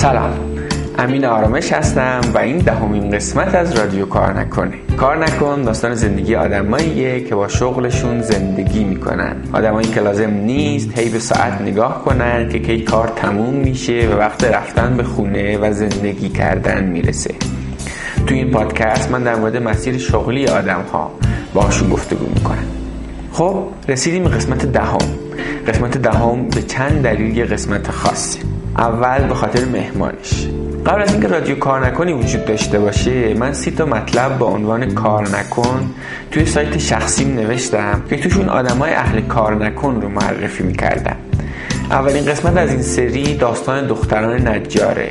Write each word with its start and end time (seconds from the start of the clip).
سلام. 0.00 0.32
امین 0.98 1.24
آرامش 1.24 1.72
هستم 1.72 2.20
و 2.34 2.38
این 2.38 2.58
دهمین 2.58 3.10
قسمت 3.10 3.54
از 3.54 3.78
رادیو 3.78 4.06
کار 4.06 4.40
نکنه. 4.40 4.72
کار 4.96 5.24
نکن 5.24 5.62
داستان 5.62 5.94
زندگی 5.94 6.34
آدماییه 6.34 7.20
که 7.20 7.34
با 7.34 7.48
شغلشون 7.48 8.22
زندگی 8.22 8.84
می‌کنن. 8.84 9.36
آدمایی 9.52 9.88
که 9.88 10.00
لازم 10.00 10.30
نیست 10.30 10.98
هی 10.98 11.08
به 11.08 11.18
ساعت 11.18 11.60
نگاه 11.60 12.04
کنن 12.04 12.48
که 12.48 12.58
کی 12.58 12.80
کار 12.80 13.12
تموم 13.16 13.54
میشه 13.54 14.08
و 14.08 14.18
وقت 14.18 14.44
رفتن 14.44 14.96
به 14.96 15.02
خونه 15.02 15.58
و 15.58 15.72
زندگی 15.72 16.28
کردن 16.28 16.84
می‌رسه. 16.84 17.34
تو 18.26 18.34
این 18.34 18.50
پادکست 18.50 19.10
من 19.10 19.22
در 19.22 19.34
مورد 19.34 19.56
مسیر 19.56 19.98
شغلی 19.98 20.46
آدم 20.46 20.82
ها 20.92 21.10
باشون 21.54 21.90
گفتگو 21.90 22.26
می‌کنم. 22.34 22.66
خب 23.32 23.64
رسیدیم 23.88 24.24
به 24.24 24.30
قسمت 24.30 24.66
دهم. 24.66 24.98
قسمت 25.68 25.98
دهم 25.98 26.48
به 26.48 26.62
چند 26.62 27.02
دلیل 27.02 27.36
یه 27.36 27.44
قسمت 27.44 27.90
خاصه. 27.90 28.38
اول 28.80 29.28
به 29.28 29.34
خاطر 29.34 29.64
مهمانش. 29.64 30.48
قبل 30.86 31.02
از 31.02 31.12
اینکه 31.12 31.28
رادیو 31.28 31.56
کار 31.56 31.86
نکنی 31.86 32.12
وجود 32.12 32.44
داشته 32.44 32.78
باشه 32.78 33.34
من 33.34 33.52
سی 33.52 33.70
تا 33.70 33.84
مطلب 33.84 34.38
با 34.38 34.46
عنوان 34.46 34.94
کار 34.94 35.28
نکن 35.28 35.90
توی 36.30 36.46
سایت 36.46 36.78
شخصیم 36.78 37.34
نوشتم 37.34 38.02
که 38.10 38.16
توشون 38.16 38.48
آدمای 38.48 38.92
اهل 38.92 39.20
کار 39.20 39.54
نکن 39.54 40.00
رو 40.00 40.08
معرفی 40.08 40.62
می‌کردم. 40.62 41.16
اولین 41.90 42.24
قسمت 42.24 42.56
از 42.56 42.70
این 42.70 42.82
سری 42.82 43.34
داستان 43.34 43.86
دختران 43.86 44.48
نجاره. 44.48 45.10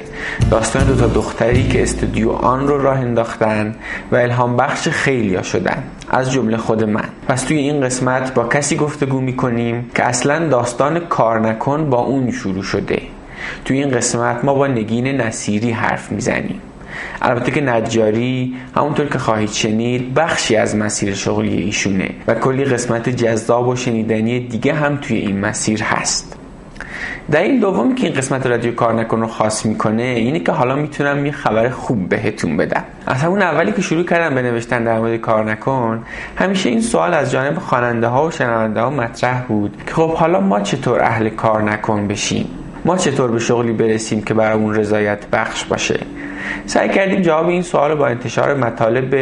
داستان 0.52 0.84
دوتا 0.84 1.08
دختری 1.08 1.68
که 1.68 1.84
استودیو 1.84 2.32
آن 2.32 2.68
رو 2.68 2.82
راه 2.82 2.98
انداختن 2.98 3.76
و 4.12 4.16
الهام 4.16 4.58
بخش 4.58 4.88
خیلیا 4.88 5.42
شدن 5.42 5.84
از 6.10 6.32
جمله 6.32 6.58
خود 6.58 6.84
من. 6.84 7.06
پس 7.28 7.44
توی 7.44 7.58
این 7.58 7.82
قسمت 7.82 8.34
با 8.34 8.48
کسی 8.48 8.76
گفتگو 8.76 9.22
می‌کنیم 9.22 9.90
که 9.96 10.04
اصلا 10.04 10.48
داستان 10.48 11.00
کار 11.00 11.40
نکن 11.40 11.90
با 11.90 11.98
اون 11.98 12.32
شروع 12.32 12.64
شده. 12.64 13.02
توی 13.66 13.78
این 13.78 13.92
قسمت 13.92 14.46
ما 14.46 14.54
با 14.54 14.68
نگین 14.68 15.08
نصیری 15.08 15.72
حرف 15.72 16.12
می‌زنیم. 16.12 16.62
البته 17.22 17.52
که 17.52 17.62
نجاری 17.62 18.56
همونطور 18.76 19.06
که 19.06 19.20
خواهید 19.20 19.52
شنید 19.52 20.14
بخشی 20.14 20.56
از 20.56 20.76
مسیر 20.76 21.14
شغلی 21.14 21.58
ایشونه 21.58 22.10
و 22.28 22.36
کلی 22.36 22.66
قسمت 22.66 23.10
جذاب 23.10 23.68
و 23.68 23.76
شنیدنی 23.76 24.40
دیگه 24.40 24.74
هم 24.74 24.98
توی 24.98 25.18
این 25.18 25.40
مسیر 25.40 25.84
هست. 25.84 26.36
دلیل 27.32 27.60
دومی 27.60 27.96
که 27.96 28.08
این 28.08 28.16
قسمت 28.16 28.46
رادیو 28.46 28.76
کار 28.76 28.94
نکن 28.94 29.22
رو 29.22 29.28
خاص 29.28 29.66
می‌کنه 29.66 30.04
اینه 30.04 30.40
که 30.40 30.52
حالا 30.52 30.76
می‌تونم 30.76 31.26
یه 31.26 31.32
خبر 31.32 31.70
خوب 31.70 32.10
بهتون 32.10 32.58
بدم. 32.58 32.84
از 33.08 33.22
همون 33.22 33.42
اولی 33.42 33.72
که 33.72 33.82
شروع 33.82 34.04
کردم 34.04 34.36
به 34.36 34.42
نوشتن 34.42 34.84
در 34.84 35.00
مورد 35.00 35.18
کار 35.18 35.52
نکن 35.52 36.04
همیشه 36.36 36.70
این 36.70 36.82
سوال 36.82 37.14
از 37.14 37.32
جانب 37.32 37.60
خواننده 37.60 38.08
ها 38.08 38.28
و 38.28 38.32
شنونده 38.32 38.82
ها 38.82 38.90
مطرح 38.90 39.42
بود 39.42 39.84
که 39.88 39.94
خب 39.94 40.14
حالا 40.14 40.40
ما 40.40 40.60
چطور 40.60 41.02
اهل 41.02 41.30
کار 41.30 41.64
نکن 41.64 42.08
بشیم؟ 42.08 42.48
ما 42.90 42.98
چطور 42.98 43.32
به 43.32 43.40
شغلی 43.40 43.74
برسیم 43.74 44.22
که 44.22 44.34
برامون 44.34 44.76
رضایت 44.76 45.28
بخش 45.32 45.64
باشه؟ 45.64 46.00
سعی 46.66 46.90
کردیم 46.90 47.22
جواب 47.22 47.48
این 47.48 47.62
سوال 47.62 47.96
با 47.96 48.08
انتشار 48.08 48.54
مطالب 48.54 49.16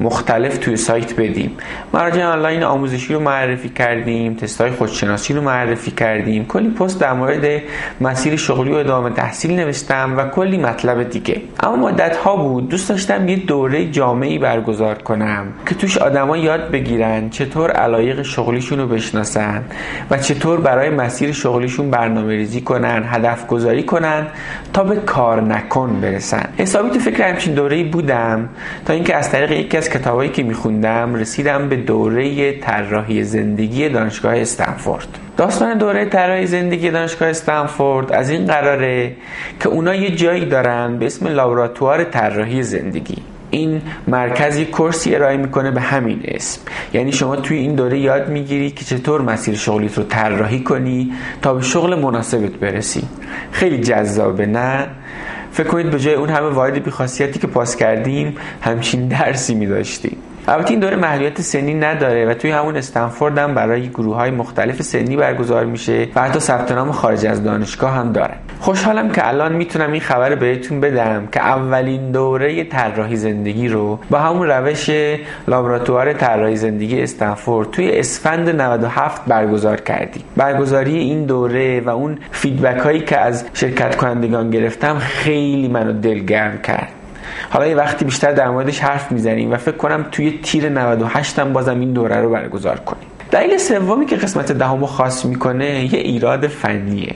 مختلف 0.00 0.58
توی 0.58 0.76
سایت 0.76 1.16
بدیم. 1.16 1.56
مراجع 1.92 2.24
آنلاین 2.24 2.62
آموزشی 2.62 3.14
رو 3.14 3.20
معرفی 3.20 3.68
کردیم 3.68 4.34
تستای 4.34 4.70
خودشناسی 4.70 5.34
رو 5.34 5.40
معرفی 5.40 5.90
کردیم. 5.90 6.44
کلی 6.44 6.70
پست 6.70 7.00
در 7.00 7.12
مورد 7.12 7.62
مسیر 8.00 8.36
شغلی 8.36 8.72
و 8.72 8.74
ادامه 8.74 9.10
تحصیل 9.10 9.56
نوشتم 9.56 10.14
و 10.16 10.28
کلی 10.28 10.58
مطلب 10.58 11.10
دیگه. 11.10 11.42
اما 11.60 11.76
مدت 11.76 12.16
ها 12.16 12.36
بود. 12.36 12.68
دوست 12.68 12.88
داشتم 12.88 13.28
یه 13.28 13.36
دوره 13.36 13.90
جامعی 13.90 14.38
برگزار 14.38 14.94
کنم 14.94 15.46
که 15.66 15.74
توش 15.74 15.98
آدما 15.98 16.36
یاد 16.36 16.70
بگیرن 16.70 17.30
چطور 17.30 17.70
علایق 17.70 18.22
شغلیشون 18.22 18.78
رو 18.78 18.86
بشناسن 18.86 19.64
و 20.10 20.18
چطور 20.18 20.60
برای 20.60 20.90
مسیر 20.90 21.32
شغلیشون 21.32 21.90
برنامه 21.90 22.32
ریزی 22.32 22.60
کنن 22.60 23.04
هدف 23.06 23.46
گذاری 23.46 23.82
کنن 23.82 24.26
تا 24.72 24.84
به 24.84 24.96
کار 24.96 25.40
نکن 25.40 26.00
برسن. 26.00 26.47
حسابی 26.56 26.90
تو 26.90 26.98
فکر 26.98 27.28
همچین 27.28 27.54
دوره‌ای 27.54 27.84
بودم. 27.84 28.48
تا 28.84 28.92
اینکه 28.92 29.16
از 29.16 29.30
طریق 29.30 29.52
یکی 29.52 29.76
از 29.76 29.90
کتابایی 29.90 30.30
که 30.30 30.42
میخوندم 30.42 31.14
رسیدم 31.14 31.68
به 31.68 31.76
دوره 31.76 32.52
طراحی 32.52 33.24
زندگی 33.24 33.88
دانشگاه 33.88 34.36
استنفورد. 34.36 35.08
داستان 35.36 35.78
دوره 35.78 36.04
طراحی 36.04 36.46
زندگی 36.46 36.90
دانشگاه 36.90 37.28
استنفورد 37.28 38.12
از 38.12 38.30
این 38.30 38.46
قراره 38.46 39.12
که 39.60 39.68
اونا 39.68 39.94
یه 39.94 40.16
جایی 40.16 40.44
دارن 40.44 40.98
به 40.98 41.06
اسم 41.06 41.28
لابراتوار 41.28 42.04
طراحی 42.04 42.62
زندگی. 42.62 43.16
این 43.50 43.82
مرکزی 44.08 44.64
کورسی 44.64 45.14
ارائه 45.14 45.36
می‌کنه 45.36 45.70
به 45.70 45.80
همین 45.80 46.20
اسم. 46.24 46.60
یعنی 46.94 47.12
شما 47.12 47.36
توی 47.36 47.58
این 47.58 47.74
دوره 47.74 47.98
یاد 47.98 48.28
می‌گیری 48.28 48.70
که 48.70 48.84
چطور 48.84 49.22
مسیر 49.22 49.54
شغلیت 49.54 49.98
رو 49.98 50.04
طراحی 50.04 50.60
کنی 50.60 51.12
تا 51.42 51.54
به 51.54 51.62
شغل 51.62 51.94
مناسبت 51.94 52.50
برسی. 52.50 53.02
خیلی 53.52 53.78
جذابه 53.80 54.46
نه؟ 54.46 54.86
فکر 55.58 55.68
کنید 55.68 55.90
به 55.90 55.98
جای 55.98 56.14
اون 56.14 56.28
همه 56.28 56.48
واحد 56.48 56.84
بیخاصیتی 56.84 57.38
که 57.38 57.46
پاس 57.46 57.76
کردیم 57.76 58.36
همچین 58.60 59.08
درسی 59.08 59.54
می 59.54 59.66
داشتیم. 59.66 60.16
البته 60.48 60.70
این 60.70 60.80
دوره 60.80 60.96
محلیت 60.96 61.40
سنی 61.40 61.74
نداره 61.74 62.26
و 62.26 62.34
توی 62.34 62.50
همون 62.50 62.76
استنفورد 62.76 63.38
هم 63.38 63.54
برای 63.54 63.88
گروه 63.88 64.16
های 64.16 64.30
مختلف 64.30 64.82
سنی 64.82 65.16
برگزار 65.16 65.64
میشه 65.64 66.08
و 66.14 66.22
حتی 66.22 66.40
ثبت 66.40 66.72
نام 66.72 66.92
خارج 66.92 67.26
از 67.26 67.44
دانشگاه 67.44 67.94
هم 67.94 68.12
داره. 68.12 68.34
خوشحالم 68.60 69.10
که 69.10 69.28
الان 69.28 69.52
می‌تونم 69.52 69.92
این 69.92 70.00
خبر 70.00 70.34
بهتون 70.34 70.80
بدم 70.80 71.28
که 71.32 71.40
اولین 71.40 72.10
دوره 72.10 72.64
طراحی 72.64 73.16
زندگی 73.16 73.68
رو 73.68 73.98
با 74.10 74.18
همون 74.18 74.46
روش 74.48 74.90
لابراتوار 75.48 76.12
طراحی 76.12 76.56
زندگی 76.56 77.02
استنفورد 77.02 77.70
توی 77.70 77.98
اسفند 77.98 78.48
97 78.48 79.24
برگزار 79.24 79.80
کردیم. 79.80 80.22
برگزاری 80.36 80.96
این 80.96 81.24
دوره 81.24 81.80
و 81.80 81.88
اون 81.88 82.18
فیدبک 82.30 82.78
هایی 82.80 83.00
که 83.00 83.18
از 83.18 83.44
شرکت 83.54 83.96
کنندگان 83.96 84.50
گرفتم 84.50 84.98
خیلی 84.98 85.68
منو 85.68 85.92
دلگرم 85.92 86.58
کرد. 86.62 86.88
حالا 87.50 87.66
یه 87.66 87.74
وقتی 87.74 88.04
بیشتر 88.04 88.32
در 88.32 88.48
موردش 88.48 88.80
حرف 88.80 89.12
می‌زنیم 89.12 89.52
و 89.52 89.56
فکر 89.56 89.76
کنم 89.76 90.06
توی 90.12 90.40
تیر 90.42 90.68
98 90.68 91.38
هم 91.38 91.52
بازم 91.52 91.80
این 91.80 91.92
دوره 91.92 92.16
رو 92.16 92.30
برگزار 92.30 92.80
کنیم. 92.80 93.02
دلیل 93.30 93.56
سومی 93.58 94.06
که 94.06 94.16
قسمت 94.16 94.52
دهمو 94.52 94.86
خاص 94.86 95.24
می‌کنه 95.24 95.94
یه 95.94 96.00
ایراد 96.00 96.46
فنیه. 96.46 97.14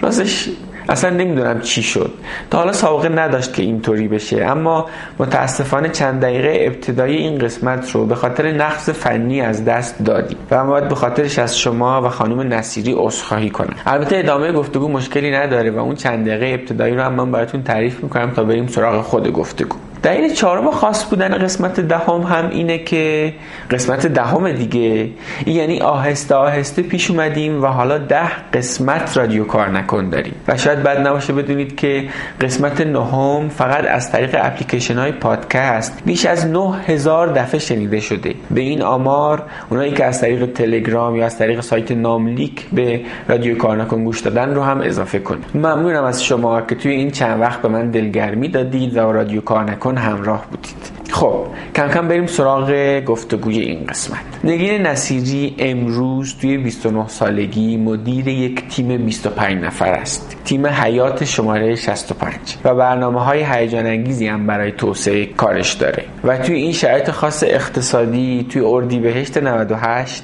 راستش 0.00 0.48
اصلا 0.88 1.10
نمی‌دونم 1.10 1.60
چی 1.60 1.82
شد. 1.82 2.12
تا 2.50 2.58
حالا 2.58 2.72
سابقه 2.72 3.08
نداشت 3.08 3.54
که 3.54 3.62
اینطوری 3.62 4.08
بشه. 4.08 4.44
اما 4.44 4.86
متاسفانه 5.18 5.88
چند 5.88 6.20
دقیقه 6.20 6.58
ابتدایی 6.60 7.16
این 7.16 7.38
قسمت 7.38 7.90
رو 7.90 8.06
به 8.06 8.14
خاطر 8.14 8.52
نقص 8.52 8.90
فنی 8.90 9.40
از 9.40 9.64
دست 9.64 10.02
دادیم 10.04 10.38
و 10.50 10.64
باید 10.64 10.88
به 10.88 10.94
خاطرش 10.94 11.38
از 11.38 11.58
شما 11.58 12.02
و 12.02 12.08
خانم 12.08 12.54
نصیری 12.54 12.94
عذرخواهی 12.96 13.50
کنم. 13.50 13.74
البته 13.86 14.18
ادامه 14.18 14.52
گفتگو 14.52 14.88
مشکلی 14.88 15.30
نداره 15.30 15.70
و 15.70 15.78
اون 15.78 15.94
چند 15.94 16.26
دقیقه 16.26 16.46
ابتدایی 16.60 16.94
رو 16.94 17.02
هم 17.02 17.14
من 17.14 17.30
براتون 17.32 17.62
تعریف 17.62 18.02
می‌کنم 18.02 18.30
تا 18.30 18.44
بریم 18.44 18.66
سراغ 18.66 19.02
خود 19.02 19.32
گفتگو. 19.32 19.76
دلیل 20.02 20.32
چهارم 20.32 20.70
خاص 20.70 21.04
بودن 21.10 21.38
قسمت 21.38 21.80
دهم 21.80 22.20
هم 22.20 22.48
اینه 22.50 22.78
که 22.78 23.32
قسمت 23.70 24.06
دهم 24.06 24.52
دیگه 24.52 25.08
یعنی 25.46 25.80
آهسته 25.80 26.34
آهسته 26.34 26.82
پیش 26.82 27.10
اومدیم 27.10 27.62
و 27.62 27.66
حالا 27.66 27.98
ده 27.98 28.50
قسمت 28.52 29.16
رادیو 29.16 29.44
کار 29.44 29.68
نکن 29.68 30.10
داریم. 30.10 30.34
و 30.48 30.56
شاید 30.56 30.82
بد 30.82 31.06
نباشه 31.06 31.32
بدونید 31.32 31.76
که 31.76 32.08
قسمت 32.40 32.80
نهم 32.80 33.48
فقط 33.48 33.84
از 33.86 34.12
طریق 34.12 34.36
اپلیکیشن 34.38 34.98
های 34.98 35.12
پادکست 35.12 36.02
بیش 36.06 36.26
از 36.26 36.46
9000 36.46 37.28
دفعه 37.28 37.60
شنیده 37.60 38.00
شده. 38.00 38.34
به 38.50 38.60
این 38.60 38.82
آمار 38.82 39.42
اونایی 39.70 39.92
که 39.92 40.04
از 40.04 40.20
طریق 40.20 40.46
تلگرام 40.52 41.16
یا 41.16 41.26
از 41.26 41.38
طریق 41.38 41.60
سایت 41.60 41.92
ناملیک 41.92 42.66
به 42.72 43.00
رادیو 43.28 43.58
کار 43.58 43.76
نکن 43.76 44.04
گوش 44.04 44.20
دادن 44.20 44.54
رو 44.54 44.62
هم 44.62 44.80
اضافه 44.80 45.18
کنید. 45.18 45.44
ممنونم 45.54 46.04
از 46.04 46.24
شما 46.24 46.60
که 46.60 46.74
توی 46.74 46.92
این 46.92 47.10
چند 47.10 47.40
وقت 47.40 47.62
به 47.62 47.68
من 47.68 47.90
دلگرمی 47.90 48.48
دادید 48.48 48.96
و 48.96 49.00
رادیو 49.12 49.40
کار 49.40 49.64
نکن 49.64 49.87
همراه 49.96 50.46
بودید. 50.50 50.98
خب 51.10 51.46
کم 51.74 51.88
کم 51.88 52.08
بریم 52.08 52.26
سراغ 52.26 53.00
گفتگوی 53.04 53.58
این 53.58 53.86
قسمت. 53.86 54.18
نگین 54.44 54.82
نصیری 54.82 55.54
امروز 55.58 56.34
توی 56.40 56.58
29 56.58 57.08
سالگی 57.08 57.76
مدیر 57.76 58.28
یک 58.28 58.68
تیم 58.68 59.04
25 59.06 59.64
نفر 59.64 59.92
است. 59.92 60.36
تیم 60.44 60.66
حیات 60.66 61.24
شماره 61.24 61.74
65 61.76 62.34
و 62.64 62.74
برنامه 62.74 63.24
های 63.24 63.44
هیجان 63.44 63.86
انگیزی 63.86 64.26
هم 64.26 64.46
برای 64.46 64.72
توسعه 64.72 65.26
کارش 65.26 65.72
داره. 65.72 66.04
و 66.24 66.38
توی 66.38 66.56
این 66.56 66.72
شرایط 66.72 67.10
خاص 67.10 67.42
اقتصادی 67.42 68.46
توی 68.50 68.62
اردیبهشت 68.62 69.38
98 69.38 70.22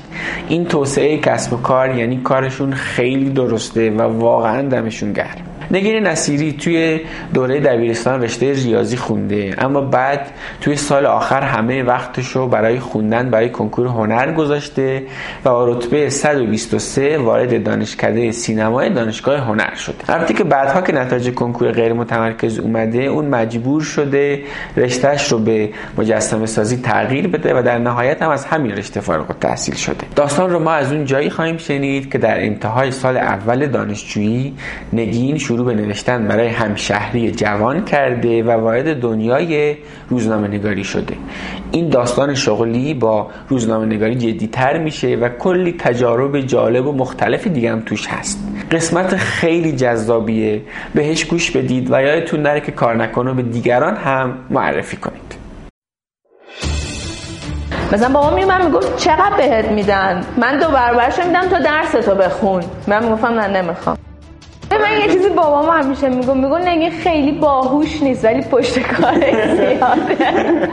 این 0.49 0.65
توسعه 0.65 1.19
کسب 1.19 1.53
و 1.53 1.57
کار 1.57 1.95
یعنی 1.95 2.17
کارشون 2.17 2.73
خیلی 2.73 3.31
درسته 3.31 3.91
و 3.91 4.03
واقعا 4.03 4.69
دمشون 4.69 5.13
گرم. 5.13 5.54
نگین 5.71 6.07
نصیری 6.07 6.53
توی 6.53 7.01
دوره 7.35 7.61
دبیرستان 7.61 8.23
رشته 8.23 8.53
ریاضی 8.53 8.97
خونده. 8.97 9.55
اما 9.59 9.81
بعد 9.81 10.31
توی 10.61 10.77
سال 10.77 11.07
آخر 11.07 11.43
همه 11.43 11.83
وقتشو 11.83 12.49
برای 12.49 12.79
خوندن 12.79 13.31
برای 13.31 13.49
کنکور 13.49 13.87
هنر 13.87 14.33
گذاشته 14.33 15.03
و 15.45 15.51
با 15.51 15.69
رتبه 15.69 16.11
123 16.11 17.19
وارد 17.19 17.65
دانشکده 17.65 18.33
سینمای 18.33 18.91
دانشگاه 18.91 19.39
هنر 19.39 19.75
شده. 19.75 19.97
البته 20.09 20.35
که 20.35 20.45
بعدها 20.45 20.81
که 20.81 20.93
نتایج 20.93 21.31
کنکور 21.31 21.73
غیر 21.73 21.93
متمرکز 21.93 22.59
اومده 22.59 22.99
اون 22.99 23.25
مجبور 23.25 23.83
شده 23.83 24.43
رشتهش 24.77 25.33
رو 25.33 25.39
به 25.39 25.71
مجسمه 25.99 26.47
سازی 26.47 26.77
تغییر 26.77 27.29
بده 27.29 27.59
و 27.59 27.63
در 27.63 27.79
نهایت 27.79 28.23
هم 28.23 28.31
از 28.31 28.45
همین 28.45 28.73
رشته 28.77 29.01
فارغ 29.01 29.31
التحصیل 29.31 29.75
شده. 29.75 30.07
داستان 30.17 30.51
رو 30.51 30.59
ما 30.59 30.73
از 30.73 30.93
اون 30.93 31.05
جایی 31.05 31.31
خواهیم 31.31 31.57
شنید 31.57 32.13
که 32.13 32.19
در 32.19 32.41
انتهای 32.41 32.91
سال 32.91 33.17
اول 33.17 33.67
دانشجویی 33.67 34.55
نگین 34.93 35.39
شروع 35.39 35.54
به 35.63 35.75
نوشتن 35.75 36.29
برای 36.29 36.49
همشهری 36.49 37.31
جوان 37.31 37.85
کرده 37.85 38.43
و 38.43 38.51
وارد 38.51 39.01
دنیای 39.01 39.77
روزنامه 40.09 40.49
نگاری 40.49 40.85
شده. 40.85 41.15
این 41.73 41.89
داستان 41.89 42.35
شغلی 42.35 42.95
با 42.95 43.31
روزنامه 43.49 43.87
نگاری 43.87 44.15
جدیتر 44.15 44.79
میشه 44.79 45.17
و 45.17 45.29
کلی 45.29 45.73
تجارب 45.79 46.41
جالب 46.41 46.87
و 46.87 46.93
مختلف 46.93 47.47
دیگه 47.47 47.73
هم 47.73 47.81
توش 47.81 48.09
هست. 48.09 48.39
قسمت 48.73 49.17
خیلی 49.17 49.73
جذابیه. 49.73 50.63
بهش 50.95 51.25
گوش 51.25 51.51
بدید 51.51 51.89
و 51.91 52.03
یادتون 52.03 52.43
نره 52.43 52.61
که 52.61 52.73
کار 52.73 52.97
نکنه 52.97 53.33
به 53.35 53.43
دیگران 53.43 53.97
هم 53.97 54.39
معرفی 54.51 54.97
کنید. 54.97 55.35
مثلا 57.93 58.09
بابا 58.09 58.37
میومد 58.37 58.65
می‌گفت 58.65 58.97
چقدر 58.97 59.37
بهت 59.37 59.65
میدن؟ 59.65 60.25
من 60.41 60.59
دو 60.59 60.69
برابرش 60.69 61.19
میدم 61.19 61.49
تو 61.49 61.63
درس 61.63 61.93
تو 62.07 62.15
بخون. 62.15 62.63
من 62.89 63.05
می‌گفتم 63.05 63.41
نه 63.41 63.63
نمی‌خوام. 63.63 63.97
من 64.71 65.01
یه 65.01 65.13
چیزی 65.13 65.29
بابام 65.29 65.83
همیشه 65.83 66.09
میگم. 66.09 66.37
میگم 66.37 66.57
نگه 66.57 66.91
خیلی 66.91 67.33
باهوش 67.33 68.03
نیست 68.03 68.25
ولی 68.25 68.43
پشت 68.43 68.79
کار 68.79 69.15
زیاده. 69.57 70.69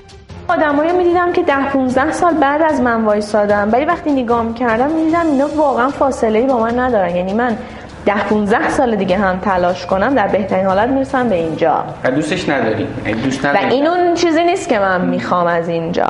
آدمایی 0.47 0.91
می‌دیدم 0.91 1.33
که 1.33 1.43
ده 1.43 1.69
15 1.73 2.11
سال 2.11 2.33
بعد 2.33 2.61
از 2.61 2.81
من 2.81 3.05
وایسادم 3.05 3.69
ولی 3.71 3.85
وقتی 3.85 4.11
نگاه 4.11 4.43
می‌کردم 4.43 4.91
می‌دیدم 4.91 5.25
اینا 5.31 5.47
واقعا 5.55 5.89
فاصله 5.89 6.39
ای 6.39 6.45
با 6.45 6.59
من 6.59 6.79
ندارن. 6.79 7.15
یعنی 7.15 7.33
من 7.33 7.57
ده 8.05 8.23
15 8.29 8.69
سال 8.69 8.95
دیگه 8.95 9.17
هم 9.17 9.39
تلاش 9.39 9.85
کنم 9.85 10.15
در 10.15 10.27
بهترین 10.27 10.65
حالت 10.65 10.89
می‌رسم 10.89 11.29
به 11.29 11.35
اینجا. 11.35 11.83
و 12.03 12.11
دوستش 12.11 12.49
نداری. 12.49 12.87
دوست 13.23 13.45
و 13.45 13.57
این 13.69 13.87
اون 13.87 14.13
چیزی 14.13 14.43
نیست 14.43 14.69
که 14.69 14.79
من 14.79 15.05
می‌خوام 15.05 15.47
از 15.47 15.69
اینجا. 15.69 16.07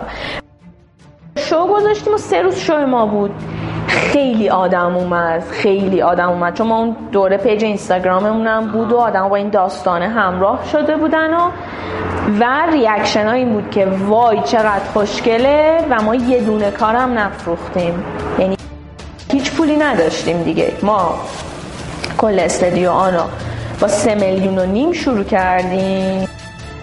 شو 1.35 1.67
گذاشتیم 1.67 2.13
و 2.13 2.17
سه 2.17 2.41
روز 2.41 2.55
شو 2.55 2.85
ما 2.85 3.05
بود. 3.05 3.31
خیلی 3.91 4.49
آدم 4.49 4.95
اومد 4.95 5.43
خیلی 5.51 6.01
آدم 6.01 6.29
اومد. 6.29 6.53
چون 6.53 6.67
ما 6.67 6.77
اون 6.77 6.95
دوره 7.11 7.37
page 7.37 7.63
اینستاگراممون 7.63 8.71
بود 8.71 8.91
و 8.91 8.97
آدم 8.97 9.29
با 9.29 9.35
این 9.35 9.49
داستانه 9.49 10.07
همراه 10.07 10.59
شده 10.71 10.97
بودن 10.97 11.33
و 11.33 11.51
و 12.39 12.65
reaction 12.71 13.27
ها 13.27 13.31
این 13.31 13.53
بود 13.53 13.71
که 13.71 13.85
وای 13.85 14.41
چقدر 14.45 14.85
خوشگله 14.93 15.85
و 15.89 16.01
ما 16.01 16.15
یه 16.15 16.41
دونه 16.41 16.71
کارم 16.71 17.19
نفروختیم. 17.19 18.03
یعنی 18.39 18.57
هیچ 19.31 19.51
پولی 19.51 19.77
نداشتیم 19.77 20.43
دیگه. 20.43 20.71
ما 20.83 21.15
کل 22.17 22.39
استدیو 22.39 22.91
آنو 22.91 23.23
با 23.81 23.87
سه 23.87 24.15
میلیون 24.15 24.59
و 24.59 24.65
نیم 24.65 24.91
شروع 24.91 25.23
کردیم. 25.23 26.27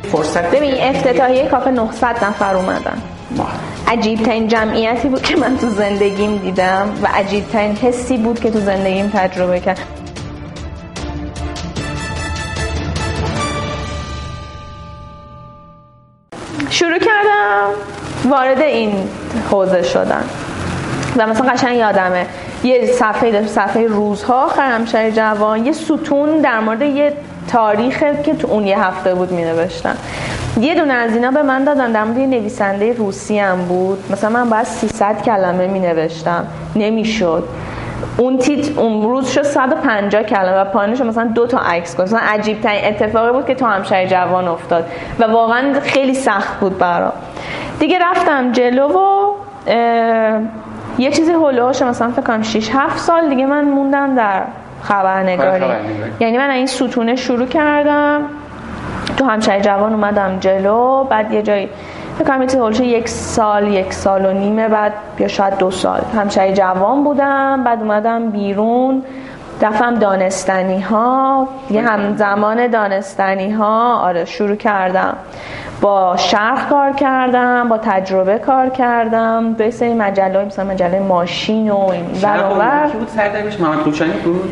فرصت 0.02 0.50
ببین 0.50 0.74
افتتاحیه 0.80 1.48
کافه 1.48 1.70
900 1.70 2.24
نفر 2.24 2.54
اومدن. 2.56 3.02
عجیب 3.88 4.22
ترین 4.22 4.48
جمعیتی 4.48 5.08
بود 5.08 5.22
که 5.22 5.36
من 5.36 5.56
تو 5.56 5.70
زندگیم 5.70 6.36
دیدم 6.36 6.88
و 7.02 7.08
عجیب 7.14 7.48
ترین 7.48 7.76
حسی 7.76 8.16
بود 8.16 8.40
که 8.40 8.50
تو 8.50 8.60
زندگیم 8.60 9.10
تجربه 9.14 9.60
کردم 9.60 9.82
شروع 16.70 16.98
کردم 16.98 17.70
وارد 18.30 18.60
این 18.60 19.08
حوزه 19.50 19.82
شدن. 19.82 20.24
و 21.16 21.26
مثلا 21.26 21.52
قشنگ 21.52 21.76
یادمه. 21.76 22.26
یه 22.64 22.86
صفحه 22.86 23.30
داشت 23.30 23.48
صفحه 23.48 23.86
روزها 23.86 24.48
خرمشهر 24.48 25.10
جوان. 25.10 25.66
یه 25.66 25.72
ستون 25.72 26.40
در 26.40 26.60
مورد 26.60 26.82
یه 26.82 27.12
تاریخ 27.48 28.04
که 28.24 28.34
تو 28.34 28.48
اون 28.48 28.66
یه 28.66 28.84
هفته 28.84 29.14
بود 29.14 29.32
می 29.32 29.42
نوشتن 29.44 29.96
یه 30.60 30.74
دونه 30.74 30.94
از 30.94 31.14
اینا 31.14 31.30
به 31.30 31.42
من 31.42 31.64
دادن. 31.64 31.92
در 31.92 32.04
مورد 32.04 32.18
نویسنده 32.18 32.92
روسی 32.92 33.38
هم 33.38 33.56
بود. 33.64 33.98
مثلا 34.10 34.30
من 34.30 34.50
باید 34.50 34.64
300 34.64 35.22
کلمه 35.22 35.66
می 35.66 35.80
نوشتم 35.80 36.46
نمی‌شد. 36.76 37.44
اون 38.16 38.38
تیت 38.38 38.78
اون 38.78 39.02
روز 39.02 39.28
شد 39.28 39.42
150 39.42 40.22
کلمه 40.22 40.60
و 40.60 40.64
پایینش 40.64 41.00
مثلا 41.00 41.24
دو 41.24 41.46
تا 41.46 41.58
عکس 41.58 41.94
گذاشت. 41.94 42.12
مثلا 42.12 42.28
عجیب 42.28 42.60
ترین 42.60 42.84
اتفاقی 42.84 43.32
بود 43.32 43.46
که 43.46 43.54
تو 43.54 43.66
همشهر 43.66 44.06
جوان 44.06 44.48
افتاد 44.48 44.86
و 45.18 45.24
واقعا 45.24 45.80
خیلی 45.80 46.14
سخت 46.14 46.60
بود 46.60 46.78
برام. 46.78 47.12
دیگه 47.78 47.98
رفتم 48.10 48.52
جلو 48.52 48.88
و 48.88 49.32
یه 50.98 51.10
چیزی 51.10 51.32
هولوش 51.32 51.82
مثلا 51.82 52.10
فکر 52.10 52.22
کنم 52.22 52.42
6 52.42 52.70
7 52.74 52.98
سال 52.98 53.28
دیگه 53.28 53.46
من 53.46 53.64
موندم 53.64 54.14
در 54.14 54.42
خبرنگاری. 54.82 55.64
یعنی 56.20 56.38
من 56.38 56.50
این 56.50 56.66
ستونه 56.66 57.16
شروع 57.16 57.46
کردم. 57.46 58.20
تو 59.18 59.24
همشهر 59.24 59.60
جوان 59.60 59.92
اومدم 59.92 60.38
جلو 60.40 61.04
بعد 61.04 61.32
یه 61.32 61.42
جایی 61.42 61.68
فکر 62.18 62.28
کنم 62.28 62.42
یک 62.82 63.08
سال 63.08 63.68
یک 63.68 63.92
سال 63.92 64.26
و 64.26 64.32
نیمه 64.32 64.68
بعد 64.68 64.92
یا 65.18 65.28
شاید 65.28 65.58
دو 65.58 65.70
سال. 65.70 66.00
همشهر 66.16 66.52
جوان 66.52 67.04
بودم 67.04 67.64
بعد 67.64 67.82
اومدم 67.82 68.30
بیرون. 68.30 69.02
دفعم 69.62 69.94
دانستنی 69.94 70.80
ها 70.80 71.48
یه 71.70 71.82
همزمان 71.82 72.66
دانستنی 72.66 73.50
ها 73.50 73.98
آره 74.02 74.24
شروع 74.24 74.56
کردم. 74.56 75.16
با 75.80 76.16
شرح 76.16 76.68
کار 76.68 76.92
کردم 76.92 77.68
با 77.68 77.78
تجربه 77.78 78.38
کار 78.38 78.68
کردم 78.68 79.52
به 79.52 79.70
سری 79.70 79.94
مجله 79.94 80.44
مثلا 80.44 80.64
مجله 80.64 80.98
ماشین 81.00 81.70
و 81.70 81.76
این 81.78 82.04
برابر. 82.22 82.86
بود 82.86 83.08
سردبیرش 83.08 83.60
محمد 83.60 83.78
قوچانی 83.78 84.12
بود؟ 84.12 84.50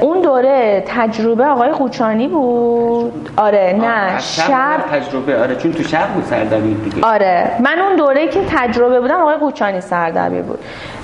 اون 0.00 0.20
دوره 0.20 0.84
تجربه 0.86 1.44
آقای 1.46 1.68
قوچانی 1.70 2.28
بود. 2.28 3.28
آره 3.36 3.76
نه 3.80 4.18
شب 4.18 4.76
تجربه 4.92 5.40
آره 5.42 5.56
چون 5.56 5.72
تو 5.72 5.82
شب 5.82 6.08
بود 6.08 6.24
سردبیر 6.24 6.76
دیگه. 6.76 7.06
آره 7.06 7.50
من 7.60 7.78
اون 7.78 7.96
دوره 7.96 8.28
که 8.28 8.40
تجربه 8.50 9.00
بودم 9.00 9.20
آقای 9.20 9.36
قوچانی 9.36 9.80
سردبیر 9.80 10.42
بود. 10.42 10.58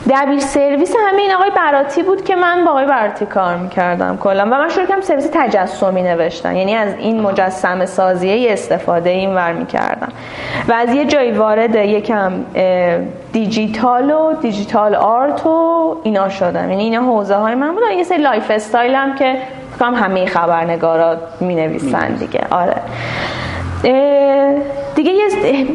دبیر 0.09 0.39
سرویس 0.39 0.95
همین 1.09 1.33
آقای 1.33 1.51
براتی 1.51 2.03
بود 2.03 2.25
که 2.25 2.37
من 2.37 2.65
با 2.65 2.71
آقای 2.71 2.87
براتی 2.87 3.27
کار 3.27 3.57
می‌کردم 3.57 4.17
کلا. 4.17 4.43
و 4.43 4.47
من 4.47 4.69
شروع 4.69 4.87
کردم 4.87 5.01
سرویس 5.01 5.31
تجسمی 5.33 6.03
نوشتن. 6.03 6.57
یعنی 6.57 6.75
از 6.75 6.95
این 6.99 7.21
مجسمه 7.21 7.87
سازیه 7.87 8.53
استفاده 8.53 9.11
این 9.11 9.35
ور 9.35 9.53
می‌کردم. 9.53 10.09
و 10.69 10.73
از 10.73 10.95
یه 10.95 11.05
جایی 11.05 11.33
وارد 11.33 11.75
یکم 11.75 12.33
دیجیتال 13.33 14.11
و 14.11 14.35
digital 14.41 14.95
art 14.95 15.47
و 15.47 15.97
اینا 16.03 16.29
شدم. 16.29 16.71
یعنی 16.71 16.83
اینا 16.83 17.01
حوزه 17.01 17.35
های 17.35 17.55
من 17.55 17.75
بودن. 17.75 17.91
یه 17.91 18.05
سری 18.05 18.23
lifestyle 18.23 18.95
هم 18.95 19.15
که 19.15 19.37
هم 19.81 19.95
همه 19.95 20.27
خبرنگارا 20.27 21.17
می 21.41 21.55
نویسن 21.55 22.09
دیگه. 22.09 22.41
آره. 22.51 22.77
دیگه 24.95 25.13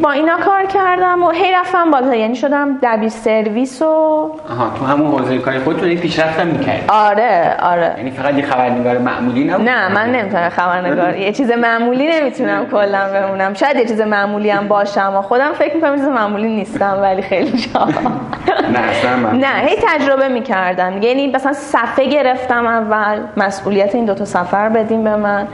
با 0.02 0.10
اینا 0.10 0.36
کار 0.36 0.64
کردم 0.64 1.22
و 1.22 1.30
هی 1.30 1.52
رفتم 1.52 1.90
بالا. 1.90 2.14
یعنی 2.14 2.34
شدم 2.34 2.78
دبیر 2.82 3.08
سرویس 3.08 3.82
و 3.82 3.84
آها 3.84 4.70
تو 4.78 4.84
همون 4.84 5.06
حوزه 5.06 5.38
کاری 5.38 5.58
خودتون 5.58 5.88
یک 5.88 6.00
پیشرفتم 6.00 6.46
می‌کردی. 6.46 6.82
آره 6.88 7.56
آره. 7.62 7.94
یعنی 7.96 8.10
فقط 8.10 8.34
یه 8.34 8.44
خبرنگار 8.44 8.98
معمولی 8.98 9.44
نبود 9.44 9.68
نه 9.68 9.88
من 9.88 10.12
نمی‌تونم 10.12 10.48
خبرنگار 10.48 11.16
یه 11.16 11.32
چیز 11.32 11.50
معمولی 11.50 12.20
نمی‌تونم 12.20 12.66
کلا 12.66 13.08
بمونم. 13.12 13.54
شاید 13.54 13.76
یه 13.76 13.84
چیز 13.84 14.00
معمولی 14.00 14.50
هم 14.50 14.68
باشم 14.68 15.12
و 15.16 15.22
خودم 15.22 15.52
فکر 15.52 15.74
می‌کنم 15.74 15.96
چیز 15.96 16.04
معمولی 16.04 16.48
نیستم 16.54 16.98
ولی 17.02 17.22
خیلی 17.22 17.58
جا. 17.58 17.88
نه 18.72 19.32
نه 19.32 19.68
هی 19.68 19.76
تجربه 19.88 20.28
می‌کردم. 20.28 21.02
یعنی 21.02 21.26
مثلا 21.26 21.52
صفحه 21.52 22.04
گرفتم 22.04 22.66
اول 22.66 23.20
مسئولیت 23.36 23.94
این 23.94 24.04
دوتا 24.04 24.24
سفر 24.24 24.68
بدیم 24.68 25.04
به 25.04 25.16
من. 25.16 25.48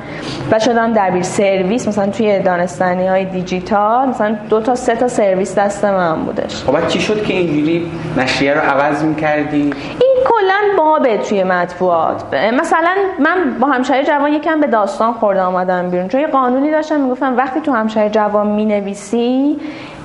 و 0.52 0.58
شدم 0.58 0.92
دبیر 0.92 1.22
سرویس 1.22 1.88
مثلا 1.88 2.06
توی 2.06 2.38
دانستانی 2.38 3.08
های 3.08 3.24
دیجیتال 3.52 4.08
مثلا 4.08 4.36
دو 4.48 4.60
تا 4.60 4.74
سه 4.74 4.94
تا 4.94 5.08
سرویس 5.08 5.58
دست 5.58 5.84
من 5.84 6.24
بودش. 6.24 6.64
خب 6.64 6.88
چی 6.88 7.00
شد 7.00 7.24
که 7.24 7.34
اینجوری 7.34 7.90
نشریه 8.16 8.54
رو 8.54 8.60
عوض 8.60 9.04
می‌کردی؟ 9.04 9.62
این 10.00 10.16
کلا 10.26 10.60
بابه 10.78 11.18
توی 11.18 11.44
مطبوعات. 11.44 12.34
مثلا 12.60 12.90
من 13.18 13.56
با 13.60 13.66
همشهر 13.66 14.02
جوان 14.02 14.32
یکم 14.32 14.60
به 14.60 14.66
داستان 14.66 15.12
خورده 15.12 15.40
آمدم 15.40 15.90
بیرون. 15.90 16.08
چون 16.08 16.20
یه 16.20 16.26
قانونی 16.26 16.70
داشتم 16.70 17.00
می‌گفتم 17.00 17.36
وقتی 17.36 17.60
تو 17.60 17.72
همشهر 17.72 18.08
جوان 18.08 18.46
می‌نویسی 18.46 19.56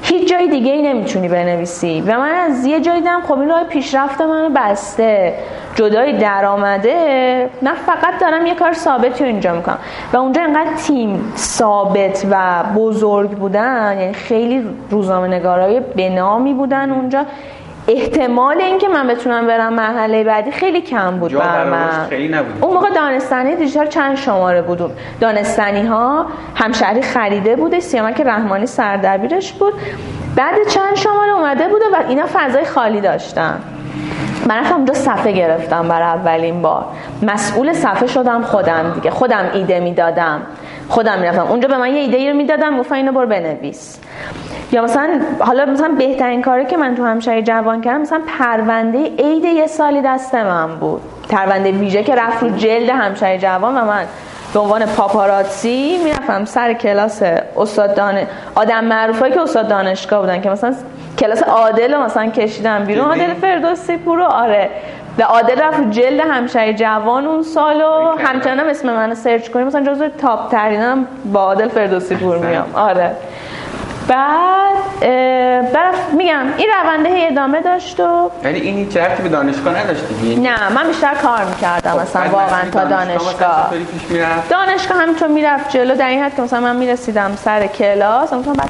هیچ 0.01 0.29
جای 0.29 0.47
دیگه 0.47 0.71
ای 0.71 0.81
نمی‌تونی 0.81 1.27
بنویسی. 1.27 2.01
و 2.01 2.17
من 2.17 2.31
از 2.31 2.65
یه 2.65 2.79
جایی 2.79 2.99
دیدم 2.99 3.21
خب 3.27 3.39
این 3.39 3.63
پیشرفت 3.69 4.21
منو 4.21 4.49
بسته. 4.55 5.33
جدای 5.75 6.13
درآمده. 6.13 7.49
نه 7.61 7.73
فقط 7.73 8.19
دارم 8.21 8.45
یه 8.45 8.55
کار 8.55 8.73
ثابتی 8.73 9.23
رو 9.23 9.29
اینجا 9.29 9.53
می‌کنم. 9.53 9.77
و 10.13 10.17
اونجا 10.17 10.41
اینقدر 10.41 10.73
تیم 10.73 11.33
ثابت 11.35 12.25
و 12.31 12.63
بزرگ 12.75 13.29
بودن 13.29 13.97
یعنی 13.99 14.13
خیلی 14.13 14.63
روزنامه 14.89 15.27
نگارای 15.27 15.79
بنامی 15.79 16.53
بودن 16.53 16.91
اونجا. 16.91 17.25
احتمال 17.87 18.61
اینکه 18.61 18.87
من 18.87 19.07
بتونم 19.07 19.47
برم 19.47 19.73
مرحله 19.73 20.23
بعدی 20.23 20.51
خیلی 20.51 20.81
کم 20.81 21.17
بود 21.17 21.33
بر 21.33 21.65
من. 21.65 22.07
اون 22.61 22.73
موقع 22.73 22.89
دانستانی 22.89 23.55
دیجیتال 23.55 23.87
چند 23.87 24.15
شماره 24.15 24.61
بود. 24.61 24.91
دانستانی 25.19 25.85
ها 25.85 26.25
همشهری 26.55 27.01
خریده 27.01 27.55
بوده 27.55 27.79
سیامک 27.79 28.21
رحمانی 28.21 28.65
سردبیرش 28.65 29.53
بود. 29.53 29.73
بعد 30.35 30.55
چند 30.69 30.95
شماره 30.95 31.31
اومده 31.31 31.67
بوده 31.67 31.85
و 31.93 32.03
اینا 32.09 32.25
فضای 32.33 32.65
خالی 32.65 33.01
داشتن. 33.01 33.59
من 34.47 34.59
رفتم 34.59 34.75
اونجا 34.75 34.93
صفحه 34.93 35.31
گرفتم 35.31 35.87
برای 35.87 36.07
اولین 36.07 36.61
بار. 36.61 36.85
مسئول 37.21 37.73
صفحه 37.73 38.07
شدم 38.07 38.41
خودم 38.41 38.91
دیگه. 38.95 39.11
خودم 39.11 39.49
ایده 39.53 39.79
می‌دادم. 39.79 40.41
خودم 40.89 41.19
می‌رفتم. 41.19 41.47
اونجا 41.47 41.67
به 41.67 41.77
من 41.77 41.95
یه 41.95 41.99
ایده 41.99 42.31
رو 42.31 42.37
می‌دادم 42.37 42.77
گفتم 42.77 42.95
اینو 42.95 43.11
برو 43.11 43.27
بنویس. 43.27 43.99
یا 44.71 44.83
مثلا 44.83 45.19
حالا 45.39 45.65
مثلا 45.65 45.95
بهترین 45.97 46.41
کاری 46.41 46.65
که 46.65 46.77
من 46.77 46.95
تو 46.95 47.05
همشهری 47.05 47.43
جوان 47.43 47.81
کردم 47.81 48.01
مثلا 48.01 48.21
پرونده 48.39 48.99
عید 49.19 49.43
یه 49.43 49.67
سالی 49.67 50.01
دست 50.01 50.35
من 50.35 50.75
بود. 50.75 51.01
پرونده 51.29 51.71
ویژه 51.71 52.03
که 52.03 52.15
رفت 52.15 52.43
رو 52.43 52.49
جلد 52.49 52.89
همشهری 52.89 53.37
جوان 53.37 53.77
و 53.77 53.85
من 53.85 54.03
به 54.53 54.59
عنوان 54.59 54.85
پاپاراتسی 54.85 55.97
می‌رفتم 56.03 56.45
سر 56.45 56.73
کلاس 56.73 57.21
استاد 57.57 57.95
دان... 57.95 58.15
آدم 58.55 58.83
معروفایی 58.83 59.33
که 59.33 59.41
استاد 59.41 59.67
دانشگاه 59.67 60.21
بودن 60.21 60.41
که 60.41 60.49
مثلا 60.49 60.73
کلاس 61.19 61.43
عادل 61.43 61.93
رو 61.93 62.03
مثلا 62.03 62.29
کشیدم 62.29 62.83
بیرون. 62.83 63.07
عادل 63.07 63.33
فردوسی 63.33 63.97
پور 63.97 64.21
آره. 64.21 64.69
و 65.19 65.23
عادل 65.23 65.61
رفت 65.61 65.91
جلد 65.91 66.19
همشهری 66.19 66.73
جوان 66.73 67.25
اون 67.25 67.43
سالو 67.43 68.17
همچنان 68.17 68.69
اسم 68.69 68.93
منو 68.93 69.15
سرچ 69.15 69.49
کنیم 69.49 69.67
مثلا 69.67 69.93
جزو 69.93 70.07
تاپ 70.09 70.51
ترینم 70.51 71.07
با 71.33 71.39
عادل 71.39 71.67
فردوسی 71.67 72.15
پور 72.15 72.37
میام. 72.37 72.65
آره. 72.73 73.11
بعد 74.07 74.99
بعد 75.73 75.95
میگم 76.17 76.45
این 76.57 76.67
رونده 76.83 77.09
ادامه 77.31 77.61
داشت 77.61 77.99
و 77.99 78.31
ولی 78.43 78.59
این 78.59 78.75
هیچ 78.77 78.97
رفتی 78.97 79.23
به 79.23 79.29
دانشگاه 79.29 79.77
نداشتی 79.83 80.35
نه 80.35 80.73
من 80.73 80.87
بیشتر 80.87 81.13
کار 81.13 81.45
می‌کردم 81.45 81.91
خب 81.91 81.99
مثلا 81.99 82.29
واقعا 82.29 82.69
تا 82.71 82.83
دانشگاه 82.83 83.71
دانشگاه. 84.49 84.97
همینطور 85.01 85.27
می‌رفت 85.27 85.69
جلو 85.69 85.95
در 85.95 86.09
این 86.09 86.23
حد 86.23 86.35
که 86.35 86.41
مثلا 86.41 86.59
من 86.59 86.75
می‌رسیدم 86.75 87.35
سر 87.35 87.67
کلاس 87.67 88.33
مثلا 88.33 88.53
بعد 88.53 88.69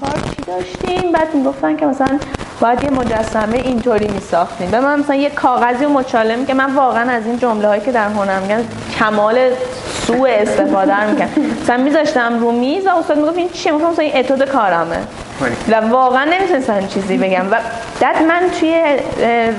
کار 0.00 0.20
چی 0.36 0.42
داشتیم؟ 0.46 1.12
بعد 1.12 1.34
می‌گفتن 1.34 1.76
که 1.76 1.86
مثلا 1.86 2.18
باید 2.60 2.84
یه 2.84 2.90
مجسمه 2.90 3.56
اینطوری 3.56 4.08
میساختیم. 4.08 4.70
به 4.70 4.80
من 4.80 5.00
مثلا 5.00 5.16
یه 5.16 5.30
کاغذی 5.30 5.84
و 5.84 5.88
مچاله 5.88 6.44
که 6.44 6.54
من 6.54 6.74
واقعا 6.74 7.10
از 7.10 7.26
این 7.26 7.38
جمله 7.38 7.68
هایی 7.68 7.80
که 7.80 7.92
در 7.92 8.08
هنر 8.08 8.38
میگن 8.40 8.64
کمال 8.98 9.38
سوء 10.06 10.28
استفاده 10.30 10.94
رو 10.94 11.10
می‌کنم. 11.10 11.28
مثلا 11.62 11.76
میذاشتم 11.76 12.38
رو 12.40 12.52
میز 12.52 12.86
و 12.86 12.90
استاد 12.90 13.16
می‌گفت 13.16 13.38
این 13.38 13.48
چیه؟ 13.48 13.72
مثلا 13.72 14.04
این 14.04 14.16
اتود 14.16 14.44
کارمه. 14.44 14.96
و 15.68 15.74
واقعا 15.74 16.24
نمی‌تونستم 16.24 16.86
چیزی 16.86 17.16
بگم. 17.16 17.50
و 17.50 17.56
بعد 18.00 18.22
من 18.22 18.40
توی 18.60 18.82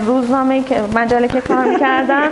روزنامه 0.05 0.63
که 0.63 0.81
مجله 0.95 1.27
که 1.27 1.41
کار 1.41 1.65
می‌کردم 1.65 2.29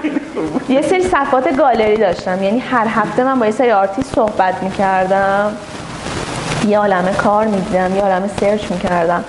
یه 0.69 0.81
سری 0.81 1.03
صفحات 1.03 1.57
گالری 1.57 1.97
داشتم. 1.97 2.43
یعنی 2.43 2.59
هر 2.59 2.87
هفته 2.87 3.23
من 3.23 3.39
با 3.39 3.45
یه 3.45 3.51
سری 3.51 3.71
آرتیست 3.71 4.15
صحبت 4.15 4.63
می‌کردم. 4.63 5.51
یه 6.67 6.79
عالمه 6.79 7.13
کار 7.13 7.45
می‌دیدم 7.45 7.95
یه 7.95 8.01
عالمه 8.01 8.29
search 8.39 8.71
می‌کردم. 8.71 9.23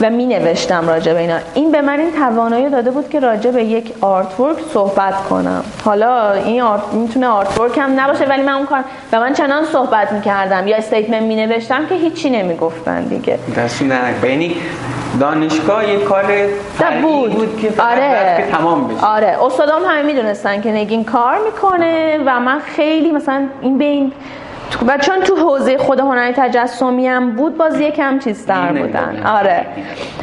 و 0.00 0.10
می 0.10 0.26
نوشتم 0.26 0.88
راجع 0.88 1.12
به 1.12 1.20
اینا. 1.20 1.38
این 1.54 1.72
به 1.72 1.80
من 1.80 2.00
این 2.00 2.12
توانایی 2.12 2.70
داده 2.70 2.90
بود 2.90 3.08
که 3.08 3.20
راجع 3.20 3.50
به 3.50 3.64
یک 3.64 3.92
artwork 4.00 4.56
صحبت 4.72 5.14
کنم. 5.14 5.64
حالا 5.84 6.32
این 6.32 6.62
art 6.62 6.92
می‌تونه 6.92 7.26
artwork 7.28 7.78
هم 7.78 8.00
نباشه 8.00 8.24
ولی 8.24 8.42
من 8.42 8.52
اون 8.52 8.66
کار 8.66 8.84
و 9.12 9.20
من 9.20 9.32
چنان 9.32 9.64
صحبت 9.64 10.12
می‌کردم. 10.12 10.68
یا 10.68 10.76
استیتمنت 10.76 11.22
می 11.22 11.36
نوشتم 11.36 11.86
که 11.86 11.94
هیچی 11.94 12.30
نمی‌گفتن 12.30 13.02
دیگه. 13.02 13.38
دستشون 13.56 13.88
نه. 13.88 14.28
یعنی 14.28 14.56
دانشگاه 15.20 15.90
یه 15.90 15.98
کار 15.98 16.24
بود. 17.02 17.34
بود 17.34 17.60
که 17.60 17.82
آره. 17.82 18.34
که 18.36 18.56
تمام 18.56 18.88
بشه. 18.88 19.06
آره. 19.06 19.44
استادام 19.44 19.82
همه 19.84 20.02
می‌دونستن 20.02 20.60
که 20.60 20.72
نگین 20.72 21.04
کار 21.04 21.38
می‌کنه 21.44 22.18
و 22.26 22.40
من 22.40 22.58
خیلی 22.58 23.12
مثلا 23.12 23.46
این 23.62 23.78
بین 23.78 24.12
و 24.86 24.98
چون 24.98 25.20
تو 25.20 25.36
حوزه 25.36 25.78
خود 25.78 26.00
هنری 26.00 26.32
تجسمی 26.32 27.06
هم 27.06 27.30
بود 27.36 27.56
باز 27.56 27.80
یکم 27.80 28.18
چیزتر 28.18 28.72
بودن. 28.72 29.22
آره. 29.26 29.66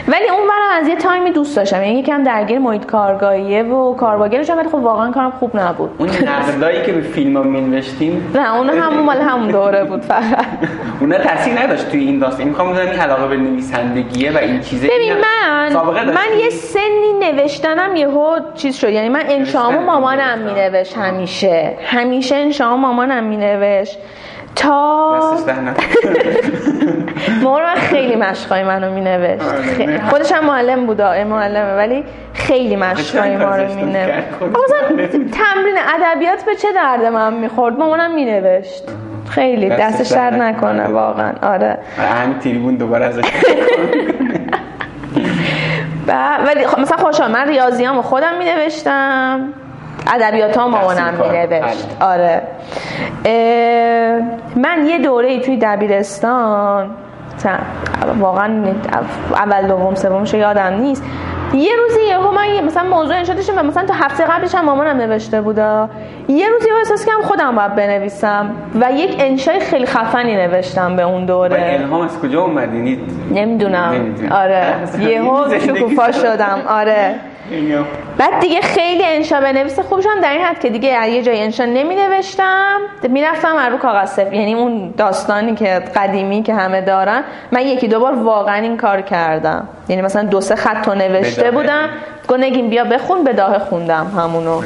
ولی 0.07 0.29
اون 0.29 0.47
برای 0.47 0.81
از 0.81 0.87
یه 0.87 0.95
تایمی 0.95 1.31
دوست 1.31 1.55
داشتم. 1.55 1.83
یعنی 1.83 1.99
یکم 1.99 2.23
درگیر 2.23 2.59
محیط 2.59 2.85
کارگاهیه 2.85 3.63
و 3.63 3.95
کارباگرش 3.95 4.49
ولی 4.49 4.69
خب 4.69 4.75
واقعا 4.75 5.11
کارم 5.11 5.31
خوب 5.31 5.59
نبود. 5.59 5.89
اون 5.97 6.09
نقدایی 6.09 6.81
که 6.81 6.91
به 6.91 7.01
فیلم 7.01 7.37
ها 7.37 7.43
مینوشتیم؟ 7.43 8.31
نه 8.35 8.55
اون 8.55 8.69
هم 8.69 8.99
مال 8.99 9.21
همون 9.21 9.47
دوره 9.47 9.83
بود 9.83 10.01
فقط. 10.01 10.45
اون 11.01 11.17
تاثیر 11.17 11.59
نداشت 11.59 11.91
توی 11.91 11.99
این 11.99 12.19
داستان. 12.19 12.47
می‌خوام 12.47 12.73
بگم 12.73 12.79
این 12.79 12.99
علاقه 12.99 13.27
به 13.27 13.37
نویسندگیه 13.37 14.31
و 14.31 14.37
این 14.37 14.59
چیزه. 14.59 14.87
ببین 14.87 15.13
من 15.13 15.73
من 16.05 16.39
یه 16.39 16.49
سنی 16.49 17.13
نوشتنم 17.31 17.95
یهو 17.95 18.39
چیز 18.55 18.75
شد. 18.75 18.89
یعنی 18.89 19.09
من 19.09 19.23
انشامو 19.29 19.79
مامانم 19.79 20.39
مینوشت 20.39 20.97
همیشه. 20.97 21.73
همیشه 21.85 22.35
انشامو 22.35 22.77
مامانم 22.77 23.23
مینوشت. 23.23 23.97
تا 24.55 25.11
مامان 27.43 27.75
خیلی 27.75 28.15
مشقای 28.15 28.63
منو 28.63 28.93
می 28.93 29.01
نوشت 29.01 29.43
آره، 29.43 30.09
خودش 30.09 30.31
هم 30.31 30.45
معلم 30.45 30.85
بود 30.85 31.01
معلمه 31.01 31.75
ولی 31.75 32.03
خیلی 32.33 32.75
مشقای 32.75 33.37
ما 33.37 33.55
رو 33.55 33.75
می 33.75 33.83
نوشت 33.93 34.27
تمرین 35.11 35.75
ادبیات 35.95 36.45
به 36.45 36.55
چه 36.55 36.67
درد 36.75 37.05
من 37.05 37.33
می‌خورد؟ 37.33 37.79
مامانم 37.79 38.15
می 38.15 38.25
نوشت 38.25 38.83
خیلی 39.29 39.69
دستش 39.69 40.07
درد 40.07 40.33
نکنه. 40.33 40.87
واقعا. 40.87 41.33
آره. 41.41 41.77
همین 41.97 42.39
تریبون 42.39 42.75
دوباره 42.75 43.05
ازش 43.05 43.23
ولی 46.45 46.65
مثلا 46.77 46.97
خوشحال 46.97 47.31
من 47.31 47.47
ریاضیامو 47.47 48.01
خودم 48.01 48.37
می 48.39 48.45
نوشتم 48.45 49.53
ادبیات 50.07 50.57
ها 50.57 50.67
مامانم 50.67 51.13
می 51.13 51.37
نوشت 51.37 51.97
آره. 52.01 52.41
من 54.55 54.85
یه 54.87 54.97
دوره 54.99 55.39
توی 55.39 55.57
دبیرستان 55.57 56.89
واقعا 58.19 58.63
اول 59.35 59.67
دوم 59.67 59.95
سومش 59.95 60.33
یادم 60.33 60.73
نیست. 60.73 61.03
یه 61.53 61.71
روزی 61.75 62.01
یهو 62.09 62.31
من 62.31 62.63
مثلا 62.65 62.83
موضوع 62.83 63.15
انشا 63.15 63.33
داشتم 63.33 63.57
و 63.57 63.63
مثلا 63.63 63.85
تا 63.85 63.93
هفته 63.93 64.23
قبلش 64.23 64.55
هم 64.55 64.65
مامانم 64.65 64.97
نوشته 64.97 65.41
بودا. 65.41 65.89
یه 66.27 66.49
روزی 66.49 66.67
احساس 66.77 67.05
کردم 67.05 67.21
خودم 67.21 67.55
باید 67.55 67.75
بنویسم 67.75 68.49
و 68.81 68.91
یک 68.91 69.15
انشای 69.19 69.59
خیلی 69.59 69.85
خفنی 69.85 70.35
نوشتم 70.35 70.95
به 70.95 71.03
اون 71.03 71.25
دوره. 71.25 71.77
الهام 71.79 72.01
از 72.01 72.19
کجا 72.19 72.41
اومد؟ 72.41 72.73
یعنی 72.73 72.99
نمی‌دونم. 73.31 74.15
آره. 74.31 74.63
یهو 75.11 75.59
شکوفا 75.59 76.11
شدم. 76.11 76.59
آره. 76.69 77.15
بعد 78.17 78.39
دیگه 78.39 78.61
خیلی 78.61 79.03
انشا 79.05 79.41
بنویس. 79.41 79.79
خوبش 79.79 80.05
هم 80.05 80.21
در 80.21 80.31
این 80.31 80.41
حد 80.41 80.59
که 80.59 80.69
دیگه 80.69 81.09
یه 81.09 81.21
جای 81.23 81.41
انشا 81.43 81.65
نمی 81.65 81.95
نوشتم 81.95 82.79
می‌رفتم 83.09 83.57
رو 83.71 83.77
کاغذ 83.77 84.09
سفید. 84.09 84.33
یعنی 84.33 84.53
اون 84.53 84.93
داستانی 84.97 85.55
که 85.55 85.83
قدیمی 85.95 86.43
که 86.43 86.53
همه 86.53 86.81
دارن. 86.81 87.23
من 87.51 87.61
یکی 87.61 87.87
دو 87.87 87.99
بار 87.99 88.23
واقعا 88.23 88.55
این 88.55 88.77
کار 88.77 89.01
کردم. 89.01 89.67
یعنی 89.89 90.01
مثلا 90.01 90.23
دو 90.23 90.41
سه 90.41 90.55
خط 90.55 90.89
نوشته 90.89 91.51
بودم. 91.51 91.89
گو 92.31 92.37
نگیم 92.37 92.69
بیا 92.69 92.83
بخون 92.83 93.23
به 93.23 93.33
داه 93.33 93.59
خوندم 93.59 94.11
همونو. 94.17 94.61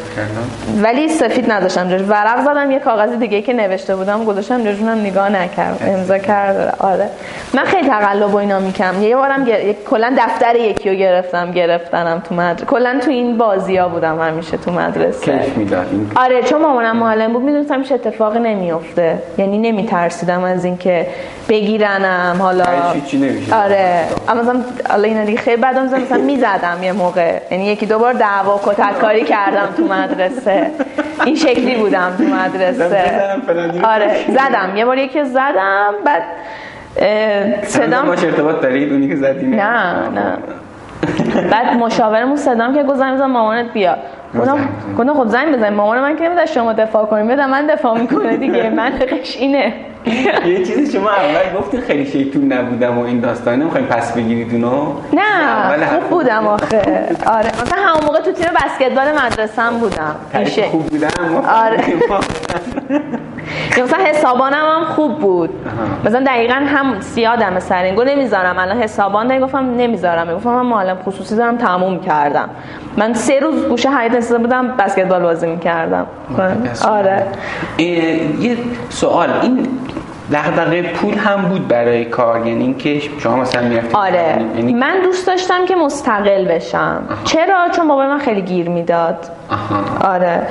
ولی 0.83 1.09
سفید 1.09 1.51
نداشتم 1.51 1.89
جوش 1.89 2.01
ورق 2.07 2.41
زدم 2.41 2.71
یه 2.71 2.79
کاغذ 2.79 3.19
دیگه 3.19 3.41
که 3.41 3.53
نوشته 3.53 3.95
بودم 3.95 4.25
گذاشتم 4.25 4.63
جوشونم 4.63 4.99
نگاه 4.99 5.29
نکرد. 5.29 5.83
امضا 5.87 6.17
کرد. 6.17 6.75
آره. 6.79 7.09
من 7.53 7.63
خیلی 7.63 7.89
تقلب 7.89 8.33
و 8.33 8.37
اینا 8.37 8.59
میکم 8.59 9.01
یه 9.01 9.15
بارم 9.15 9.47
کلا 9.89 10.13
دفتر 10.17 10.55
یکی 10.55 10.89
رو 10.89 10.95
گرفتم 10.95 11.51
گرفتنم 11.51 12.19
تو 12.19 12.35
مدرسه 12.35 12.65
کلا 12.65 12.99
تو 13.03 13.11
این 13.11 13.37
بازی 13.37 13.77
ها 13.77 13.89
بودم 13.89 14.21
همیشه 14.21 14.57
تو 14.57 14.71
مدرسه. 14.71 15.39
کیف 15.39 15.57
می‌داد 15.57 15.87
آره 16.15 16.43
چون 16.43 16.61
مامانم 16.61 16.97
معلم 16.97 17.33
بود 17.33 17.43
می‌دونستم 17.43 17.81
هیچ 17.81 17.91
اتفاقی 17.91 18.39
نمیفته 18.39 19.21
یعنی 19.37 19.57
نمیترسیدم 19.57 20.43
از 20.43 20.65
اینکه 20.65 21.07
بگیرنم 21.49 22.35
حالا 22.39 22.65
چی 23.05 23.17
نمیشه. 23.17 23.55
آره. 23.55 24.03
اما 24.27 24.41
مثلا 24.41 24.55
حالا 24.89 25.03
اینا 25.03 25.25
دیگه 25.25 25.37
خیلی 25.37 25.61
بعدم 25.61 25.85
مثلا 25.85 26.17
می‌زدم 26.17 26.77
یه 26.83 26.91
موقع 26.91 27.39
یعنی 27.55 27.67
یکی 27.67 27.85
دو 27.85 27.99
بار 27.99 28.13
دعوا 28.13 28.61
کتک 28.65 28.99
کاری 28.99 29.23
کردم 29.23 29.69
تو 29.77 29.83
مدرسه. 29.83 30.71
این 31.25 31.35
شکلی 31.35 31.75
بودم 31.75 32.11
تو 32.17 32.23
مدرسه. 32.23 33.11
آره 33.83 34.25
زدم. 34.27 34.75
یه 34.75 34.85
بار 34.85 34.97
یکی 34.97 35.23
زدم 35.23 35.93
بعد 36.05 36.23
صدام 37.63 38.07
باش 38.07 38.23
ارتباط 38.23 38.61
دارید؟ 38.61 38.91
اونی 38.91 39.07
که 39.07 39.15
زدی 39.15 39.45
نه 39.45 40.09
نه. 40.09 40.37
بعد 41.51 41.73
مشاورمون 41.77 42.35
صدام 42.35 42.73
که 42.73 42.83
گفتم 42.83 43.11
می‌ذارم 43.11 43.31
مامانت 43.31 43.73
بیا. 43.73 43.95
گفتم 44.39 44.69
خب 44.97 45.27
زنگ 45.27 45.55
بزن. 45.55 45.73
مامان 45.73 45.99
من 45.99 46.15
که 46.15 46.23
نمی‌ذاره 46.23 46.47
شما 46.47 46.73
دفاع 46.73 47.05
کنیم. 47.05 47.27
بده 47.27 47.45
من 47.45 47.67
دفاع 47.67 47.99
می‌کنه 47.99 48.37
دیگه. 48.37 48.69
من 48.69 48.91
اینه. 49.39 49.73
یه 50.45 50.65
چیزی 50.65 50.97
شما 50.97 51.09
اول 51.09 51.59
گفتین 51.59 51.81
خیلی 51.81 52.05
شیطون 52.05 52.53
نبودم 52.53 52.97
و 52.97 53.05
این 53.05 53.19
داستان. 53.19 53.59
نمی‌خوایم 53.59 53.85
پس 53.85 54.13
بگیرید 54.13 54.51
اونو. 54.53 54.93
نه 55.13 55.87
خوب 55.87 56.09
بودم 56.09 56.47
آخه. 56.47 56.77
آره. 57.27 57.49
مثلا 57.61 57.81
همون 57.81 58.05
موقع 58.05 58.19
تو 58.19 58.31
تیم 58.31 58.47
بسکتبال 58.65 59.05
مدرسه‌ام 59.25 59.77
بودم. 59.79 60.15
خوب 60.71 60.85
بودم؟ 60.85 61.07
آره. 61.47 61.77
مثلا 63.83 64.05
حسابانم 64.05 64.65
هم 64.75 64.83
خوب 64.85 65.19
بود. 65.19 65.49
مثلا 66.05 66.23
دقیقا 66.25 66.53
هم 66.53 66.99
سیادم 66.99 67.59
سر 67.59 67.83
این. 67.83 67.95
نمی‌ذارم. 68.03 68.59
الان 68.59 68.81
حسابان 68.81 69.27
دارم 69.27 69.41
گفتم 69.41 69.75
نمی‌ذارم. 69.77 70.35
گفتم 70.35 70.49
من 70.49 70.61
معلم 70.61 70.97
خصوصی 71.05 71.35
دارم 71.35 71.57
تموم 71.57 71.99
کردم. 71.99 72.49
من 72.97 73.13
سه 73.13 73.39
روز 73.39 73.65
گوشه 73.65 73.89
حیات 73.89 74.11
نشسته 74.11 74.37
بودم 74.37 74.67
بسکتبال 74.67 75.21
بازی 75.21 75.47
می‌کردم. 75.47 76.05
آره. 76.87 77.27
یه 77.77 78.57
سوال. 78.89 79.29
این 79.41 79.67
دغدغه 80.31 80.81
پول 80.81 81.13
هم 81.13 81.41
بود 81.41 81.67
برای 81.67 82.05
کار. 82.05 82.47
یعنی 82.47 82.63
اینکه 82.63 82.99
شما 83.19 83.35
مثلا 83.35 83.61
می‌رفتید 83.61 83.95
آره. 83.95 84.45
یعنی 84.55 84.73
من 84.73 85.01
دوست 85.03 85.27
داشتم 85.27 85.65
که 85.65 85.75
مستقل 85.75 86.45
بشم. 86.45 87.03
چرا؟ 87.23 87.69
چون 87.75 87.87
بابا 87.87 88.05
من 88.05 88.17
خیلی 88.17 88.41
گیر 88.41 88.69
می‌داد. 88.69 89.17
آره. 90.03 90.47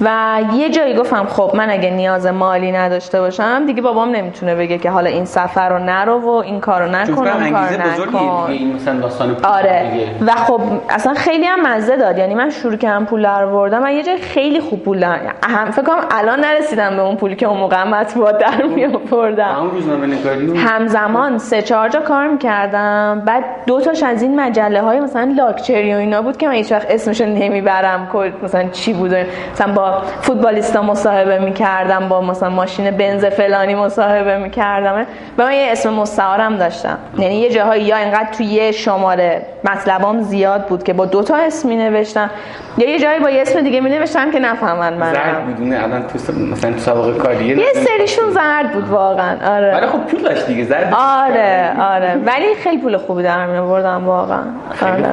و 0.00 0.40
یه 0.54 0.70
جایی 0.70 0.94
گفتم 0.96 1.26
خب 1.26 1.50
من 1.54 1.70
اگه 1.70 1.90
نیاز 1.90 2.26
مالی 2.26 2.72
نداشته 2.72 3.20
باشم 3.20 3.66
دیگه 3.66 3.82
بابام 3.82 4.10
نمی‌تونه 4.10 4.54
بگه 4.54 4.78
که 4.78 4.90
حالا 4.90 5.10
این 5.10 5.24
سفر 5.24 5.68
رو 5.68 5.78
نرو 5.78 6.20
و 6.20 6.28
این 6.28 6.60
کارو 6.60 6.88
نکن 6.90 7.12
اون 7.12 7.50
کار 7.50 7.72
نکن. 7.72 8.50
این 8.50 8.74
مثلا 8.74 9.00
داستان 9.00 9.36
آره. 9.44 9.92
و 10.26 10.32
خب 10.32 10.60
اصلا 10.90 11.14
خیلی 11.14 11.44
هم 11.44 11.66
مزه 11.66 11.96
داد. 11.96 12.18
یعنی 12.18 12.34
من 12.34 12.50
شروع 12.50 12.76
کردم 12.76 13.04
پول 13.04 13.22
در 13.22 13.46
بردم 13.46 13.78
من 13.78 13.92
یه 13.92 14.02
جای 14.02 14.16
خیلی 14.16 14.60
خوب 14.60 14.82
پول 14.82 15.00
در 15.00 15.20
هم 15.42 15.70
فکر 15.70 15.82
کنم 15.82 16.04
الان 16.10 16.40
نرسیدم 16.40 16.96
به 16.96 17.02
اون 17.02 17.16
پولی 17.16 17.36
که 17.36 17.46
اون 17.46 17.58
موقع 17.58 17.84
مطبوعات 17.84 18.38
در 18.38 18.62
می 18.62 18.86
آوردم. 19.18 19.56
اون 19.60 19.70
روزنامه 19.70 20.06
نگاری 20.06 20.56
همزمان 20.56 21.38
سه 21.38 21.62
چهار 21.62 21.88
جا 21.88 22.00
کار 22.00 22.28
می‌کردم. 22.28 23.22
بعد 23.26 23.44
دو 23.66 23.80
تاش 23.80 24.02
از 24.02 24.22
این 24.22 24.40
مجله 24.40 24.80
های 24.80 25.00
مثلا 25.00 25.34
لاکچری 25.36 25.94
و 25.94 25.96
اینا 25.96 26.22
بود 26.22 26.36
که 26.36 26.48
من 26.48 26.54
هیچ 26.54 26.72
وقت 26.72 26.86
اسمشو 26.90 27.24
نمی‌برم. 27.24 28.08
مثلا 28.42 28.68
چی 28.68 28.92
بود؟ 28.92 29.14
مثلا 29.52 29.72
با 29.72 30.02
فوتبالیستا 30.20 30.82
مصاحبه 30.82 31.38
می‌کردم 31.38 32.08
با 32.08 32.20
مثلا 32.20 32.50
ماشین 32.50 32.90
بنز 32.90 33.24
فلانی 33.24 33.74
مصاحبه 33.74 34.38
می‌کردم. 34.38 35.06
و 35.38 35.42
من 35.42 35.52
یه 35.52 35.68
اسم 35.72 35.92
مستعارم 35.94 36.56
داشتم. 36.56 36.98
یعنی 37.18 37.34
یه 37.34 37.50
جاهایی 37.50 37.84
یا 37.84 37.96
اینقدر 37.96 38.28
توی 38.32 38.46
یه 38.46 38.72
شماره 38.72 39.42
مطلبام 39.64 40.20
زیاد 40.20 40.66
بود 40.66 40.82
که 40.82 40.92
با 40.92 41.06
دو 41.06 41.22
تا 41.22 41.36
اسم 41.36 41.68
می 41.68 41.76
نوشتم 41.76 42.30
یا 42.78 42.90
یه 42.90 42.98
جایی 42.98 43.20
با 43.20 43.30
یه 43.30 43.42
اسم 43.42 43.60
دیگه 43.60 43.80
می 43.80 43.90
نوشتم 43.90 44.30
که 44.30 44.38
نفهمن 44.38 44.94
من 44.94 45.12
زرد 45.12 45.54
بدونه 45.54 45.82
الان 45.82 46.02
تو 46.02 46.32
مثلا 46.32 46.72
تو 46.72 46.78
سابقه 46.78 47.18
کاری 47.18 47.44
یه 47.44 47.72
سریشون 47.74 48.30
زرد 48.30 48.72
بود 48.72 48.88
واقعا 49.08 49.56
آره. 49.56 49.74
ولی 49.76 49.86
خب 49.86 49.98
پول 49.98 50.22
داشت 50.22 50.46
دیگه 50.46 50.64
زرد 50.64 50.94
آره 50.94 51.72
آره. 51.80 52.14
ولی 52.26 52.54
خیلی 52.54 52.78
پول 52.78 52.96
خوبی 52.96 53.22
در 53.22 53.46
می 53.46 53.58
آوردم 53.58 54.06
واقعا. 54.06 54.42
آره. 54.82 55.08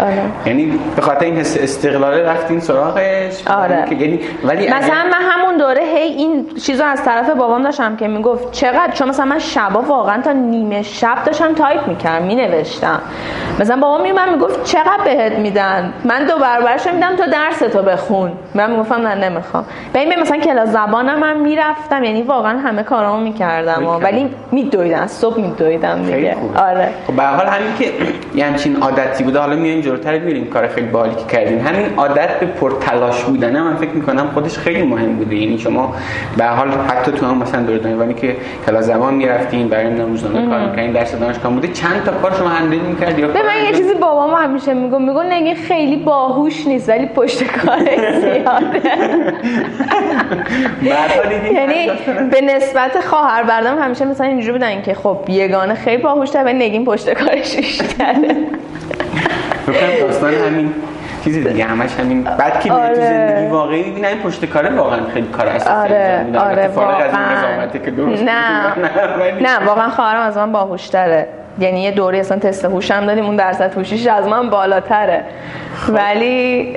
آره. 0.00 0.22
یعنی 0.46 0.80
به 0.96 1.02
خاطر 1.02 1.24
این 1.24 1.36
حس 1.36 1.56
استقلال 1.60 2.14
رفتین 2.14 2.60
سراغش. 2.60 3.46
آره. 3.46 3.84
که 3.88 3.94
یعنی 3.94 4.20
ولی 4.44 4.68
مثلا 4.68 5.04
من 5.04 5.22
همون 5.30 5.56
دوره 5.56 5.82
هی 5.82 6.12
این 6.12 6.46
چیزو 6.66 6.84
از 6.84 7.04
طرف 7.04 7.30
بابام 7.30 7.62
داشتم 7.62 7.96
که 7.96 8.08
می‌گفت 8.08 8.52
چقدر؟ 8.52 8.92
چون 8.92 9.08
مثلا 9.08 9.24
من 9.24 9.38
شبا 9.38 9.80
واقعا 9.82 10.22
تا 10.22 10.32
نیمه 10.32 10.82
شب 10.82 11.24
داشتم 11.26 11.54
تایپ 11.54 11.88
می‌کردم 11.88 12.26
مینوشتم. 12.26 13.00
مثلا 13.60 13.76
بابام 13.76 14.02
میومد 14.02 14.28
می‌گفت 14.32 14.64
چقدر 14.64 15.04
بهت 15.04 15.32
میدن؟ 15.32 15.92
من 16.04 16.24
دو 16.24 16.38
برابرش 16.38 16.86
میدم 16.86 17.16
تو 17.16 17.30
درس 17.30 17.58
تو 17.58 17.82
بخون. 17.82 18.32
من 18.54 18.70
می‌گفتم 18.70 19.08
نه 19.08 19.28
نمی‌خوام. 19.28 19.64
این 19.94 20.20
مثلا 20.20 20.38
کلاس 20.38 20.68
زبانم 20.68 21.18
من 21.18 21.36
می‌رفتم. 21.36 22.04
یعنی 22.04 22.22
واقعا 22.22 22.58
همه 22.58 22.82
کارامو 22.82 23.20
می‌کردم. 23.24 23.39
ولی 24.02 24.28
میدویدم 24.52 25.06
صبح 25.06 25.40
میدویدم 25.40 26.02
دیگه. 26.02 26.36
آره. 26.56 26.88
خب 27.06 27.12
به 27.12 27.22
حال 27.22 27.46
همین 27.46 27.74
که 27.78 27.84
یه 28.34 28.44
همچین 28.46 28.76
عادتی 28.76 29.24
بوده 29.24 29.38
حالا 29.38 29.56
میایم 29.56 29.80
جلوتر 29.80 30.18
میریم 30.18 30.46
کار 30.46 30.68
خیلی 30.68 30.86
بالی 30.86 31.14
که 31.14 31.24
کردین. 31.24 31.60
همین 31.60 31.86
عادت 31.96 32.40
به 32.40 32.46
پرتلاش 32.46 33.22
بودن 33.24 33.60
من 33.60 33.76
فکر 33.76 33.90
می‌کنم 33.90 34.30
خودش 34.34 34.58
خیلی 34.58 34.82
مهم 34.82 35.16
بوده. 35.16 35.36
یعنی 35.36 35.58
شما 35.58 35.94
به 36.36 36.44
حال 36.44 36.70
حتی 36.70 37.12
تو 37.12 37.26
هم 37.26 37.38
مثلا 37.38 37.62
دوره 37.62 37.78
دانشگاهی 37.78 38.14
که 38.14 38.36
کلاس 38.66 38.84
زبان 38.84 39.14
می‌رفتین 39.14 39.68
برای 39.68 39.86
نمی‌دونم 39.86 40.08
روزنامه 40.10 40.48
کار 40.50 40.60
می‌کنین 40.60 40.92
درس 40.92 41.14
دانشگاه 41.14 41.52
بوده 41.52 41.68
چند 41.68 42.04
تا 42.04 42.12
کار 42.12 42.32
شما 42.34 42.48
هندل 42.48 42.78
می‌کرد 42.78 43.18
یا 43.18 43.28
به 43.28 43.42
من 43.42 43.64
یه 43.66 43.72
چیزی 43.72 43.94
بابام 43.94 44.34
همیشه 44.34 44.74
میگه 44.74 44.98
میگه 44.98 45.22
نگی 45.22 45.54
خیلی 45.54 45.96
باهوش 45.96 46.66
نیست 46.66 46.88
ولی 46.88 47.06
پشت 47.06 47.44
کارش 47.44 48.14
زیاده. 48.22 48.80
یعنی 51.54 51.90
به 52.30 52.40
نسبت 52.40 53.00
خواهر 53.00 53.29
بردم 53.30 53.78
همیشه 53.78 54.04
مثلا 54.04 54.26
اینجوری 54.26 54.52
بودن 54.52 54.82
که 54.82 54.94
خب 54.94 55.18
یگانه 55.28 55.74
خیلی 55.74 56.02
باهوش 56.02 56.36
ولی 56.36 56.58
نگین 56.58 56.84
پشت 56.84 57.10
کارش 57.10 57.56
بیشتره. 57.56 58.36
داستان 60.00 60.34
همین 60.34 60.74
چیزی 61.24 61.44
دیگه 61.44 61.64
همش 61.64 61.94
همین 61.94 62.22
بعد 62.24 62.60
که 62.60 62.72
آره. 62.72 62.94
تو 62.94 63.00
زندگی 63.00 63.46
واقعی 63.46 63.82
می‌بینی 63.82 64.06
این 64.06 64.18
پشت 64.18 64.44
کاره 64.44 64.70
واقعا 64.70 64.98
خیلی 65.14 65.26
کار 65.26 65.46
اساسی 65.46 65.70
آره 65.70 66.26
آره 66.38 66.68
واقعا. 66.68 67.66
که 67.66 67.90
درست 67.90 68.22
نه. 68.22 68.76
نه 69.46 69.66
واقعا 69.66 69.88
خواهرم 69.88 70.20
از 70.20 70.36
من 70.36 70.52
باهوشتره. 70.52 71.28
یعنی 71.60 71.82
یه 71.82 71.90
دوره 71.90 72.18
اصلا 72.18 72.38
تست 72.38 72.64
هوش 72.64 72.90
هم 72.90 73.06
دادیم 73.06 73.24
اون 73.24 73.36
درصد 73.36 73.74
هوشیش 73.78 74.06
از 74.06 74.26
من 74.26 74.50
بالاتره. 74.50 75.24
ولی 75.88 76.72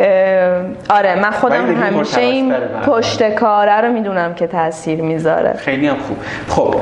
آره 0.89 1.15
من 1.15 1.31
خودم 1.31 1.75
همیشه 1.75 2.21
این 2.21 2.53
پشت 2.85 3.35
کاره 3.35 3.81
رو 3.81 3.93
می‌دونم 3.93 4.33
که 4.33 4.47
تاثیر 4.47 5.01
می‌ذاره. 5.01 5.53
خیلی 5.53 5.87
هم 5.87 5.97
خوب. 5.97 6.17
خب 6.47 6.75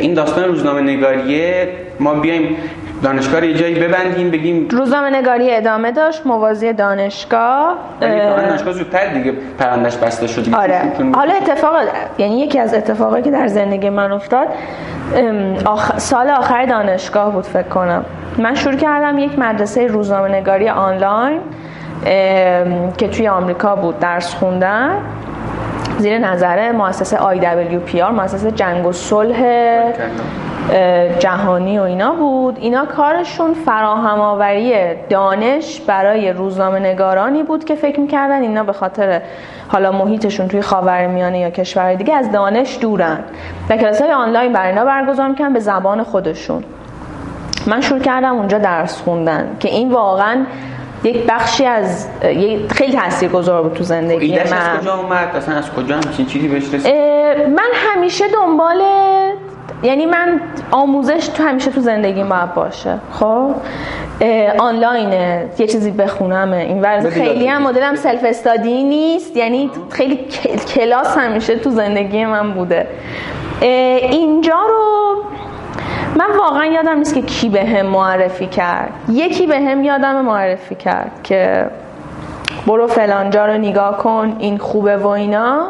این 0.00 0.14
داستان 0.14 0.44
روزنامه 0.44 0.80
نگاریه 0.80 1.68
ما 2.00 2.14
بیایم 2.14 2.56
دانشگاه 3.02 3.40
رو 3.40 3.46
یه 3.46 3.54
جایی 3.54 3.74
ببندیم 3.74 4.30
بگیم 4.30 4.68
روزنامه 4.70 5.10
نگاری 5.10 5.54
ادامه 5.54 5.92
داشت 5.92 6.26
موازی 6.26 6.72
دانشگاه 6.72 7.74
دانشگاه 8.00 8.72
زودتر 8.72 9.06
دیگه 9.06 9.32
پرندش 9.58 9.96
بسته 9.96 10.26
شد؟ 10.26 10.54
آره. 10.54 10.80
حالا 11.14 11.34
اتفاق 11.34 11.74
یعنی 12.18 12.40
یکی 12.40 12.58
از 12.58 12.74
اتفاقایی 12.74 13.24
که 13.24 13.30
در 13.30 13.46
زندگی 13.46 13.90
من 13.90 14.12
افتاد 14.12 14.48
آخ... 15.64 15.98
سال 15.98 16.30
آخر 16.30 16.66
دانشگاه 16.66 17.32
بود 17.32 17.44
فکر 17.44 17.68
کنم. 17.68 18.04
من 18.38 18.54
شروع 18.54 18.76
کردم 18.76 19.18
یک 19.18 19.38
مدرسه 19.38 19.86
روزنامه 19.86 20.28
نگاری 20.28 20.68
آنلاین 20.68 21.40
که 22.98 23.08
توی 23.08 23.28
آمریکا 23.28 23.76
بود 23.76 23.98
درس 23.98 24.34
خوندن. 24.34 24.90
زیر 25.98 26.18
نظر 26.18 26.72
مؤسسه 26.72 27.16
IWPR 27.16 28.10
مؤسسه 28.10 28.50
جنگ 28.50 28.86
و 28.86 28.92
صلح 28.92 29.42
جهانی 31.18 31.78
و 31.78 31.82
اینا 31.82 32.14
بود. 32.14 32.58
اینا 32.60 32.84
کارشون 32.84 33.54
فراهم 33.54 34.20
آوری 34.20 34.74
دانش 35.08 35.80
برای 35.80 36.32
روزنامه 36.32 36.78
نگارانی 36.78 37.42
بود 37.42 37.64
که 37.64 37.74
فکر 37.74 38.00
می‌کردن 38.00 38.42
اینا 38.42 38.64
به 38.64 38.72
خاطر 38.72 39.22
حالا 39.68 39.92
محیطشون 39.92 40.48
توی 40.48 40.62
خاورمیانه 40.62 41.38
یا 41.38 41.50
کشور 41.50 41.94
دیگه 41.94 42.14
از 42.14 42.32
دانش 42.32 42.78
دورن. 42.80 43.18
و 43.70 43.76
کلاس 43.76 44.02
های 44.02 44.12
آنلاین 44.12 44.52
برای 44.52 44.68
اینا 44.68 44.84
برگزار 44.84 45.28
می‌کنن 45.28 45.52
به 45.52 45.60
زبان 45.60 46.02
خودشون. 46.02 46.64
من 47.66 47.80
شروع 47.80 48.00
کردم 48.00 48.36
اونجا 48.36 48.58
درس 48.58 49.02
خوندن 49.02 49.56
که 49.60 49.68
این 49.68 49.92
واقعا 49.92 50.46
یک 51.04 51.26
بخشی 51.28 51.64
از 51.64 52.06
خیلی 52.70 52.92
تاثیرگذار 52.92 53.62
بود 53.62 53.72
تو 53.72 53.84
زندگی 53.84 54.34
من 54.34 54.40
از 54.40 54.80
کجا 54.80 54.94
اومد؟ 54.94 55.36
اصلا 55.36 55.54
از 55.54 55.70
کجا 55.70 55.94
همچین 55.94 56.26
چیزی 56.26 56.48
بهش 56.48 56.64
من 57.48 57.70
همیشه 57.74 58.24
دنبال 58.28 58.82
یعنی 59.82 60.06
من 60.06 60.40
آموزش 60.70 61.28
تو 61.28 61.42
همیشه 61.42 61.70
تو 61.70 61.80
زندگی 61.80 62.24
باید 62.24 62.54
باشه. 62.54 62.98
خب؟ 63.12 63.54
آنلاین 64.58 65.12
یه 65.58 65.66
چیزی 65.66 65.90
بخونم 65.90 66.52
این 66.52 66.80
ورز 66.80 67.06
خیلی 67.06 67.46
هم 67.46 67.62
مدلم 67.62 67.94
سلف 67.94 68.24
استادی 68.24 68.82
نیست 68.82 69.36
یعنی 69.36 69.70
خیلی 69.90 70.16
کلاس 70.74 71.16
همیشه 71.18 71.56
تو 71.56 71.70
زندگی 71.70 72.24
من 72.24 72.52
بوده. 72.52 72.86
اینجا 73.60 74.60
رو 74.68 75.16
من 76.16 76.36
واقعا 76.38 76.64
یادم 76.64 76.98
نیست 76.98 77.14
که 77.14 77.22
کی 77.22 77.48
به 77.48 77.64
هم 77.64 77.86
معرفی 77.86 78.46
کرد. 78.46 78.92
یکی 79.08 79.46
به 79.46 79.60
هم 79.60 79.84
یادم 79.84 80.20
معرفی 80.20 80.74
کرد 80.74 81.10
که 81.22 81.66
برو 82.66 82.86
فلانجا 82.86 83.46
رو 83.46 83.52
نگاه 83.52 83.98
کن 83.98 84.36
این 84.38 84.58
خوبه 84.58 84.96
و 84.96 85.06
اینا. 85.06 85.66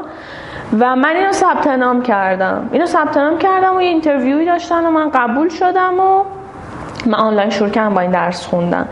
و 0.80 0.96
من 0.96 1.16
اینو 1.16 1.32
ثبت 1.32 1.66
نام 1.66 2.02
کردم. 2.02 2.68
اینو 2.72 2.86
ثبت 2.86 3.16
نام 3.16 3.38
کردم 3.38 3.76
و 3.76 3.82
یه 3.82 3.88
اینترویوی 3.88 4.46
داشتن 4.46 4.86
و 4.86 4.90
من 4.90 5.10
قبول 5.10 5.48
شدم 5.48 6.00
و 6.00 6.24
من 7.06 7.14
آنلاین 7.14 7.50
شروع 7.50 7.70
کردم 7.70 7.94
با 7.94 8.00
این 8.00 8.10
درس 8.10 8.46
خوندم 8.46 8.88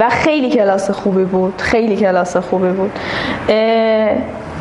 و 0.00 0.08
خیلی 0.08 0.50
کلاس 0.50 0.90
خوبی 0.90 1.24
بود. 1.24 1.54
خیلی 1.58 1.96
کلاس 1.96 2.36
خوبی 2.36 2.68
بود. 2.68 2.92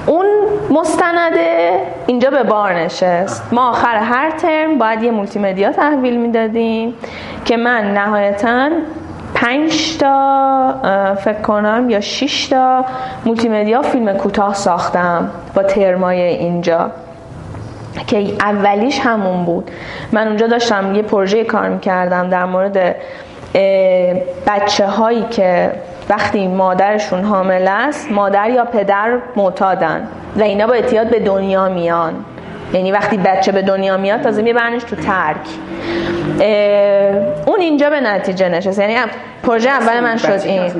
اون 0.07 0.25
مستنده 0.69 1.79
اینجا 2.07 2.29
به 2.29 2.43
بار 2.43 2.73
نشست. 2.73 3.53
ما 3.53 3.69
آخر 3.69 3.95
هر 3.95 4.31
ترم 4.31 4.77
باید 4.77 5.03
یه 5.03 5.11
مولتی 5.11 5.39
مدیا 5.39 5.71
تحویل 5.71 6.17
می‌دادیم 6.17 6.93
که 7.45 7.57
من 7.57 7.93
نهایتا 7.93 8.69
پنج 9.33 9.97
تا 9.97 11.15
فکر 11.23 11.41
کنم 11.41 11.89
یا 11.89 12.01
6 12.01 12.47
تا 12.47 12.85
مولتی 13.25 13.49
مدیا 13.49 13.81
فیلم 13.81 14.13
کوتاه 14.13 14.53
ساختم 14.53 15.29
با 15.55 15.63
ترمای 15.63 16.21
اینجا 16.21 16.91
که 18.07 18.17
اولیش 18.39 18.99
همون 18.99 19.45
بود. 19.45 19.71
من 20.11 20.27
اونجا 20.27 20.47
داشتم 20.47 20.95
یه 20.95 21.01
پروژه 21.01 21.43
کار 21.43 21.69
می‌کردم 21.69 22.29
در 22.29 22.45
مورد 22.45 22.95
بچه 24.47 24.87
هایی 24.87 25.23
که 25.23 25.71
وقتی 26.09 26.47
مادرشون 26.47 27.23
حامل 27.23 27.67
است 27.67 28.11
مادر 28.11 28.49
یا 28.49 28.65
پدر 28.65 29.17
معتادن 29.35 30.07
و 30.35 30.41
اینا 30.41 30.67
با 30.67 30.73
اعتیاد 30.73 31.09
به 31.09 31.19
دنیا 31.19 31.69
میان. 31.69 32.13
یعنی 32.73 32.91
وقتی 32.91 33.17
بچه 33.17 33.51
به 33.51 33.61
دنیا 33.61 33.97
میاد 33.97 34.21
تازه 34.21 34.41
میبرنش 34.41 34.83
تو 34.83 34.95
ترک. 34.95 35.37
اون 37.45 37.59
اینجا 37.59 37.89
به 37.89 38.01
نتیجه 38.01 38.49
نشست 38.49 38.79
یعنی 38.79 38.95
پروژه 39.43 39.69
اول 39.69 39.99
من 39.99 40.17
شد 40.17 40.41
این. 40.43 40.71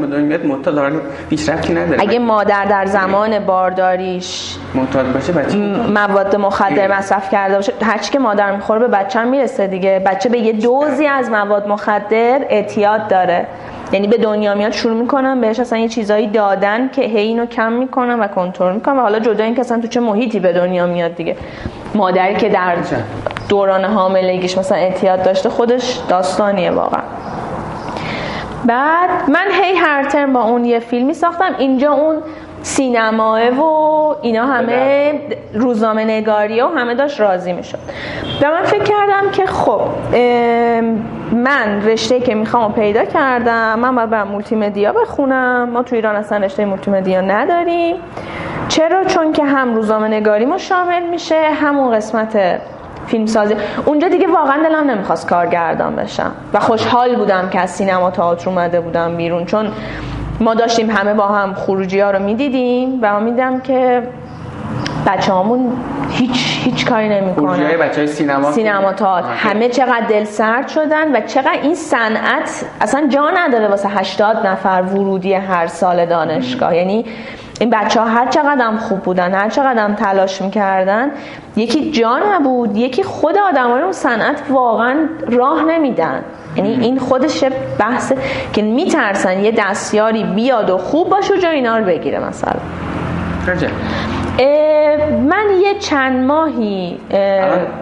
اگه 2.00 2.20
مادر 2.20 2.66
در 2.66 2.86
زمان 2.86 3.40
بارداریش 3.40 4.56
معتاد 4.76 5.14
باشه 5.14 5.34
بچه 5.34 5.58
مواد 5.94 6.36
مخدر 6.36 6.98
مصرف 6.98 7.30
کرده 7.32 7.56
باشه 7.56 7.74
هرچی 7.82 8.12
که 8.12 8.20
مادر 8.20 8.52
می‌خوره 8.52 8.80
به 8.80 8.88
بچه 8.88 9.24
می‌رسه 9.24 9.68
دیگه. 9.68 10.02
بچه 10.06 10.30
به 10.30 10.38
یه 10.38 10.54
دوزی 10.54 11.08
از 11.08 11.30
مواد 11.30 11.68
مخدر 11.68 12.40
اعتیاد 12.50 13.08
داره. 13.08 13.46
یعنی 13.92 14.08
به 14.08 14.18
دنیا 14.18 14.56
میاد 14.56 14.72
شروع 14.72 14.98
می‌کنن 14.98 15.42
بهش 15.42 15.60
اصلا 15.60 15.80
یه 15.80 15.88
چیزایی 15.88 16.28
دادن 16.28 16.90
که 16.90 17.02
هی 17.02 17.22
اینو 17.22 17.46
کم 17.46 17.72
می‌کنن 17.72 18.20
و 18.20 18.28
کنترل 18.28 18.74
می‌کنن 18.74 18.98
و 18.98 19.02
حالا 19.02 19.20
جدا 19.20 19.44
این 19.44 19.56
که 19.56 19.62
اصلا 19.62 19.82
تو 19.82 19.88
چه 19.88 20.00
محیطی 20.00 20.40
به 20.40 20.54
دنیا 20.54 20.86
میاد 20.86 21.16
دیگه. 21.16 21.36
مادری 21.96 22.36
که 22.36 22.50
در 22.50 22.76
دوران 23.50 23.86
حاملگیش 23.86 24.58
مثلا 24.58 24.78
اعتیاد 24.78 25.24
داشته 25.24 25.50
خودش 25.50 26.00
داستانیه 26.10 26.72
واقعا. 26.72 27.02
بعد 28.66 29.10
من 29.30 29.46
هی 29.62 29.76
هر 29.76 30.04
ترم 30.04 30.34
با 30.34 30.42
اون 30.42 30.66
یه 30.66 30.80
فیلمی 30.80 31.14
ساختم. 31.14 31.56
اینجا 31.58 31.92
اون 31.92 32.16
سینماه 32.68 33.50
و 33.50 34.16
اینا 34.22 34.46
همه 34.46 35.14
روزنامه 35.54 36.04
نگاریه 36.04 36.66
و 36.66 36.68
همه 36.68 36.96
داشت 36.96 37.20
راضی 37.20 37.54
می‌شد. 37.54 37.80
و 38.42 38.52
من 38.52 38.64
فکر 38.64 38.84
کردم 38.84 39.32
که 39.32 39.46
خب 39.46 39.82
من 41.32 41.82
رشته 41.86 42.20
که 42.20 42.36
می‌خوام 42.36 42.74
پیدا 42.74 43.06
کردم 43.06 43.80
من 43.80 43.96
باید 43.96 44.10
برم 44.10 44.28
مولتی 44.28 44.56
مدیا 44.56 44.94
بخونم. 44.94 45.70
ما 45.70 45.84
تو 45.84 45.96
ایران 45.96 46.16
اصلا 46.16 46.38
رشته 46.38 46.66
مولتی 46.66 46.92
مدیا 46.92 47.22
نداریم. 47.22 47.96
چرا؟ 48.68 49.04
چون 49.04 49.32
که 49.32 49.46
هم 49.46 49.76
روزنامه 49.76 50.08
نگاری 50.08 50.46
ما 50.46 50.58
شامل 50.58 51.04
میشه 51.04 51.42
همون 51.62 51.96
قسمت 51.96 52.62
فیلم 53.08 53.26
سازی 53.26 53.56
اونجا 53.86 54.08
دیگه 54.08 54.28
واقعا 54.28 54.64
دلم 54.64 54.92
نمی‌خواست 54.92 55.30
کارگردان 55.30 55.96
بشم. 55.96 56.32
و 56.54 56.60
خوشحال 56.60 57.16
بودم 57.16 57.50
که 57.50 57.60
از 57.60 57.70
سینما 57.70 58.12
تئاتر 58.12 58.50
اومده 58.50 58.82
بودم 58.82 59.18
بیرون. 59.18 59.46
چون 59.46 59.72
ما 60.40 60.54
داشتیم 60.54 60.90
همه 60.90 61.14
با 61.14 61.28
هم 61.28 61.54
خروجی 61.54 62.00
ها 62.00 62.12
رو 62.12 62.20
می‌دیدیم 62.20 63.00
و 63.02 63.20
می‌دیدم 63.20 63.60
که 63.60 64.04
بچه 65.08 65.34
همون 65.34 65.72
هیچ 66.10 66.60
هیچ 66.64 66.86
کاری 66.86 67.10
نمی‌کنه 67.10 67.78
بچه 67.78 67.96
های 67.98 68.08
سینما؟ 68.08 68.52
سینما 68.52 68.94
تا 68.94 69.16
همه 69.16 69.70
چقدر 69.70 70.06
دل 70.10 70.24
سرد 70.24 70.68
شدن 70.68 71.16
و 71.16 71.22
چقدر 71.22 71.60
این 71.64 71.76
صنعت 71.76 72.66
اصلا 72.82 73.08
جا 73.08 73.30
نداره 73.30 73.68
واسه 73.68 73.90
80 73.90 74.48
نفر 74.48 74.82
ورودی 74.82 75.34
هر 75.34 75.68
سال 75.68 76.06
دانشگاه. 76.06 76.76
یعنی 76.76 77.06
این 77.60 77.70
بچه 77.70 78.00
ها 78.00 78.06
هر 78.06 78.28
چقدر 78.28 78.66
هم 78.66 78.78
خوب 78.78 79.00
بودن 79.00 79.34
هر 79.34 79.50
چقدر 79.50 79.84
هم 79.84 79.96
تلاش 79.96 80.42
می‌کردن 80.42 81.12
یکی 81.56 81.92
جا 81.92 82.20
نبود 82.34 82.78
یکی 82.78 83.04
خود 83.04 83.38
آدم 83.38 83.72
اون 83.72 83.92
صنعت 83.92 84.42
واقعا 84.50 84.96
راه 85.28 85.64
نمیدن. 85.64 86.24
یعنی 86.58 86.86
این 86.86 87.00
خودش 87.00 87.44
بحث 87.80 88.14
که 88.54 88.62
میترسن 88.62 89.40
یه 89.44 89.54
دستیاری 89.58 90.24
بیاد 90.24 90.70
و 90.70 90.78
خوب 90.78 91.10
باشه 91.10 91.34
و 91.34 91.38
جا 91.38 91.50
اینا 91.50 91.78
رو 91.78 91.86
بگیره 91.86 92.20
مثلا. 92.20 92.60
من 95.30 95.46
یه 95.62 95.80
چند 95.80 96.26
ماهی 96.26 96.98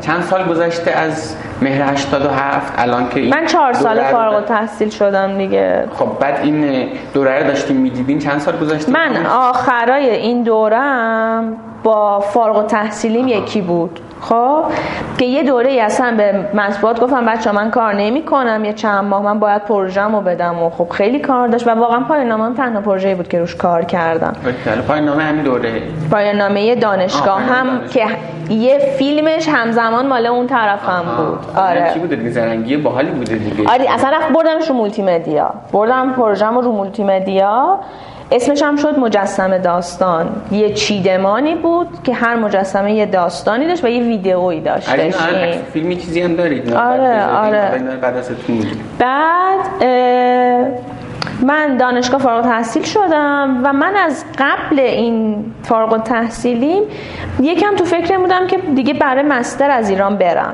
چند 0.01 0.21
سال 0.21 0.43
گذشته 0.43 0.91
از 0.91 1.35
مهر 1.61 1.81
87 1.81 2.73
الان 2.77 3.09
که 3.09 3.21
من 3.21 3.45
چهار 3.45 3.73
سال 3.73 4.03
فارغ 4.03 4.45
تحصیل 4.45 4.89
شدم 4.89 5.37
دیگه. 5.37 5.83
خب 5.95 6.07
بعد 6.19 6.39
این 6.43 6.87
دوره 7.13 7.39
رو 7.39 7.47
داشتیم 7.47 7.75
می‌دیدین؟ 7.77 8.19
چند 8.19 8.39
سال 8.39 8.57
گذشته؟ 8.57 8.91
من 8.91 9.25
آخرای 9.25 10.09
این 10.09 10.43
دورم 10.43 11.53
با 11.83 12.19
فارغ 12.19 12.67
تحصیلیم 12.67 13.27
یکی 13.27 13.61
بود. 13.61 13.99
خب 14.21 14.63
که 15.17 15.25
یه 15.25 15.43
دوره 15.43 15.71
ای 15.71 15.79
اصلا 15.79 16.13
به 16.17 16.45
مطبوعات 16.53 16.99
گفتم 16.99 17.25
بچه 17.25 17.51
من 17.51 17.71
کار 17.71 17.93
نمی 17.93 18.25
کنم 18.25 18.65
یه 18.65 18.73
چند 18.73 19.03
ماه 19.03 19.21
من 19.21 19.39
باید 19.39 19.65
پروژه‌مو 19.65 20.21
بدم 20.21 20.63
و 20.63 20.69
خب 20.69 20.89
خیلی 20.89 21.19
کار 21.19 21.47
داشت 21.47 21.67
و 21.67 21.69
واقعا 21.69 21.99
پایان 21.99 22.27
نامه 22.27 22.55
تنها 22.55 22.81
پروژه‌ای 22.81 23.15
بود 23.15 23.27
که 23.27 23.39
روش 23.39 23.55
کار 23.55 23.85
کردم. 23.85 24.33
پایان 24.87 25.05
نامه 25.05 25.23
همین 25.23 25.43
دوره. 25.43 25.81
پایان 26.11 26.35
نامه 26.35 26.75
دانشگاه 26.75 27.41
هم 27.41 27.87
که 27.87 28.05
یه 28.49 28.79
فیلمش 28.97 29.47
همزمان 29.49 30.07
مال 30.07 30.25
اون 30.25 30.47
طرف 30.47 30.89
هم 30.89 31.03
بود. 31.17 31.57
آره. 31.57 31.91
چی 31.93 31.99
بوده 31.99 32.15
دیگه؟ 32.15 32.29
زرنگی 32.29 32.77
باحالی 32.77 33.11
بوده 33.11 33.35
دیگه. 33.35 33.71
آره 33.71 33.93
اصلا 33.93 34.09
رفت 34.09 34.31
بردمش 34.31 34.69
رو 34.69 34.75
مولتی 34.75 35.01
مدیا 35.01 35.53
بردم 35.71 36.13
پروژه‌مو 36.13 36.61
رو 36.61 36.71
مولتی 36.71 37.03
مدیا 37.03 37.79
اسمش 38.31 38.61
هم 38.61 38.75
شد 38.75 38.99
مجسمه 38.99 39.59
داستان. 39.59 40.29
یه 40.51 40.73
چیدمانی 40.73 41.55
بود 41.55 41.87
که 42.03 42.13
هر 42.13 42.35
مجسمه 42.35 42.93
یه 42.93 43.05
داستانی 43.05 43.67
داشت 43.67 43.83
و 43.83 43.87
یه 43.87 44.03
ویدئویی 44.03 44.61
داشت. 44.61 44.89
فیلمی 45.73 45.95
چیزی 45.95 46.21
هم 46.21 46.35
دارید؟ 46.35 46.73
آره 46.73 47.25
آره. 47.25 47.81
بعد 48.99 49.83
من 51.43 51.77
دانشگاه 51.77 52.19
فارغ 52.21 52.43
تحصیل 52.43 52.83
شدم 52.83 53.61
و 53.63 53.73
من 53.73 53.95
از 53.95 54.25
قبل 54.37 54.79
این 54.79 55.45
فارغ 55.63 56.03
تحصیلیم 56.03 56.83
یکم 57.41 57.75
تو 57.75 57.85
فکر 57.85 58.17
بودم 58.17 58.47
که 58.47 58.57
دیگه 58.57 58.93
برای 58.93 59.23
master 59.23 59.71
از 59.71 59.89
ایران 59.89 60.17
برم. 60.17 60.53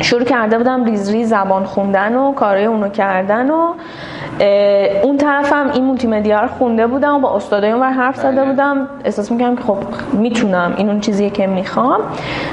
شروع 0.00 0.24
کرده 0.24 0.58
بودم 0.58 0.84
ریز 0.84 1.10
ریز 1.10 1.28
زبان 1.28 1.64
خوندن 1.64 2.14
و 2.14 2.32
کارهای 2.32 2.64
اونو 2.64 2.88
کردن 2.88 3.50
و 3.50 3.72
اون 5.02 5.16
طرفم 5.16 5.70
این 5.74 5.84
مولتی 5.84 6.06
مدیا 6.06 6.40
رو 6.40 6.48
خونده 6.48 6.86
بودم 6.86 7.14
و 7.14 7.18
با 7.18 7.36
استادای 7.36 7.70
اون 7.70 7.82
حرف 7.82 8.16
زده 8.16 8.30
بله. 8.30 8.44
بودم. 8.44 8.88
احساس 9.04 9.32
می‌کنم 9.32 9.56
که 9.56 9.62
خب 9.62 9.76
می‌تونم 10.12 10.74
این 10.76 10.88
اون 10.88 11.00
چیزیه 11.00 11.30
که 11.30 11.46
می‌خوام. 11.46 12.00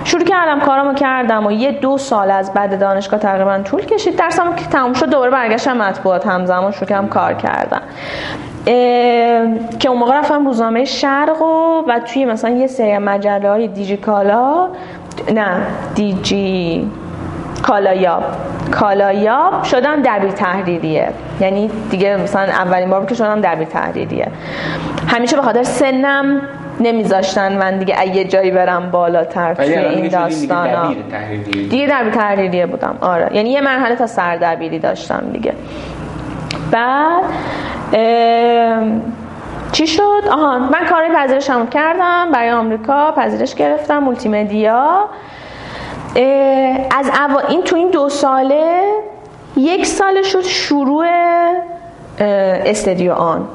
شروع 0.04 0.24
کردم 0.24 0.60
کارامو 0.60 0.94
کردم 0.94 1.46
و 1.46 1.52
یه 1.52 1.72
دو 1.72 1.98
سال 1.98 2.32
از 2.32 2.54
بعد 2.54 2.80
دانشگاه 2.80 3.20
تقریبا 3.20 3.60
طول 3.60 3.86
کشید. 3.86 4.16
درسم 4.16 4.56
که 4.56 4.66
تموم 4.66 4.94
شد 4.94 5.10
دوباره 5.10 5.32
برگشتم 5.32 5.78
مطبوعات 5.78 6.28
همزمان 6.28 6.72
شروع 6.72 6.90
کردم 6.90 7.08
کار 7.08 7.34
کردم 7.34 7.82
که 9.80 9.90
اون 9.90 9.98
موقع 9.98 10.20
رفتم 10.20 10.46
روزنامه 10.46 10.86
شرق 10.86 11.42
و, 11.42 11.84
و 11.88 12.00
توی 12.00 12.26
مثلا 12.26 12.52
یه 12.52 12.68
سری 12.68 12.98
مجله 12.98 13.50
های 13.50 13.68
دیجی 13.68 13.98
کالا 13.98 14.68
نه 15.34 15.62
دیجی 15.96 16.92
کالایاب. 17.64 18.24
کالایاب 18.72 19.64
شدم 19.64 20.02
دبیر 20.06 20.32
تحریریه. 20.32 21.10
یعنی 21.40 21.72
دیگه 21.90 22.18
مثلا 22.18 22.42
اولین 22.42 22.90
بار 22.90 23.06
که 23.06 23.16
شدم 23.16 23.42
دبیر 23.42 23.68
تحریریه. 23.68 24.28
همیشه 25.08 25.36
به 25.36 25.42
خاطر 25.42 25.64
سنم 25.64 26.42
نمیذاشتن 26.80 27.58
من 27.58 27.78
دیگه 27.78 28.16
یه 28.16 28.24
جایی 28.24 28.52
برم 28.52 28.92
بالاتر 28.92 29.54
توی 29.54 29.78
این 29.78 30.08
داستان 30.08 30.70
ها 30.70 30.88
دیگه 31.44 31.88
دبیر 31.88 32.14
تحریریه. 32.14 32.66
بودم. 32.66 32.98
آره. 33.02 33.30
یعنی 33.36 33.50
یه 33.50 33.62
مرحله 33.62 33.96
تا 33.96 34.08
سردبیری 34.08 34.80
داشتم 34.80 35.24
دیگه. 35.34 35.54
بعد 36.72 37.24
چی 39.72 39.88
شد؟ 39.88 40.24
آها 40.32 40.60
من 40.60 40.86
کار 40.90 41.04
پذیرشم 41.16 41.68
کردم. 41.68 42.32
برای 42.32 42.50
آمریکا 42.50 43.12
پذیرش 43.12 43.56
گرفتم. 43.56 43.98
مولتی 43.98 44.30
مدیا 44.30 45.10
از 46.92 47.10
اوا 47.10 47.40
این 47.40 47.64
تو 47.64 47.76
این 47.76 47.90
دو 47.90 48.10
ساله 48.10 48.84
یک 49.58 49.86
سال 49.86 50.24
شد 50.24 50.42
شروع 50.42 51.06
استدیو 52.20 53.14
آن. 53.14 53.48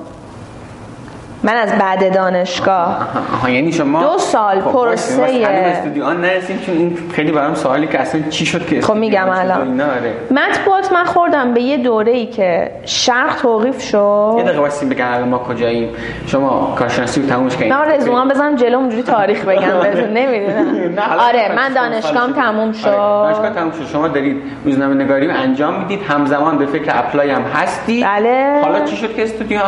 من 1.45 1.55
از 1.55 1.73
بعد 1.73 2.15
دانشگاه. 2.15 3.09
آها 3.35 3.51
یعنی 3.51 3.73
شما 3.73 4.03
دو 4.03 4.19
سال 4.19 4.61
خب 4.61 4.73
پروسه 4.73 5.47
استودیو 5.47 6.05
آن 6.05 6.21
نرسیم 6.21 6.59
چون 6.67 6.77
این 6.77 6.99
خیلی 7.13 7.33
برام 7.33 7.55
سوالی 7.55 7.87
که 7.87 8.01
اصلا 8.01 8.21
چی 8.31 8.47
شد 8.47 8.67
که 8.67 8.81
خب 8.81 8.95
میگم 8.95 9.29
الان. 9.31 9.81
آره. 9.81 10.13
مطبوعات 10.31 10.93
من 10.93 11.05
خوردم 11.05 11.55
به 11.55 11.61
یه 11.61 11.77
دوره 11.77 12.13
ای 12.13 12.27
که 12.27 12.71
شرق 12.85 13.37
توقیف 13.37 13.83
شد. 13.83 14.35
یه 14.39 14.45
دقیقه 14.45 14.61
واسه 14.61 14.87
بگم 14.87 15.23
ما 15.23 15.39
کجاییم. 15.39 15.89
شما 16.27 16.75
کارشناسی 16.79 17.23
رو 17.23 17.29
تمومش 17.29 17.57
کردید 17.57 17.73
نه 17.73 17.95
رزومم 17.95 18.29
بزنم 18.29 18.57
جلو 18.57 18.79
اونجوری 18.79 19.03
تاریخ 19.03 19.45
بگم 19.45 19.81
بهتون. 19.83 20.11
نمی‌دونم. 20.19 20.99
آره 21.21 21.55
من 21.57 21.73
دانشگاهم 21.73 22.33
تموم 22.33 22.73
شد. 22.73 22.85
دانشگاه 22.85 23.51
تموم 23.51 23.73
شد. 23.73 23.87
شما 23.93 24.09
دارید 24.09 24.43
روزنامه 24.65 25.05
نگاری 25.05 25.31
انجام 25.31 25.79
می‌دید. 25.79 26.01
همزمان 26.09 26.59
به 26.59 26.67
فکر 26.67 26.99
apply 26.99 27.31
هم 27.31 27.43
هستی 27.43 28.05
بله. 28.05 28.61
حالا 28.65 28.85
چی 28.85 28.97
شد 28.97 29.15
که 29.15 29.23
استودیو؟ 29.23 29.61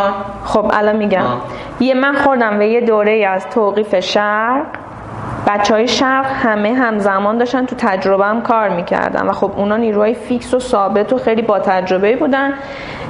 خب 0.44 0.70
الان 0.74 0.96
میگم. 0.96 1.22
یه 1.80 1.94
من 1.94 2.14
خوردم 2.14 2.58
به 2.58 2.68
یه 2.68 2.80
دوره 2.80 3.26
از 3.26 3.46
توقیف 3.46 4.00
شرق. 4.00 4.66
بچه 5.46 5.74
های 5.74 5.88
شرق 5.88 6.26
همه 6.26 6.74
همزمان 6.74 7.38
داشتن 7.38 7.66
تو 7.66 7.76
تجربه 7.78 8.26
هم 8.26 8.42
کار 8.42 8.68
می‌کردن 8.68 9.26
و 9.26 9.32
خب 9.32 9.52
اونا 9.56 9.76
نیروهای 9.76 10.14
fix 10.14 10.54
و 10.54 10.58
ثابت 10.58 11.12
و 11.12 11.18
خیلی 11.18 11.42
با 11.42 11.58
تجربه 11.58 12.16
بودن. 12.16 12.54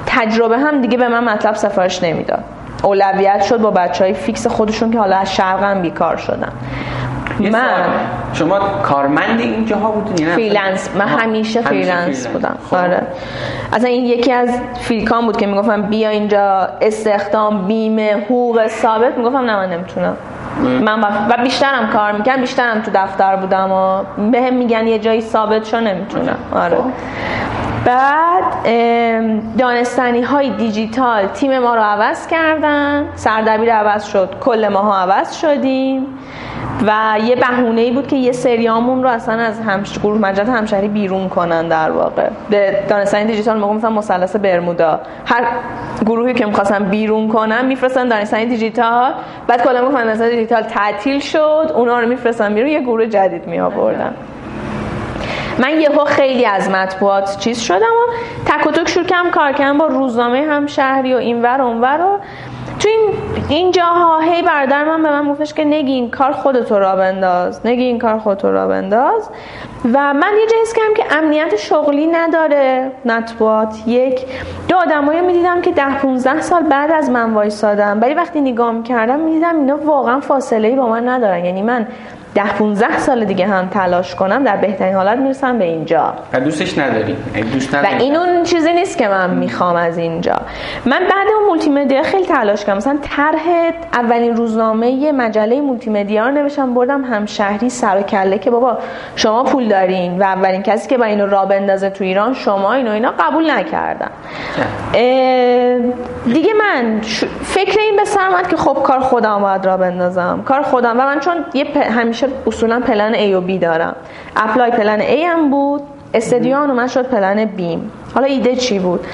تجربه 0.05 0.57
هم 0.57 0.81
دیگه 0.81 0.97
به 0.97 1.07
من 1.07 1.23
مطلب 1.23 1.55
سفارش 1.55 2.03
نمی‌داد. 2.03 2.43
اولویت 2.83 3.41
شد 3.41 3.61
با 3.61 3.71
بچه 3.71 4.03
های 4.03 4.13
fix 4.13 4.47
خودشون 4.47 4.91
که 4.91 4.99
حالا 4.99 5.17
از 5.17 5.35
شرق 5.35 5.63
هم 5.63 5.81
بیکار 5.81 6.17
شدن. 6.17 6.51
من 7.39 7.85
شما 8.33 8.59
کارمند 8.59 9.39
اینجاها 9.39 9.91
بودین 9.91 10.27
freelance. 10.27 10.89
من 10.95 11.07
همیشه, 11.07 11.61
freelance 11.61 12.27
بودم. 12.27 12.57
خب. 12.69 12.75
آره. 12.75 13.01
اصلا 13.73 13.89
این 13.89 14.05
یکی 14.05 14.31
از 14.31 14.49
فیلکان 14.79 15.25
بود 15.25 15.37
که 15.37 15.47
می‌گفتم 15.47 15.81
بیا 15.81 16.09
اینجا 16.09 16.69
استخدام 16.81 17.67
بیمه 17.67 18.13
حقوق 18.13 18.67
ثابت. 18.67 19.17
می‌گفتم 19.17 19.37
نه 19.37 19.55
من 19.55 19.69
نمی‌تونم. 19.69 20.17
من 20.81 21.01
و 21.01 21.43
بیشترم 21.43 21.89
کار 21.93 22.11
می‌کنم 22.11 22.41
بیشترم 22.41 22.81
تو 22.81 22.91
دفتر 22.93 23.35
بودم 23.35 23.71
و 23.71 24.03
بهم 24.31 24.53
میگن 24.53 24.87
یه 24.87 24.99
جایی 24.99 25.21
ثابت 25.21 25.65
شو 25.65 25.79
نمی‌تونم. 25.79 26.37
آره. 26.55 26.77
خب. 26.77 26.83
بعد 27.87 28.43
دانستانی 29.57 30.21
های 30.21 30.49
دیجیتال 30.49 31.27
تیم 31.27 31.59
ما 31.59 31.75
رو 31.75 31.81
عوض 31.81 32.27
کردن. 32.27 33.05
سردبیر 33.15 33.73
عوض 33.73 34.05
شد 34.05 34.29
کل 34.41 34.67
ماها 34.67 34.97
عوض 34.97 35.37
شدیم. 35.37 36.05
و 36.87 37.19
یه 37.25 37.35
بهونه 37.35 37.81
ای 37.81 37.91
بود 37.91 38.07
که 38.07 38.15
یه 38.15 38.31
سریامون 38.31 39.03
رو 39.03 39.09
اصلا 39.09 39.35
از 39.35 39.61
همش 39.61 39.99
گروه 39.99 40.17
مجلس 40.17 40.49
همشهری 40.49 40.87
بیرون 40.87 41.29
کنن 41.29 41.67
در 41.67 41.91
واقع. 41.91 42.29
به 42.49 42.83
دانستانی 42.89 43.25
دیجیتال 43.25 43.57
موقع 43.57 43.73
مثلا 43.73 43.89
مثلث 43.89 44.35
برمودا. 44.35 44.99
هر 45.25 45.45
گروهی 46.05 46.33
که 46.33 46.45
می‌خواستن 46.45 46.83
بیرون 46.83 47.27
کنن 47.27 47.65
میفرستن 47.65 48.07
دانستانی 48.07 48.45
دیجیتال. 48.45 49.13
بعد 49.47 49.63
کلا 49.63 49.81
می‌گفتن 49.81 50.03
دانستانی 50.03 50.31
دیجیتال 50.31 50.61
تعطیل 50.61 51.19
شد 51.19 51.71
اونا 51.75 51.99
رو 51.99 52.07
میفرستن 52.07 52.53
بیرون 52.53 52.69
یه 52.69 52.81
گروه 52.81 53.05
جدید 53.05 53.47
می 53.47 53.59
آوردن 53.59 54.13
من 55.59 55.81
یهو 55.81 56.05
خیلی 56.05 56.45
از 56.45 56.69
مطبوعات 56.69 57.39
چیز 57.39 57.59
شدم 57.59 57.79
و 57.79 58.13
تک 58.45 58.67
و 58.67 58.71
تک 58.71 58.89
شروع 58.89 59.05
کردم 59.05 59.31
کار 59.31 59.51
کردم 59.51 59.77
با 59.77 59.85
روزنامه 59.87 60.41
هم 60.41 60.67
شهری 60.67 61.13
و 61.13 61.17
اینور 61.17 61.61
اونور 61.61 62.01
و 62.01 62.19
تو 62.79 62.89
این 62.89 63.09
این 63.49 63.71
جاها 63.71 64.19
هی 64.19 64.41
برادر 64.41 64.83
من 64.83 65.03
به 65.03 65.09
من 65.09 65.31
گفتش 65.31 65.53
که 65.53 65.63
نگی 65.63 65.91
این 65.91 66.11
کار 66.11 66.31
خودتو 66.31 66.79
را 66.79 66.95
بنداز 66.95 67.65
نگی 67.65 67.83
این 67.83 67.99
کار 67.99 68.19
خودتو 68.19 68.51
را 68.51 68.67
بنداز. 68.67 69.29
و 69.93 70.13
من 70.13 70.33
یه 70.39 70.45
جنس 70.45 70.73
کردم 70.73 70.93
که 70.93 71.17
امنیت 71.17 71.55
شغلی 71.55 72.07
نداره 72.07 72.91
مطبوعات. 73.05 73.87
یک 73.87 74.25
دو 74.67 74.75
آدمایی 74.75 75.21
می‌دیدم 75.21 75.61
که 75.61 75.71
ده 75.71 75.97
15 75.97 76.41
سال 76.41 76.63
بعد 76.63 76.91
از 76.91 77.09
من 77.09 77.33
وایسادم 77.33 77.99
ولی 78.01 78.13
وقتی 78.13 78.41
نگاه 78.41 78.71
می‌کردم 78.71 79.19
می‌دیدم 79.19 79.57
اینا 79.57 79.77
واقعا 79.77 80.19
فاصله 80.19 80.67
ای 80.67 80.75
با 80.75 80.87
من 80.87 81.09
ندارن. 81.09 81.45
یعنی 81.45 81.61
من 81.61 81.87
ده 82.37 82.53
15 82.53 82.97
سال 82.97 83.25
دیگه 83.25 83.47
هم 83.47 83.67
تلاش 83.67 84.15
کنم 84.15 84.43
در 84.43 84.57
بهترین 84.57 84.95
حالت 84.95 85.17
می‌رسم 85.17 85.57
به 85.57 85.65
اینجا. 85.65 86.13
و 86.33 86.39
دوستش 86.39 86.77
نداری؟ 86.77 87.17
دوست 87.53 87.73
و 87.73 87.77
این 87.99 88.15
اون 88.15 88.43
چیزی 88.43 88.73
نیست 88.73 88.97
که 88.97 89.07
من 89.07 89.29
می‌خوام 89.29 89.75
از 89.75 89.97
اینجا. 89.97 90.35
من 90.85 90.99
بعد 90.99 91.27
اون 91.37 91.47
مولتی 91.47 91.69
مدیا 91.69 92.03
خیلی 92.03 92.25
تلاش 92.25 92.65
کردم. 92.65 92.77
مثلا 92.77 92.97
طرح 93.01 93.71
اولین 93.93 94.35
روزنامه 94.35 95.11
مجله 95.11 95.61
مولتی 95.61 95.89
مدیا 95.89 96.25
رو 96.25 96.31
نوشتم 96.31 96.73
بردم 96.73 97.03
همشهری 97.03 97.69
سر 97.69 97.97
و 97.97 98.01
کله 98.01 98.37
که 98.37 98.51
بابا 98.51 98.77
شما 99.15 99.43
پول 99.43 99.67
دارین 99.67 100.19
و 100.19 100.23
اولین 100.23 100.63
کسی 100.63 100.89
که 100.89 100.97
با 100.97 101.05
اینو 101.05 101.27
را 101.27 101.45
بندازه 101.45 101.89
تو 101.89 102.03
ایران 102.03 102.33
شما 102.33 102.73
اینو 102.73 102.91
اینا 102.91 103.13
قبول 103.19 103.51
نکردم. 103.51 104.11
دیگه 106.25 106.53
من 106.53 107.01
فکر 107.43 107.79
این 107.79 107.95
به 107.95 108.05
سر 108.05 108.43
که 108.49 108.57
خب 108.57 108.83
کار 108.83 108.99
خودم 108.99 109.41
باید 109.41 109.65
را 109.65 109.77
بندازم. 109.77 110.43
کار 110.45 110.61
خودم 110.61 110.99
و 110.99 111.05
من 111.05 111.19
چون 111.19 111.35
یه 111.53 111.65
همیشه 111.91 112.26
اصولا 112.47 112.79
plan 112.79 113.13
A 113.13 113.35
و 113.35 113.47
B 113.47 113.51
دارم. 113.61 113.95
apply 114.35 114.71
plan 114.71 114.99
A 114.99 115.23
هم 115.25 115.49
بود. 115.49 115.81
استدیو 116.13 116.65
من 116.65 116.87
شد 116.87 117.05
plan 117.05 117.45
B 117.45 117.68
م 117.68 117.91
حالا 118.15 118.27
ایده 118.27 118.55
چی 118.55 118.79
بود؟ 118.79 119.05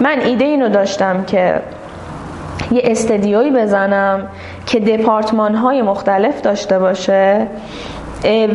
من 0.00 0.20
ایده 0.20 0.44
اینو 0.44 0.68
داشتم 0.68 1.24
که 1.24 1.60
یه 2.70 2.82
استدیوی 2.84 3.50
بزنم 3.50 4.28
که 4.66 4.80
دپارتمان 4.80 5.54
های 5.54 5.82
مختلف 5.82 6.40
داشته 6.40 6.78
باشه 6.78 7.46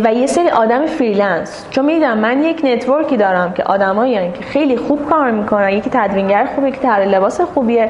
و 0.03 0.13
یه 0.13 0.27
سری 0.27 0.49
آدم 0.49 0.85
freelance. 0.85 1.65
چون 1.69 1.85
می‌دیدم 1.85 2.17
من 2.17 2.43
یک 2.43 2.61
network 2.65 3.11
ی 3.11 3.17
دارم 3.17 3.53
که 3.53 3.63
آدمایی 3.63 4.31
که 4.31 4.43
خیلی 4.43 4.77
خوب 4.77 5.09
کار 5.09 5.31
می‌کنن. 5.31 5.69
یکی 5.69 5.89
تدوینگر 5.93 6.49
خوبه 6.55 6.67
یکی 6.67 6.79
طراح 6.79 7.05
لباس 7.07 7.41
خوبیه. 7.41 7.89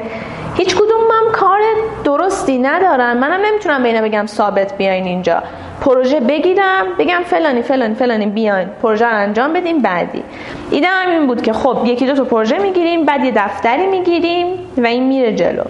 هیچ 0.54 0.74
کدوم 0.74 1.00
هم 1.10 1.32
کار 1.32 1.60
درستی 2.04 2.58
ندارن. 2.58 3.16
منم 3.16 3.40
نمی‌تونم 3.46 3.82
به 3.82 4.02
بگم 4.02 4.26
ثابت 4.26 4.76
بیاین 4.78 5.04
اینجا. 5.04 5.42
پروژه 5.80 6.20
بگیرم 6.20 6.86
بگم 6.98 7.20
فلانی 7.26 7.62
فلانی 7.62 7.94
فلانی 7.94 8.26
بیاین 8.26 8.68
پروژه 8.82 9.06
رو 9.06 9.16
انجام 9.16 9.52
بدیم 9.52 9.78
بعدی. 9.82 10.22
ایده 10.70 10.86
هم 10.86 11.10
این 11.10 11.26
بود 11.26 11.42
که 11.42 11.52
خب 11.52 11.78
یکی 11.84 12.06
دو 12.06 12.14
تا 12.14 12.24
پروژه 12.24 12.58
می‌گیریم 12.58 13.04
بعد 13.04 13.24
یه 13.24 13.32
دفتری 13.36 13.86
می‌گیریم 13.86 14.46
و 14.76 14.86
این 14.86 15.08
میره 15.08 15.34
جلو. 15.34 15.62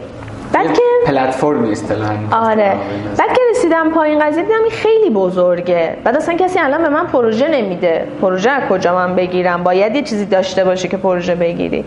بعد 0.53 0.73
که 0.73 0.83
پلتفرمی 1.07 1.73
اصطلاحا 1.73 2.51
آره. 2.51 2.77
بعد 3.19 3.29
که 3.29 3.41
رسیدم 3.51 3.91
پایین 3.91 4.19
قضیه 4.19 4.43
دیدم 4.43 4.63
این 4.63 4.71
خیلی 4.71 5.11
بزرگه. 5.11 5.97
بعد 6.05 6.17
اصلا 6.17 6.35
کسی 6.35 6.59
الان 6.59 6.83
به 6.83 6.89
من 6.89 7.07
پروژه 7.07 7.49
نمیده. 7.49 8.07
پروژه 8.21 8.51
از 8.51 8.69
کجا 8.69 8.95
من 8.95 9.15
بگیرم؟ 9.15 9.63
باید 9.63 9.97
یه 9.97 10.03
چیزی 10.03 10.27
داشته 10.27 10.65
باشه 10.65 10.89
که 10.89 10.97
پروژه 10.97 11.35
بگیری. 11.35 11.85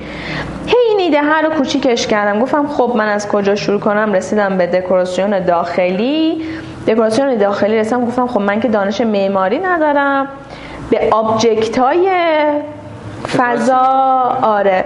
هی 0.67 0.75
این 0.89 0.99
ایده 0.99 1.21
هر 1.21 1.41
رو 1.41 1.49
کوچیکش 1.49 2.08
کردم. 2.08 2.39
گفتم 2.39 2.67
خب 2.67 2.93
من 2.95 3.08
از 3.08 3.27
کجا 3.27 3.56
شروع 3.56 3.80
کنم؟ 3.80 4.13
رسیدم 4.13 4.58
به 4.58 4.67
دکوراسیون 4.67 5.39
داخلی. 5.39 6.41
دکوراسیون 6.88 7.36
داخلی 7.36 7.78
رسیدم 7.78 8.06
گفتم 8.06 8.28
خب 8.28 8.41
من 8.41 8.60
که 8.60 8.67
دانش 8.67 9.02
معماری 9.02 9.60
ندارم. 9.60 10.28
به 10.89 11.08
آبجکت 11.12 11.80
های 11.80 12.10
فضا 13.38 13.78
آره. 14.41 14.86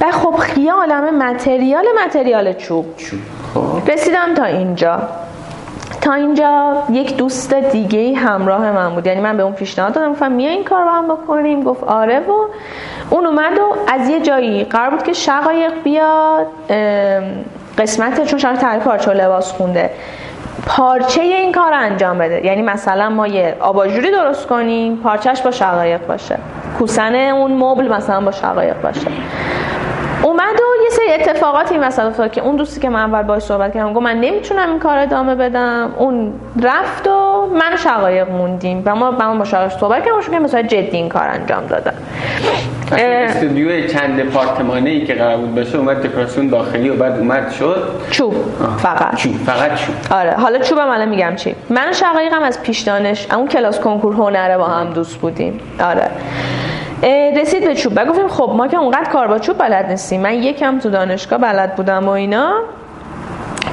و 0.00 0.10
خب 0.10 0.58
یه 0.58 0.72
عالم 0.72 1.18
متریال 1.18 1.84
متریال 2.04 2.52
چوب. 2.52 2.86
خب. 3.54 3.90
رسیدم 3.90 4.34
تا 4.34 4.44
اینجا. 4.44 4.98
تا 6.00 6.12
اینجا 6.12 6.82
یک 6.92 7.16
دوست 7.16 7.54
دیگه 7.54 8.14
همراه 8.14 8.72
من 8.72 8.94
بود. 8.94 9.06
یعنی 9.06 9.20
من 9.20 9.36
به 9.36 9.42
اون 9.42 9.52
پیشنهاد 9.52 9.92
دادم 9.92 10.12
گفتم 10.12 10.32
میا 10.32 10.50
این 10.50 10.64
کار 10.64 10.84
رو 10.84 10.90
هم 10.90 11.08
بکنیم. 11.08 11.62
گفت 11.62 11.84
آره 11.84 12.20
و 12.20 12.32
اون 13.10 13.26
اومد 13.26 13.58
و 13.58 13.76
از 13.88 14.08
یه 14.08 14.20
جایی 14.20 14.64
قرار 14.64 14.90
بود 14.90 15.02
که 15.02 15.12
شقایق 15.12 15.72
بیاد 15.84 16.46
قسمت 17.78 18.24
چون 18.24 18.38
شقایق 18.38 18.58
تعریف 18.58 18.84
پارچه 18.84 19.12
لباس 19.12 19.52
خونده. 19.52 19.90
پارچه 20.66 21.20
این 21.20 21.52
کار 21.52 21.72
انجام 21.72 22.18
بده. 22.18 22.46
یعنی 22.46 22.62
مثلا 22.62 23.10
ما 23.10 23.26
یه 23.26 23.56
آباژوری 23.60 24.10
درست 24.10 24.46
کنیم 24.46 24.96
پارچهش 24.96 25.40
با 25.40 25.50
شقایق 25.50 26.06
باشه. 26.06 26.38
کوسن 26.78 27.14
اون 27.14 27.52
مبل 27.52 27.88
مثلا 27.88 28.20
با 28.20 28.30
شقایق 28.30 28.80
باشه. 28.82 29.06
اومد 30.22 30.60
سری 30.96 31.12
اتفاقاتی 31.14 31.74
این 31.74 31.82
وسط 31.84 32.02
افتاد 32.02 32.32
که 32.32 32.40
اون 32.40 32.56
دوستی 32.56 32.80
که 32.80 32.88
من 32.88 33.00
اول 33.00 33.22
باهاش 33.22 33.42
صحبت 33.42 33.74
کردم 33.74 33.92
گفت 33.92 34.04
من 34.04 34.20
نمی‌تونم 34.20 34.70
این 34.70 34.78
کار 34.78 34.98
ادامه 34.98 35.34
بدم. 35.34 35.90
اون 35.98 36.32
رفت 36.62 37.08
و 37.08 37.46
من 37.46 37.76
شقایق 37.76 38.30
موندیم 38.30 38.82
و 38.84 38.96
ما 38.96 39.10
با 39.10 39.18
من 39.18 39.38
با 39.38 39.44
شقایق 39.44 39.78
صحبت 39.78 40.04
کردم 40.04 40.20
که 40.30 40.38
مثلا 40.38 40.62
جدی 40.62 40.96
این 40.96 41.08
کار 41.08 41.28
انجام 41.28 41.66
دادم 41.66 41.92
استودیو 42.92 43.86
چند 43.88 44.20
دپارتمانه 44.20 44.90
ای 44.90 45.06
که 45.06 45.14
قرار 45.14 45.36
بود 45.36 45.54
بشه 45.54 45.78
اومد 45.78 46.02
دکوراسیون 46.02 46.48
داخلی 46.48 46.88
و 46.88 46.94
بعد 46.94 47.18
اومد 47.18 47.50
شد. 47.50 47.88
چوب 48.10 48.34
فقط. 48.78 49.14
چوب 49.14 49.32
فقط 49.32 49.74
چوب. 49.74 49.94
آره 50.10 50.30
حالا 50.30 50.58
چوبم 50.58 50.88
الان 50.88 51.08
میگم 51.08 51.36
چی. 51.36 51.54
من 51.70 51.92
شقایقم 51.92 52.42
از 52.42 52.62
پیش 52.62 52.80
دانش 52.80 53.26
اون 53.32 53.48
کلاس 53.48 53.80
کنکور 53.80 54.14
هنره 54.14 54.58
با 54.58 54.64
هم 54.64 54.90
دوست 54.90 55.16
بودیم. 55.16 55.60
آره. 55.80 56.10
رسید 57.36 57.64
به 57.64 57.74
چوب. 57.74 57.92
و 57.96 58.04
گفتیم 58.04 58.28
خب 58.28 58.52
ما 58.56 58.68
که 58.68 58.76
اونقدر 58.76 59.10
کار 59.10 59.26
با 59.26 59.38
چوب 59.38 59.58
بلد 59.58 59.86
نیستیم. 59.88 60.20
من 60.20 60.34
یکم 60.34 60.78
تو 60.78 60.90
دانشگاه 60.90 61.38
بلد 61.38 61.76
بودم 61.76 62.06
و 62.06 62.10
اینا. 62.10 62.52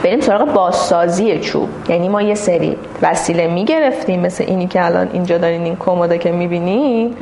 بریم 0.03 0.19
سراغ 0.19 0.53
بازسازی 0.53 1.39
چوب. 1.39 1.69
یعنی 1.89 2.09
ما 2.09 2.21
یه 2.21 2.35
سری 2.35 2.77
وسیله 3.01 3.47
می‌گرفتیم. 3.47 4.19
مثل 4.19 4.43
اینی 4.47 4.67
که 4.67 4.85
الان 4.85 5.09
اینجا 5.13 5.37
دارین 5.37 5.63
این 5.63 5.77
کموده 5.79 6.17
که 6.17 6.31
می‌بینین 6.31 7.15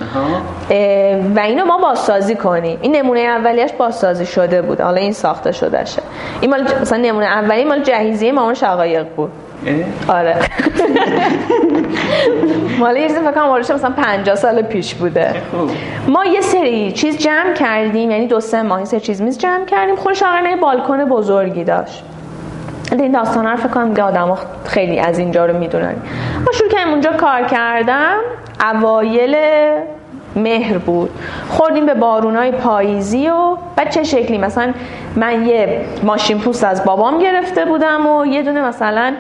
و 1.36 1.40
اینو 1.40 1.66
ما 1.66 1.78
بازسازی 1.78 2.36
کنیم. 2.36 2.80
این 2.82 2.96
نمونه 2.96 3.20
اولیش 3.20 3.72
بازسازی 3.72 4.26
شده 4.26 4.62
بود. 4.62 4.82
حالا 4.82 4.98
این 4.98 5.14
ساخته 5.14 5.52
شده 5.52 5.86
شه 5.86 6.02
این 6.42 6.52
مال 6.52 6.64
مثلا 6.82 6.98
نمونه 6.98 7.26
اولی 7.26 7.64
مال 7.64 7.84
جهیزیه 7.84 8.32
مامان 8.32 8.54
شقایق 8.54 9.06
بود. 9.16 9.32
آره. 10.08 10.36
مال 12.80 12.98
یه 12.98 13.08
فکر 13.08 13.32
کنم 13.32 13.60
مثلا 13.60 13.90
50 13.90 14.36
سال 14.36 14.62
پیش 14.62 14.96
بوده. 14.96 15.34
ما 16.08 16.26
یه 16.26 16.42
سری 16.42 16.92
چیز 16.92 17.18
جمع 17.18 17.54
کردیم 17.54 18.12
یعنی 18.12 18.28
دو 18.28 18.40
سه 18.40 18.62
ماه 18.62 18.86
سری 18.86 19.00
چیز 19.00 19.22
میز 19.22 19.38
جمع 19.38 19.66
کردیم. 19.66 19.96
خودش 19.96 20.24
آقا 20.24 20.56
بالکن 20.62 21.06
بزرگی 21.06 21.64
داشت. 21.64 22.04
این 22.92 23.12
داستان 23.12 23.48
رو 23.48 23.58
فکر 23.58 23.68
کنم 23.68 23.94
که 23.94 24.04
آدم 24.04 24.38
خیلی 24.66 25.00
از 25.00 25.20
اینجا 25.20 25.46
رو 25.46 25.58
می‌دونن. 25.58 25.96
ما 26.46 26.52
شروع 26.54 26.70
کردیم 26.70 26.92
اونجا 26.92 27.12
کار 27.12 27.44
کردم. 27.44 28.18
اوایل 28.74 29.36
مهر 30.36 30.78
بود. 30.78 31.10
خوردیم 31.50 31.86
به 31.86 31.94
بارونای 31.94 32.52
پاییزی 32.52 33.30
و 33.30 33.58
بعد 33.76 33.90
چه 33.90 34.04
شکلی؟ 34.04 34.38
مثلا 34.38 34.74
من 35.16 35.46
یه 35.46 35.82
ماشین 36.04 36.40
پوست 36.40 36.64
از 36.64 36.86
بابام 36.86 37.20
گرفته 37.20 37.66
بودم 37.66 38.08
و 38.08 38.26
یه 38.26 38.44
دونه 38.44 38.62
مثلا 38.68 39.14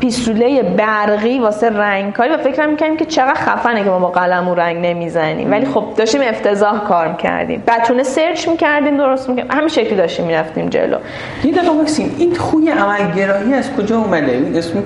پیستوله 0.00 0.62
برقی 0.62 1.38
واسه 1.38 1.70
رنگ 1.70 2.12
کاری 2.12 2.30
و 2.30 2.36
فکر 2.36 2.66
می‌کنیم 2.66 2.96
که 2.96 3.04
چقدر 3.04 3.34
خفنه 3.34 3.84
که 3.84 3.90
ما 3.90 3.98
با 3.98 4.08
قلم 4.08 4.48
و 4.48 4.54
رنگ 4.54 4.86
نمی‌زنیم. 4.86 5.50
ولی 5.50 5.66
خب 5.66 5.84
داشتیم 5.96 6.20
افتضاح 6.24 6.84
کار 6.84 7.08
می‌کردیم. 7.08 7.62
بتونه 7.66 8.02
سرچ 8.02 8.48
می‌کردیم 8.48 8.96
درست 8.96 9.28
می‌کردیم. 9.28 9.52
همین 9.52 9.68
شکلی 9.68 9.96
داشتیم 9.96 10.26
می‌رفتیم 10.26 10.68
جلو. 10.68 10.96
یه 11.44 11.52
دقیقه 11.52 11.72
مکسیم 11.72 12.14
این 12.18 12.34
خوی 12.34 12.70
عملگرایی 12.70 13.54
از 13.54 13.72
کجا 13.72 13.98
اومده؟ 13.98 14.32
این 14.32 14.56
اسم 14.56 14.82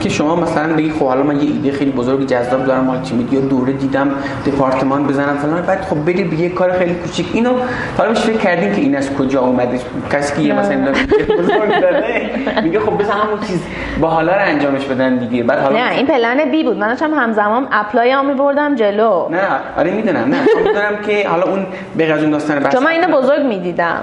که 0.00 0.08
شما 0.08 0.36
مثلا 0.36 0.74
بگی 0.74 0.90
خب 0.90 1.06
حالا 1.06 1.22
من 1.22 1.40
یه 1.40 1.42
ایده 1.42 1.72
خیلی 1.72 1.90
بزرگ 1.90 2.26
جذاب 2.26 2.64
دارم 2.64 2.84
مالتی 2.84 3.14
میدیا 3.14 3.40
دوره 3.40 3.72
دیدم 3.72 4.10
دپارتمان 4.46 5.06
بزنم 5.06 5.36
فلان. 5.36 5.62
بعد 5.62 5.80
خب 5.80 6.04
بری 6.04 6.24
به 6.24 6.40
یه 6.40 6.48
کار 6.48 6.72
خیلی 6.72 6.94
کوچیک. 6.94 7.26
اینو 7.32 7.50
حالا 7.98 8.14
فکر 8.14 8.36
کردین 8.36 8.72
که 8.72 8.80
این 8.80 8.96
از 8.96 9.14
کجا 9.14 9.40
اومده؟ 9.40 9.80
کسی 10.12 10.36
که 10.36 10.42
یه 10.42 10.54
مثلا 10.54 10.92
بزرگ 11.40 11.80
داره 11.80 12.30
میگه 12.62 12.80
خب 12.80 12.98
بزن 12.98 13.12
همون 13.12 13.40
چیز. 13.46 13.60
با 14.00 14.08
حالا 14.08 14.41
انجامش 14.42 14.84
بدن 14.84 15.16
دیگه. 15.16 15.42
بعد 15.42 15.58
حالا 15.58 15.78
نه 15.78 15.92
این 15.92 16.06
پلن 16.06 16.50
بی 16.50 16.64
بود. 16.64 16.76
من 16.76 16.88
داشتم 16.88 17.14
همزمان 17.14 17.68
اپلای 17.72 18.10
هم 18.10 18.26
میبردم 18.26 18.74
جلو. 18.74 19.28
نه 19.30 19.38
آره 19.78 19.90
می‌دونم. 19.90 20.18
نه 20.18 20.38
می‌دونم 20.56 20.96
که 21.06 21.28
حالا 21.28 21.42
اون 21.42 21.66
به 21.96 22.12
اون 22.12 22.30
داستان 22.30 22.58
بحث 22.58 22.72
چون 22.72 22.82
من 22.82 22.90
اینو 22.90 23.16
بزرگ 23.18 23.42
می‌دیدم. 23.42 24.00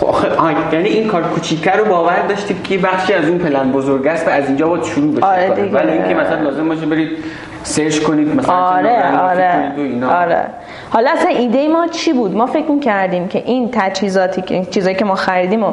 خب 0.00 0.14
یعنی 0.72 0.88
این 0.88 1.08
کار 1.08 1.22
کوچیکه 1.22 1.72
رو 1.72 1.84
باور 1.84 2.26
داشتید 2.28 2.62
که 2.64 2.78
بخشی 2.78 3.12
از 3.12 3.28
اون 3.28 3.38
پلن 3.38 3.72
بزرگ 3.72 4.06
است 4.06 4.28
و 4.28 4.30
از 4.30 4.46
اینجا 4.46 4.68
باید 4.68 4.84
شروع 4.84 5.14
بشه. 5.14 5.26
آره 5.26 5.70
ولی 5.72 5.92
اینکه 5.92 6.14
مثلا 6.14 6.40
لازم 6.40 6.68
باشه 6.68 6.86
برید 6.86 7.10
سرچ 7.62 7.98
کنید 7.98 8.36
مثلا 8.36 8.54
آره 8.54 9.18
آره 9.18 9.72
آره. 10.10 10.44
حالا 10.90 11.10
اصلا 11.10 11.30
ایده 11.30 11.68
ما 11.68 11.86
چی 11.86 12.12
بود؟ 12.12 12.36
ما 12.36 12.46
فکر 12.46 12.78
کردیم 12.78 13.28
که 13.28 13.42
این 13.46 13.68
تجهیزاتی 13.72 14.42
که 14.42 14.64
چیزایی 14.70 14.96
که 14.96 15.04
ما 15.04 15.14
خریدیم 15.14 15.62
و 15.62 15.72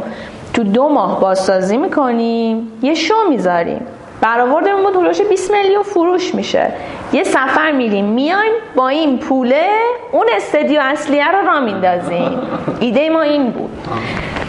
تو 0.61 0.67
دو 0.67 0.89
ماه 0.89 1.19
بازسازی 1.19 1.77
می‌کنیم 1.77 2.71
یه 2.81 2.93
شو 2.93 3.15
می‌ذاریم. 3.29 3.81
برآوردمون 4.21 4.83
بود 4.83 4.95
هلوش 4.95 5.21
20 5.21 5.51
میلیون 5.51 5.83
فروش 5.83 6.35
میشه. 6.35 6.67
یه 7.13 7.23
سفر 7.23 7.71
میریم. 7.71 8.05
میایم 8.05 8.51
با 8.75 8.89
این 8.89 9.17
پوله 9.17 9.67
اون 10.11 10.25
استدیو 10.35 10.81
اصلیه 10.81 11.31
رو 11.31 11.47
را 11.47 11.59
میندازیم. 11.59 12.39
ایده 12.79 13.09
ما 13.09 13.21
این 13.21 13.51
بود. 13.51 13.69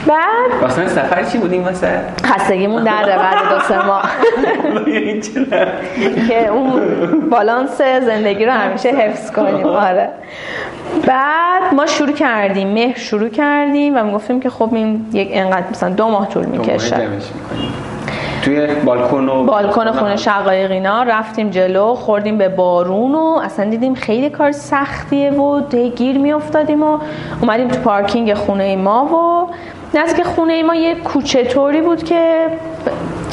بعد 0.07 0.65
مثلا 0.65 0.89
سفر 0.89 1.25
چی 1.25 1.39
بودیم 1.39 1.63
مثلا 1.63 2.01
خستگیمون 2.25 2.85
در 2.85 3.19
بعد 3.19 3.49
دو 3.49 3.61
سه 3.61 3.87
ماه. 3.87 4.11
که 6.29 6.49
اون 6.49 6.81
بالانس 7.31 7.83
زندگی 7.83 8.47
رو 8.47 8.53
همیشه 8.53 8.89
حفظ 8.89 9.31
کنیم. 9.31 9.67
آره. 9.67 10.09
بعد 11.07 11.75
ما 11.75 11.87
شروع 11.87 12.13
کردیم. 12.13 12.69
مهر 12.69 12.99
شروع 12.99 13.29
کردیم 13.29 13.97
و 13.97 14.05
می‌گفتیم 14.05 14.41
که 14.41 14.51
خب 14.51 14.75
این 14.75 15.07
یک 15.13 15.29
انقدر 15.33 15.71
مثلا 15.71 15.91
دو 15.91 16.09
ماه 16.09 16.29
طول 16.29 16.45
می‌کشه. 16.45 17.09
توی 18.43 18.67
بالکن 18.67 19.29
و 19.29 19.45
بالکن 19.45 19.93
خونه 19.93 20.17
شقایقینا 20.17 21.03
رفتیم 21.03 21.51
جلو 21.51 21.95
خوردیم 21.95 22.39
به 22.39 22.49
بارون 22.49 23.15
و 23.15 23.41
اصلا 23.45 23.71
دیدیم 23.71 23.95
خیلی 23.95 24.31
کار 24.31 24.53
سختیه 24.53 25.31
و 25.31 25.61
گیر 25.97 26.19
میافتادیم 26.19 26.83
و 26.83 26.99
اومدیم 27.41 27.69
تو 27.69 27.81
پارکینگ 27.81 28.35
خونه 28.35 28.77
ما 28.77 29.05
و 29.05 29.53
نزدیک 29.95 30.25
خونه 30.25 30.63
ما 30.63 30.75
یه 30.75 30.95
کوچه 30.95 31.45
طوری 31.45 31.81
بود 31.81 32.05
که 32.05 32.47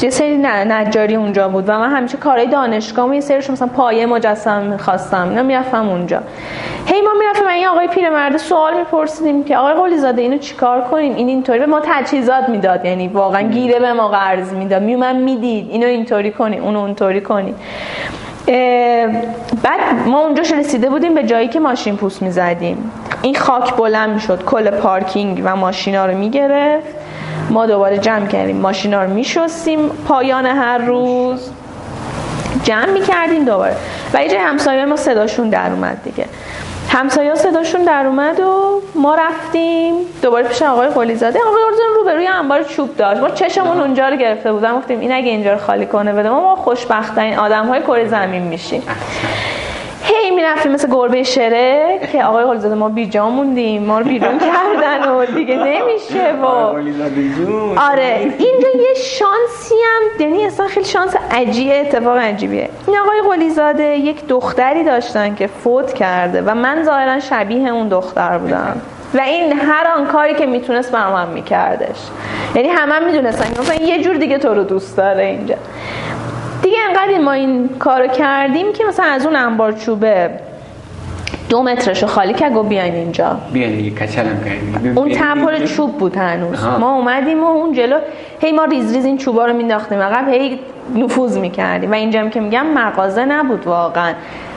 یه 0.02 0.10
سری 0.10 0.38
نجاری 0.38 1.14
اونجا 1.14 1.48
بود 1.48 1.64
و 1.68 1.78
من 1.78 1.90
همیشه 1.90 2.16
کارهای 2.16 2.46
دانشگاه 2.46 3.14
یه 3.14 3.20
سریش 3.20 3.50
مثلا 3.50 3.68
پایه 3.68 4.06
مجسم 4.06 4.62
می‌خواستم. 4.62 5.28
اینا 5.28 5.42
می‌رفتم 5.42 5.88
اونجا. 5.88 6.20
هی 6.86 7.00
ما 7.00 7.10
می‌رفتیم 7.18 7.46
این 7.46 7.66
آقای 7.66 7.86
پیرمرد 7.86 8.36
سوال 8.36 8.78
میپرسیدیم 8.78 9.44
که 9.44 9.56
آقای 9.56 9.74
قلی 9.74 9.98
زاده 9.98 10.22
اینو 10.22 10.38
چیکار 10.38 10.80
کنیم 10.80 11.14
این 11.14 11.28
اینطوری 11.28 11.58
به 11.58 11.66
ما 11.66 11.80
تجهیزات 11.84 12.48
می‌داد. 12.48 12.84
یعنی 12.84 13.08
واقعا 13.08 13.42
گیره 13.42 13.78
به 13.78 13.92
ما 13.92 14.08
قرض 14.08 14.52
می‌داد. 14.52 14.82
میومن 14.82 15.16
می‌دید. 15.16 15.70
اینو 15.70 15.86
اینطوری 15.86 16.30
کنی 16.30 16.58
اونو 16.58 16.78
اونطوری 16.78 17.20
کنی. 17.20 17.54
بعد 19.62 19.80
ما 20.06 20.20
اونجا 20.20 20.42
رسیده 20.56 20.90
بودیم 20.90 21.14
به 21.14 21.22
جایی 21.22 21.48
که 21.48 21.60
ماشین 21.60 21.96
پوست 21.96 22.22
می‌زدیم. 22.22 22.92
این 23.22 23.34
خاک 23.34 23.74
بلند 23.74 24.10
می‌شد 24.10 24.44
کل 24.44 24.70
پارکینگ 24.70 25.42
و 25.44 25.56
ماشینا 25.56 26.06
رو 26.06 26.18
می‌گرفت. 26.18 26.86
ما 27.50 27.66
دوباره 27.66 27.98
جمع 27.98 28.26
کردیم 28.26 28.56
ماشینا 28.56 29.02
رو 29.02 29.10
میشستیم 29.10 29.88
پایان 29.88 30.46
هر 30.46 30.78
روز. 30.78 31.50
جمع 32.62 32.90
می‌کردیم 32.90 33.44
دوباره. 33.44 33.76
و 34.14 34.22
یه 34.22 34.28
جای 34.28 34.38
همسایه 34.38 34.84
ما 34.84 34.96
صداشون 34.96 35.48
در 35.48 35.70
اومد 35.70 36.00
دیگه. 36.04 36.24
همسایه 36.88 37.34
صداشون 37.34 37.82
در 37.82 38.06
اومد 38.06 38.40
و 38.40 38.82
ما 38.94 39.14
رفتیم. 39.14 39.94
دوباره 40.22 40.48
پیش 40.48 40.62
آقای 40.62 40.88
قلیزاده 40.88 41.38
آقای 41.38 41.62
قلیزاده 41.62 41.94
رو 41.96 42.04
به 42.04 42.14
روی 42.14 42.26
انبار 42.26 42.62
چوب 42.62 42.96
داشت. 42.96 43.20
ما 43.20 43.30
چشمون 43.30 43.80
اونجا 43.80 44.08
رو 44.08 44.16
گرفته 44.16 44.52
بودم. 44.52 44.78
گفتیم 44.78 45.00
این 45.00 45.12
اگه 45.12 45.28
اینجا 45.28 45.52
رو 45.52 45.58
خالی 45.58 45.86
کنه 45.86 46.12
بده. 46.12 46.30
ما 46.30 46.40
ما 46.40 46.56
خوشبخت 46.56 47.18
آدم 47.18 47.66
های 47.66 47.80
کره 47.80 48.08
زمین 48.08 48.42
میشیم. 48.42 48.82
هی 50.16 50.30
می‌رفتیم 50.30 50.72
مثل 50.72 50.88
گربه 50.90 51.22
شره 51.22 52.00
که 52.12 52.24
آقای 52.24 52.44
قلیزاده 52.44 52.74
ما 52.74 52.88
بیجا 52.88 53.28
موندیم 53.28 53.82
ما 53.82 53.98
رو 53.98 54.04
بیرون 54.04 54.38
کردن 54.38 55.08
و 55.08 55.26
دیگه 55.26 55.56
نمیشه 55.56 56.34
و 56.42 56.44
آره 57.76 58.34
اینجا 58.38 58.68
یه 58.74 58.94
شانسی 58.94 59.74
هم 59.74 60.20
یعنی 60.20 60.44
اصلا 60.44 60.66
خیلی 60.66 60.86
شانس 60.86 61.14
عجیبه 61.30 61.80
اتفاق 61.80 62.16
عجیبیه. 62.16 62.68
این 62.86 62.98
آقای 62.98 63.20
قلیزاده 63.30 63.84
یک 63.84 64.26
دختری 64.26 64.84
داشتن 64.84 65.34
که 65.34 65.46
فوت 65.46 65.92
کرده 65.92 66.42
و 66.42 66.54
من 66.54 66.82
ظاهرا 66.82 67.20
شبیه 67.20 67.68
اون 67.68 67.88
دختر 67.88 68.38
بودم. 68.38 68.80
و 69.14 69.20
این 69.20 69.52
هر 69.52 69.86
آن 69.96 70.06
کاری 70.06 70.34
که 70.34 70.46
می‌تونست 70.46 70.92
برام 70.92 71.14
هم 71.14 71.28
میکردش. 71.28 71.98
یعنی 72.54 72.68
همه 72.68 72.94
هم 72.94 73.04
می‌دونستن 73.04 73.60
مثلا 73.60 73.74
یه 73.74 74.02
جور 74.02 74.16
دیگه 74.16 74.38
تو 74.38 74.54
رو 74.54 74.64
دوست 74.64 74.96
داره 74.96 75.24
اینجا. 75.24 75.54
دیگه 76.62 76.76
انقدر 76.88 77.18
ما 77.18 77.32
این 77.32 77.68
کارو 77.68 78.06
کردیم 78.06 78.72
که 78.72 78.84
مثلا 78.84 79.06
از 79.06 79.26
اون 79.26 79.36
انبار 79.36 79.72
چوبه 79.72 80.30
دو 81.48 81.62
مترشو 81.62 82.06
خالی 82.06 82.34
که 82.34 82.48
گو 82.48 82.62
بیاین 82.62 82.94
اینجا. 82.94 83.36
بیاین 83.52 83.76
دیگه 83.76 83.90
کچلم 83.90 84.44
کردیم. 84.44 84.98
اون 84.98 85.10
تپر 85.10 85.66
چوب 85.66 85.98
بود 85.98 86.16
هنوز. 86.16 86.64
ما 86.64 86.96
اومدیم 86.96 87.44
و 87.44 87.46
اون 87.46 87.72
جلو 87.72 87.98
هی 88.40 88.52
ما 88.52 88.64
ریز 88.64 88.94
ریز 88.94 89.04
این 89.04 89.18
چوبا 89.18 89.46
رو 89.46 89.52
مینداختیم. 89.52 89.98
عقب 89.98 90.28
هی 90.28 90.60
نفوذ 90.96 91.38
می‌کردیم. 91.38 91.90
و 91.90 91.94
اینجا 91.94 92.28
که 92.28 92.40
میگم 92.40 92.66
مغازه 92.66 93.24
نبود 93.24 93.66
واقعا. 93.66 94.12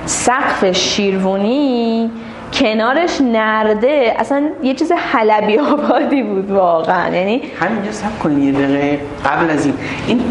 سقف 0.06 0.72
شیروانی 0.72 2.12
کنارش 2.54 3.22
نرده 3.22 4.16
اصلا 4.20 4.44
یه 4.64 4.74
چیز 4.74 4.92
حلبی 4.92 5.58
آبادی 5.60 6.24
بود 6.24 6.52
واقعا. 6.52 7.16
یعنی 7.16 7.42
همینجا 7.60 7.92
سب 7.92 8.20
کنید 8.20 8.44
یه 8.44 8.52
دقیقه 8.52 9.00
قبل 9.26 9.50
از 9.50 9.66
این. 9.66 9.76
این 10.08 10.22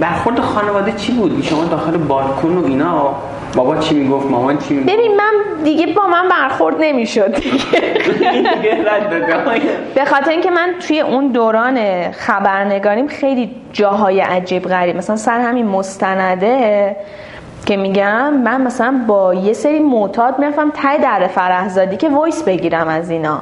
برخورد 0.00 0.40
خانواده 0.40 0.92
چی 0.92 1.12
بود؟ 1.12 1.42
شما 1.42 1.64
داخل 1.64 1.96
بالکن 1.96 2.48
و 2.48 2.66
اینا؟ 2.66 3.14
بابا 3.54 3.76
چی 3.76 3.94
می‌گفت؟ 3.94 4.30
مامان 4.30 4.58
چی 4.58 4.74
می‌گفت؟ 4.74 4.96
ببین 4.96 5.16
من 5.16 5.62
دیگه 5.64 5.86
با 5.86 6.06
من 6.06 6.28
برخورد 6.28 6.76
نمی‌شد 6.80 7.34
دیگه. 7.34 7.58
به 9.94 10.04
خاطر 10.04 10.30
اینکه 10.30 10.50
من 10.50 10.74
توی 10.88 11.00
اون 11.00 11.28
دوران 11.28 12.10
خبرنگاریم 12.12 13.06
خیلی 13.06 13.50
جاهای 13.72 14.20
عجیب 14.20 14.62
غریب. 14.62 14.96
مثلا 14.96 15.16
سر 15.16 15.40
همین 15.40 15.66
مستنده 15.66 16.96
که 17.66 17.76
میگم 17.76 18.34
من 18.34 18.60
مثلا 18.60 19.00
با 19.06 19.34
یه 19.34 19.52
سری 19.52 19.78
معتاد 19.78 20.38
می‌رفتم 20.38 20.70
تای 20.70 20.98
در 20.98 21.26
فرهزادی 21.26 21.96
که 21.96 22.08
وایس 22.08 22.42
بگیرم 22.42 22.88
از 22.88 23.10
اینا. 23.10 23.40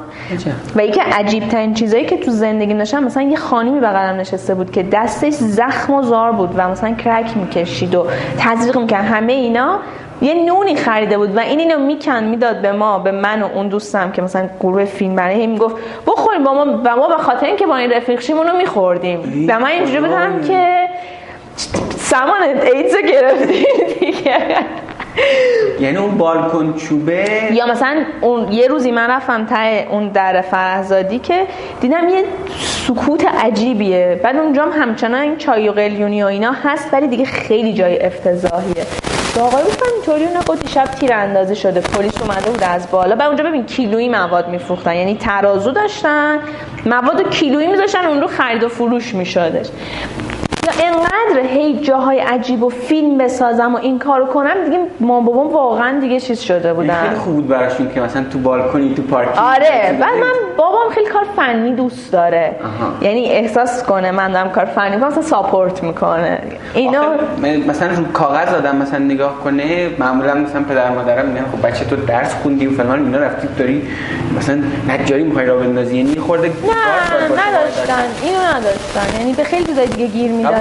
و 0.75 0.85
یکی 0.85 0.99
عجیب 0.99 1.47
ترین 1.47 1.73
چیزایی 1.73 2.05
که 2.05 2.17
تو 2.17 2.31
زندگی 2.31 2.73
نشم 2.73 3.03
مثلا 3.03 3.23
یه 3.23 3.37
خانمی 3.37 3.79
بغلم 3.79 4.19
نشسته 4.19 4.55
بود 4.55 4.71
که 4.71 4.83
دستش 4.83 5.33
زخم 5.33 5.93
و 5.93 6.01
زار 6.01 6.31
بود 6.31 6.49
و 6.57 6.69
مثلا 6.69 6.93
کرک 6.93 7.37
می‌کشید 7.37 7.95
و 7.95 8.05
تزریق 8.39 8.77
می‌کرد. 8.77 9.05
همه 9.05 9.33
اینا 9.33 9.79
یه 10.21 10.33
نونی 10.33 10.75
خریده 10.75 11.17
بود 11.17 11.37
و 11.37 11.39
این 11.39 11.59
اینو 11.59 11.85
میکن 11.85 12.23
می‌داد 12.23 12.61
به 12.61 12.71
ما 12.71 12.99
به 12.99 13.11
من 13.11 13.41
و 13.41 13.47
اون 13.55 13.67
دوستم 13.67 14.11
که 14.11 14.21
مثلا 14.21 14.49
گروه 14.59 14.85
فیلم 14.85 15.15
برای 15.15 15.47
می‌گفت 15.47 15.75
بخوریم 16.07 16.43
با 16.43 16.53
ما 16.53 16.81
و 16.85 16.95
ما 16.95 17.07
به 17.07 17.17
خاطر 17.17 17.45
اینکه 17.45 17.65
با 17.65 17.75
این 17.75 17.91
رفیق 17.91 18.19
شیم 18.19 18.37
اونو 18.37 18.57
میخوردیم. 18.57 19.47
و 19.49 19.59
من 19.59 19.65
اینجوری 19.65 19.99
بودم 19.99 20.41
که 20.47 20.84
سامان 21.97 22.41
ایدز 22.43 22.95
گرفتی 23.11 23.65
دیگه. 23.99 24.37
یعنی 25.79 25.97
اون 25.97 26.17
بالکن 26.17 26.73
چوبه؟ 26.73 27.25
یا 27.53 27.65
مثلا 27.65 28.05
اون 28.21 28.51
یه 28.51 28.67
روزی 28.67 28.91
من 28.91 29.09
رفتم 29.09 29.45
تا 29.45 29.55
اون 29.89 30.09
در 30.09 30.41
فرهزادی 30.41 31.19
که 31.19 31.47
دیدم 31.81 32.09
یه 32.09 32.23
سکوت 32.59 33.25
عجیبیه. 33.25 34.19
بعد 34.23 34.35
اونجا 34.35 34.63
هم 34.63 34.81
همچنان 34.81 35.21
این 35.21 35.37
چای 35.37 35.69
و 35.69 35.71
قلیونی 35.71 36.23
و 36.23 36.25
اینا 36.25 36.51
هست 36.51 36.93
ولی 36.93 37.07
دیگه 37.07 37.25
خیلی 37.25 37.73
جای 37.73 38.05
افتضاحیه. 38.05 38.85
آقای 39.41 39.63
گفتم 39.63 39.85
اینطوری 39.95 40.23
اون 40.23 40.41
گفت 40.47 40.69
شب 40.69 40.85
تیر 40.85 41.13
اندازه 41.13 41.53
شده. 41.55 41.81
پلیس 41.81 42.21
اومده 42.21 42.49
بود 42.49 42.63
از 42.63 42.91
بالا. 42.91 43.15
بعد 43.15 43.27
اونجا 43.27 43.43
ببین 43.43 43.65
کیلویی 43.65 44.09
مواد 44.09 44.49
میفروختن. 44.49 44.95
یعنی 44.95 45.15
ترازو 45.15 45.71
داشتن 45.71 46.39
مواد 46.85 47.29
کیلویی 47.29 47.67
میذاشتن 47.67 48.05
اون 48.05 48.21
رو 48.21 48.27
خرید 48.27 48.63
و 48.63 48.69
فروش 48.69 49.15
میشدش. 49.15 49.67
یا 50.65 50.87
انقدر 50.87 51.47
هی 51.47 51.79
جاهای 51.81 52.19
عجیب 52.19 52.63
و 52.63 52.69
فیلم 52.69 53.17
بسازم 53.17 53.75
و 53.75 53.77
این 53.77 53.99
کارو 53.99 54.25
کنم 54.25 54.63
دیگه 54.65 54.79
ما 54.99 55.21
بابام 55.21 55.53
واقعا 55.53 55.99
دیگه 55.99 56.19
چیز 56.19 56.39
شده 56.39 56.73
بودن. 56.73 57.03
خیلی 57.03 57.15
خوب 57.15 57.33
بود 57.33 57.47
براشون 57.47 57.91
که 57.91 58.01
مثلا 58.01 58.23
تو 58.31 58.39
بالکنی 58.39 58.93
تو 58.95 59.01
پارکینگ 59.01 59.37
آره 59.37 59.97
بعد 59.99 60.13
من 60.13 60.33
بابام 60.57 60.89
خیلی 60.91 61.09
کار 61.09 61.23
فنی 61.35 61.71
دوست 61.71 62.11
داره. 62.11 62.55
یعنی 63.01 63.25
احساس 63.25 63.83
کنه 63.83 64.11
من 64.11 64.31
دارم 64.31 64.49
کار 64.49 64.65
فنی 64.65 64.95
مثلا 64.95 65.21
ساپورت 65.21 65.83
می‌کنه. 65.83 66.39
اینا 66.73 67.03
مثلا 67.67 67.87
رو 67.87 68.03
کاغذ 68.13 68.53
آدم 68.53 68.75
مثلا 68.75 68.99
نگاه 68.99 69.39
کنه 69.43 69.89
معمولا 69.99 70.33
مثلا 70.33 70.61
پدر 70.63 70.91
مادرم 70.91 71.25
میگن 71.25 71.45
خب 71.51 71.67
بچه 71.67 71.85
تو 71.85 71.95
درس 71.95 72.33
خوندی 72.33 72.67
و 72.67 72.71
فلان 72.71 73.05
اینا 73.05 73.17
رفتی 73.17 73.47
داری 73.59 73.87
مثلا 74.37 74.63
نجاری 74.89 75.23
می‌خوای 75.23 75.45
راه 75.45 75.57
بندازی. 75.57 75.97
یعنی 75.97 76.15
خورده 76.15 76.47
نه 76.47 77.47
نداشتن. 77.47 78.05
اینو 78.23 78.39
نداشتن. 78.39 79.19
یعنی 79.19 79.33
به 79.33 79.43
خیلی 79.43 79.65
چیزای 79.65 79.87
دیگه 79.87 80.07
گیر 80.07 80.31
می‌دادن 80.31 80.54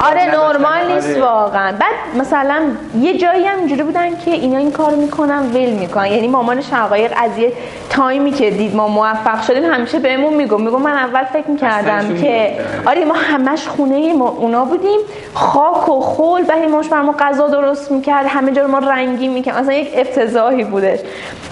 آره. 0.00 0.24
نرمال 0.30 0.92
نیست 0.94 1.10
آره. 1.10 1.20
واقعا. 1.22 1.72
بعد 1.72 2.20
مثلا 2.20 2.62
یه 3.00 3.18
جایی 3.18 3.44
هم 3.46 3.58
اینجوری 3.58 3.82
بودن 3.82 4.18
که 4.24 4.30
اینا 4.30 4.58
این 4.58 4.72
کارو 4.72 4.96
می‌کنن 4.96 5.38
ول 5.54 5.70
می‌کنن. 5.70 6.06
یعنی 6.06 6.28
مامان 6.28 6.60
شقایق 6.60 7.12
از 7.16 7.38
یه 7.38 7.52
تایمی 7.90 8.32
که 8.32 8.50
دید 8.50 8.76
ما 8.76 8.88
موفق 8.88 9.42
شدیم 9.42 9.64
همیشه 9.64 9.98
بهمون 9.98 10.34
میگم 10.34 10.62
میگم 10.62 10.82
من 10.82 10.92
اول 10.92 11.24
فکر 11.24 11.50
می‌کردم 11.50 12.16
که. 12.16 12.58
آره 12.86 13.04
ما 13.04 13.14
همش 13.14 13.68
خونه 13.68 14.12
ما 14.12 14.28
اونا 14.28 14.64
بودیم. 14.64 14.98
خاک 15.34 15.88
و 15.88 16.00
خول 16.00 16.42
بعد 16.42 16.58
این 16.58 16.70
ماش 16.70 16.88
بر 16.88 17.02
ما 17.02 17.14
غذا 17.18 17.48
درست 17.48 17.90
می‌کرد 17.90 18.26
همه 18.26 18.52
جا 18.52 18.62
رو 18.62 18.68
ما 18.68 18.78
رنگی 18.78 19.28
می‌کرد. 19.28 19.58
مثلا 19.58 19.74
یک 19.74 19.88
افتضاحی 19.96 20.64
بودش. 20.64 20.98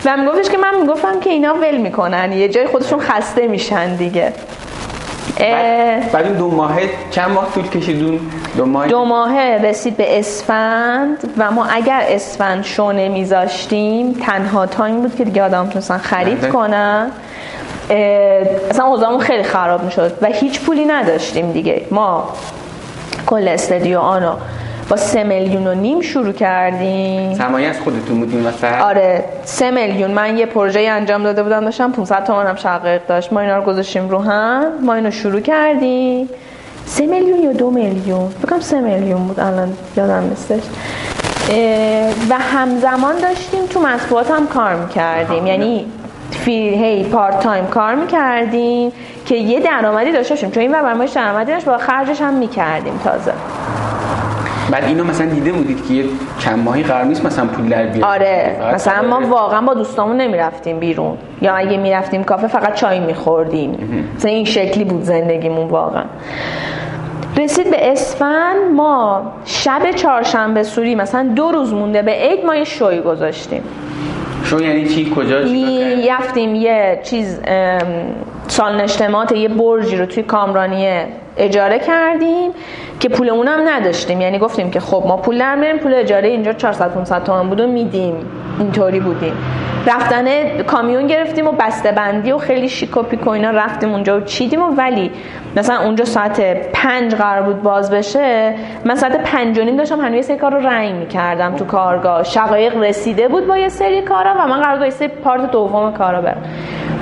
و 0.05 0.17
میگفتش 0.17 0.51
که 0.51 0.59
من 0.59 0.81
می‌گفتم 0.81 1.21
که 1.21 1.31
اینا 1.31 1.55
ول 1.55 1.77
می‌کنن. 1.77 2.33
یه 2.33 2.49
جای 2.49 2.67
خودشون 2.67 3.01
خسته 3.01 3.47
میشن 3.47 3.97
دیگه. 3.97 4.33
بعد, 5.41 6.13
بعد 6.13 6.25
این 6.25 6.35
دو 6.35 6.51
ماه 6.51 6.77
چند 7.11 7.31
ماه 7.31 7.53
طول 7.55 7.69
کشید 7.69 8.05
اون 8.05 8.21
دو 8.57 8.67
ماه 8.67 8.89
دو 8.89 9.05
ماهه 9.05 9.61
رسید 9.63 9.97
به 9.97 10.19
اسفند 10.19 11.35
و 11.39 11.51
ما 11.51 11.65
اگر 11.65 12.03
اسفند 12.09 12.65
شو 12.65 12.93
نمیذاشتیم 12.93 14.13
تنها 14.13 14.67
تایم 14.67 15.03
بود 15.03 15.17
که 15.17 15.25
دیگه 15.25 15.43
آدم 15.43 15.65
می‌تونستن 15.65 15.99
خرید 15.99 16.41
بله. 16.41 16.51
کنن. 16.51 17.11
اصلا 18.71 18.87
اوضاعمون 18.87 19.21
خیلی 19.21 19.43
خراب 19.43 19.83
می‌شد 19.85 20.13
و 20.23 20.27
هیچ 20.27 20.61
پولی 20.61 20.85
نداشتیم 20.85 21.53
دیگه. 21.53 21.83
ما 21.91 22.29
کل 23.27 23.49
استدیو 23.49 23.99
آنو 23.99 24.33
با 24.89 24.97
سه 24.97 25.25
میلیون 25.25 25.67
و 25.67 25.75
نیم 25.75 26.01
شروع 26.01 26.33
کردیم. 26.33 27.35
سرمایه 27.35 27.69
از 27.69 27.81
خودتون 27.81 28.21
بود 28.21 28.31
این 28.31 28.47
وسط 28.47 28.65
آره 28.65 29.25
سه 29.45 29.71
میلیون. 29.71 30.11
من 30.11 30.37
یه 30.37 30.47
پروژه 30.47 30.81
انجام 30.81 31.23
داده 31.23 31.43
بودم 31.43 31.65
داشتم 31.65 31.93
500 31.93 32.25
تومن 32.25 32.47
هم 32.47 32.57
شقیق 32.57 33.07
داشت. 33.09 33.33
ما 33.33 33.41
اینا 33.41 33.57
رو 33.57 33.65
گذاشتیم 33.65 34.09
رو 34.09 34.19
هم 34.19 34.65
ما 34.83 34.95
اینو 34.95 35.11
شروع 35.11 35.41
کردیم. 35.41 36.29
سه 36.87 37.07
میلیون 37.07 37.43
یا 37.43 37.53
دو 37.53 37.71
میلیون؟ 37.71 38.29
بکنم 38.43 38.61
سه 38.61 38.81
میلیون 38.81 39.27
بود 39.27 39.41
الان 39.41 39.73
یادم 39.97 40.25
نیستش. 40.29 40.63
و 42.31 42.35
همزمان 42.39 43.15
داشتیم 43.23 43.67
تو 43.67 43.81
مطبوعات 43.81 44.31
هم 44.31 44.47
کار 44.47 44.75
می‌کردیم. 44.75 45.47
یعنی 45.47 45.87
فی 46.31 46.53
هی 46.53 47.05
پارت 47.05 47.41
تایم 47.41 47.67
کار 47.67 47.95
می‌کردیم 47.95 48.93
که 49.27 49.35
یه 49.35 49.61
درآمدی 49.61 50.13
داشته 50.13 50.35
باشیم. 50.35 50.51
چون 50.51 50.61
این 50.61 50.73
برنامه‌اش 50.73 51.11
درآمدی 51.13 51.53
داشت 51.53 51.67
با 51.67 51.79
خرجش 51.79 52.21
هم 52.21 52.35
می‌کردیم 52.35 53.01
تازه. 53.05 53.33
بعد 54.71 54.85
اینو 54.85 55.05
مثلا 55.05 55.27
دیده 55.27 55.53
بودید 55.53 55.87
که 55.89 55.95
یه 55.95 56.05
چند 56.39 56.65
ماهی 56.65 56.83
قرار 56.83 57.05
نیست 57.05 57.27
مثلا 57.27 57.47
پول 57.47 57.69
در 57.69 57.87
بیاد 57.87 58.05
آره 58.05 58.57
مثلا 58.75 59.09
ما 59.09 59.17
برای- 59.17 59.31
واقعا 59.31 59.61
با 59.61 59.75
دوستامون 59.75 60.17
نمی‌رفتیم 60.17 60.79
بیرون. 60.81 61.17
یا 61.43 61.55
اگه 61.55 61.77
می‌رفتیم 61.77 62.25
کافه 62.25 62.47
فقط 62.47 62.75
چای 62.75 63.01
میخوردیم. 63.01 64.05
مثلا 64.17 64.31
این 64.31 64.45
شکلی 64.45 64.85
بود 64.85 65.03
زندگیمون 65.03 65.69
واقعا. 65.69 66.05
رسید 67.37 67.71
به 67.71 67.93
اسفند 67.93 68.57
ما 68.75 69.23
شب 69.45 69.91
چهارشنبه 69.91 70.63
سوری 70.63 70.95
مثلا 70.95 71.33
دو 71.37 71.51
روز 71.51 71.73
مونده 71.75 72.03
به 72.03 72.13
عید 72.13 72.45
ما 72.45 72.57
یه 72.57 72.65
شوی 72.65 73.01
گذاشتیم. 73.01 73.63
شو 74.45 74.61
یعنی 74.61 74.87
چی؟ 74.89 75.13
کجا؟ 75.17 75.45
چی 75.45 76.09
رفتیم 76.11 76.55
یه 76.55 77.01
چیز 77.03 77.41
ام، 77.47 77.81
سالن 78.49 78.81
اجتماعات 78.81 79.33
یه 79.33 79.49
برجی 79.49 79.97
رو 79.97 80.07
توی 80.07 80.23
کامرانیه 80.23 81.07
اجاره 81.37 81.79
کردیم 81.79 82.51
که 83.01 83.09
پولمون 83.09 83.49
هم 83.49 83.69
نداشتیم. 83.69 84.21
یعنی 84.21 84.39
گفتیم 84.39 84.71
که 84.71 84.81
خب 84.81 85.05
ما 85.07 85.17
پول 85.17 85.39
در 85.39 85.77
پول 85.77 85.95
اجاره 85.95 86.29
اینجا 86.29 86.53
400 86.53 86.95
500 86.95 87.25
تومن 87.25 87.49
بود 87.49 87.61
و 87.61 87.67
میدیم. 87.67 88.15
اینطوری 88.59 89.01
بودیم. 89.01 89.33
رفتن 89.87 90.63
کامیون 90.63 91.07
گرفتیم 91.07 91.47
و 91.47 91.53
بسته 91.53 91.93
بندی 91.93 92.33
و 92.33 92.39
خیلی 92.39 92.69
شیک 92.69 92.97
و 92.97 93.03
پیک 93.03 93.27
و 93.27 93.31
اینا 93.31 93.51
رفتیم 93.51 93.93
اونجا 93.93 94.17
و 94.17 94.21
چیدیم 94.21 94.63
و 94.63 94.67
ولی 94.67 95.11
مثلا 95.57 95.85
اونجا 95.85 96.05
ساعت 96.05 96.41
پنج 96.73 97.15
قرار 97.15 97.43
بود 97.43 97.63
باز 97.63 97.91
بشه 97.91 98.55
من 98.85 98.95
ساعت 98.95 99.23
پنج 99.23 99.59
و 99.59 99.65
نیم 99.65 99.77
داشتم 99.77 100.01
هنوز 100.01 100.27
سری 100.27 100.37
کار 100.37 100.53
رو 100.55 100.67
رنگ 100.67 100.95
می‌کردم 100.95 101.57
تو 101.57 101.65
کارگاه. 101.65 102.23
شقایق 102.23 102.77
رسیده 102.77 103.29
بود 103.29 103.47
با 103.47 103.57
یه 103.57 103.69
سری 103.69 104.03
کارا 104.03 104.35
و 104.39 104.47
من 104.49 104.61
قرار 104.61 104.77
بود 104.77 104.85
یه 104.85 104.91
سری 104.91 105.09
پارت 105.09 105.51
دوم 105.51 105.93
کارا 105.93 106.21
برم. 106.21 106.43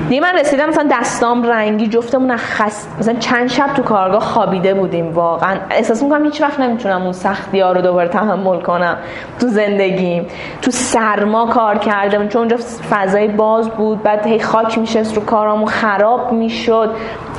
دیگه 0.09 0.21
من 0.21 0.35
رسیدم 0.39 0.69
مثلا 0.69 0.89
دستام 0.91 1.43
رنگی 1.43 1.87
جفتمون 1.87 2.31
از 2.31 2.41
خست 2.41 2.97
مثلا 2.99 3.15
چند 3.15 3.49
شب 3.49 3.75
تو 3.75 3.83
کارگاه 3.83 4.21
خوابیده 4.21 4.75
بودیم 4.75 5.15
واقعا. 5.15 5.57
احساس 5.71 6.03
می‌کنم 6.03 6.25
هیچ 6.25 6.41
وقت 6.41 6.61
نمی‌تونم 6.61 7.03
اون 7.03 7.13
سختی 7.13 7.61
ها 7.61 7.73
رو 7.73 7.81
دوباره 7.81 8.09
تحمل 8.09 8.61
کنم 8.61 8.97
تو 9.41 9.49
زندگیم. 9.49 10.27
تو 10.63 10.71
سرما 10.71 11.47
کار 11.47 11.79
کردم 11.79 12.29
چون 12.29 12.41
اونجا 12.41 12.57
فضای 12.91 13.29
باز 13.29 13.69
بود 13.69 14.03
بعد 14.03 14.27
هی 14.27 14.41
خاک 14.41 14.79
میشست 14.79 15.17
رو 15.17 15.25
کارامون 15.25 15.67
خراب 15.67 16.33
می‌شد. 16.33 16.91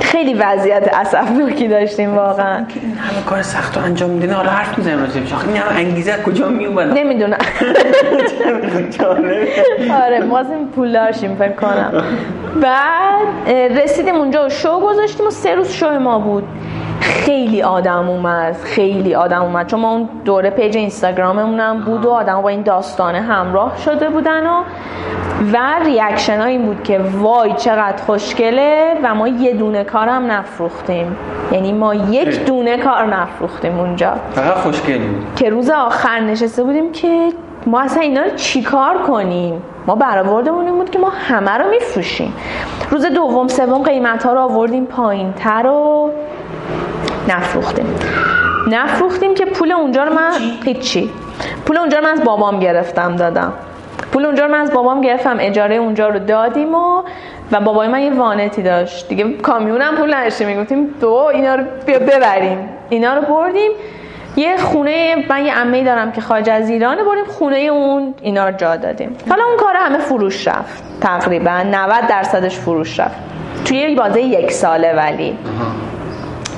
خیلی 0.02 0.34
وضعیت 0.34 0.90
اسفناکی 0.94 1.68
داشتیم 1.68 2.16
واقعا. 2.16 2.66
که 2.66 2.80
این 2.84 2.98
همه 2.98 3.22
کار 3.26 3.42
سخت 3.42 3.78
رو 3.78 3.84
انجام 3.84 4.10
میدین 4.10 4.32
حالا 4.32 4.50
حرف 4.50 4.78
می‌زنیم 4.78 5.00
راجبش 5.00 5.34
آخه 5.34 5.48
این 5.48 5.58
همه 5.58 5.80
انگیزه 5.80 6.14
کجا 6.26 6.50
میومد 6.50 6.98
نمی‌دونم. 6.98 7.38
آره 10.04 10.22
بازم 10.22 10.66
پول 10.76 10.94
داشتیم 10.94 11.36
فکر 11.36 11.52
کنم. 11.52 12.04
بعد 12.62 13.50
رسیدیم 13.80 14.16
اونجا 14.16 14.46
و 14.46 14.50
شو 14.50 14.80
گذاشتیم 14.80 15.28
و 15.28 15.30
سه 15.30 15.56
روز 15.56 15.70
شو 15.70 16.00
ما 16.00 16.20
بود. 16.20 16.44
خیلی 17.02 17.62
آدم 17.62 18.10
اومد 18.10 18.58
خیلی 18.64 19.16
آدم 19.16 19.42
اومد. 19.42 19.68
چون 19.68 19.80
ما 19.80 19.92
اون 19.92 20.10
دوره 20.26 20.50
پیج 20.50 20.78
اینستاگراممون 20.78 21.60
هم 21.60 21.80
بود 21.80 22.06
و 22.06 22.10
آدم 22.10 22.42
با 22.42 22.50
این 22.50 22.62
داستانه 22.62 23.22
همراه 23.22 23.78
شده 23.78 24.10
بودن 24.10 24.48
و 24.48 24.64
و 25.54 25.58
ریاکشن 25.86 26.40
ها 26.40 26.46
این 26.46 26.66
بود 26.66 26.84
که 26.84 27.00
وای 27.00 27.54
چقدر 27.54 28.04
خوشگله 28.04 28.98
و 29.04 29.16
ما 29.16 29.28
یه 29.28 29.54
دونه 29.54 29.84
کارم 29.84 30.32
نفروختیم. 30.32 31.16
یعنی 31.52 31.74
ما 31.74 31.96
یک 31.96 32.46
دونه 32.46 32.78
کار 32.78 33.06
نفروختیم 33.06 33.80
اونجا. 33.80 34.14
فقط 34.32 34.54
خوشگل 34.54 34.98
بود. 34.98 35.36
که 35.36 35.50
روز 35.50 35.70
آخر 35.70 36.20
نشسته 36.20 36.64
بودیم 36.64 36.92
که 36.92 37.30
ما 37.68 37.82
اصلا 37.82 38.02
اینا 38.02 38.22
رو 38.22 38.30
چیکار 38.36 38.98
کنیم؟ 38.98 39.62
ما 39.88 39.96
برآوردمون 39.96 40.66
این 40.66 40.76
بود 40.76 40.90
که 40.90 41.00
ما 41.00 41.10
همه 41.10 41.52
رو 41.52 41.70
میفروشیم. 41.70 42.34
روز 42.92 43.06
دوم 43.06 43.48
سوم 43.48 43.84
قیمت 43.84 44.26
ها 44.26 44.34
رو 44.34 44.40
آوردیم 44.40 44.86
پایین 44.86 45.34
تر 45.34 45.68
و 45.68 46.12
نفروختیم. 47.28 47.86
نفروختیم 48.68 49.34
که 49.34 49.46
پول 49.46 49.72
اونجا 49.72 50.04
رو 50.04 50.14
من 50.14 50.32
هیچی. 50.66 51.10
پول 51.66 51.78
اونجا 51.78 51.98
رو 51.98 52.04
من 52.04 52.10
از 52.12 52.24
بابام 52.24 52.60
گرفتم 52.60 53.16
دادم. 53.16 53.54
پول 54.12 54.26
اونجا 54.26 54.46
رو 54.46 54.52
من 54.52 54.60
از 54.60 54.72
بابام 54.72 55.02
گرفتم 55.02 55.38
اجاره 55.40 55.76
اونجا 55.76 56.10
رو 56.10 56.20
دادیم 56.20 56.76
و 56.76 57.02
و 57.52 57.60
بابای 57.60 57.88
من 57.88 58.02
یه 58.02 58.14
وانتی 58.14 58.62
داشت. 58.62 59.08
دیگه 59.08 59.34
کامیونم 59.34 59.96
پول 59.96 60.14
نداشتیم. 60.14 60.48
می‌گفتیم 60.48 60.88
دو 61.02 61.14
اینا 61.14 61.56
رو 61.56 61.64
بیا 61.86 62.00
ببریم. 62.00 62.70
اینا 62.90 63.14
رو 63.14 63.22
بردیم. 63.22 63.72
یه 64.36 64.58
خونه 64.58 65.16
من 65.30 65.46
یه 65.46 65.56
عمه 65.58 65.84
دارم 65.84 66.12
که 66.12 66.22
خارج 66.22 66.50
از 66.50 66.70
ایرانه 66.70 67.04
بردیم 67.04 67.26
خونه 67.26 67.58
اون 67.58 68.14
اینا 68.22 68.50
رو 68.50 68.58
جا 68.58 68.76
دادیم. 68.76 69.18
حالا 69.30 69.44
اون 69.44 69.58
کار 69.58 69.76
همه 69.76 69.98
فروش 69.98 70.48
رفت. 70.48 70.84
تقریبا 71.02 71.64
90 71.72 72.08
درصدش 72.10 72.58
فروش 72.58 73.00
رفت. 73.00 73.16
توی 73.66 73.96
بازه 73.96 74.22
یک 74.22 74.52
ساله 74.52 74.94
ولی. 74.94 75.38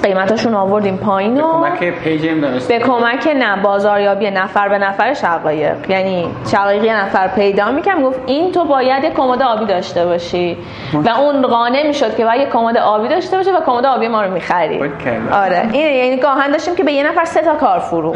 قیمتاشون 0.04 0.54
آوردیم 0.54 0.98
پایین 0.98 1.42
و 1.42 1.42
کمک 1.42 2.00
پیج 2.04 2.28
به 2.68 2.80
کمک 2.80 3.28
نه 3.28 3.62
بازاریابی 3.62 4.32
نفر 4.32 4.70
به 4.70 4.78
نفر 4.78 5.14
شقایق. 5.14 5.90
یعنی 5.90 6.28
شقایق 6.52 6.84
یه 6.84 7.04
نفر 7.04 7.28
پیدا 7.28 7.72
می‌کنم 7.72 8.04
گفت 8.04 8.20
این 8.26 8.52
تو 8.52 8.64
باید 8.66 9.04
یه 9.04 9.10
کمد 9.10 9.42
آبی 9.42 9.66
داشته 9.66 10.06
باشی. 10.06 10.58
و 10.94 11.10
اون 11.10 11.42
قانع 11.42 11.88
می‌شد 11.88 12.16
که 12.16 12.26
باید 12.26 12.42
یه 12.42 12.48
کمد 12.48 12.78
آبی 12.78 13.08
داشته 13.08 13.38
باشه 13.38 13.52
و 13.52 13.60
کمد 13.66 13.86
آبی 13.86 14.08
ما 14.08 14.22
رو 14.22 14.34
می‌خرید. 14.34 14.92
آره. 15.34 15.70
این 15.72 15.96
یعنی 15.96 16.18
گاهن 16.18 16.52
داشتیم 16.52 16.76
که 16.76 16.84
به 16.84 16.92
یه 16.92 17.10
نفر 17.10 17.26
سه 17.26 17.42
تا 17.42 17.56
کار 17.56 17.80
فرو. 17.80 18.16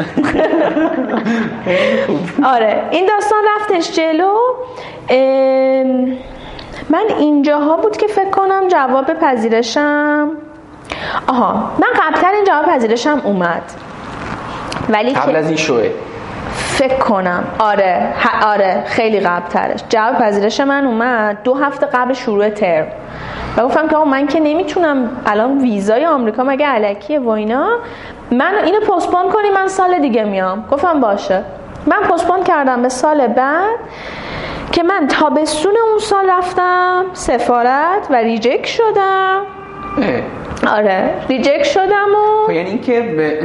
آره. 2.54 2.82
این 2.90 3.06
داستان 3.06 3.42
رفتش 3.56 3.92
جلو. 3.92 4.34
من 6.90 7.04
اینجاها 7.18 7.76
بود 7.76 7.96
که 7.96 8.06
فکر 8.06 8.30
کنم 8.30 8.68
جواب 8.68 9.14
پذیرشم. 9.14 10.30
آها 11.26 11.54
من 11.54 11.88
قبلتر 12.02 12.32
این 12.32 12.44
جواب 12.44 12.66
پذیرشم 12.66 13.20
اومد. 13.24 13.62
ولی 14.88 15.12
قبل 15.12 15.36
از 15.36 15.46
این 15.48 15.56
شوه. 15.56 15.90
فکر 16.54 16.96
کنم. 16.96 17.44
آره 17.58 18.14
ه- 18.22 18.46
آره 18.46 18.84
خیلی 18.86 19.20
قبل 19.20 19.46
ترش 19.48 19.80
جواب 19.88 20.14
پذیرش 20.18 20.60
من 20.60 20.86
اومد. 20.86 21.42
دو 21.44 21.54
هفته 21.54 21.86
قبل 21.86 22.12
شروع 22.12 22.48
ترم. 22.50 22.86
و 23.56 23.64
گفتم 23.64 23.88
که 23.88 23.96
آقا 23.96 24.04
من 24.04 24.26
که 24.26 24.40
نمی‌تونم 24.40 25.10
الان 25.26 25.58
ویزای 25.58 26.06
آمریکا 26.06 26.42
مگه 26.44 26.66
علکیه 26.66 27.20
و 27.20 27.28
اینا؟ 27.28 27.68
من 28.30 28.54
اینو 28.64 28.80
پستپون 28.80 29.30
کنی 29.30 29.50
من 29.50 29.68
سال 29.68 29.98
دیگه 29.98 30.24
میام. 30.24 30.64
گفتم 30.70 31.00
باشه. 31.00 31.42
من 31.86 31.96
پستپون 31.96 32.42
کردم 32.42 32.82
به 32.82 32.88
سال 32.88 33.26
بعد 33.26 33.78
که 34.72 34.82
من 34.82 35.06
تابستون 35.08 35.74
اون 35.90 35.98
سال 35.98 36.30
رفتم 36.30 37.04
سفارت 37.12 38.06
و 38.10 38.14
reject 38.14 38.64
شدم. 38.64 39.40
آره. 40.76 41.14
reject 41.28 41.64
شدم 41.64 42.08
و 42.14 42.46
خب 42.46 42.52
یعنی 42.52 42.68
اینکه 42.68 43.38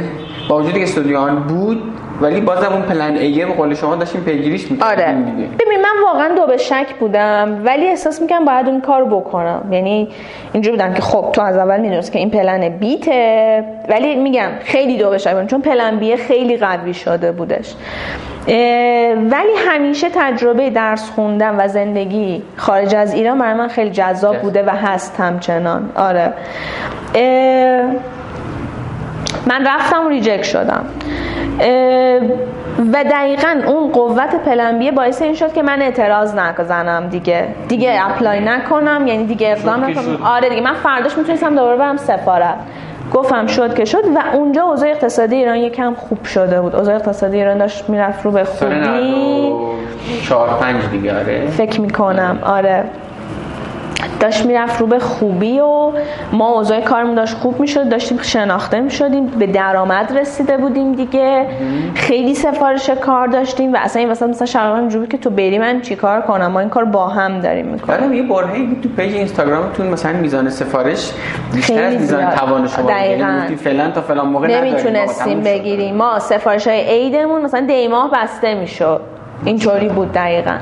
با 0.48 0.58
وجودی 0.58 0.78
که 0.78 0.82
استودیو 0.82 1.27
آن 1.27 1.42
بود 1.42 1.82
ولی 2.20 2.40
بازم 2.40 2.72
اون 2.72 2.82
plan 2.82 3.16
A 3.16 3.31
ه 3.31 3.46
به 3.46 3.52
قول 3.52 3.74
شما 3.74 3.96
داشتیم 3.96 4.20
پیگیریش 4.20 4.70
می‌کردیم 4.70 5.04
آره. 5.04 5.14
ببین 5.58 5.80
من 5.80 6.04
واقعا 6.04 6.34
دو 6.34 6.46
به 6.46 6.56
شک 6.56 6.94
بودم 7.00 7.62
ولی 7.64 7.86
احساس 7.86 8.22
می‌کنم 8.22 8.44
باید 8.44 8.68
اون 8.68 8.80
کار 8.80 9.04
بکنم. 9.04 9.68
یعنی 9.70 10.08
اینجوری 10.52 10.76
بودم 10.76 10.94
که 10.94 11.02
خب 11.02 11.32
تو 11.32 11.42
از 11.42 11.56
اول 11.56 11.80
می‌دونست 11.80 12.12
که 12.12 12.18
این 12.18 12.30
plan 12.30 12.68
B 12.68 13.00
ته 13.00 13.64
ولی 13.88 14.16
میگم 14.16 14.48
خیلی 14.64 14.98
دو 14.98 15.10
به 15.10 15.18
شک 15.18 15.32
بودم 15.32 15.46
چون 15.46 15.60
plan 15.60 15.96
B 15.96 16.06
ه 16.06 16.16
خیلی 16.16 16.56
قوی 16.56 16.94
شده 16.94 17.32
بودش. 17.32 17.74
ولی 19.30 19.52
همیشه 19.68 20.08
تجربه 20.14 20.70
درس 20.70 21.10
خوندن 21.10 21.54
و 21.58 21.68
زندگی 21.68 22.42
خارج 22.56 22.94
از 22.94 23.14
ایران 23.14 23.38
برای 23.38 23.54
من 23.54 23.68
خیلی 23.68 23.90
جذاب 23.90 24.36
بوده 24.36 24.62
و 24.62 24.70
هست 24.70 25.20
همچنان. 25.20 25.90
آره. 25.96 26.32
من 29.46 29.66
رفتم 29.66 30.08
reject 30.08 30.42
شدم. 30.42 30.84
و 32.92 33.04
دقیقا 33.04 33.60
اون 33.66 33.92
قوت 33.92 34.34
plan 34.46 34.77
B 34.77 34.84
ه 34.84 34.92
باعث 34.92 35.22
این 35.22 35.34
شد 35.34 35.52
که 35.52 35.62
من 35.62 35.82
اعتراض 35.82 36.34
نکنم 36.34 37.08
دیگه. 37.10 37.48
دیگه 37.68 38.00
apply 38.04 38.40
نکنم 38.40 39.06
یعنی 39.06 39.26
دیگه 39.26 39.50
اقدام 39.50 39.84
نکنم. 39.84 40.22
آره 40.24 40.48
دیگه 40.48 40.60
من 40.60 40.74
فرداش 40.74 41.18
می‌تونستم 41.18 41.54
دوباره 41.54 41.76
برم 41.76 41.96
سفارت. 41.96 42.54
گفتم 43.14 43.46
شد 43.46 43.74
که 43.74 43.84
شد 43.84 44.04
و 44.14 44.36
اونجا 44.36 44.62
اوضاع 44.62 44.88
اقتصادی 44.88 45.36
ایران 45.36 45.56
یکم 45.56 45.94
خوب 45.94 46.24
شده 46.24 46.60
بود. 46.60 46.76
اوضاع 46.76 46.94
اقتصادی 46.94 47.36
ایران 47.36 47.58
داشت 47.58 47.88
می‌رفت 47.88 48.24
رو 48.24 48.30
به 48.30 48.44
خوبی. 48.44 49.52
چهار 50.28 50.48
پنج 50.48 50.82
دیگه 50.90 51.18
آره. 51.18 51.46
فکر 51.46 51.80
می‌کنم. 51.80 52.38
آره. 52.42 52.84
داشت 54.20 54.46
می‌رفت 54.46 54.80
رو 54.80 54.86
به 54.86 54.98
خوبی 54.98 55.60
و 55.60 55.92
ما 56.32 56.48
اوضاع 56.48 56.80
کارمون 56.80 57.14
داشت 57.14 57.34
خوب 57.34 57.60
می‌شد 57.60 57.88
داشتیم 57.88 58.18
شناخته 58.22 58.80
می‌شدیم 58.80 59.26
به 59.26 59.46
درآمد 59.46 60.18
رسیده 60.18 60.56
بودیم 60.56 60.92
دیگه. 60.92 61.46
خیلی 61.94 62.34
سفارش 62.34 62.90
کار 62.90 63.26
داشتیم 63.26 63.72
و 63.72 63.76
اصلا 63.80 64.00
این 64.00 64.10
وسط 64.10 64.28
مثلا 64.28 64.46
شغلان 64.46 64.88
جوری 64.88 65.06
که 65.06 65.18
تو 65.18 65.30
بری 65.30 65.58
من 65.58 65.80
چیکار 65.80 66.20
کنم؟ 66.20 66.46
ما 66.46 66.60
این 66.60 66.68
کار 66.68 66.84
با 66.84 67.08
هم 67.08 67.40
داریم 67.40 67.66
می‌کنیم. 67.66 68.04
آره 68.04 68.16
یه 68.16 68.22
برهه 68.22 68.80
تو 68.82 68.88
پیج 68.88 69.14
اینستاگرامتون 69.14 69.86
مثلا 69.86 70.12
میزان 70.12 70.50
سفارش 70.50 71.12
بیشتر 71.54 71.82
از 71.82 71.94
میزان 71.94 72.30
توان 72.30 72.66
شما 72.66 72.90
یعنی 72.90 73.56
فعلا 73.56 73.90
تا 73.90 74.00
فلان 74.00 74.28
موقع 74.28 74.60
نمی‌تونستیم 74.60 75.40
بگیریم. 75.40 75.94
ما 75.94 76.18
سفارش 76.18 76.66
های 76.66 76.80
عیدمون 76.80 77.42
مثلا 77.42 77.66
دیماه 77.66 78.10
بسته 78.10 78.54
می‌شد. 78.54 79.00
اینطوری 79.44 79.88
بود 79.88 80.12
دقیقا. 80.12 80.54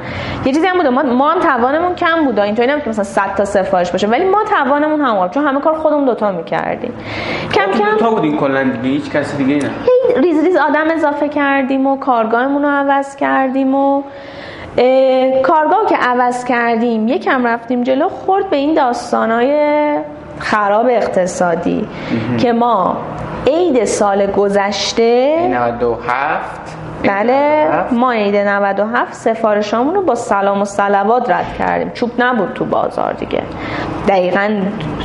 یه 0.44 0.52
چیزی 0.52 0.66
هم 0.66 0.76
بود 0.76 0.86
ما 0.86 1.02
ما 1.02 1.30
هم 1.30 1.40
توانمون 1.40 1.94
کم 1.94 2.24
بود 2.24 2.38
اینطوری 2.38 2.68
نمیشه 2.68 2.88
مثلا 2.88 3.04
100 3.04 3.34
تا 3.36 3.44
سفارش 3.44 3.90
باشه 3.90 4.06
ولی 4.06 4.24
ما 4.24 4.44
توانمون 4.44 5.00
هم 5.00 5.20
بود 5.20 5.30
چون 5.30 5.46
همه 5.46 5.60
کار 5.60 5.74
خودمون 5.74 6.04
دوتا 6.04 6.32
می‌کردیم. 6.32 6.92
کم 7.54 7.72
کم 7.78 7.90
دوتا 7.90 8.10
بودین 8.10 8.36
کلا 8.36 8.62
دیگه 8.62 8.88
هیچ 8.88 9.10
کسی 9.10 9.36
دیگه 9.36 9.66
نه. 9.66 9.70
ریز 10.16 10.44
ریز 10.44 10.56
آدم 10.56 10.90
اضافه 10.94 11.28
کردیم 11.28 11.86
و 11.86 11.96
کارگاهمون 11.96 12.62
رو 12.62 12.68
عوض 12.68 13.16
کردیم 13.16 13.74
و 13.74 14.02
کارگاه 15.42 15.86
که 15.88 15.96
عوض 15.96 16.44
کردیم 16.44 17.08
یکم 17.08 17.46
رفتیم 17.46 17.82
جلو 17.82 18.08
خورد 18.08 18.50
به 18.50 18.56
این 18.56 18.74
داستانای 18.74 19.98
خراب 20.38 20.86
اقتصادی 20.86 21.88
که 22.38 22.52
ما 22.52 22.96
عید 23.46 23.84
سال 23.84 24.26
گذشته 24.26 25.48
97 25.48 26.85
بله 27.08 27.66
ما 27.92 28.12
عید 28.12 28.36
97 28.36 29.14
سفارشامون 29.14 29.94
رو 29.94 30.02
با 30.02 30.14
سلام 30.14 30.62
و 30.62 30.64
صلوات 30.64 31.30
رد 31.30 31.54
کردیم. 31.58 31.90
چوب 31.90 32.10
نبود 32.18 32.52
تو 32.54 32.64
بازار 32.64 33.12
دیگه. 33.12 33.42
دقیقا 34.08 34.50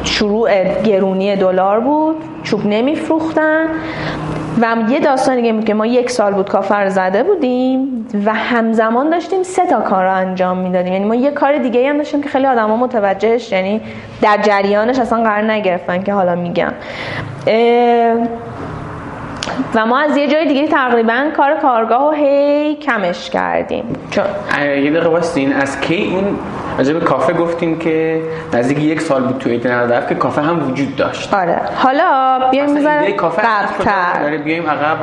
شروع 0.04 0.64
گرونی 0.82 1.36
دلار 1.36 1.80
بود 1.80 2.16
چوب 2.44 2.66
نمیفروختن. 2.66 3.66
و 4.62 4.76
یه 4.90 5.00
داستان 5.00 5.36
دیگه 5.36 5.54
بود 5.54 5.66
که 5.66 5.74
ما 5.74 5.86
یک 5.86 6.12
سال 6.12 6.34
بود 6.34 6.50
کافر 6.50 6.90
زده 6.90 7.24
بودیم 7.24 8.08
و 8.26 8.34
همزمان 8.34 9.10
داشتیم 9.10 9.44
سه 9.44 9.66
تا 9.66 9.82
کار 9.82 10.04
رو 10.04 10.14
انجام 10.14 10.58
می‌دادیم. 10.58 10.94
یعنی 10.94 11.06
ما 11.06 11.16
یه 11.16 11.32
کار 11.32 11.58
دیگه 11.58 11.90
هم 11.90 11.98
داشتیم 11.98 12.24
که 12.24 12.30
خیلی 12.30 12.46
آدما 12.46 12.78
متوجهش 12.78 13.52
یعنی 13.52 13.82
در 14.22 14.38
جریانش 14.42 15.00
اصلا 15.00 15.24
قرار 15.24 15.52
نگرفتن 15.52 16.04
که 16.04 16.14
حالا 16.14 16.36
میگم. 16.36 16.72
و 19.76 19.86
ما 19.86 20.00
از 20.00 20.18
یه 20.18 20.28
جای 20.28 20.48
دیگه 20.48 20.68
تقریبا 20.68 21.24
کار 21.38 21.54
کارگاه 21.54 22.02
رو 22.02 22.12
هی 22.12 22.76
کمش 22.76 23.30
کردیم. 23.30 23.84
چون 24.12 24.24
یه 24.60 24.92
دقیقه 24.92 25.10
واسطین 25.10 25.54
از 25.54 25.82
کی 25.82 26.12
اون 26.16 26.40
راجب 26.78 27.00
کافه 27.00 27.34
گفتیم 27.34 27.80
که 27.80 28.22
نزدیک 28.54 28.80
یک 28.80 29.02
سال 29.02 29.24
بود 29.24 29.38
تو 29.38 29.50
ایت 29.50 30.08
که 30.10 30.16
کافه 30.16 30.42
هم 30.42 30.70
وجود 30.70 30.96
داشت. 30.96 31.34
آره. 31.34 31.62
حالا 31.76 32.40
بیایم 32.52 32.72
می‌ذارم 32.72 33.12
کافه 33.12 33.42
بیایم 34.46 34.70
عقب. 34.70 34.98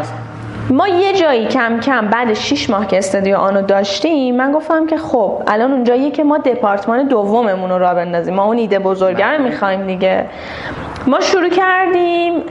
ما 0.71 0.89
یه 0.89 1.13
جایی 1.13 1.47
کم 1.47 1.81
کم 1.81 2.07
بعد 2.07 2.35
6 2.35 2.71
ماه 2.71 2.87
که 2.87 2.99
استودیو 2.99 3.37
آنو 3.37 3.63
داشتیم 3.63 4.37
من 4.37 4.53
گفتم 4.53 4.87
که 4.87 4.99
خب 4.99 5.43
الان 5.47 5.73
اونجاییه 5.73 6.11
که 6.11 6.25
ما 6.25 6.39
دپارتمان 6.39 7.09
دوممون 7.09 7.71
رو 7.71 7.79
را 7.79 7.95
بندازیم. 7.95 8.35
ما 8.35 8.45
اون 8.45 8.57
ایده 8.57 8.79
بزرگه 8.79 9.27
رو 9.27 9.43
می‌خوایم 9.43 9.87
دیگه. 9.87 10.25
ما 11.09 11.21
شروع 11.21 11.49
کردیم 11.49 12.43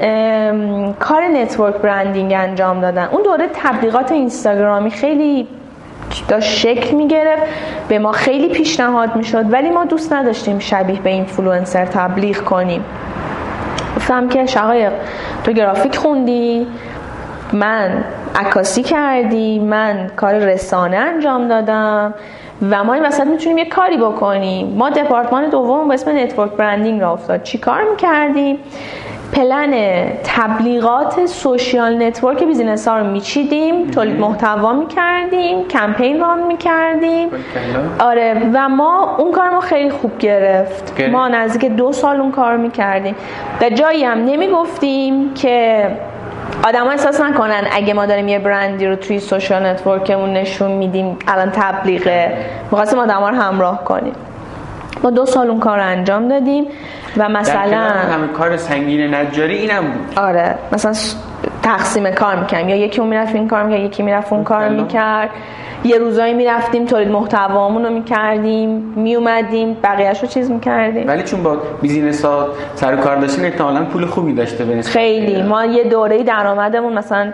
کار 1.00 1.24
network 1.24 1.76
branding 1.76 2.34
انجام 2.34 2.82
دادن. 2.82 3.08
اون 3.12 3.24
دوره 3.24 3.50
تبلیغات 3.54 4.12
اینستاگرامی 4.12 4.92
خیلی 4.92 5.48
داشت 6.28 6.58
شکل 6.58 6.96
می‌گرفت 6.96 7.44
به 7.88 8.00
ما 8.00 8.12
خیلی 8.12 8.50
پیشنهاد 8.50 9.16
می‌شد 9.16 9.54
ولی 9.54 9.70
ما 9.70 9.86
دوست 9.86 10.14
نداشتیم 10.14 10.60
شبیه 10.60 11.00
به 11.00 11.10
اینفلوئنسر 11.10 11.86
تبلیغ 11.86 12.38
کنیم. 12.38 12.86
گفتم 13.98 14.30
که 14.30 14.46
شقایق 14.46 14.92
تو 15.44 15.52
گرافیک 15.52 15.96
خوندی؟ 15.96 16.68
من 17.54 18.04
عکاسی 18.36 18.84
کردی 18.84 19.60
من 19.60 20.12
کار 20.16 20.34
رسانه 20.34 20.98
انجام 20.98 21.48
دادم. 21.48 22.14
و 22.72 22.84
ما 22.84 22.94
این 22.94 23.06
وسط 23.06 23.28
می‌تونیم 23.28 23.58
یه 23.58 23.66
کاری 23.66 23.98
بکنیم. 23.98 24.68
ما 24.68 24.90
دپارتمان 24.90 25.50
دوم 25.50 25.88
به 25.88 25.94
اسم 25.94 26.18
network 26.18 26.52
branding 26.52 27.02
را 27.02 27.12
افتاد. 27.12 27.44
چی 27.44 27.58
کار 27.58 27.84
می‌کردیم؟ 27.92 28.60
پلن 29.34 29.74
تبلیغات 30.24 31.26
social 31.26 32.04
network 32.04 32.44
business 32.44 32.88
ها 32.88 32.98
رو 32.98 33.08
میچیدیم 33.08 33.92
تولید 33.92 34.20
محتوا 34.20 34.74
می‌کردیم 34.74 35.68
کمپین 35.68 36.20
run 36.20 36.40
می‌کردیم. 36.40 37.30
آره 38.00 38.42
و 38.54 38.70
ما 38.70 39.16
اون 39.18 39.32
کار 39.32 39.50
ما 39.50 39.60
خیلی 39.60 39.90
خوب 39.90 40.18
گرفت. 40.18 41.02
ما 41.12 41.28
نزدیک 41.28 41.72
دو 41.72 41.92
سال 41.92 42.22
اون 42.22 42.32
کار 42.32 42.58
می‌کردیم. 42.58 43.16
و 43.62 43.70
جایی 43.70 44.04
هم 44.04 44.26
نمی‌گفتیم 44.26 45.34
که 45.34 45.88
آدم 46.64 46.88
احساس 46.88 47.22
نکنن 47.22 47.64
اگه 47.72 47.94
ما 47.94 48.06
داریم 48.06 48.28
یه 48.28 48.40
برندی 48.40 48.88
رو 48.88 48.96
توی 48.96 49.20
social 49.20 49.66
network 49.66 50.13
مون 50.13 50.34
نشون 50.34 50.72
میدیم 50.72 51.18
الان 51.28 51.52
تبلیغه 51.52 52.38
می‌خواستیم 52.72 53.00
آدم 53.00 53.20
رو 53.20 53.26
همراه 53.26 53.84
کنیم. 53.84 54.14
ما 55.04 55.10
دو 55.10 55.26
سال 55.26 55.50
اون 55.50 55.60
کار 55.60 55.78
رو 55.78 55.84
انجام 55.84 56.28
دادیم 56.28 56.66
و 57.18 57.30
مثلا 57.30 57.78
همه 57.78 58.28
کار 58.28 58.58
سنگین 58.58 59.14
نجاری 59.14 59.58
اینم 59.58 59.84
بود. 59.92 60.20
آره 60.20 60.56
مثلا 60.72 60.94
تقسیم 61.64 62.12
کار 62.12 62.36
می‌کنیم 62.36 62.70
یا 62.70 62.76
یکی 62.76 63.02
اون 63.02 63.10
می‌رفت 63.10 63.36
این 63.36 63.48
کار 63.48 63.64
می‌کرد 63.64 63.86
یکی 63.86 64.04
می‌رفت 64.04 64.34
اون 64.34 64.44
کار 64.44 64.70
می‌کرد. 64.70 65.30
یه 65.88 65.98
روزایی 65.98 66.34
می‌رفتیم 66.34 66.86
تولید 66.86 67.08
محتوامون 67.08 67.86
رو 67.86 67.90
می‌کردیم 67.94 68.70
میومدیم 68.96 69.78
بقیهش 69.84 70.22
رو 70.22 70.28
چیز 70.28 70.52
می‌کردیم. 70.52 71.08
ولی 71.08 71.24
چون 71.24 71.44
با 71.44 71.58
business 71.82 72.26
ها 72.26 72.48
سر 72.76 72.96
کار 72.96 73.16
داشتین 73.16 73.46
احتمالاً 73.46 73.86
پول 73.86 74.06
خوبی 74.06 74.34
داشته 74.34 74.82
خیلی. 74.82 75.42
ما 75.42 75.66
یه 75.66 75.84
دوره 75.84 76.24
درآمدمون 76.24 76.94
مثلا 76.94 77.34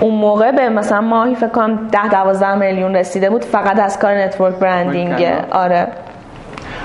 اون 0.00 0.14
موقع 0.14 0.52
به 0.52 0.68
مثلا 0.68 1.00
ماهی 1.00 1.34
فکر 1.34 1.48
کنم 1.48 1.88
10 1.92 2.08
12 2.08 2.54
میلیون 2.54 2.96
رسیده 2.96 3.30
بود 3.30 3.44
فقط 3.44 3.78
از 3.80 3.98
کار 3.98 4.14
network 4.14 4.54
branding. 4.54 5.26
آره. 5.50 5.86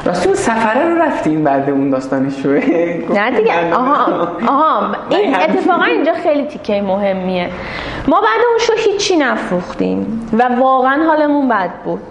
راستی 0.06 0.28
اون 0.28 0.36
سفره 0.38 0.90
رو 0.90 1.02
رفتین 1.02 1.44
بعد 1.44 1.70
اون 1.70 1.90
داستانی 1.90 2.32
شوه 2.32 2.60
نه 3.18 3.32
دیگه 3.32 3.74
آها 3.74 4.28
آها 4.48 4.96
این 5.10 5.36
اتفاقا 5.36 5.84
اینجا 5.84 6.14
خیلی 6.14 6.44
تیکه 6.44 6.82
مهمیه. 6.82 7.50
ما 8.08 8.22
بعد 8.22 8.40
اون 8.50 8.60
شو 8.60 8.74
هیچی 8.92 9.18
نفروختیم 9.18 10.30
و 10.34 10.56
واقعا 10.60 11.06
حالمون 11.06 11.48
بد 11.50 11.70
بود. 11.84 12.02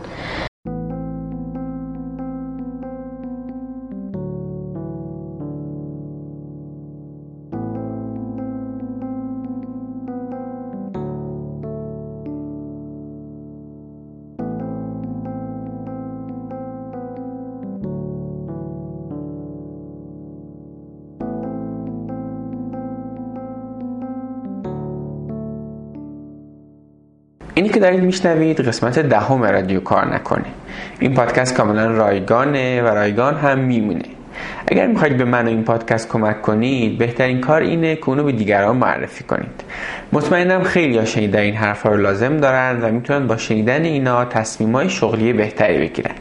اینی 27.54 27.68
که 27.68 27.80
دارید 27.80 28.02
میشنوید 28.02 28.60
قسمت 28.60 28.98
دهم 28.98 29.42
رادیو 29.42 29.80
کار 29.80 30.14
نکنه 30.14 30.44
این 31.00 31.14
پادکست 31.14 31.54
کاملا 31.54 31.86
رایگانه 31.86 32.82
و 32.82 32.86
رایگان 32.86 33.34
هم 33.34 33.58
میمونه. 33.58 34.02
اگر 34.68 34.86
می‌خواید 34.86 35.16
به 35.16 35.24
من 35.24 35.44
و 35.44 35.48
این 35.48 35.64
پادکست 35.64 36.08
کمک 36.08 36.42
کنید 36.42 36.98
بهترین 36.98 37.40
کار 37.40 37.60
اینه 37.60 37.96
که 37.96 38.08
اونو 38.08 38.24
به 38.24 38.32
دیگران 38.32 38.76
معرفی 38.76 39.24
کنید. 39.24 39.64
مطمئنم 40.12 40.62
خیلی 40.62 41.06
شنیدن 41.06 41.40
این 41.40 41.54
حرفها 41.54 41.90
رو 41.90 41.96
لازم 41.96 42.36
دارن 42.36 42.80
و 42.82 42.92
می‌تونن 42.92 43.26
با 43.26 43.36
شنیدن 43.36 43.84
اینا 43.84 44.24
تصمیمای 44.24 44.88
شغلی 44.90 45.32
بهتری 45.32 45.78
بگیرن. 45.78 46.14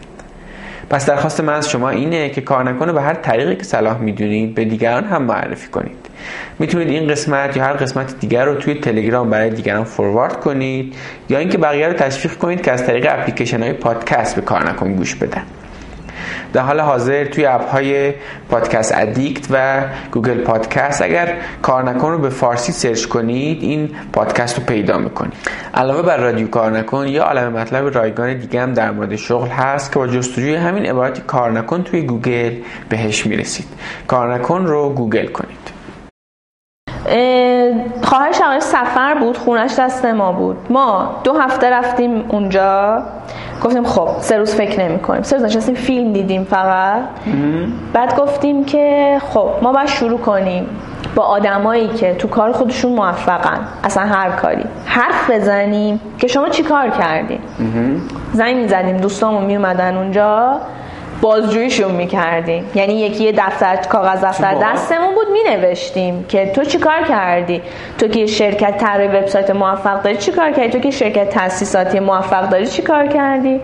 پس 0.93 1.05
درخواست 1.05 1.41
من 1.41 1.53
از 1.53 1.69
شما 1.69 1.89
اینه 1.89 2.29
که 2.29 2.41
کار 2.41 2.69
نکنه 2.69 2.93
به 2.93 3.01
هر 3.01 3.13
طریقی 3.13 3.55
که 3.55 3.63
صلاح 3.63 3.97
می‌دونید 3.97 4.55
به 4.55 4.65
دیگران 4.65 5.03
هم 5.03 5.23
معرفی 5.23 5.67
کنید. 5.67 5.97
می‌تونید 6.59 6.87
این 6.87 7.07
قسمت 7.07 7.57
یا 7.57 7.63
هر 7.63 7.73
قسمت 7.73 8.19
دیگر 8.19 8.45
رو 8.45 8.55
توی 8.55 8.73
تلگرام 8.73 9.29
برای 9.29 9.49
دیگران 9.49 9.83
فوروارد 9.83 10.39
کنید 10.39 10.95
یا 11.29 11.37
اینکه 11.37 11.57
بقیه 11.57 11.87
رو 11.87 11.93
تشویق 11.93 12.37
کنید 12.37 12.61
که 12.61 12.71
از 12.71 12.85
طریق 12.85 13.07
اپلیکیشن 13.09 13.63
های 13.63 13.73
پادکست 13.73 14.35
به 14.35 14.41
کار 14.41 14.69
نکن 14.69 14.93
گوش 14.93 15.15
بدن. 15.15 15.43
در 16.53 16.61
حال 16.61 16.79
حاضر 16.79 17.25
توی 17.25 17.45
اپ 17.45 17.69
های 17.69 18.13
Podcast 18.49 18.93
Addict 18.97 19.47
و 19.51 19.81
Google 20.11 20.41
Podcast 20.41 21.01
اگر 21.01 21.35
کار 21.61 21.83
نکن 21.83 22.11
رو 22.11 22.17
به 22.17 22.29
فارسی 22.29 22.71
سرچ 22.71 23.05
کنید 23.05 23.63
این 23.63 23.89
پادکست 24.13 24.57
رو 24.59 24.63
پیدا 24.65 24.97
می‌کنید. 24.97 25.33
علاوه 25.73 26.01
بر 26.01 26.17
رادیو 26.17 26.47
کار 26.47 26.71
نکن 26.71 27.07
یه 27.07 27.23
عالم 27.23 27.53
مطلب 27.53 27.95
رایگان 27.97 28.37
دیگه 28.37 28.61
هم 28.61 28.73
در 28.73 28.91
مورد 28.91 29.15
شغل 29.15 29.47
هست 29.47 29.91
که 29.91 29.99
با 29.99 30.07
جستجوی 30.07 30.55
همین 30.55 30.85
عبارت 30.85 31.21
کار 31.27 31.51
نکن 31.51 31.83
توی 31.83 32.01
گوگل 32.01 32.53
بهش 32.89 33.25
می‌رسید. 33.25 33.67
کار 34.07 34.33
نکن 34.33 34.65
رو 34.65 34.89
گوگل 34.89 35.27
کنید. 35.27 35.63
خواهرش 38.03 38.41
آقای 38.41 38.61
سفر 38.61 39.15
بود 39.19 39.37
خونش 39.37 39.79
دست 39.79 40.05
ما 40.05 40.31
بود. 40.31 40.57
ما 40.69 41.21
دو 41.23 41.33
هفته 41.33 41.69
رفتیم 41.69 42.25
اونجا. 42.29 43.03
گفتیم 43.63 43.83
خب 43.83 44.09
سه 44.19 44.37
روز 44.37 44.55
فکر 44.55 44.79
نمی 44.83 44.99
کنیم 44.99 45.21
سه 45.21 45.35
روز 45.35 45.45
نشستیم 45.45 45.75
فیلم 45.75 46.13
دیدیم 46.13 46.43
فقط. 46.43 47.01
بعد 47.93 48.19
گفتیم 48.19 48.65
که 48.65 49.17
خب 49.33 49.49
ما 49.61 49.73
باید 49.73 49.87
شروع 49.87 50.19
کنیم 50.19 50.65
با 51.15 51.23
آدمایی 51.23 51.87
که 51.87 52.13
تو 52.13 52.27
کار 52.27 52.51
خودشون 52.51 52.91
موفقن. 52.93 53.59
اصلا 53.83 54.03
هر 54.03 54.29
کاری. 54.29 54.63
حرف 54.85 55.29
بزنیم 55.31 55.99
که 56.17 56.27
شما 56.27 56.49
چی 56.49 56.63
کار 56.63 56.89
کردیم 56.89 57.39
زنگ 58.33 58.55
می‌زدیم 58.55 58.97
دوستامون 58.97 59.45
میومدن 59.45 59.97
اونجا. 59.97 60.59
بازجوییشون 61.23 61.91
می‌کردیم 61.91 62.71
یعنی 62.75 62.93
یکی 62.93 63.23
یه 63.23 63.31
دفتر 63.31 63.75
کاغذ 63.75 64.23
دفتر 64.23 64.55
دستمون 64.61 65.15
بود 65.15 65.27
مینوشتیم 65.29 66.25
که 66.29 66.51
تو 66.55 66.63
چی 66.63 66.77
کار 66.77 67.03
کردی؟ 67.09 67.61
تو 67.97 68.07
که 68.07 68.25
شرکت 68.25 68.77
طراحی 68.77 69.07
وبسایت 69.07 69.51
موفق 69.51 70.01
داری 70.01 70.17
چی 70.17 70.31
کار 70.31 70.51
کردی؟ 70.51 70.69
تو 70.69 70.79
که 70.79 70.91
شرکت 70.91 71.29
تاسیساتی 71.29 71.99
موفق 71.99 72.49
داری 72.49 72.67
چی 72.67 72.81
کار 72.81 73.07
کردی؟ 73.07 73.61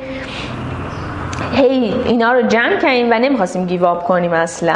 هی 1.54 1.94
اینا 2.06 2.34
رو 2.34 2.42
جمع 2.42 2.78
کردیم 2.78 3.12
و 3.12 3.20
نمی‌خواستیم 3.20 3.66
گیواب 3.66 4.04
کنیم 4.04 4.34
اصلا. 4.34 4.76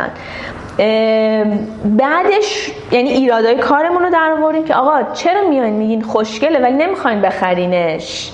بعدش 1.85 2.71
یعنی 2.91 3.09
ایرادای 3.09 3.55
کارمون 3.57 4.03
رو 4.03 4.09
در 4.09 4.35
آوردیم 4.39 4.63
که 4.63 4.75
آقا 4.75 5.13
چرا 5.13 5.49
میاین 5.49 5.73
میگین 5.73 6.01
خوشگله 6.01 6.59
ولی 6.59 6.73
نمی‌خواین 6.73 7.21
بخرینش؟ 7.21 8.31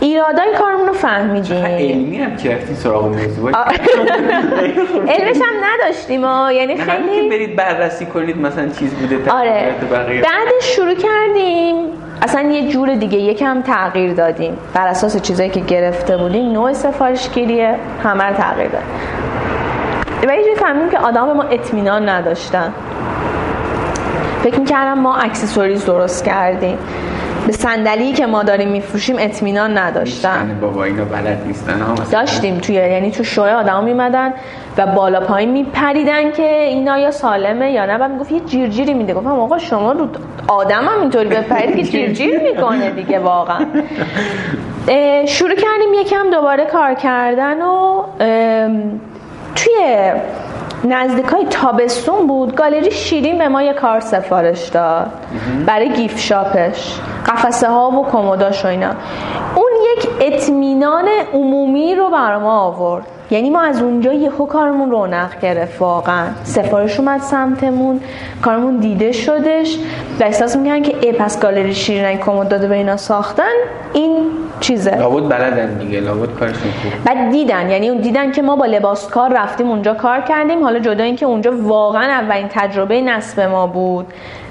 ایرادای 0.00 0.46
کارمون 0.58 0.86
رو 0.86 0.92
فهمیدیم. 0.92 1.64
علمی 1.64 2.18
هم 2.18 2.36
کردی 2.36 2.74
سراغ 2.74 3.04
موضوع. 3.04 3.52
علمش 5.08 5.36
هم 5.36 5.64
نداشتیم 5.64 6.22
یعنی 6.52 6.76
خیلی 6.76 7.28
برید 7.28 7.56
بررسی 7.56 8.06
کنید 8.06 8.38
مثلا 8.38 8.68
چیز 8.68 8.94
بوده 8.94 9.32
آره. 9.32 9.74
بعدش 10.06 10.64
شروع 10.76 10.94
کردیم. 10.94 11.76
اصلا 12.22 12.50
یه 12.50 12.68
جور 12.68 12.94
دیگه 12.94 13.18
یکم 13.18 13.62
تغییر 13.62 14.12
دادیم. 14.12 14.56
بر 14.74 14.86
اساس 14.86 15.22
چیزایی 15.22 15.50
که 15.50 15.60
گرفته 15.60 16.16
بودیم 16.16 16.52
نوع 16.52 16.72
سفارشگیریه 16.72 17.74
همه 18.04 18.24
رو 18.24 18.34
تغییر 18.34 18.68
دادیم 18.68 18.88
و 20.28 20.34
یه 20.34 20.54
فهمیدیم 20.56 20.90
که 20.90 20.98
آدم 20.98 21.32
ما 21.32 21.42
اطمینان 21.42 22.08
نداشتن. 22.08 22.72
فکر 24.42 24.60
می‌کردم 24.60 24.98
ما 24.98 25.16
اکسسوریز 25.16 25.84
درست 25.84 26.24
کردیم. 26.24 26.78
به 27.46 27.52
صندلی 27.52 28.12
که 28.12 28.26
ما 28.26 28.42
داریم 28.42 28.68
میفروشیم 28.68 29.16
اطمینان 29.18 29.78
نداشتن. 29.78 30.58
بابا 30.60 30.84
اینا 30.84 31.04
بلد 31.04 31.38
نیستن. 31.46 31.80
داشتیم 32.12 32.58
توی 32.58 32.74
یعنی 32.74 33.10
تو 33.10 33.24
شوی 33.24 33.50
آدم 33.50 33.84
میمدن 33.84 34.34
و 34.78 34.86
بالا 34.86 35.20
پایین 35.20 35.50
میپریدن 35.50 36.32
که 36.32 36.62
اینا 36.62 36.98
یا 36.98 37.10
سالمه 37.10 37.72
یا 37.72 37.86
نه. 37.86 37.98
بعد 37.98 38.10
می‌گفت 38.10 38.32
یه 38.32 38.40
جیرجیری 38.40 38.94
میده. 38.94 39.14
گفتم 39.14 39.30
آقا 39.30 39.58
شما 39.58 39.92
رو 39.92 40.08
آدم 40.48 40.84
هم 40.84 41.00
اینطوری 41.00 41.28
بپرید 41.28 41.76
که 41.76 41.82
جیرجیر 41.82 42.40
می‌کنه 42.42 42.90
دیگه 42.90 43.18
واقعا. 43.18 43.66
شروع 45.26 45.54
کردیم 45.54 45.94
یکم 46.00 46.30
دوباره 46.30 46.66
کار 46.66 46.94
کردن 46.94 47.62
و 47.62 48.02
توی 49.54 50.12
نزدیک 50.84 51.26
های 51.26 51.46
تابستون 51.46 52.26
بود 52.26 52.54
گالری 52.54 52.90
شیرین 52.90 53.38
به 53.38 53.48
ما 53.48 53.62
یه 53.62 53.72
کار 53.72 54.00
سفارش 54.00 54.68
داد. 54.68 55.10
برای 55.66 55.92
گیف 55.92 56.18
شاپش. 56.18 57.00
قفسه 57.26 57.68
ها 57.68 57.90
و 57.90 58.10
کمداش 58.10 58.64
و 58.64 58.68
اینا. 58.68 58.90
اون 59.54 59.72
یک 59.96 60.08
اطمینان 60.22 61.04
عمومی 61.34 61.94
رو 61.94 62.10
بر 62.10 62.36
ما 62.38 62.60
آورد. 62.60 63.04
یعنی 63.30 63.50
ما 63.50 63.60
از 63.62 63.82
اونجا 63.82 64.12
یهو 64.12 64.46
کارمون 64.46 64.90
رونق 64.90 65.40
گرفت 65.40 65.80
واقعا. 65.80 66.26
سفارش 66.44 67.00
اومد 67.00 67.20
سمتمون 67.20 68.00
کارمون 68.42 68.76
دیده 68.76 69.12
شدش 69.12 69.78
و 70.20 70.24
احساس 70.24 70.56
می‌کنن 70.56 70.82
که 70.82 70.96
ای 71.00 71.12
پس 71.12 71.40
گالری 71.40 71.74
شیرین 71.74 72.18
کمد 72.18 72.48
داده 72.48 72.68
به 72.68 72.74
اینا 72.74 72.96
ساختن 72.96 73.52
این 73.92 74.16
چیزه. 74.60 74.96
لابد 74.96 75.28
بلدن 75.28 75.78
دیگه 75.78 76.00
لابد 76.00 76.38
کارشون 76.38 76.70
خوب 76.82 76.92
بعد 77.04 77.30
دیدن 77.30 77.70
یعنی 77.70 77.88
اون 77.88 78.00
دیدن 78.00 78.32
که 78.32 78.42
ما 78.42 78.56
با 78.56 78.66
لباس 78.66 79.08
کار 79.08 79.32
رفتیم 79.32 79.70
اونجا 79.70 79.94
کار 79.94 80.20
کردیم. 80.20 80.62
حالا 80.62 80.78
جدا 80.78 81.04
اینکه 81.04 81.26
اونجا 81.26 81.52
واقعا 81.62 82.04
اولین 82.04 82.46
تجربه 82.50 83.00
نصب 83.00 83.40
ما 83.40 83.66
بود. 83.66 84.06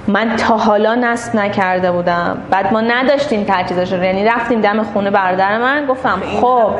من 0.07 0.35
تا 0.35 0.57
حالا 0.57 0.95
نصب 0.95 1.35
نکرده 1.35 1.91
بودم. 1.91 2.37
بعد 2.49 2.73
ما 2.73 2.81
نداشتیم 2.81 3.45
تجهیزش 3.47 3.93
رو 3.93 4.03
یعنی 4.03 4.25
رفتیم 4.25 4.61
دم 4.61 4.83
خونه 4.83 5.11
برادر 5.11 5.57
من 5.57 5.85
گفتم 5.85 6.21
خب 6.41 6.71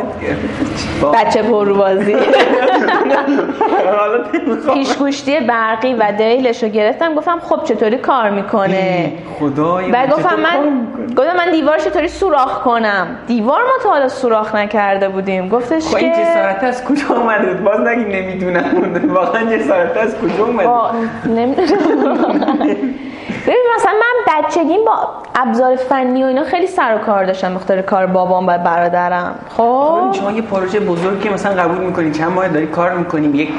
بچه 1.13 1.41
بازی. 1.73 2.15
پیشگوشتی 4.73 5.39
برقی 5.39 5.93
و 5.93 6.11
دیلش 6.17 6.63
رو 6.63 6.69
گرفتم 6.69 7.15
گفتم 7.15 7.39
خب 7.39 7.63
چطوری 7.63 7.97
کار 7.97 8.29
می‌کنه؟ 8.29 9.13
بعد 9.91 10.11
گفتم 10.11 10.39
من 10.39 10.87
گفتم 11.17 11.37
من 11.37 11.51
دیوار 11.51 11.77
چطوری 11.77 12.07
سوراخ 12.07 12.59
کنم؟ 12.63 13.07
دیوار 13.27 13.59
ما 13.61 13.83
تا 13.83 13.89
حالا 13.89 14.09
سوراخ 14.09 14.55
نکرده 14.55 15.09
بودیم. 15.09 15.49
گفتش 15.49 15.87
خب 15.87 15.95
این 15.95 16.11
جسارت 16.11 16.63
از 16.63 16.85
کجا 16.85 17.15
اومده 17.15 17.53
باز 17.53 17.79
نگیم 17.79 18.07
نمی‌دونم. 18.07 19.13
واقعا 19.13 19.57
جسارت 19.57 19.97
از 19.97 20.15
کجا 20.17 20.45
اومده 20.45 20.69
نمی‌دونم. 21.25 22.17
ببین 23.43 23.65
مثلا 23.75 23.91
من 23.91 24.43
بچگیم 24.43 24.85
با 24.85 24.93
ابزار 25.35 25.75
فنی 25.75 26.23
و 26.23 26.27
اینا 26.27 26.43
خیلی 26.43 26.67
سر 26.67 26.95
و 26.95 26.97
کار 26.97 27.25
داشتم 27.25 27.51
مختار 27.51 27.81
کار 27.81 28.05
بابام 28.05 28.47
و 28.47 28.57
برادرم. 28.57 29.35
خب؟ 29.57 30.11
شما 30.13 30.31
یه 30.31 30.41
پروژه 30.41 30.79
بزرگی 30.79 31.29
مثلا 31.29 31.63
قبول 31.63 31.77
می‌کنی 31.77 32.11
چند 32.11 32.31
ماه 32.31 32.47
داری 32.47 32.67
کار 32.67 32.93
می‌کنیم. 32.93 33.35
یک 33.35 33.49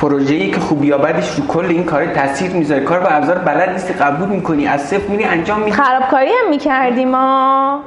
پروژه 0.00 0.34
ای 0.34 0.50
که 0.50 0.60
خوبی 0.60 0.86
یا 0.86 0.98
بدش 0.98 1.30
رو 1.30 1.46
کل 1.46 1.66
این 1.66 1.84
کار 1.84 2.06
تاثیر 2.06 2.50
می‌ذاره. 2.50 2.80
کار 2.80 3.00
با 3.00 3.06
ابزار 3.06 3.38
بلد 3.38 3.70
نیستی 3.70 3.94
قبول 3.94 4.28
می‌کنی. 4.28 4.66
از 4.66 4.82
صفر 4.82 5.08
میری 5.08 5.24
انجام 5.24 5.58
میدی. 5.58 5.70
خرابکاری 5.70 6.30
هم 6.44 6.50
می‌کردیم 6.50 7.08
ما 7.08 7.80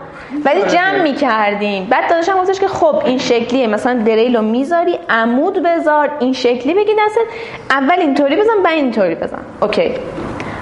ولی 0.45 0.61
جمع 0.61 1.01
می‌کردیم. 1.01 1.87
بعد 1.89 2.09
داداشم 2.09 2.37
گفتش 2.37 2.59
که 2.59 2.67
خب 2.67 3.01
این 3.05 3.17
شکلیه. 3.17 3.67
مثلا 3.67 4.03
دریل 4.05 4.35
رو 4.35 4.41
می‌ذاری 4.41 4.99
عمود 5.09 5.63
بذار 5.63 6.11
این 6.19 6.33
شکلی 6.33 6.73
بگی 6.73 6.91
دستت. 7.05 7.21
اول 7.69 7.99
اینطوری 7.99 8.35
بزن 8.35 8.63
بعد 8.63 8.73
اینطوری 8.73 9.15
بزن. 9.15 9.39
اوکی. 9.61 9.91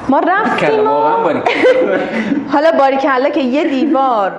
ما 0.09 0.19
رفتیم 0.19 0.87
حالا 2.53 2.71
باریکلا 2.79 3.29
که 3.29 3.41
یه 3.41 3.63
دیوار 3.63 4.31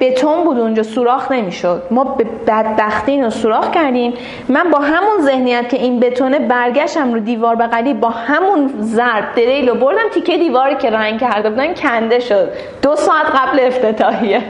بتون 0.00 0.44
بود 0.44 0.58
اونجا 0.58 0.82
سوراخ 0.82 1.32
نمی‌شد. 1.32 1.82
ما 1.90 2.04
به 2.04 2.24
بدبختی 2.46 3.12
اینو 3.12 3.30
سوراخ 3.30 3.70
کردیم. 3.70 4.14
من 4.48 4.70
با 4.70 4.78
همون 4.78 5.20
ذهنیت 5.20 5.68
که 5.68 5.76
این 5.76 6.00
بتونه 6.00 6.38
برگشتم 6.38 7.14
رو 7.14 7.20
دیوار 7.20 7.54
بغلی 7.54 7.94
با 7.94 8.10
همون 8.10 8.74
ضرب 8.80 9.24
دریل 9.36 9.68
رو 9.68 9.74
بردم 9.74 10.08
تیکه 10.14 10.38
دیواری 10.38 10.76
که 10.76 10.90
رنگ 10.90 11.20
کرده 11.20 11.50
بودن 11.50 11.74
کنده 11.74 12.18
شد. 12.20 12.48
دو 12.82 12.96
ساعت 12.96 13.26
قبل 13.26 13.60
افتتاحیه. 13.60 14.42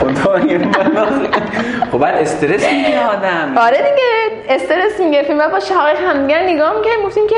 خدای 0.00 0.58
خب 1.92 1.98
بعد 1.98 2.16
استرس 2.16 2.72
می‌گیره 2.72 3.06
آدم. 3.06 3.58
آره 3.58 3.76
دیگه 3.76 4.44
استرس 4.48 5.00
می‌گرفتیم. 5.00 5.38
و 5.38 5.48
با 5.48 5.60
شقایق 5.60 5.92
همدیگر 6.08 6.42
نگاه 6.42 6.76
می‌کردیم 6.78 7.04
گفتیم 7.06 7.26
که 7.26 7.36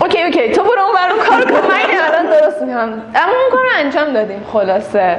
okay 0.00 0.22
okay. 0.22 0.48
تو 0.52 0.62
برو 0.62 0.82
اون 0.82 0.92
برو 0.94 1.28
کار 1.28 1.44
کن. 1.44 1.66
من 1.68 1.80
الان 2.08 2.40
درست 2.40 2.62
می‌کنم 2.62 2.78
اما 3.14 3.32
اون 3.42 3.50
کار 3.52 3.64
انجام 3.78 4.12
دادیم 4.12 4.40
خلاصه. 4.52 5.16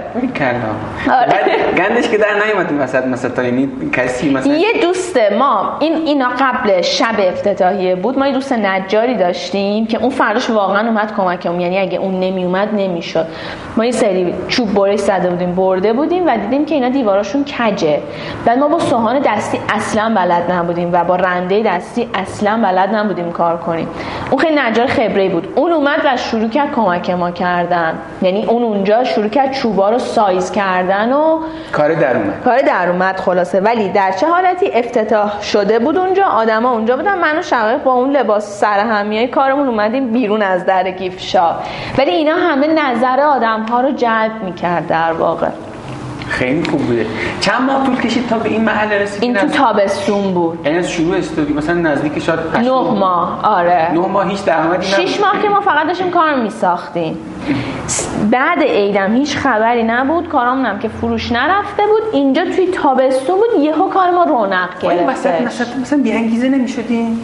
آره. 1.11 1.57
گندش 1.77 2.09
که 2.09 2.17
در 2.17 2.33
نیومد 2.45 2.81
وسط 2.81 3.05
مثلا 3.05 3.31
تا 3.31 3.43
یعنی 3.43 3.69
کسی 3.93 4.29
مثلا 4.29 4.53
یه 4.53 4.73
دوست 4.81 5.19
ما 5.39 5.77
این 5.79 5.95
اینا 5.95 6.29
قبل 6.39 6.81
شب 6.81 7.15
افتتاحیه 7.19 7.95
بود 7.95 8.19
ما 8.19 8.27
یه 8.27 8.33
دوست 8.33 8.53
نجاری 8.53 9.15
داشتیم 9.15 9.87
که 9.87 9.97
اون 9.97 10.09
فرداش 10.09 10.49
واقعا 10.49 10.87
اومد 10.87 11.15
کمکمون. 11.17 11.59
یعنی 11.59 11.79
اگه 11.79 11.97
اون 11.97 12.19
نمی 12.19 12.43
اومد 12.43 12.69
نمی‌شد. 12.73 13.25
ما 13.77 13.85
یه 13.85 13.91
سری 13.91 14.33
چوب 14.47 14.73
برش 14.73 14.99
زده 14.99 15.29
بودیم 15.29 15.55
برده 15.55 15.93
بودیم 15.93 16.27
و 16.27 16.37
دیدیم 16.37 16.65
که 16.65 16.75
اینا 16.75 16.89
دیواراشون 16.89 17.45
کجه. 17.45 17.99
بعد 18.45 18.59
ما 18.59 18.67
با 18.67 18.79
سوهان 18.79 19.19
دستی 19.19 19.59
اصلا 19.69 20.13
بلد 20.15 20.51
نبودیم 20.51 20.89
و 20.93 21.03
با 21.03 21.15
رنده 21.15 21.63
دستی 21.63 22.09
اصلا 22.13 22.59
بلد 22.63 22.95
نبودیم 22.95 23.31
کار 23.31 23.57
کنیم. 23.57 23.87
اون 24.31 24.41
خیلی 24.41 24.55
نجار 24.69 24.87
خبره 24.87 25.29
بود. 25.29 25.53
اون 25.55 25.71
اومد 25.71 25.99
و 26.05 26.17
شروع 26.17 26.49
کرد 26.49 26.71
کمک 26.75 27.09
ما 27.09 27.31
کردن. 27.31 27.99
یعنی 28.21 28.45
اون 28.45 28.63
اونجا 28.63 29.03
شروع 29.03 29.27
کرد 29.27 29.51
چوبا 29.51 29.89
رو 29.89 29.99
سایز 29.99 30.51
کردن 30.51 31.13
و 31.13 31.39
کار 31.71 31.93
در 31.93 32.17
اومد. 32.17 32.43
کار 32.43 32.57
در 32.57 32.89
اومد 32.89 33.17
خلاصه. 33.19 33.59
ولی 33.59 33.89
در 33.89 34.11
چه 34.11 34.27
حالتی 34.27 34.71
افتتاح 34.73 35.41
شده 35.41 35.79
بود 35.79 35.97
اونجا 35.97 36.25
آدما 36.25 36.71
اونجا 36.71 36.97
بودن 36.97 37.17
من 37.17 37.39
و 37.39 37.41
شقایق 37.41 37.83
با 37.83 37.93
اون 37.93 38.11
لباس 38.11 38.59
سرهمیای 38.59 39.27
کارمون 39.27 39.67
اومدیم 39.67 40.11
بیرون 40.11 40.41
از 40.41 40.65
در 40.65 40.91
گیفشا 40.91 41.55
ولی 41.97 42.11
اینا 42.11 42.35
همه 42.35 42.67
نظر 42.67 43.19
آدم 43.19 43.61
ها 43.61 43.81
رو 43.81 43.91
جلب 43.91 44.43
می‌کرد 44.43 44.87
در 44.87 45.11
واقع. 45.11 45.47
خیلی 46.29 46.63
خوب 46.63 46.81
بوده. 46.81 47.05
چند 47.41 47.61
ماه 47.61 47.85
طول 47.85 47.95
کشید 47.95 48.27
تا 48.27 48.37
به 48.37 48.49
این 48.49 48.63
محل 48.63 48.91
رسید 48.91 49.23
این 49.23 49.33
تو 49.33 49.47
تابستون 49.47 50.33
بود. 50.33 50.59
یعنی 50.65 50.77
از 50.77 50.91
شروع 50.91 51.17
استودیو 51.17 51.57
مثلا 51.57 51.75
نزدیک 51.75 52.19
شاید 52.19 52.39
نه 52.53 52.71
ماه 52.71 53.39
آره. 53.43 53.91
نه 53.93 53.99
ماه 53.99 54.29
هیچ 54.29 54.45
درآمدی 54.45 54.91
نبود. 54.93 55.05
6 55.05 55.19
ماه 55.19 55.41
که 55.41 55.49
ما 55.49 55.59
فقط 55.59 55.87
داشتیم 55.87 56.09
کار 56.09 56.35
میساختیم. 56.35 57.17
بعد 58.31 58.59
عیدم 58.63 59.15
هیچ 59.15 59.37
خبری 59.37 59.83
نبود 59.83 60.29
کارامونم 60.29 60.79
که 60.79 60.87
فروش 60.87 61.31
نرفته 61.31 61.83
بود. 61.83 62.13
اینجا 62.13 62.45
توی 62.45 62.67
تابستون 62.67 63.35
بود 63.35 63.63
یهو 63.63 63.89
کار 63.89 64.11
ما 64.11 64.23
رونق 64.23 64.69
گرفت 64.81 65.27
مثلا 65.81 65.99
بی 66.03 66.11
انگیزه 66.11 66.49
نمی‌شدین 66.49 67.19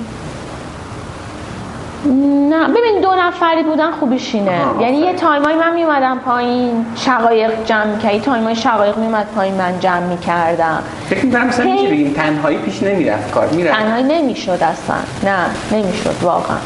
نه 2.49 2.67
ببین 2.67 3.01
دو 3.01 3.15
نفری 3.15 3.63
بودن 3.63 3.91
خوبیش 3.91 4.35
اینه. 4.35 4.59
یعنی 4.79 4.97
یه 4.97 5.13
تایمای 5.13 5.55
من 5.55 5.73
میومدم 5.73 6.19
پایین 6.25 6.85
شقایق 6.95 7.51
جمع 7.65 7.85
می‌کرد 7.85 8.13
یه 8.13 8.19
تایمای 8.19 8.55
شقایق 8.55 8.97
میومد 8.97 9.27
پایین 9.35 9.55
من 9.55 9.79
جمع 9.79 9.99
می‌کردم. 9.99 10.83
فکر 11.09 11.25
می‌کنم 11.25 11.47
مثلا 11.47 11.71
میشه 11.71 11.87
بگیم 11.87 12.13
تنهایی 12.13 12.57
پیش 12.57 12.83
نمی‌رفت 12.83 13.31
کار 13.31 13.47
می‌رفت. 13.47 13.79
تنهایی 13.79 14.03
نمی‌شد 14.03 14.49
اصلا. 14.61 14.95
نه 15.23 15.37
نمی‌شد 15.71 16.15
واقعا. 16.21 16.57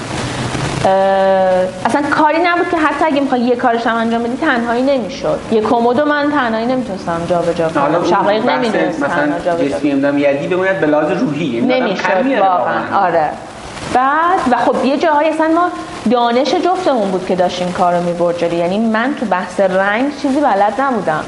اصلا 1.86 2.02
کاری 2.12 2.38
نبود 2.44 2.70
که 2.70 2.78
حتی 2.78 3.06
اگه 3.06 3.22
می‌خوای 3.22 3.42
یه 3.42 3.56
کارش 3.56 3.88
هم 3.88 3.96
انجام 3.96 4.24
بدی 4.24 4.38
تنهایی 4.38 4.84
نمی‌شد. 4.84 5.40
یه 5.52 5.62
کمدو 5.62 6.06
من 6.06 6.32
تنهایی 6.32 6.66
نمی‌تونستم 6.66 7.22
جابجا 7.30 7.70
کنم. 7.70 8.04
شقایق 8.10 8.50
نمی‌دونست 8.50 9.04
مثلا 9.04 9.56
جسمی 9.68 9.92
امدام 9.92 10.18
یدی 10.18 10.48
بموند 10.48 10.80
به 10.80 10.88
لحاظ 10.88 11.12
روحی 11.12 11.62
نمی‌شد 11.62 12.40
واقعا. 12.40 13.06
آره. 13.06 13.30
بعد 13.94 14.40
و 14.52 14.58
خب 14.58 14.86
یه 14.86 14.98
جاهای 14.98 15.30
اصلا 15.30 15.48
ما 15.48 15.70
دانش 16.12 16.54
جفتمون 16.54 17.12
بود 17.12 17.26
که 17.26 17.36
داشتیم 17.36 17.72
کار 17.72 17.94
رو 17.94 18.04
می‌برد 18.04 18.54
یعنی 18.54 18.78
من 18.78 19.16
تو 19.20 19.26
بحث 19.26 19.60
رنگ 19.60 20.18
چیزی 20.22 20.40
بلد 20.40 20.82
نبودم. 20.82 21.24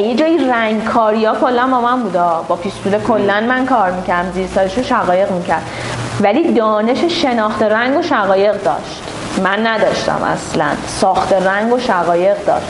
یه 0.00 0.14
جایی 0.14 0.38
رنگ 0.38 0.84
کاری 0.84 1.24
ها 1.24 1.34
کلا 1.34 1.66
با 1.66 1.80
من 1.80 2.02
بودا. 2.02 2.44
با 2.48 2.56
پیستول 2.56 2.98
کلا 2.98 3.40
من 3.40 3.66
کار 3.66 3.90
می‌کردم. 3.90 4.32
زیر 4.32 4.46
سالش 4.54 4.78
رو 4.78 4.82
شقایق 4.82 5.30
می‌کرد. 5.30 5.62
ولی 6.20 6.52
دانش 6.52 7.04
شناخت 7.04 7.62
رنگ 7.62 7.98
و 7.98 8.02
شقایق 8.02 8.62
داشت. 8.62 9.02
من 9.42 9.66
نداشتم 9.66 10.20
اصلا. 10.32 10.66
ساخت 10.86 11.32
رنگ 11.32 11.72
و 11.72 11.78
شقایق 11.78 12.44
داشت. 12.44 12.66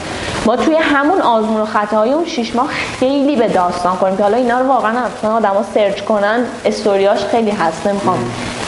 ما 0.47 0.57
توی 0.57 0.77
همون 0.77 1.21
آزمون 1.21 1.61
و 1.61 1.67
خطاهای 1.67 2.13
اون 2.13 2.27
شیش 2.27 2.57
ماه 2.57 2.69
خیلی 3.01 3.37
به 3.37 3.49
داستان 3.49 3.97
کنیم 3.97 4.17
که 4.17 4.23
حالا 4.23 4.37
اینا 4.37 4.61
رو 4.61 4.67
واقعا 4.67 4.93
اصلا 5.19 5.35
آدم 5.35 5.51
ها 5.51 5.65
سرچ 5.75 6.01
کنن. 6.01 6.45
استوریاش 6.65 7.25
خیلی 7.25 7.51
هست. 7.51 7.87
نمی‌خوام 7.87 8.19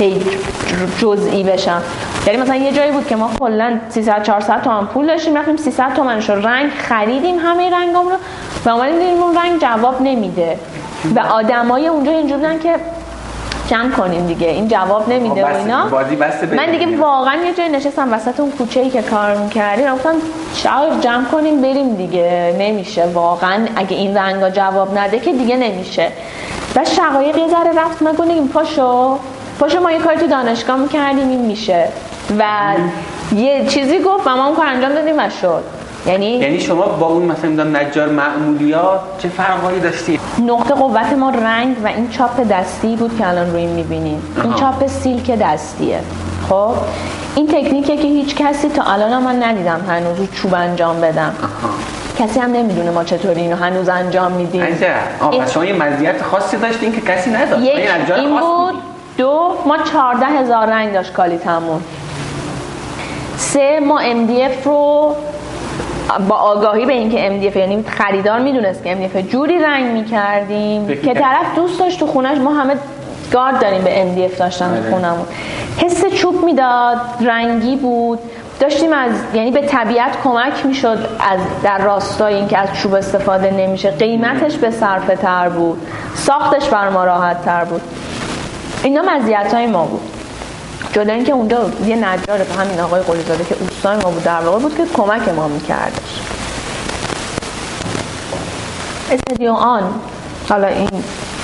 خیلی 0.02 0.26
جزئی 0.98 1.42
بشم 1.42 1.82
یعنی 2.26 2.38
مثلا 2.42 2.56
یه 2.56 2.72
جایی 2.72 2.92
بود 2.92 3.06
که 3.06 3.16
ما 3.16 3.30
کلا 3.40 3.78
300 3.88 4.22
400 4.22 4.62
تومن 4.62 4.86
پول 4.86 5.06
داشتیم 5.06 5.36
رفتیم 5.36 5.56
300 5.56 5.94
تومنش 5.94 6.30
رو 6.30 6.46
رنگ 6.46 6.70
خریدیم 6.70 7.38
همه 7.38 7.70
رنگام 7.70 8.08
رو. 8.08 8.16
و 8.64 8.68
اومدیم 8.68 8.98
دیدیم 8.98 9.22
اون 9.22 9.36
رنگ 9.36 9.60
جواب 9.60 10.02
نمیده. 10.02 10.58
و 11.16 11.20
آدمای 11.20 11.88
اونجا 11.88 12.12
اینجور 12.12 12.36
بودن 12.36 12.58
که 12.58 12.74
جمع 13.68 13.90
کنیم 13.90 14.26
دیگه. 14.26 14.48
این 14.48 14.68
جواب 14.68 15.08
نمیده 15.08 15.44
و 15.44 15.56
اینا. 15.56 15.86
من 16.56 16.70
دیگه 16.70 16.96
واقعا 16.96 17.34
یه 17.34 17.54
جای 17.54 17.68
نشستم 17.68 18.12
وسط 18.12 18.40
اون 18.40 18.50
کوچه 18.50 18.80
ای 18.80 18.90
که 18.90 19.02
کار 19.02 19.36
می‌کردیم. 19.36 19.94
گفتم 19.94 20.14
شاید 20.54 21.00
جمع 21.00 21.24
کنیم 21.24 21.62
بریم 21.62 21.94
دیگه. 21.94 22.56
نمیشه 22.58 23.06
واقعا. 23.06 23.66
اگه 23.76 23.96
این 23.96 24.16
رنگا 24.16 24.50
جواب 24.50 24.98
نده 24.98 25.18
که 25.18 25.32
دیگه 25.32 25.56
نمیشه. 25.56 26.08
و 26.76 26.84
شقایق 26.84 27.36
یه 27.36 27.48
ذره 27.48 27.84
رفت. 27.84 28.02
من 28.02 28.12
گفتم 28.12 28.48
پاشو. 28.48 29.18
پاشو 29.62 29.80
ما 29.80 29.92
یه 29.92 29.98
کاری 29.98 30.18
تو 30.18 30.26
دانشگاه 30.26 30.76
می‌کردیم 30.76 31.28
این 31.28 31.46
میشه. 31.46 31.88
و 32.38 32.44
یه 33.36 33.66
چیزی 33.66 33.98
گفت 33.98 34.26
و 34.26 34.36
ما 34.36 34.46
اون 34.46 34.56
کار 34.56 34.66
انجام 34.66 34.92
دادیم 34.92 35.18
و 35.18 35.30
شد. 35.40 35.62
یعنی 36.06 36.26
یعنی 36.26 36.60
شما 36.60 36.86
با 36.86 37.06
اون 37.06 37.22
مثلا 37.22 37.50
می‌دونم 37.50 37.76
نجار 37.76 38.08
معمولیات 38.08 39.00
چه 39.18 39.28
فرقایی 39.28 39.80
داشتی؟ 39.80 40.20
نقطه 40.46 40.74
قوت 40.74 41.12
ما 41.12 41.30
رنگ 41.30 41.76
و 41.84 41.86
این 41.86 42.10
چاپ 42.10 42.40
دستی 42.50 42.96
بود 42.96 43.18
که 43.18 43.28
الان 43.28 43.50
روی 43.50 43.66
می‌بینین 43.66 44.22
این 44.44 44.54
چاپ 44.54 44.86
سیلک 44.86 45.30
دستیه. 45.30 46.00
خب؟ 46.48 46.74
این 47.34 47.46
تکنیکه 47.46 47.96
که 47.96 48.08
هیچ 48.08 48.36
کسی 48.36 48.68
تا 48.68 48.82
الان 48.82 49.22
من 49.22 49.42
ندیدم 49.42 49.80
هنوز 49.88 50.18
رو 50.18 50.26
چوب 50.26 50.54
انجام 50.54 51.00
بدم. 51.00 51.34
کسی 52.18 52.40
هم 52.40 52.52
نمی‌دونه 52.52 52.90
ما 52.90 53.04
چطوری 53.04 53.40
اینو 53.40 53.56
هنوز 53.56 53.88
انجام 53.88 54.32
میدیم. 54.32 54.62
این... 55.32 55.46
شما 55.46 55.64
یه 55.64 55.72
مزیت 55.72 56.22
خاصی 56.22 56.56
داشتین 56.56 56.92
که 56.92 57.00
کسی 57.00 57.30
نداشت. 57.30 57.62
یک 57.62 57.88
این 58.16 58.40
بود 58.40 58.74
دو 59.22 59.54
ما 59.66 59.78
چارده 59.78 60.26
هزار 60.26 60.66
رنگ 60.66 60.92
داشت 60.92 61.12
کالیتمون. 61.12 61.80
سه 63.36 63.80
ما 63.80 64.00
MDF 64.02 64.64
رو 64.64 65.14
با 66.28 66.34
آگاهی 66.34 66.86
به 66.86 66.92
اینکه 66.92 67.50
MDF 67.52 67.56
یعنی 67.56 67.84
خریدار 67.88 68.38
می‌دونست 68.38 68.84
که 68.84 68.96
MDF 68.96 69.32
جوری 69.32 69.58
رنگ 69.58 69.92
می‌کردیم 69.92 70.86
که 70.86 71.14
طرف 71.14 71.54
دوست 71.56 71.78
داشت 71.78 72.00
تو 72.00 72.06
خونش 72.06 72.38
ما 72.38 72.54
همه 72.54 72.74
گارد 73.32 73.60
داریم 73.60 73.82
به 73.82 74.28
MDF 74.30 74.38
داشتن 74.38 74.68
تو 74.68 74.80
آره. 74.80 74.90
خونمون. 74.90 75.26
حس 75.78 76.04
چوب 76.04 76.44
می‌داد 76.44 77.00
رنگی 77.20 77.76
بود. 77.76 78.18
داشتیم 78.60 78.92
از 78.92 79.12
یعنی 79.34 79.50
به 79.50 79.60
طبیعت 79.60 80.22
کمک 80.24 80.66
می‌شد 80.66 80.98
از 81.30 81.40
در 81.62 81.78
راستای 81.78 82.34
اینکه 82.34 82.58
از 82.58 82.68
چوب 82.74 82.94
استفاده 82.94 83.50
نمیشه. 83.50 83.90
قیمتش 83.90 84.56
به 84.56 84.70
صرفه 84.70 85.16
تر 85.16 85.48
بود. 85.48 85.86
ساختش 86.14 86.68
بر 86.68 86.88
ما 86.88 87.04
راحت 87.04 87.44
تر 87.44 87.64
بود. 87.64 87.80
اینا 88.82 89.02
مزیت 89.02 89.54
های 89.54 89.66
ما 89.66 89.84
بود. 89.84 90.00
جدا 90.92 91.12
اینکه 91.12 91.32
اونجا 91.32 91.70
یه 91.86 91.96
نجار 91.96 92.38
به 92.38 92.54
همین 92.54 92.80
آقای 92.80 93.02
قلیزاده 93.02 93.44
که 93.44 93.56
اوستای 93.60 93.96
ما 93.96 94.10
بود 94.10 94.24
در 94.24 94.40
واقع 94.40 94.58
بود 94.58 94.76
که 94.76 94.86
کمک 94.94 95.28
ما 95.28 95.48
میکردش. 95.48 96.20
استادیو 99.10 99.52
آن 99.52 99.82
حالا 100.48 100.66
این 100.66 100.88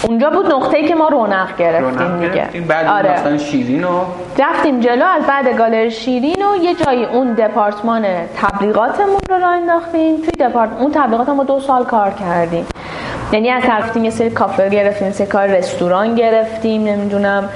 اونجا 0.03 0.31
بود 0.31 0.53
نقطه 0.53 0.77
ای 0.77 0.89
که 0.89 0.95
ما 0.95 1.09
رونق 1.09 1.57
گرفتیم 1.57 2.21
دیگه. 2.21 2.67
بعد 2.69 2.87
آره. 2.87 3.13
مثلا 3.13 3.39
شیرین 3.39 3.85
و 3.85 4.01
رفتیم 4.39 4.81
جلو 4.81 5.05
از 5.05 5.23
بعد 5.27 5.57
گالری 5.59 5.91
شیرین 5.91 6.43
و 6.47 6.65
یه 6.65 6.75
جایی 6.75 7.05
اون 7.05 7.33
دپارتمان 7.33 8.05
تبلیغاتمون 8.37 9.21
رو 9.31 9.39
راه 9.39 9.53
انداختیم. 9.53 10.17
توی 10.17 10.47
دپارت 10.47 10.71
اون 10.81 10.93
تبلیغات 10.95 11.29
ما 11.29 11.45
دو 11.45 11.61
سال 11.61 11.85
کار 11.85 12.11
کردیم. 12.11 12.67
یعنی 13.33 13.51
از 13.51 13.63
رفتیم 13.69 14.05
یه 14.05 14.11
سری 14.11 14.31
کافه 14.31 14.69
گرفتیم 14.69 15.11
سری 15.11 15.27
کار 15.27 15.47
رستوران 15.47 16.15
گرفتیم 16.15 16.85
نمی‌دونم. 16.85 17.49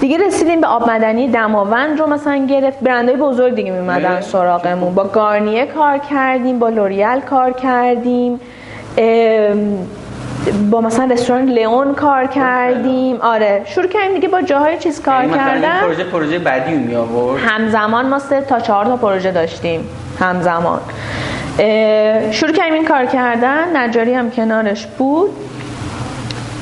دیگه 0.00 0.26
رسیدیم 0.26 0.60
به 0.60 0.66
آب 0.66 0.90
مدنی 0.90 1.28
دماوند 1.28 2.00
رو 2.00 2.06
مثلا 2.06 2.46
گرفت. 2.50 2.80
برندهای 2.80 3.16
بزرگ 3.16 3.54
دیگه 3.54 3.70
میمدن 3.72 4.20
سراغمون. 4.20 4.94
با 4.94 5.04
گارنیه 5.04 5.66
کار 5.66 5.98
کردیم 5.98 6.58
با 6.58 6.68
لوریال 6.68 7.20
کار 7.20 7.52
کردیم. 7.52 8.40
با 10.70 10.80
مثلا 10.80 11.04
رستوران 11.04 11.44
لیون 11.44 11.94
کار 11.94 12.26
کردیم. 12.26 13.16
آره 13.20 13.62
شروع 13.64 13.86
کردیم 13.86 14.14
دیگه 14.14 14.28
با 14.28 14.42
جاهای 14.42 14.78
چیز 14.78 15.02
کار 15.02 15.24
یعنی 15.24 15.34
کردن. 15.34 15.80
پروژه 15.80 16.04
پروژه 16.04 16.38
بعدی 16.38 16.72
می 16.72 16.94
آورد. 16.94 17.42
همزمان 17.46 18.08
ما 18.08 18.18
سه 18.18 18.40
تا 18.40 18.60
چهار 18.60 18.84
تا 18.84 18.96
پروژه 18.96 19.30
داشتیم 19.32 19.88
همزمان. 20.20 20.80
شروع 22.30 22.52
کردیم 22.52 22.74
این 22.74 22.84
کار 22.84 23.06
کردن. 23.06 23.76
نجاری 23.76 24.14
هم 24.14 24.30
کنارش 24.30 24.86
بود. 24.86 25.30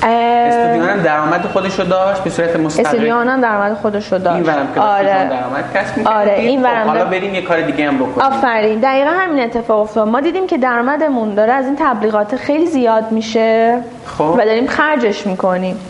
استودیو 0.03 0.85
هم 0.85 1.03
درآمد 1.03 1.47
خودش 1.47 1.79
رو 1.79 1.85
داشت 1.85 2.25
به 2.25 2.31
صورت 2.31 2.57
مستقل 2.57 2.87
استودیو 2.87 3.15
هم 3.15 3.41
درآمد 3.41 3.75
خودش 3.75 4.13
رو 4.13 4.19
داشت. 4.19 4.37
این 4.37 4.47
ورم 4.47 4.75
که 4.75 4.81
آره. 4.81 5.05
درآمد 5.05 5.65
کسب 5.75 6.09
آره 6.09 6.33
این 6.33 6.61
خب، 6.61 6.65
ورم 6.65 6.89
حالا 6.89 7.05
بریم 7.05 7.35
یه 7.35 7.43
کار 7.43 7.61
دیگه 7.61 7.87
هم 7.87 7.97
بکنیم. 7.97 8.33
آفرین. 8.33 8.81
دقیقا 8.81 9.11
همین 9.11 9.45
اتفاق 9.45 9.81
افتاد. 9.81 10.09
ما 10.09 10.21
دیدیم 10.21 10.47
که 10.47 10.59
درآمدمون 10.59 11.35
داره 11.35 11.53
از 11.53 11.67
این 11.67 11.77
تبلیغات 11.79 12.37
خیلی 12.37 12.67
زیاد 12.67 13.13
میشه 13.13 13.79
خب. 14.19 14.35
و 14.39 14.45
داریم 14.45 14.67
خرجش 14.67 15.27
می‌کنیم. 15.27 15.81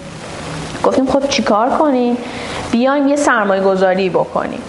گفتیم 0.85 1.07
خب 1.07 1.29
چیکار 1.29 1.69
کنیم؟ 1.71 2.17
بیایم 2.73 3.09
یه 3.09 3.17
سرمایه 3.17 3.63
گذاری 3.63 4.11
بکنیم. 4.11 4.63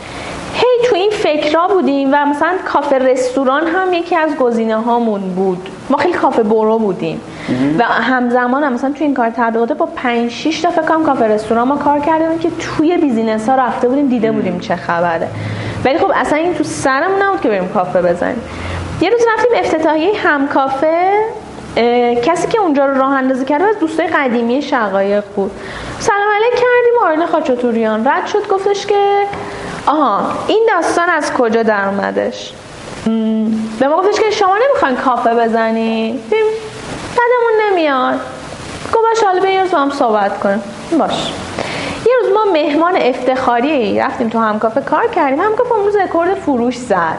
هی 0.94 1.10
فکرها 1.10 1.68
بودیم 1.68 2.10
و 2.12 2.26
مثلا 2.26 2.54
کافه 2.66 2.98
رستوران 2.98 3.68
هم 3.68 3.94
یکی 3.94 4.16
از 4.16 4.36
گزینه 4.36 4.82
هامون 4.82 5.22
بود. 5.22 5.70
ما 5.94 6.00
خیلی 6.00 6.14
کافه 6.14 6.44
برو 6.44 6.80
بودیم. 6.80 7.22
و 7.80 7.84
همزمان 7.84 8.64
هم 8.64 8.74
مثلا 8.74 8.92
توی 8.92 9.06
این 9.06 9.14
کار 9.14 9.30
تبلیغات 9.30 9.74
با 9.74 9.86
5 9.86 10.32
6 10.32 10.62
تا 10.62 10.70
فکر 10.70 10.82
کنم 10.82 11.04
کافه 11.04 11.26
رستوران 11.26 11.68
ما 11.68 11.78
کار 11.78 12.00
کردیم 12.00 12.40
که 12.40 12.50
توی 12.60 12.98
بیزینس 12.98 13.50
ها 13.50 13.56
رفته 13.56 13.88
بودیم 13.88 14.08
دیده 14.08 14.32
بودیم 14.32 14.60
چه 14.60 14.76
خبره. 14.76 15.28
ولی 15.86 15.98
خب 15.98 16.12
اصلا 16.16 16.38
این 16.38 16.54
تو 16.54 16.64
سرمون 16.64 17.22
نبود 17.22 17.42
که 17.42 17.50
بریم 17.50 17.68
کافه 17.68 18.02
بزنیم. 18.02 18.42
یه 19.02 19.10
روز 19.10 19.22
رفتیم 19.34 19.52
افتتاحیه 19.56 20.18
هم 20.18 20.48
کافه 20.48 21.12
کسی 22.26 22.48
که 22.48 22.60
اونجا 22.60 22.86
رو 22.86 22.94
راه 22.94 23.14
اندازی 23.14 23.46
کرده 23.46 23.64
از 23.64 23.80
دوستای 23.80 24.08
قدیمی 24.08 24.62
شقایق 24.62 25.24
بود. 25.36 25.52
سلام 26.00 26.28
علیک 26.36 26.54
کردیم 26.54 27.08
آرین 27.08 27.26
خاچاتوریان 27.26 28.08
رد 28.08 28.26
شد 28.26 28.48
گفتش 28.48 28.86
که 28.86 29.24
آها 29.88 30.22
این 30.48 30.70
داستان 30.76 31.10
از 31.10 31.34
کجا 31.34 31.64
در 31.64 31.88
اومدش 31.88 32.54
به 33.80 33.88
ما 33.88 33.98
گفتش 33.98 34.20
که 34.20 34.32
شما 34.32 34.58
نمی‌خواین 34.58 34.96
کافه 34.96 35.30
بزنی 35.36 36.20
بدمون 37.12 37.72
نمیاد. 37.72 38.20
گفت 38.94 39.04
باش 39.04 39.24
حالا 39.24 39.42
بیارز 39.42 39.72
با 39.72 39.78
هم 39.78 39.90
صحبت 39.90 40.40
کنیم. 40.40 40.62
باش. 41.00 41.34
یه 42.06 42.14
روز 42.22 42.34
ما 42.34 42.46
مهمان 42.52 42.96
افتخاری 42.98 44.00
رفتیم 44.00 44.30
تو 44.30 44.40
همکافه 44.40 44.82
کار 44.82 45.08
کردیم. 45.08 45.40
همکافه 45.40 45.74
امروز 45.74 45.96
رکورد 45.96 46.34
فروش 46.34 46.78
زد. 46.78 47.18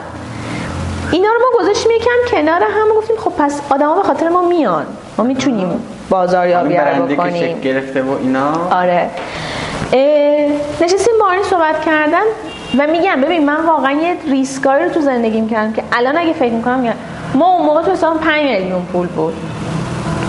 اینا 1.11 1.29
رو 1.29 1.39
ما 1.39 1.59
گذاشتیم 1.59 1.91
یکم 1.91 2.31
کنار 2.31 2.61
هم 2.61 2.87
گفتیم 2.97 3.15
خب 3.17 3.31
پس 3.37 3.61
آدما 3.69 3.95
به 3.95 4.03
خاطر 4.03 4.29
ما 4.29 4.41
میان. 4.41 4.85
ما 5.17 5.23
می‌تونیم 5.23 5.83
بازاریابی 6.09 6.77
رو 6.77 7.05
بکنیم. 7.05 7.59
گرفته 7.61 8.01
و 8.01 8.17
اینا. 8.21 8.51
آره. 8.71 9.09
نشستیم 10.81 11.13
با 11.19 11.43
صحبت 11.49 11.85
کردن. 11.85 12.23
و 12.77 12.87
میگم 12.87 13.21
ببین 13.21 13.45
من 13.45 13.65
واقعا 13.65 13.91
یه 13.91 14.15
ریسکایی 14.27 14.85
رو 14.85 14.91
تو 14.91 15.01
زندگیم 15.01 15.49
کردم 15.49 15.73
که 15.73 15.83
الان 15.91 16.17
اگه 16.17 16.33
فکر 16.33 16.53
می‌کنم 16.53 16.79
میگم 16.79 16.93
ما 17.33 17.55
اون 17.55 17.65
موقع 17.65 17.81
تو 17.81 17.91
حساب 17.91 18.19
5 18.19 18.43
میلیون 18.43 18.85
پول 18.85 19.07
بود. 19.07 19.33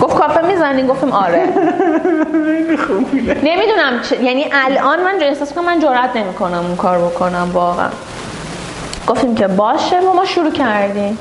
گفت 0.01 0.17
کافه 0.17 0.41
می‌زنی؟ 0.41 0.83
گفتیم 0.83 1.11
آره. 1.11 1.43
نمی‌دونم 3.43 4.01
یعنی 4.23 4.45
الان 4.51 5.03
من 5.03 5.15
احساس 5.21 5.53
کنم 5.53 5.65
من 5.65 5.79
جرئت 5.79 6.15
نمی‌کنم 6.15 6.65
اون 6.67 6.75
کار 6.75 6.97
بکنم 6.97 7.49
واقعا. 7.53 7.89
گفتیم 9.07 9.35
که 9.35 9.47
باشه 9.47 9.99
و 9.99 10.13
ما 10.13 10.25
شروع 10.25 10.51
کردیم. 10.51 11.17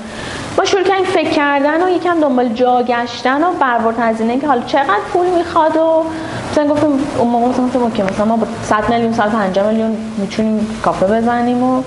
ما 0.59 0.65
شروع 0.65 0.83
کردیم 0.83 1.05
فکر 1.05 1.31
کردن 1.31 1.83
و 1.83 1.91
یکم 1.91 2.21
دنبال 2.21 2.49
جا 2.49 2.83
گشتن 2.83 3.45
و 3.45 3.53
برورد 3.61 3.97
هزینه 3.99 4.41
که 4.41 4.47
حالا 4.47 4.63
چقدر 4.67 5.01
پول 5.13 5.27
می‌خواد 5.27 5.77
و 5.77 6.05
مثلا 6.53 6.69
گفتیم 6.69 6.91
اون 7.19 7.29
موقع 7.29 7.47
مثلا 7.47 7.91
که 7.91 8.03
مثلا 8.03 8.25
ما 8.25 8.37
با 8.37 8.47
100 8.63 8.89
میلیون 8.91 9.13
150 9.13 9.67
میلیون 9.67 9.97
می‌تونیم 10.19 10.67
کافه 10.83 11.07
بزنیم 11.07 11.63
و 11.63 11.83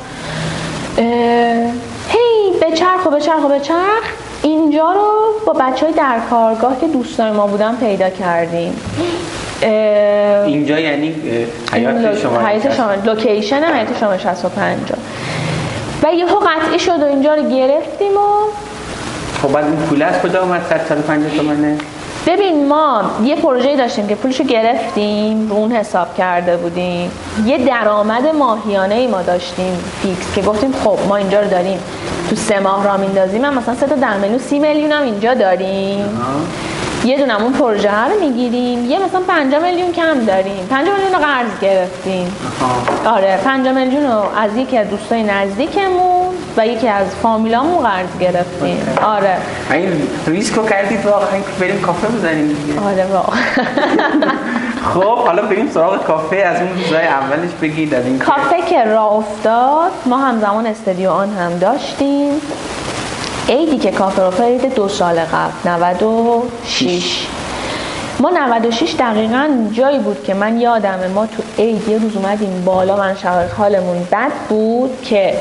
هی 2.09 2.53
بچرخ 2.61 3.05
و 3.05 3.09
بچرخ 3.09 3.45
و 3.45 3.47
بچرخ 3.47 4.03
اینجا 4.43 4.91
رو 4.91 5.09
با 5.45 5.53
بچه 5.53 5.86
های 5.86 5.95
در 5.95 6.20
کارگاه 6.30 6.80
که 6.82 6.88
دوستان 6.88 7.36
ما 7.36 7.47
بودن 7.47 7.76
پیدا 7.76 8.09
کردیم. 8.09 8.76
اینجا 10.45 10.80
یعنی 10.80 11.15
حیاط 11.74 12.16
شما 12.15 12.39
حیاط 12.39 12.74
شما 12.74 12.93
location 13.06 13.64
حیاط 13.64 13.97
شما 13.99 14.17
65 14.17 14.78
و 16.04 16.14
یهو 16.14 16.39
قطعی 16.39 16.80
شد 16.80 17.02
و 17.02 17.06
اینجا 17.06 17.34
رو 17.34 17.50
گرفتیم 17.50 18.12
و 18.12 18.52
خب 19.41 19.54
بعد 19.54 19.66
این 19.66 19.76
پول 19.76 20.02
از 20.02 20.22
کجا 20.22 20.41
اومد؟ 20.41 20.62
150 20.89 21.32
تومنه؟ 21.38 21.78
ببین 22.28 22.68
ما 22.68 23.12
یه 23.24 23.36
پروژه 23.36 23.76
داشتیم 23.76 24.08
که 24.08 24.16
پولشو 24.16 24.43
گرفتیم 24.43 25.50
رو 25.50 25.56
اون 25.56 25.72
حساب 25.72 26.16
کرده 26.18 26.58
بودیم. 26.58 27.12
یه 27.45 27.66
درآمد 27.66 28.28
ماهیانه 28.28 28.95
ای 28.95 29.08
ما 29.08 29.22
داشتیم 29.22 29.80
fix 30.02 30.36
که 30.36 30.41
گفتیم 30.41 30.74
خب 30.84 30.97
ما 31.08 31.16
اینجا 31.16 31.41
رو 31.41 31.50
داریم. 31.50 31.80
تو 32.30 32.36
سه 32.36 32.60
ماه 32.60 32.86
راه 32.86 32.97
میندازیم 32.97 33.50
مثلا 33.50 33.76
سه 33.76 33.88
تا 33.88 33.95
در 33.95 34.38
سی 34.50 34.60
میلیون 34.60 34.91
هم 34.91 35.04
اینجا 35.04 35.34
داریم. 35.34 36.20
یه 37.06 37.18
دونه 37.18 37.41
اون 37.41 37.54
پروژه 37.54 38.04
رو 38.06 38.20
می‌گیریم. 38.20 38.86
یه 38.86 39.00
مثلا 39.00 39.22
5 39.28 39.56
میلیون 39.56 39.91
کم 39.91 40.26
داریم. 40.26 40.68
5 40.70 40.88
میلیون 40.88 41.14
رو 41.14 41.20
قرض 41.20 41.60
گرفتیم. 41.62 42.36
آره 43.06 43.39
5 43.43 43.68
میلیون 43.68 44.04
رو 44.04 44.24
از 44.38 44.56
یکی 44.56 44.78
از 44.78 44.89
دوستای 44.89 45.24
نزدیکمون 45.24 46.26
و 46.58 46.68
یکی 46.68 46.88
از 46.88 47.08
فامیلامون 47.24 47.84
قرض 47.84 48.18
گرفتیم. 48.20 48.88
آره. 49.04 49.38
این 49.72 50.08
ریسک 50.28 50.54
رو 50.56 50.66
کردید 50.66 51.06
واقعا 51.06 51.28
بریم 51.60 51.82
کافه 51.82 52.08
بزنیم 52.08 52.56
آره 52.86 53.06
واقعا 53.06 53.39
خب 54.93 55.18
حالا 55.26 55.41
بریم 55.41 55.70
سراغ 55.74 56.04
کافه. 56.04 56.36
از 56.36 56.62
اون 56.62 56.70
روزای 56.84 57.08
اولش 57.08 57.50
بگید 57.62 57.93
از 57.93 58.06
این 58.06 58.20
کافه 58.20 58.62
که 58.70 58.84
راه 58.84 59.14
افتاد 59.14 59.91
ما 60.06 60.18
همزمان 60.18 60.66
استودیو 60.66 61.10
آن 61.10 61.30
هم 61.30 61.58
داشتیم. 61.58 62.32
عیدی 63.50 63.78
که 63.78 63.91
کافه 63.91 64.22
رو 64.22 64.32
فرید 64.32 64.76
دو 64.76 64.88
سال 64.88 65.20
قبل 65.20 65.70
96 65.70 67.28
ما 68.20 68.30
96 68.30 68.95
دقیقا 69.00 69.50
جایی 69.74 70.00
بود 70.00 70.24
که 70.24 70.34
من 70.34 70.60
یادمه 70.60 71.08
ما 71.08 71.26
تو 71.26 71.43
عید 71.58 71.88
یه 71.88 71.97
روز 71.97 72.16
اومدیم 72.16 72.64
بالا 72.66 72.97
من 72.97 73.16
شرایط 73.16 73.52
حالمون 73.52 74.08
بد 74.12 74.32
بود 74.50 75.02
که 75.02 75.34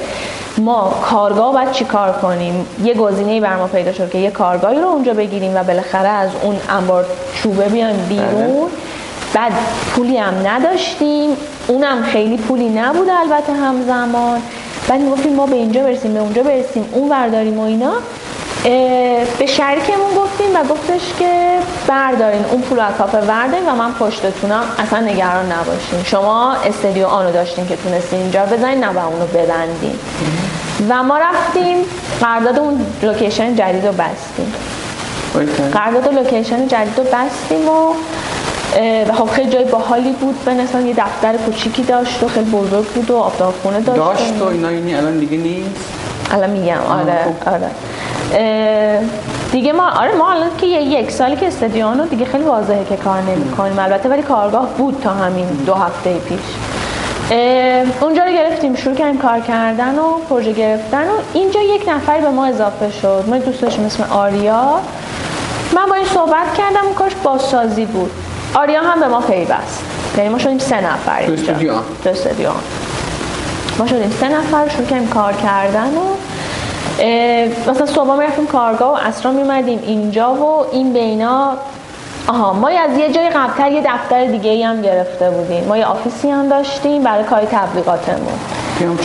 ما 0.59 0.95
کارگاه 1.03 1.53
باید 1.53 1.73
چی 1.73 1.85
کار 1.85 2.13
کنیم؟ 2.13 2.67
یه 2.85 2.95
گزینه 2.95 3.41
بر 3.41 3.57
ما 3.57 3.67
پیدا 3.67 3.93
شد 3.93 4.11
که 4.11 4.19
یه 4.19 4.31
کارگاهی 4.31 4.81
رو 4.81 4.87
اونجا 4.87 5.15
بگیریم 5.15 5.55
و 5.55 5.63
بالاخره 5.63 6.09
از 6.09 6.31
اون 6.43 6.57
انبار 6.69 7.07
چوبه 7.35 7.69
بیایم 7.69 8.07
بیرون. 8.09 8.31
بله. 8.31 8.69
بعد 9.35 9.53
پولی 9.95 10.17
هم 10.17 10.35
نداشتیم. 10.47 11.31
اونم 11.69 12.03
خیلی 12.03 12.37
پولی 12.37 12.69
نبود 12.69 13.09
البته 13.11 13.53
همزمان. 13.53 14.43
بعد 14.89 15.01
می‌گفتیم 15.01 15.35
ما 15.35 15.47
به 15.47 15.57
اینجا 15.57 15.83
برسیم 15.83 16.15
به 16.15 16.21
اونجا 16.21 16.43
برسیم 16.43 16.89
اون 16.93 17.09
برداریم 17.09 17.59
و 17.59 17.63
اینا. 17.63 17.93
به 19.39 19.47
شریکمون 19.47 20.15
گفتیم 20.17 20.47
و 20.55 20.65
گفتش 20.65 21.01
که 21.19 21.59
بردارین 21.89 22.45
اون 22.45 22.61
پول 22.61 22.81
از 22.81 22.95
کافه 22.99 23.21
بردارین 23.21 23.69
و 23.69 23.75
من 23.75 23.93
پشتتونم 23.93 24.63
اصلا 24.79 25.01
نگران 25.01 25.53
نباشین. 25.53 26.03
شما 26.05 26.53
استدیو 26.53 27.07
آنو 27.07 27.33
داشتین 27.33 27.67
که 27.67 27.77
تونستین 27.77 28.21
اینجا 28.21 28.47
بزنین 28.47 28.85
نه 28.85 29.07
اونو 29.07 29.27
ببندین. 29.27 29.99
و 30.89 31.03
ما 31.03 31.19
رفتیم 31.19 31.77
قرارداد 32.21 32.59
اون 32.59 32.87
location 33.03 33.57
جدید 33.57 33.87
رو 33.87 33.93
بستیم. 33.93 34.55
قرارداد 35.73 36.15
location 36.15 36.69
جدید 36.69 36.99
رو 36.99 37.05
بستیم 37.05 37.69
و 37.69 37.95
و 39.09 39.13
خب 39.13 39.31
خیلی 39.31 39.51
جای 39.51 39.65
باحالی 39.65 40.13
بود. 40.13 40.45
به 40.45 40.55
نسبت 40.55 40.85
یه 40.85 40.95
دفتر 40.95 41.37
کوچیکی 41.37 41.83
داشت 41.83 42.23
و 42.23 42.29
خیلی 42.29 42.51
بزرگ 42.51 42.85
بود 42.85 43.11
و 43.11 43.17
آفتابخونه 43.17 43.81
داشت. 43.81 43.99
داشت 43.99 44.43
و 44.43 44.45
اینا 44.45 44.73
یعنی 44.73 44.95
الان 44.95 45.19
دیگه 45.19 45.37
نیست؟ 45.37 45.71
الان 46.31 46.51
میگم. 46.51 46.79
آره 46.91 47.25
خب. 47.25 47.49
آره. 47.49 47.71
دیگه 49.53 49.73
ما 49.73 49.91
آره 49.91 50.15
ما 50.15 50.31
الان 50.31 50.51
که 50.59 50.67
یک 50.67 51.11
سالی 51.11 51.37
که 51.37 51.47
استادیانو 51.47 52.07
دیگه 52.07 52.25
خیلی 52.25 52.45
واضحه 52.45 52.85
که 52.89 52.97
کار 52.97 53.21
نمی‌کنیم 53.23 53.79
البته 53.79 54.09
ولی 54.09 54.23
کارگاه 54.23 54.69
بود 54.79 55.01
تا 55.05 55.11
همین 55.11 55.47
دو 55.47 55.75
هفته 55.75 56.15
پیش. 56.15 56.39
اونجا 58.01 58.25
رو 58.25 58.33
گرفتیم 58.33 58.75
شروع 58.75 58.95
کردیم 58.95 59.19
کار 59.19 59.41
کردن 59.41 59.99
و 59.99 60.19
پروژه 60.29 60.53
گرفتن 60.53 61.03
و 61.05 61.13
اینجا 61.33 61.61
یک 61.61 61.89
نفر 61.89 62.21
به 62.21 62.29
ما 62.29 62.47
اضافه 62.47 62.91
شد. 62.91 63.25
ما 63.27 63.39
دوست 63.39 63.61
داشتیم 63.61 63.85
اسم 63.85 64.07
آریا. 64.11 64.81
من 65.75 65.87
با 65.89 65.95
این 65.95 66.05
صحبت 66.05 66.55
کردم 66.59 66.85
اون 66.85 66.95
کارش 66.95 67.13
بازسازی 67.23 67.85
بود. 67.85 68.11
آریا 68.55 68.83
هم 68.83 69.01
به 69.01 69.09
ما 69.09 69.21
پیوست. 69.21 69.83
یعنی 70.17 70.29
ما 70.29 70.39
شدیم 70.39 70.59
سه 70.59 70.81
نفر 70.81 71.27
تو 71.27 72.11
استودیو. 72.11 72.51
ما 73.79 73.87
شدیم 73.87 74.11
سه 74.21 74.29
نفر 74.29 74.69
شروع 74.69 74.87
کردیم 74.87 75.09
کار 75.09 75.33
کردن 75.33 75.89
و 75.95 76.15
مثلا 77.71 77.87
صبح 77.87 78.23
رفتیم 78.23 78.47
کارگاه 78.47 78.91
و 78.91 79.09
عصرا 79.09 79.33
میومدیم 79.33 79.81
اینجا 79.83 80.35
و 80.35 80.67
این 80.73 80.93
بینا 80.93 81.57
آها 82.29 82.53
ما 82.53 82.69
از 82.69 82.99
یه 82.99 83.13
جای 83.13 83.29
قبلتر 83.31 83.73
یه 83.73 83.83
دفتر 83.87 84.25
دیگه 84.25 84.51
ای 84.51 84.63
هم 84.63 84.83
گرفته 84.83 85.31
بودیم. 85.31 85.65
ما 85.65 85.77
یه 85.77 85.87
office 85.87 86.24
ی 86.24 86.31
هم 86.31 86.49
داشتیم 86.49 87.03
برای 87.03 87.25
کار 87.25 87.45
تبلیغاتمون. 87.45 88.39
اون 88.81 88.97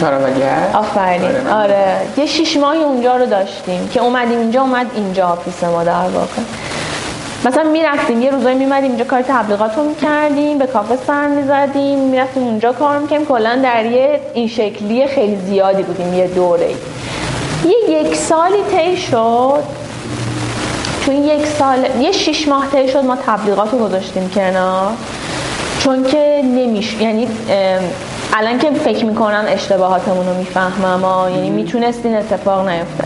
آفرین. 0.74 1.22
آره, 1.24 1.54
آره. 1.54 1.98
یه 2.18 2.26
شیش 2.26 2.58
ماهی 2.58 2.84
اونجا 2.84 3.18
رو 3.18 3.26
داشتیم 3.26 3.90
که 3.94 4.02
اومدیم 4.02 4.40
اینجا 4.40 4.62
اومد 4.62 4.88
اینجا 4.96 5.28
office 5.28 5.64
ما 5.64 5.84
در 5.84 5.92
واقع. 5.94 6.42
مثلا 7.46 7.64
می‌رفتیم 7.64 8.22
یه 8.22 8.32
روزایی 8.32 8.58
میمدیم 8.58 8.90
اینجا 8.90 9.06
کار 9.06 9.22
تبلیغات 9.22 9.78
رو 9.78 9.84
می‌کردیم 9.84 10.58
به 10.58 10.66
کافه 10.68 10.98
سر 11.08 11.28
می‌زدیم 11.28 12.00
می‌رفتیم 12.00 12.44
اونجا 12.44 12.74
کار 12.74 12.98
می‌کنیم 13.00 13.26
کلا 13.26 13.60
در 13.64 13.86
یه 13.86 14.20
این 14.34 14.48
شکلی 14.48 15.08
خیلی 15.08 15.36
زیادی 15.36 15.84
بودیم 15.84 16.14
یه 16.14 16.28
دوره. 16.28 16.70
یه 17.66 18.02
یک 18.02 18.16
سالی 18.16 18.64
طی 18.72 18.98
شد. 18.98 19.64
این 21.08 21.24
یک 21.24 21.46
سال 21.46 21.78
یه 22.00 22.12
شیش 22.12 22.48
ماه 22.48 22.68
طی 22.72 22.88
شد 22.88 23.06
ما 23.06 23.16
تبلیغات 23.16 23.72
رو 23.72 23.80
گذاشتیم 23.80 24.30
کنار. 24.30 24.92
چون 25.80 26.04
که 26.04 26.42
نمیش 26.44 26.94
یعنی 27.02 27.28
الان 28.34 28.60
که 28.60 28.72
فکر 28.72 29.06
می‌کنن 29.06 29.46
اشتباهاتمون 29.48 30.28
رو 30.28 30.34
می‌فهمم 30.34 31.30
یعنی 31.36 31.50
می‌تونست 31.50 32.06
این 32.06 32.16
اتفاق 32.16 32.70
نیفته 32.70 33.04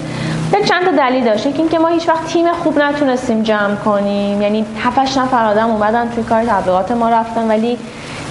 یه 0.54 0.64
چند 0.64 0.86
تا 0.86 0.92
دلیل 0.92 1.24
داشت. 1.24 1.46
این 1.46 1.70
که 1.70 1.80
ما 1.80 1.88
هیچ 1.88 2.10
وقت 2.10 2.26
تیم 2.26 2.54
خوب 2.54 2.80
نتونستیم 2.80 3.44
جمع 3.44 3.76
کنیم. 3.76 4.42
یعنی 4.42 4.66
7 4.84 5.18
نفر 5.18 5.46
آدم 5.46 5.70
اومدن 5.70 6.10
توی 6.10 6.24
کار 6.24 6.44
تبلیغات 6.44 6.92
ما 6.92 7.10
رفتن 7.10 7.48
ولی 7.48 7.78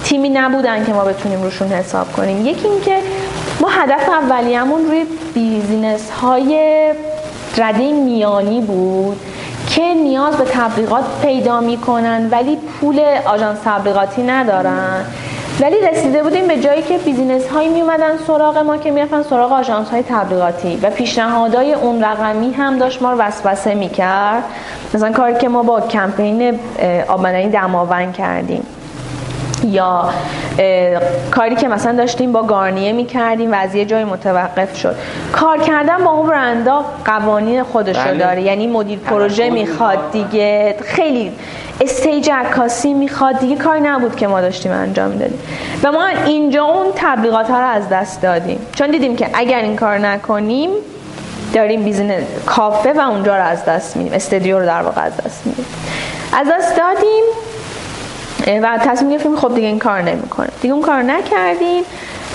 تیمی 0.03 0.29
نبودن 0.29 0.85
که 0.85 0.93
ما 0.93 1.03
بتونیم 1.03 1.43
روشون 1.43 1.67
حساب 1.67 2.13
کنیم. 2.13 2.45
یکی 2.45 2.67
اینکه 2.67 2.97
ما 3.61 3.67
هدف 3.69 4.09
اولیه‌مون 4.09 4.85
روی 4.85 5.05
business 5.33 6.11
های 6.11 6.91
رده 7.57 7.91
میانی 7.91 8.61
بود 8.61 9.19
که 9.69 9.93
نیاز 9.93 10.37
به 10.37 10.43
تبلیغات 10.43 11.03
پیدا 11.21 11.59
می‌کنن 11.59 12.29
ولی 12.31 12.55
پول 12.55 12.99
آژانس 13.25 13.57
تبلیغاتی 13.65 14.23
ندارن. 14.23 15.05
ولی 15.61 15.75
رسیده 15.91 16.23
بودیم 16.23 16.47
به 16.47 16.59
جایی 16.59 16.81
که 16.81 16.97
business 16.97 17.47
هایی 17.47 17.69
می 17.69 17.81
اومدن 17.81 18.17
سراغ 18.27 18.57
ما 18.57 18.77
که 18.77 18.91
می‌رفتن 18.91 19.23
سراغ 19.23 19.51
آژانس 19.51 19.89
های 19.89 20.03
تبلیغاتی. 20.09 20.79
و 20.83 20.89
پیشنهادهای 20.89 21.73
اون 21.73 22.03
رقمی 22.03 22.51
هم 22.51 22.77
داشت 22.77 23.01
ما 23.01 23.11
رو 23.11 23.17
وسوسه 23.17 23.73
می‌کرد. 23.75 24.43
مثلا 24.93 25.11
کاری 25.11 25.35
که 25.37 25.49
ما 25.49 25.63
با 25.63 25.81
کمپین 25.81 26.59
آبانایی 27.07 27.49
دماوند 27.49 28.13
کردیم. 28.13 28.65
یا 29.63 30.09
کاری 31.31 31.55
که 31.55 31.67
مثلا 31.67 31.91
داشتیم 31.91 32.31
با 32.31 32.43
گارنیه 32.43 32.91
می‌کردیم 32.93 33.51
و 33.51 33.55
از 33.55 33.75
یه 33.75 33.85
جای 33.85 34.03
متوقف 34.03 34.77
شد. 34.77 34.95
کار 35.31 35.57
کردن 35.57 36.03
با 36.03 36.11
اون 36.11 36.27
برندا 36.27 36.85
قوانین 37.05 37.63
خودش 37.63 37.97
رو 37.97 38.03
بله. 38.03 38.17
داره. 38.17 38.41
یعنی 38.41 38.67
مدیر 38.67 38.99
پروژه 38.99 39.49
می‌خواد 39.49 40.11
دیگه 40.11 40.75
خیلی 40.85 41.31
استیج 41.81 42.29
عکاسی 42.29 42.93
می‌خواد. 42.93 43.39
دیگه 43.39 43.55
کاری 43.55 43.81
نبود 43.81 44.15
که 44.15 44.27
ما 44.27 44.41
داشتیم 44.41 44.71
انجام 44.71 45.09
می‌دادیم 45.09 45.39
و 45.83 45.91
ما 45.91 46.05
اینجا 46.25 46.63
اون 46.63 46.87
تبلیغات 46.95 47.49
ها 47.49 47.59
رو 47.59 47.67
از 47.67 47.89
دست 47.89 48.21
دادیم. 48.21 48.59
چون 48.75 48.91
دیدیم 48.91 49.15
که 49.15 49.29
اگر 49.33 49.59
این 49.59 49.75
کار 49.75 49.97
نکنیم 49.97 50.69
داریم 51.53 51.83
business 51.83 52.23
کافه 52.45 52.93
و 52.93 52.99
اونجا 52.99 53.37
رو 53.37 53.43
از 53.43 53.65
دست 53.65 53.97
میدیم. 53.97 54.13
استودیو 54.13 54.59
رو 54.59 54.65
در 54.65 54.81
واقع 54.81 55.01
از 55.01 55.17
دست 55.17 55.47
میدیم. 55.47 55.65
از 56.33 56.47
دست 56.51 56.77
دادیم. 56.77 57.23
و 58.47 58.77
تصمیم 58.77 59.11
گرفتیم 59.11 59.35
خب 59.35 59.55
دیگه 59.55 59.67
این 59.67 59.79
کار 59.79 60.01
نمی‌کنه. 60.01 60.49
دیگه 60.61 60.73
اون 60.73 60.83
کار 60.83 61.01
نکردیم 61.03 61.83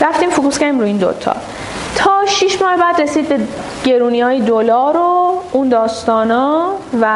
رفتیم 0.00 0.30
focus 0.30 0.58
کردیم 0.58 0.78
روی 0.78 0.88
این 0.88 0.96
دوتا 0.96 1.36
تا. 1.96 2.12
شیش 2.26 2.62
ماه 2.62 2.76
بعد 2.76 3.00
رسید 3.00 3.28
به 3.28 3.38
گرونی 3.84 4.20
های 4.20 4.40
دلار 4.40 4.96
و 4.96 5.42
اون 5.52 5.68
داستانا 5.68 6.68
و 7.00 7.06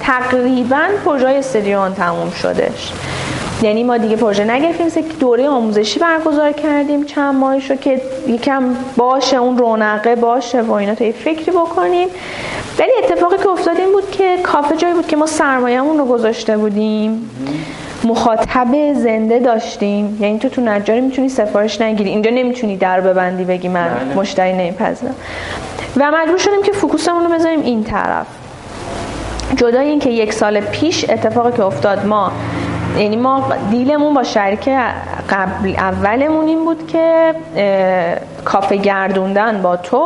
تقریبا 0.00 0.82
پروژه 1.04 1.28
استودیو 1.28 1.73
هم 1.73 1.88
تموم 1.88 2.30
شدش. 2.30 2.92
یعنی 3.62 3.84
ما 3.84 3.98
دیگه 3.98 4.16
پروژه 4.16 4.44
نگرفتیم 4.44 4.90
که 4.90 5.14
دوره 5.20 5.48
آموزشی 5.48 5.98
برگزار 5.98 6.52
کردیم 6.52 7.04
چند 7.04 7.34
ماهش 7.34 7.70
رو 7.70 7.76
که 7.76 8.02
یکم 8.26 8.62
باشه 8.96 9.36
اون 9.36 9.58
رونقه 9.58 10.16
باشه 10.16 10.62
و 10.62 10.72
اینا 10.72 10.94
تا 10.94 11.12
فکری 11.24 11.52
بکنیم. 11.52 12.08
ولی 12.78 12.90
اتفاقی 13.02 13.36
که 13.36 13.48
افتاد 13.48 13.76
این 13.76 13.92
بود 13.92 14.10
که 14.10 14.38
کافه 14.42 14.76
جایی 14.76 14.94
بود 14.94 15.06
که 15.06 15.16
ما 15.16 15.26
سرمایه‌مون 15.26 15.98
رو 15.98 16.04
گذاشته 16.04 16.56
بودیم. 16.56 17.30
مخاطب 18.04 18.92
زنده 18.94 19.38
داشتیم. 19.38 20.18
یعنی 20.20 20.38
تو 20.38 20.48
تو 20.48 20.60
نجاری 20.60 21.00
می‌تونی 21.00 21.28
سفارش 21.28 21.80
نگیری. 21.80 22.10
اینجا 22.10 22.30
نمی‌تونی 22.30 22.76
در 22.76 23.00
ببندی 23.00 23.44
بگی 23.44 23.68
من 23.68 23.88
بله. 23.88 24.14
مشتری 24.14 24.52
نمیپذیرم. 24.52 25.14
و 25.96 26.10
مجبور 26.10 26.38
شدیم 26.38 26.62
که 26.62 26.72
فوکوسمون 26.72 27.24
رو 27.24 27.32
بذاریم 27.34 27.60
این 27.60 27.84
طرف. 27.84 28.26
جدای 29.56 29.88
اینکه 29.88 30.10
یک 30.10 30.32
سال 30.32 30.60
پیش 30.60 31.10
اتفاقی 31.10 31.52
که 31.52 31.64
افتاد 31.64 32.06
ما 32.06 32.32
یعنی 32.98 33.16
ما 33.16 33.52
دیلمون 33.70 34.14
با 34.14 34.22
شریک 34.22 34.68
قبل 35.30 35.74
اولمون 35.78 36.46
این 36.46 36.64
بود 36.64 36.86
که 36.86 37.34
کافه 38.44 38.76
گردوندن 38.76 39.62
با 39.62 39.76
تو. 39.76 39.98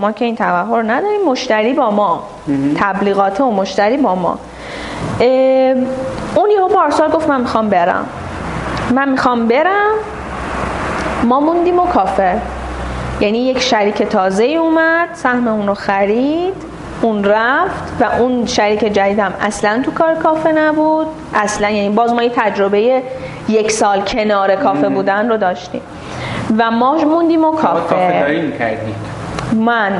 ما 0.00 0.12
که 0.12 0.24
این 0.24 0.36
توهر 0.36 0.82
نداریم. 0.82 1.20
مشتری 1.28 1.72
با 1.72 1.90
ما. 1.90 2.22
تبلیغات 2.76 3.40
و 3.40 3.50
مشتری 3.50 3.96
با 3.96 4.14
ما. 4.14 4.38
اون 6.34 6.50
یهو 6.50 6.68
پارسال 6.68 7.10
گفت 7.10 7.28
من 7.28 7.40
می‌خوام 7.40 7.68
برم. 7.68 8.06
من 8.90 9.08
می‌خوام 9.08 9.48
برم 9.48 9.92
ما 11.24 11.40
موندیم 11.40 11.78
و 11.78 11.86
کافه. 11.86 12.40
یعنی 13.20 13.38
یک 13.38 13.60
شریک 13.60 14.02
تازه 14.02 14.44
اومد 14.44 15.08
سهم 15.14 15.48
اون 15.48 15.66
رو 15.66 15.74
خرید 15.74 16.54
اون 17.02 17.24
رفت 17.24 17.92
و 18.00 18.04
اون 18.18 18.46
شریک 18.46 18.84
جدیدم 18.84 19.34
اصلا 19.40 19.82
تو 19.84 19.90
کار 19.90 20.14
کافه 20.14 20.52
نبود. 20.52 21.06
اصلا 21.34 21.70
یعنی 21.70 21.88
باز 21.88 22.12
ما 22.12 22.22
یه 22.22 22.32
تجربه 22.36 23.02
یک 23.48 23.70
سال 23.70 24.00
کنار 24.00 24.56
کافه 24.56 24.88
بودن 24.88 25.28
رو 25.28 25.36
داشتیم. 25.36 25.80
و 26.58 26.70
ما 26.70 26.94
موندیم 26.94 27.44
و 27.44 27.52
کافه 27.52 28.24
من 29.52 29.92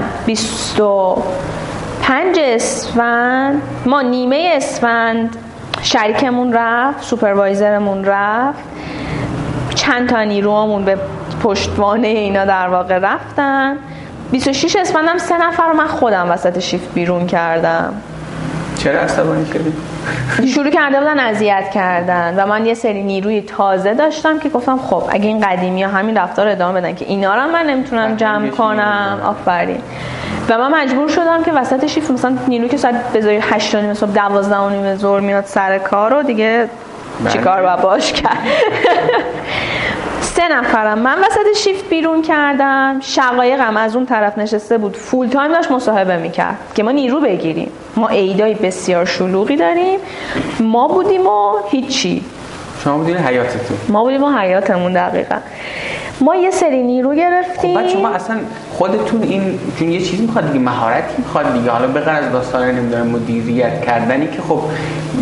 25 2.06 2.38
اسفند 2.38 3.62
ما 3.86 4.02
نیمه 4.02 4.52
اسفند 4.56 5.36
شریکمون 5.82 6.52
رفت 6.52 7.02
سوپروایزرمون 7.02 8.04
رفت. 8.04 8.58
چند 9.74 10.08
تا 10.08 10.22
نیرومون 10.22 10.84
به 10.84 10.98
پشتوانه 11.42 12.08
اینا 12.08 12.44
در 12.44 12.68
واقع 12.68 12.98
رفتن. 12.98 13.76
26 14.30 14.76
اسفندم 14.76 15.18
سه 15.18 15.38
نفر 15.38 15.68
رو 15.68 15.76
من 15.76 15.86
خودم 15.86 16.30
وسط 16.30 16.58
شیفت 16.58 16.94
بیرون 16.94 17.26
کردم. 17.26 17.94
چرا 18.78 19.00
عصبانی 19.00 19.44
کردی؟ 19.44 19.72
شروع 20.46 20.70
کرده 20.70 20.98
بودن 20.98 21.20
اذیت 21.20 21.70
کردن 21.70 22.34
و 22.38 22.46
من 22.46 22.66
یه 22.66 22.74
سری 22.74 23.02
نیروی 23.02 23.40
تازه 23.40 23.94
داشتم 23.94 24.38
که 24.38 24.48
گفتم 24.48 24.78
خب 24.78 25.02
اگه 25.08 25.26
این 25.26 25.40
قدیمی 25.40 25.82
ها 25.82 25.90
همین 25.90 26.16
رفتار 26.16 26.48
ادامه 26.48 26.80
بدن 26.80 26.94
که 26.94 27.04
اینا 27.04 27.34
رو 27.34 27.50
من 27.50 27.66
نمی‌تونم 27.66 28.16
جمع 28.16 28.48
کنم 28.48 29.20
آفرین 29.24 29.80
و 30.48 30.58
من 30.58 30.82
مجبور 30.82 31.08
شدم 31.08 31.42
که 31.42 31.52
وسط 31.52 31.86
شیفت 31.86 32.10
مثلا 32.10 32.38
نیروی 32.48 32.68
که 32.68 32.76
ساعت 32.76 33.12
بذاری 33.12 33.38
8 33.42 33.74
نیم 33.74 33.94
صبح 33.94 34.10
12 34.10 34.56
و 34.56 34.70
نیم 34.70 34.96
ظهر 34.96 35.20
میاد 35.20 35.44
سر 35.44 35.78
کار 35.78 36.14
رو 36.14 36.22
دیگه 36.22 36.68
بله. 37.20 37.32
چیکار 37.32 37.62
با 37.62 37.76
باش 37.76 38.12
کرد 38.12 38.38
سه 40.48 40.54
نفرم. 40.54 40.98
من 40.98 41.18
وسط 41.18 41.58
شیفت 41.64 41.88
بیرون 41.88 42.22
کردم. 42.22 43.00
شقایقم 43.00 43.76
از 43.76 43.96
اون 43.96 44.06
طرف 44.06 44.38
نشسته 44.38 44.78
بود. 44.78 44.96
فول 44.96 45.26
تایم 45.26 45.52
داشت 45.52 45.70
مصاحبه 45.70 46.16
می‌کرد. 46.16 46.56
که 46.74 46.82
ما 46.82 46.90
نیرو 46.90 47.20
بگیریم. 47.20 47.70
ما 47.96 48.08
ایدای 48.08 48.54
بسیار 48.54 49.04
شلوغی 49.04 49.56
داریم. 49.56 50.00
ما 50.60 50.88
بودیم 50.88 51.26
و 51.26 51.52
هیچی. 51.70 52.24
شما 52.84 52.98
بودین 52.98 53.16
حیاتتون. 53.16 53.76
ما 53.88 54.04
بودیم 54.04 54.22
و 54.22 54.38
حیاتمون 54.38 54.92
دقیقا. 54.92 55.36
ما 56.20 56.36
یه 56.36 56.50
سری 56.50 56.82
نیرو 56.82 57.14
گرفتیم. 57.14 57.80
خب 57.80 57.88
شما 57.88 58.08
اصلا 58.08 58.36
خودتون 58.72 59.22
این 59.22 59.58
چون 59.78 59.90
یه 59.90 60.00
چیزی 60.00 60.22
می‌خواد 60.22 60.46
دیگه 60.46 60.64
مهارتی 60.64 61.14
می‌خواد 61.18 61.52
دیگه. 61.52 61.70
حالا 61.70 61.86
بغیر 61.86 62.08
از 62.08 62.32
داستان 62.32 62.70
نمی‌دونم 62.70 63.06
مدیریت 63.06 63.82
کردنی 63.82 64.26
که 64.26 64.42
خب 64.42 64.60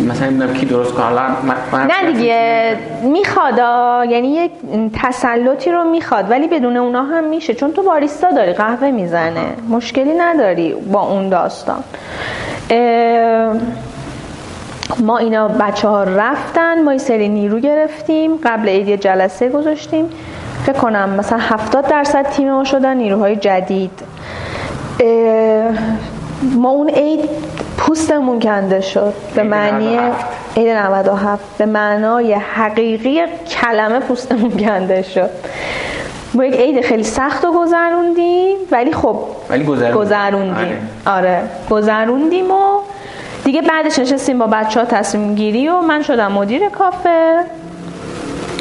مثلا 0.09 0.29
نمی‌دونم 0.29 0.53
کی 0.53 0.65
درست 0.65 0.93
کنه. 0.93 1.03
حالا 1.05 1.23
نه 1.71 2.11
دیگه 2.11 2.77
می‌خواد 3.03 3.57
یعنی 4.11 4.27
یه 4.27 4.49
تسلطی 5.03 5.71
رو 5.71 5.83
می‌خواد 5.83 6.31
ولی 6.31 6.47
بدون 6.47 6.77
اونا 6.77 7.03
هم 7.03 7.23
میشه. 7.23 7.53
چون 7.53 7.71
تو 7.71 7.83
باریستا 7.83 8.31
داری 8.31 8.53
قهوه 8.53 8.91
می‌زنه. 8.91 9.45
مشکلی 9.69 10.13
نداری 10.17 10.73
با 10.73 11.01
اون 11.01 11.29
داستان. 11.29 11.83
ما 14.99 15.17
اینا 15.17 15.47
بچه 15.47 15.87
ها 15.87 16.03
رفتن 16.03 16.83
ما 16.83 16.93
یه 16.93 16.99
سری 16.99 17.29
نیرو 17.29 17.59
گرفتیم. 17.59 18.31
قبل 18.43 18.69
عید 18.69 19.01
جلسه 19.01 19.49
گذاشتیم. 19.49 20.09
فکر 20.65 20.79
کنم 20.79 21.09
مثلا 21.09 21.39
70 21.39 21.87
درصد 21.87 22.29
تیم 22.29 22.51
ما 22.51 22.63
شدن 22.63 22.97
نیروهای 22.97 23.35
جدید. 23.35 23.91
ما 26.55 26.69
اون 26.69 26.89
عید 26.89 27.29
پوستمون 27.77 28.39
کنده 28.39 28.81
شد. 28.81 29.13
به 29.35 29.43
معنی 29.43 29.99
عید 30.57 30.69
97 30.69 31.43
به 31.57 31.65
معنای 31.65 32.33
حقیقی 32.33 33.21
کلمه 33.61 33.99
پوستمون 33.99 34.51
کنده 34.51 35.01
شد. 35.01 35.29
ما 36.33 36.45
یک 36.45 36.55
عید 36.55 36.85
خیلی 36.85 37.03
سخت 37.03 37.45
رو 37.45 37.51
گذروندیم 37.51 38.57
ولی 38.71 38.93
خب 38.93 39.19
ولی 39.49 39.63
گذروندیم. 39.93 40.89
آره. 41.05 41.17
آره. 41.17 41.41
گذروندیم 41.69 42.51
و 42.51 42.79
دیگه 43.43 43.61
بعدش 43.61 43.99
نشستیم 43.99 44.39
با 44.39 44.47
بچه 44.47 44.79
ها 44.79 44.85
تصمیم 44.85 45.35
گیری 45.35 45.67
و 45.67 45.81
من 45.81 46.01
شدم 46.01 46.31
مدیر 46.31 46.69
کافه. 46.69 47.43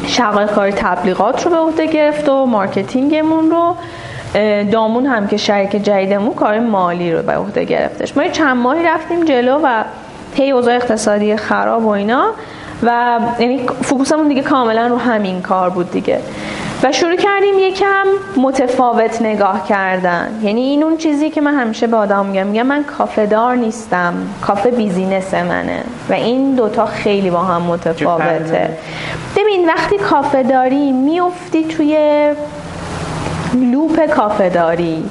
شقایق 0.07 0.47
کار 0.47 0.73
تبلیغات 0.73 1.45
رو 1.45 1.51
به 1.51 1.57
عهده 1.57 1.87
گرفت 1.87 2.29
و 2.29 2.47
marketing 2.47 3.25
مون 3.25 3.51
رو 3.51 3.77
دامون 4.73 5.07
هم 5.07 5.27
که 5.27 5.37
شریک 5.37 5.71
جدیدمون 5.71 6.35
کار 6.35 6.59
مالی 6.59 7.13
رو 7.13 7.23
به 7.23 7.37
عهده 7.37 7.65
گرفتش. 7.65 8.17
ما 8.17 8.29
چند 8.29 8.57
ماهی 8.57 8.83
رفتیم 8.83 9.25
جلو 9.25 9.61
و 9.65 9.85
هی 10.35 10.51
اوضاع 10.51 10.75
اقتصادی 10.75 11.37
خراب 11.37 11.85
و 11.85 11.89
اینا 11.89 12.25
و 12.83 13.19
یعنی 13.39 13.67
focus 13.83 14.12
مون 14.12 14.29
دیگه 14.29 14.43
کاملا 14.43 14.87
رو 14.87 14.97
همین 14.97 15.43
کار 15.43 15.71
بود 15.71 15.91
دیگه. 15.91 16.21
و 16.83 16.93
شروع 16.93 17.17
کردیم 17.17 17.59
یکم 17.59 18.05
متفاوت 18.37 19.23
نگاه 19.23 19.67
کردن. 19.69 20.41
یعنی 20.43 20.61
این 20.61 20.83
اون 20.83 20.97
چیزی 20.97 21.31
که 21.31 21.41
من 21.41 21.55
همیشه 21.55 21.87
به 21.87 21.97
آدم 21.97 22.27
میگم 22.27 22.47
میگم 22.47 22.67
من 22.67 22.85
کافه 22.85 23.27
دار 23.27 23.55
نیستم. 23.55 24.15
کافه 24.43 24.71
business 24.71 25.35
منه. 25.35 25.85
و 26.11 26.13
این 26.13 26.55
دوتا 26.55 26.87
خیلی 26.87 27.31
با 27.31 27.43
هم 27.43 27.63
متفاوته. 27.63 28.79
ببین 29.55 29.69
وقتی 29.69 29.99
کافه 29.99 30.43
داری 30.43 30.93
میفتی 30.93 31.65
توی 31.65 31.97
loop 33.55 34.07
کافه 34.07 34.51
داری. 34.51 35.11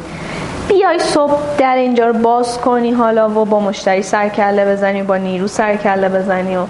بیای 0.68 1.00
صبح 1.00 1.40
در 1.58 1.76
اینجا 1.76 2.08
رو 2.08 2.14
باز 2.14 2.58
کنی 2.58 2.92
حالا 2.92 3.30
و 3.30 3.46
با 3.46 3.60
مشتری 3.60 4.02
سرکله 4.02 4.66
بزنی 4.66 5.04
با 5.04 5.18
نیرو 5.18 5.48
سرکله 5.48 6.10
بزنی 6.10 6.58
و 6.58 6.66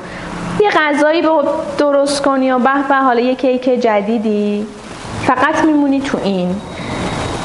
یه 0.60 0.70
غذایی 0.70 1.22
درست 1.78 2.22
کنی 2.22 2.52
و 2.52 2.60
به 2.60 2.88
به 2.90 2.96
حالا 2.96 3.20
یه 3.20 3.36
کیک 3.36 3.70
جدیدی. 3.70 4.68
فقط 5.28 5.66
میمونی 5.66 6.02
تو 6.02 6.18
این. 6.24 6.56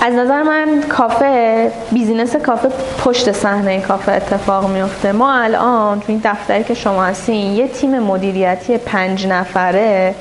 از 0.02 0.14
نظر 0.14 0.42
من 0.42 0.82
کافه 0.88 1.70
business 1.92 2.36
کافه 2.36 2.68
پشت 3.04 3.32
صحنه 3.32 3.80
کافه 3.80 4.12
اتفاق 4.12 4.70
میفته. 4.70 5.12
ما 5.12 5.32
الان 5.32 6.00
تو 6.00 6.04
این 6.08 6.20
دفتری 6.24 6.64
که 6.64 6.74
شما 6.74 7.04
هستین 7.04 7.56
یه 7.56 7.68
تیم 7.68 7.98
مدیریتی 7.98 8.76
پنج 8.78 9.26
نفره 9.26 10.14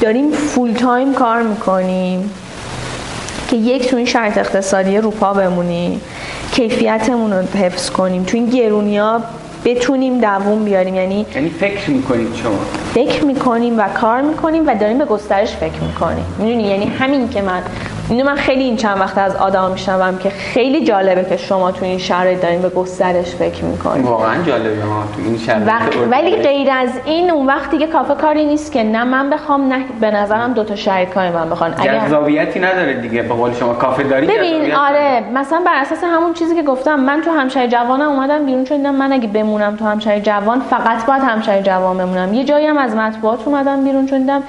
داریم 0.00 0.30
full 0.30 0.72
time 0.72 1.14
کار 1.14 1.42
می‌کنیم 1.42 2.30
که 3.50 3.56
یک 3.56 3.88
تو 3.88 3.96
این 3.96 4.06
شرط 4.06 4.38
اقتصادی 4.38 4.98
رو 4.98 5.21
پا 5.21 5.32
بمونیم 5.32 6.00
کیفیتمون 6.52 7.32
رو 7.32 7.42
حفظ 7.58 7.90
کنیم. 7.90 8.24
تو 8.24 8.36
این 8.36 8.46
گرونی 8.46 8.98
ها 8.98 9.20
بتونیم 9.64 10.20
دووم 10.20 10.64
بیاریم. 10.64 10.94
یعنی 10.94 11.26
یعنی 11.34 11.50
فکر 11.50 11.90
می‌کنید 11.90 12.34
شما؟ 12.34 12.58
فکر 12.94 13.24
می‌کنیم 13.24 13.78
و 13.78 13.88
کار 13.88 14.20
می‌کنیم 14.20 14.68
و 14.68 14.74
داریم 14.74 14.98
به 14.98 15.04
گسترش 15.04 15.52
فکر 15.56 15.80
می‌کنیم. 15.88 16.24
می‌دونی؟ 16.38 16.62
یعنی 16.62 16.86
همین 16.86 17.28
که 17.28 17.42
من 17.42 17.62
اینو 18.10 18.24
من 18.24 18.34
خیلی 18.34 18.64
این 18.64 18.76
چند 18.76 19.00
وقت 19.00 19.18
از 19.18 19.36
آدم 19.36 19.70
میشنوم 19.70 20.18
که 20.18 20.30
خیلی 20.30 20.84
جالبه 20.84 21.24
که 21.24 21.36
شما 21.36 21.72
تو 21.72 21.84
این 21.84 21.98
شرایط 21.98 22.42
دارین 22.42 22.62
به 22.62 22.68
گسترش 22.68 23.34
فکر 23.34 23.64
می‌کنید 23.64 24.04
واقعا 24.04 24.42
جالبه 24.42 24.84
ما 24.84 25.04
تو 25.16 25.22
این 25.24 25.38
شرایط 25.38 25.68
وقت 25.68 25.96
ولی 26.10 26.36
غیر 26.36 26.70
از 26.70 26.88
این 27.04 27.30
اون 27.30 27.46
وقت 27.46 27.70
دیگه 27.70 27.86
کافه 27.86 28.14
کاری 28.14 28.44
نیست 28.44 28.72
که 28.72 28.82
نه 28.82 29.04
من 29.04 29.30
بخوام 29.30 29.72
نه 29.72 29.84
به 30.00 30.10
نظرم 30.10 30.52
دو 30.52 30.64
تا 30.64 30.76
شرایط 30.76 31.08
کاری 31.08 31.30
من 31.30 31.50
بخوام 31.50 31.74
اگر 31.78 31.98
جذابیتی 31.98 32.60
نداره 32.60 32.94
دیگه 32.94 33.22
به 33.22 33.34
قول 33.34 33.52
شما 33.52 33.74
کافه 33.74 34.02
داری 34.02 34.26
ببین 34.26 34.74
آره 34.74 35.22
مثلا 35.34 35.60
بر 35.66 35.80
اساس 35.80 36.04
همون 36.04 36.32
چیزی 36.32 36.54
که 36.54 36.62
گفتم 36.62 37.00
من 37.00 37.20
تو 37.20 37.30
همشهری 37.30 37.68
جوانم 37.68 38.08
اومدم 38.08 38.46
بیرون 38.46 38.64
چون 38.64 38.90
من 38.90 39.12
اگه 39.12 39.28
بمونم 39.28 39.76
تو 39.76 39.84
همشهری 39.84 40.20
جوان 40.20 40.60
فقط 40.60 41.06
باید 41.06 41.22
همشهری 41.22 41.62
جوان 41.62 41.98
بمونم. 41.98 42.34
یه 42.34 42.44
جایی 42.44 42.66
هم 42.66 42.78
از 42.78 42.96
مطبوعات 42.96 43.40
اومدم 43.46 43.84
بیرون 43.84 44.06
چون 44.06 44.18
دیدم 44.20 44.42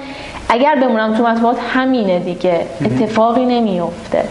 اگر 0.50 0.76
بمونم 0.76 1.14
تو 1.14 1.28
مطبوعات 1.28 1.58
همینه 1.74 2.20
دیگه. 2.20 2.66
اتفاقی 2.86 3.46
نمیفته 3.52 4.24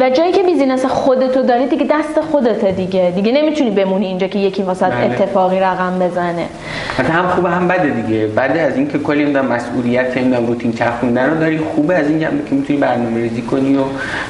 و 0.00 0.10
جایی 0.10 0.32
که 0.32 0.42
بیزینس 0.42 0.84
خودتو 0.84 1.42
داری 1.42 1.66
دیگه 1.66 1.86
دست 1.90 2.20
خودته 2.20 2.72
دیگه. 2.72 3.12
دیگه 3.14 3.32
نمی‌تونی 3.32 3.70
بمونی 3.70 4.06
اینجا 4.06 4.26
که 4.26 4.38
یکی 4.38 4.62
واسه 4.62 4.88
بله. 4.88 5.04
اتفاقی 5.04 5.60
رقم 5.60 5.98
بزنه. 5.98 6.46
حتی 6.96 7.12
هم 7.12 7.26
خوبه 7.26 7.50
هم 7.50 7.68
بده 7.68 7.90
دیگه. 7.90 8.26
بعد 8.26 8.56
از 8.56 8.76
اینکه 8.76 8.98
کلی 8.98 9.24
میدم 9.24 9.46
مسئولیت 9.46 10.16
نمیدم 10.16 10.46
روتین 10.46 10.72
چرخوندن 10.72 11.30
رو 11.30 11.40
داری 11.40 11.58
خوبه 11.58 11.94
از 11.94 12.08
این 12.08 12.20
که 12.20 12.28
می‌تونی 12.50 12.78
برنامه 12.78 13.22
ریزی 13.22 13.42
کنی 13.42 13.76
و 13.76 13.80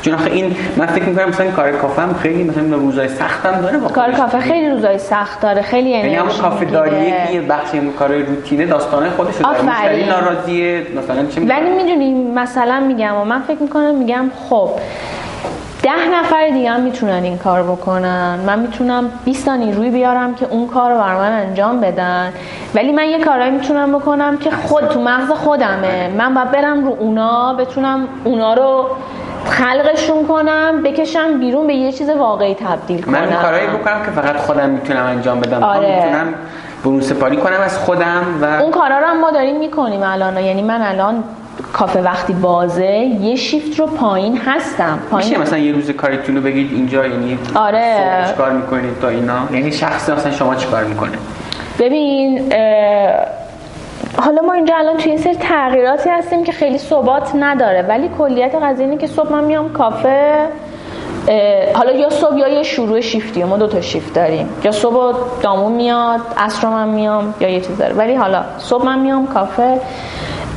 چون 0.03 0.15
آخه 0.15 0.31
این 0.31 0.57
من 0.77 0.87
فکر 0.87 1.05
می‌کنم 1.05 1.29
مثلا 1.29 1.51
کار 1.51 1.73
کافه 1.73 2.03
هم 2.03 2.15
خیلی 2.15 2.45
مثلا 2.45 2.77
روزای 2.77 3.09
سخت 3.09 3.47
هم 3.47 3.61
داره 3.61 3.79
کار 3.79 4.13
کافه 4.13 4.41
خیلی 4.41 4.71
روزای 4.71 4.99
سخت 4.99 5.41
داره. 5.41 5.63
خیلی 5.63 5.91
یعنی 5.91 6.15
هم 6.15 6.29
کافه 6.29 6.65
داریه 6.65 7.15
که 7.27 7.35
یه 7.35 7.41
بخشی 7.41 7.81
کارهای 7.99 8.23
روتینه 8.23 8.67
داستانه 8.67 9.11
خودش 9.11 9.35
داره. 9.35 9.63
مشتری 9.63 10.07
ناراضیه 10.07 10.83
مثلا 10.99 11.27
چه 11.27 11.41
ولی 11.41 11.71
می‌دونی 11.71 12.33
مثلا 12.35 12.81
میگم 12.81 13.15
و 13.15 13.25
من 13.25 13.43
فکر 13.43 13.63
می‌کنم 13.63 13.95
میگم 13.95 14.31
خب 14.49 14.71
ده 15.87 16.19
نفر 16.21 16.49
دیگه 16.49 16.71
هم 16.71 16.81
می‌تونن 16.81 17.23
این 17.23 17.39
کار 17.39 17.63
بکنن. 17.63 18.39
من 18.47 18.59
می‌تونم 18.59 19.11
20 19.25 19.47
تا 19.47 19.57
نیروی 19.57 19.91
بیارم 19.91 20.35
که 20.35 20.47
اون 20.51 20.67
کار 20.67 20.91
رو 20.91 20.99
بر 20.99 21.15
من 21.15 21.33
انجام 21.33 21.81
بدن. 21.81 22.33
ولی 22.75 22.93
من 22.93 23.05
یه 23.05 23.25
کارایی 23.25 23.51
می‌تونم 23.51 23.99
بکنم 23.99 24.39
که 24.39 24.51
خود 24.51 24.89
تو 24.89 25.01
مغز 25.01 25.31
خودمه. 25.31 26.09
من 26.19 26.35
باید 26.35 26.51
برم 26.51 26.85
رو 26.85 26.97
اونا 27.01 27.55
بتونم 27.55 28.09
اونا 28.25 28.55
رو 28.55 28.87
خلقشون 29.45 30.27
کنم 30.27 30.83
بکشم 30.85 31.39
بیرون 31.39 31.67
به 31.67 31.75
یه 31.75 31.93
چیز 31.93 32.11
واقعی 32.11 32.55
تبدیل 32.55 33.03
کنم. 33.03 33.15
من 33.15 33.43
کارایی 33.43 33.67
بکنم 33.67 34.03
که 34.05 34.11
فقط 34.11 34.37
خودم 34.37 34.71
می‌تونم 34.71 35.07
انجام 35.07 35.41
بدم. 35.41 35.63
آره. 35.63 35.97
می‌تونم 35.97 36.35
برون 36.85 37.01
سپاری 37.01 37.37
کنم 37.37 37.61
از 37.65 37.79
خودم 37.79 38.25
و 38.43 38.45
اون 38.45 38.71
کارا 38.71 38.99
رو 38.99 39.07
هم 39.07 39.21
ما 39.21 39.31
داریم 39.31 39.59
می‌کنیم 39.59 40.03
الان. 40.03 40.37
یعنی 40.37 40.63
من 40.63 40.83
الان 40.83 41.25
کافه 41.73 42.03
وقتی 42.03 42.33
بازه 42.33 42.95
یه 43.21 43.37
شیفت 43.37 43.81
رو 43.81 43.87
پایین 43.87 44.39
هستم. 44.39 44.99
پایین 45.11 45.29
میشه 45.29 45.41
مثلا 45.41 45.59
یه 45.59 45.73
روز 45.73 45.91
کاریتون 45.91 46.37
رو 46.37 46.43
بگید 46.43 46.73
اینجا 46.73 47.07
یعنی 47.07 47.39
آره. 47.55 48.25
چیکار 48.29 48.53
می‌کنید 48.53 49.01
تا 49.01 49.09
اینا؟ 49.09 49.39
یعنی 49.53 49.73
شخص 49.73 50.11
مثلا 50.11 50.33
شما 50.33 50.55
چیکار 50.55 50.85
می‌کنه؟ 50.85 51.19
ببین 51.79 52.53
حالا 54.19 54.43
ما 54.43 54.53
اینجا 54.53 54.75
الان 54.77 54.97
توی 54.97 55.19
سری 55.19 55.35
تغییراتی 55.35 56.11
هستیم 56.11 56.45
که 56.45 56.53
خیلی 56.53 56.79
ثبات 56.79 57.31
نداره 57.35 57.83
ولی 57.83 58.11
کلیت 58.19 58.55
قضیه 58.55 58.85
اینه 58.85 58.99
که 58.99 59.07
صبح 59.07 59.33
من 59.33 59.45
میام 59.45 59.73
کافه 59.73 60.47
حالا 61.75 61.93
یا 61.93 62.11
صبح 62.11 62.39
یا 62.39 62.49
یه 62.49 62.63
شروع 62.63 63.01
شیفتی 63.01 63.45
ما 63.45 63.57
دو 63.57 63.67
تا 63.67 63.81
شیفت 63.81 64.15
داریم. 64.15 64.49
یا 64.65 64.73
صبح 64.73 65.17
دامون 65.43 65.73
میاد 65.73 66.21
عصر 66.37 66.69
من 66.69 66.89
میام 66.89 67.35
یا 67.41 67.49
یه 67.49 67.61
چیز 67.61 67.79
داره. 67.79 67.95
ولی 67.95 68.15
حالا 68.15 68.43
صبح 68.59 68.85
من 68.85 68.99
میام 68.99 69.27
کافه 69.27 69.81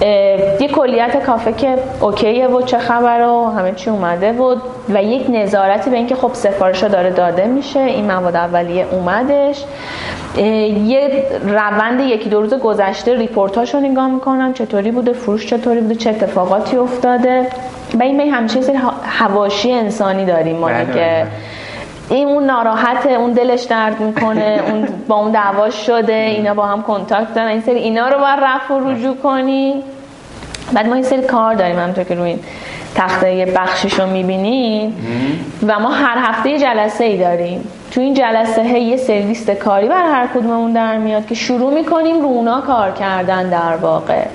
یه 0.02 0.68
کلیت 0.76 1.26
کافه 1.26 1.54
که 1.54 1.76
اوکیه 2.02 2.48
و 2.48 2.62
چه 2.62 2.78
خبر 2.78 3.22
و 3.22 3.50
همه 3.50 3.72
چی 3.72 3.90
اومده 3.90 4.32
بود 4.32 4.62
و 4.90 5.04
یک 5.04 5.26
نظارتی 5.30 5.90
به 5.90 5.98
اینکه 5.98 6.16
خب 6.16 6.32
سفارش 6.34 6.84
داره 6.84 7.10
داده 7.10 7.46
میشه. 7.46 7.80
این 7.80 8.12
مواد 8.12 8.36
اولیه 8.36 8.86
اومدش. 8.92 9.64
یه 10.38 11.24
روند 11.44 12.00
یکی 12.00 12.30
دو 12.30 12.42
روز 12.42 12.54
گذشته 12.54 13.16
ریپورتاش 13.16 13.74
رو 13.74 13.80
نگاه 13.80 14.08
می‌کنم. 14.08 14.54
چطوری 14.54 14.92
بوده؟ 14.92 15.14
فروش 15.14 15.48
چطوری 15.48 15.82
بوده؟ 15.82 15.96
چه 15.96 16.10
اتفاقاتی 16.10 16.78
افتاده؟ 16.78 17.48
و 18.00 18.04
این 18.04 18.34
همیشه 18.34 18.62
سری 18.62 18.78
حواشی 19.04 19.72
انسانی 19.72 20.26
داریم 20.26 20.56
ما 20.56 20.72
دیگه. 20.72 20.94
بله. 20.94 21.28
این 22.10 22.28
اون 22.28 22.46
ناراحته 22.46 23.10
اون 23.10 23.32
دلش 23.32 23.64
درد 23.64 24.00
می‌کنه 24.00 24.62
اون 24.68 24.88
با 25.08 25.16
اون 25.16 25.32
دعواش 25.32 25.86
شده 25.86 26.14
اینا 26.14 26.54
با 26.54 26.66
هم 26.66 26.82
کنتاکت 26.82 27.34
دارن. 27.34 27.48
این 27.48 27.62
سری 27.62 27.80
اینا 27.80 28.08
رو 28.08 28.20
باید 28.20 28.40
رفع 28.42 28.74
و 28.74 28.90
رجوع 28.90 29.16
کنی. 29.16 29.84
بعد 30.74 30.88
ما 30.88 30.94
این 30.94 31.04
سری 31.04 31.22
کار 31.22 31.54
داریم 31.54 31.80
همونطور 31.80 32.04
که 32.04 32.16
روی 32.16 32.40
تخته 32.96 33.54
بخشش 33.56 33.94
رو 34.00 34.06
و 35.68 35.80
ما 35.80 35.90
هر 35.90 36.18
هفته 36.18 36.50
یه 36.50 36.60
جلسه 36.60 37.04
ای 37.04 37.18
داریم. 37.18 37.68
تو 37.92 38.02
این 38.02 38.14
جلسه 38.14 38.70
های 38.70 38.82
یه 38.82 38.98
سرویس 38.98 39.50
کاری 39.50 39.88
بر 39.88 40.04
هر 40.04 40.28
کدوممون 40.28 40.72
در 40.74 40.98
میاد 40.98 41.26
که 41.28 41.36
شروع 41.36 41.74
می‌کنیم 41.74 42.22
رو 42.22 42.28
اونا 42.28 42.62
کار 42.62 42.92
کردن 42.92 43.50
در 43.50 43.76
واقع. 43.82 44.26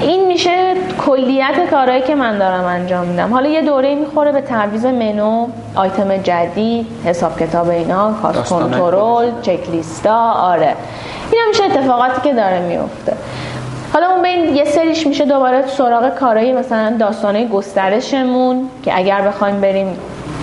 این 0.00 0.26
میشه 0.26 0.74
کلیت 1.06 1.70
کارهایی 1.70 2.02
که 2.02 2.14
من 2.14 2.38
دارم 2.38 2.64
انجام 2.64 3.06
میدم. 3.06 3.32
حالا 3.32 3.48
یه 3.48 3.62
دوره 3.62 3.94
می‌خوره 3.94 4.32
به 4.32 4.40
تعویض 4.40 4.86
منو 4.86 5.46
آیتم 5.74 6.16
جدید 6.16 6.86
حساب 7.04 7.38
کتاب 7.40 7.68
اینا 7.68 8.12
کاست 8.22 8.52
کنترل 8.52 9.30
چک 9.42 9.70
لیستا 9.70 10.32
آره. 10.32 10.74
این 11.32 11.42
میشه 11.48 11.64
اتفاقاتی 11.64 12.20
که 12.20 12.34
داره 12.34 12.60
میفته. 12.60 13.12
حالا 13.92 14.10
اون 14.10 14.22
بین 14.22 14.56
یه 14.56 14.64
سریش 14.64 15.06
میشه 15.06 15.24
دوباره 15.24 15.66
سراغ 15.66 16.14
کارهای 16.14 16.52
مثلا 16.52 16.96
داستانه 16.98 17.48
گسترشمون 17.48 18.68
که 18.82 18.98
اگر 18.98 19.20
بخوایم 19.20 19.60
بریم 19.60 19.96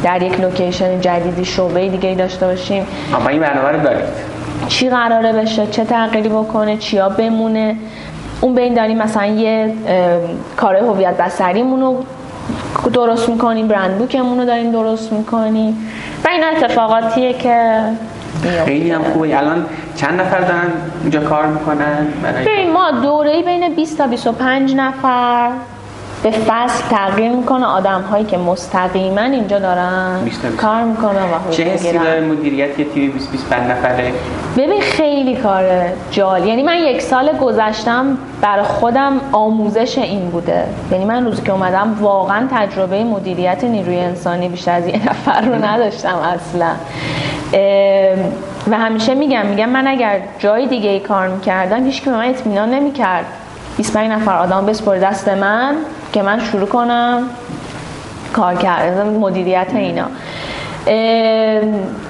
در 0.03 0.21
یک 0.23 0.39
لوکیشن 0.39 1.01
جدیدی 1.01 1.45
شعبه 1.45 1.89
دیگه 1.89 2.15
داشته 2.15 2.45
باشیم. 2.45 2.87
اما 3.15 3.29
این 3.29 3.41
برنامه 3.41 3.69
رو 3.69 3.83
دارید. 3.83 4.37
چی 4.67 4.89
قراره 4.89 5.33
بشه؟ 5.33 5.67
چه 5.67 5.85
تغییری 5.85 6.29
بکنه؟ 6.29 6.77
چیا 6.77 7.09
بمونه؟ 7.09 7.75
اون 8.47 8.55
بین 8.55 8.73
داریم 8.73 8.97
مثلا 8.97 9.25
یه 9.25 9.73
کار 10.57 10.75
هویت 10.75 11.17
بصریمون 11.17 11.81
رو 11.81 12.03
درست 12.93 13.29
می‌کنیم 13.29 13.67
برند 13.67 13.97
بوکمون 13.97 14.39
رو 14.39 14.45
داریم 14.45 14.71
درست 14.71 15.13
می‌کنیم 15.13 15.91
و 16.25 16.27
این 16.27 16.43
اتفاقاتیه 16.43 17.33
که 17.33 17.81
خیلی 18.65 18.91
هم 18.91 19.03
خوبه. 19.03 19.37
الان 19.37 19.65
چند 19.95 20.21
نفر 20.21 20.39
دارن 20.39 20.71
اینجا 21.01 21.19
کار 21.19 21.45
می‌کنن؟ 21.45 22.07
برای 22.23 22.67
ما 22.67 22.91
دوره 22.91 23.43
بین 23.43 23.75
20 23.75 23.97
تا 23.97 24.07
25 24.07 24.75
نفر. 24.75 25.49
به 26.23 26.31
فصل 26.31 26.83
تغییر 26.89 27.31
می‌کنه. 27.31 27.65
آدم 27.65 28.01
هایی 28.01 28.25
که 28.25 28.37
مستقیما 28.37 29.21
اینجا 29.21 29.59
دارن 29.59 30.19
کار 30.57 30.83
می‌کنن 30.83 31.23
و 31.23 31.51
چه 31.51 31.63
حسی 31.63 31.97
داره 31.97 32.21
مدیریت 32.21 32.79
یه 32.79 32.85
تیم 32.85 33.11
20 33.11 33.31
25 33.31 33.71
نفره؟ 33.71 34.11
ببین 34.57 34.81
خیلی 34.81 35.35
کار 35.35 35.63
جال 36.11 36.45
یعنی 36.45 36.63
من 36.63 36.77
یک 36.77 37.01
سال 37.01 37.37
گذشتم 37.37 38.17
برای 38.41 38.63
خودم 38.63 39.21
آموزش 39.31 39.97
این 39.97 40.29
بوده. 40.29 40.63
یعنی 40.91 41.05
من 41.05 41.25
روزی 41.25 41.41
که 41.41 41.51
اومدم 41.51 41.97
واقعا 42.01 42.47
تجربه 42.51 43.03
مدیریت 43.03 43.63
نیروی 43.63 43.99
انسانی 43.99 44.49
بیشتر 44.49 44.71
از 44.71 44.87
یه 44.87 45.09
نفر 45.09 45.41
رو 45.41 45.65
نداشتم 45.65 46.15
اصلا. 46.15 46.71
و 48.71 48.77
همیشه 48.77 49.15
میگم 49.15 49.45
میگم 49.45 49.69
من 49.69 49.87
اگر 49.87 50.19
جای 50.39 50.67
دیگه 50.67 50.89
ای 50.89 50.99
کار 50.99 51.27
می‌کردم 51.27 51.85
هیچ 51.85 52.03
که 52.03 52.09
به 52.09 52.15
من 52.15 52.29
اطمینان 52.29 52.69
نمی‌کرد. 52.69 53.25
25 53.77 54.11
نفر 54.11 54.37
آدم 54.37 54.65
بسپر 54.65 54.97
دست 54.97 55.29
من. 55.29 55.75
که 56.17 56.23
من 56.23 56.39
شروع 56.39 56.67
کنم 56.67 57.23
کار 58.33 58.55
کردن 58.55 59.07
مدیریت 59.07 59.67
اینا. 59.75 60.05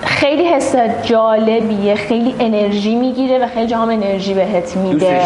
خیلی 0.06 0.44
حس 0.44 0.76
جالبیه 1.04 1.96
خیلی 1.96 2.36
انرژی 2.40 2.96
می‌گیره 2.96 3.46
و 3.46 3.48
خیلی 3.48 3.68
جام 3.68 3.90
انرژی 3.90 4.34
بهت 4.34 4.78
میده. 4.78 5.22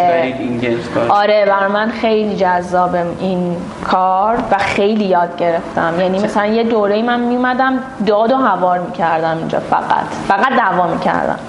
آره 1.10 1.46
بر 1.46 1.68
من 1.68 1.90
خیلی 1.90 2.36
جذاب 2.36 2.96
این 3.20 3.56
کار 3.84 4.36
و 4.52 4.58
خیلی 4.58 5.06
یاد 5.06 5.38
گرفتم. 5.38 5.94
یعنی 6.00 6.20
مثلا 6.20 6.46
یه 6.46 6.64
دوره 6.64 7.02
من 7.02 7.20
میومدم 7.20 7.80
داد 8.08 8.32
و 8.32 8.36
هوار 8.36 8.80
می‌کردم 8.80 9.38
اینجا 9.38 9.60
فقط. 9.60 10.06
فقط 10.28 10.58
دعوا 10.58 10.88
می‌کردم. 10.88 11.40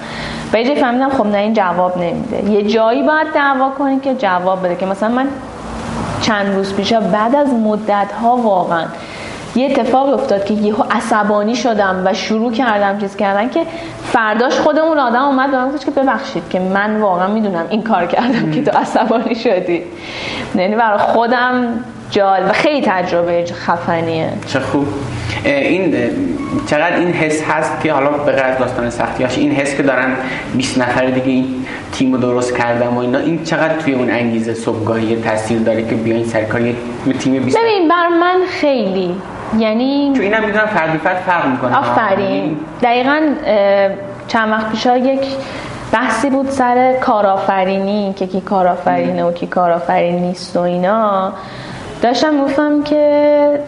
و 0.53 0.57
یه 0.61 0.75
فهمیدم 0.75 1.09
خب 1.09 1.25
نه 1.25 1.37
این 1.37 1.53
جواب 1.53 1.97
نمیده. 1.97 2.51
یه 2.51 2.63
جایی 2.63 3.03
باید 3.03 3.27
دعوا 3.35 3.69
کنی 3.69 3.99
که 3.99 4.13
جواب 4.13 4.65
بده 4.65 4.75
که 4.75 4.85
مثلا 4.85 5.09
من 5.09 5.27
چند 6.23 6.55
روز 6.55 6.73
پیش 6.73 6.93
بعد 6.93 7.35
از 7.35 7.53
مدت 7.53 8.11
ها 8.21 8.37
واقعا 8.37 8.85
یه 9.55 9.65
اتفاق 9.65 10.13
افتاد 10.13 10.45
که 10.45 10.53
یهو 10.53 10.83
عصبانی 10.91 11.55
شدم 11.55 12.01
و 12.05 12.13
شروع 12.13 12.51
کردم 12.51 12.99
چیز 12.99 13.15
کردن 13.15 13.49
که 13.49 13.65
فرداش 14.03 14.59
خودمون 14.59 14.99
آدم 14.99 15.21
اومد 15.21 15.51
به 15.51 15.57
من 15.57 15.77
که 15.77 15.91
ببخشید 15.91 16.43
که 16.49 16.59
من 16.59 17.01
واقعا 17.01 17.27
می‌دونم 17.27 17.65
این 17.69 17.83
کار 17.83 18.05
کردم 18.05 18.51
که 18.51 18.63
تو 18.63 18.77
عصبانی 18.77 19.35
شدی. 19.35 19.83
یعنی 20.55 20.75
برای 20.75 20.97
خودم 20.97 21.79
جال 22.13 22.49
و 22.49 22.53
خیلی 22.53 22.81
تجربه 22.87 23.45
خفنیه. 23.45 24.29
چه 24.47 24.59
خوب. 24.59 24.87
این 25.45 25.95
چقدر 26.67 26.95
این 26.95 27.13
حس 27.13 27.43
هست 27.43 27.81
که 27.81 27.93
حالا 27.93 28.09
به 28.09 28.31
غیر 28.31 28.55
داستان 28.55 28.89
سختیاش 28.89 29.37
این 29.37 29.51
حس 29.51 29.75
که 29.75 29.83
دارن 29.83 30.15
20 30.55 30.77
نفر 30.77 31.05
دیگه 31.05 31.27
این 31.27 31.65
تیم 31.91 32.13
رو 32.13 32.19
درست 32.19 32.57
کردم 32.57 32.97
و 32.97 32.99
اینا 32.99 33.19
این 33.19 33.43
چقدر 33.43 33.77
توی 33.77 33.93
اون 33.93 34.11
انگیزه 34.11 34.53
صبحگاهی 34.53 35.21
تاثیر 35.21 35.59
داره 35.59 35.87
که 35.87 35.95
بیاین 35.95 36.25
سر 36.25 36.43
کار 36.43 36.61
یه 36.61 36.75
تیم 37.19 37.43
20 37.43 37.57
ببین 37.57 37.87
بر 37.89 38.07
من 38.07 38.37
خیلی. 38.61 39.15
یعنی 39.57 40.11
چون 40.15 40.23
اینم 40.23 40.45
می‌دونم 40.45 40.65
فرد 40.65 40.99
فرد 41.03 41.17
فرق 41.17 41.47
می‌کنه. 41.47 41.77
آفرین. 41.79 42.35
یعنی 42.35 42.57
دقیقا 42.81 43.19
چند 44.27 44.51
وقت 44.51 44.69
پیشا 44.71 44.97
یک 44.97 45.27
بحثی 45.91 46.29
بود 46.29 46.49
سر 46.49 46.93
کارآفرینی 47.01 48.13
که 48.17 48.27
کی 48.27 48.41
کارآفرینه 48.41 49.23
و 49.23 49.31
کی 49.31 49.47
کارآفرین 49.47 50.15
نیست 50.15 50.57
و 50.57 50.59
اینا. 50.59 51.33
داشتم 52.03 52.43
گفتم 52.43 52.83
که 52.83 53.59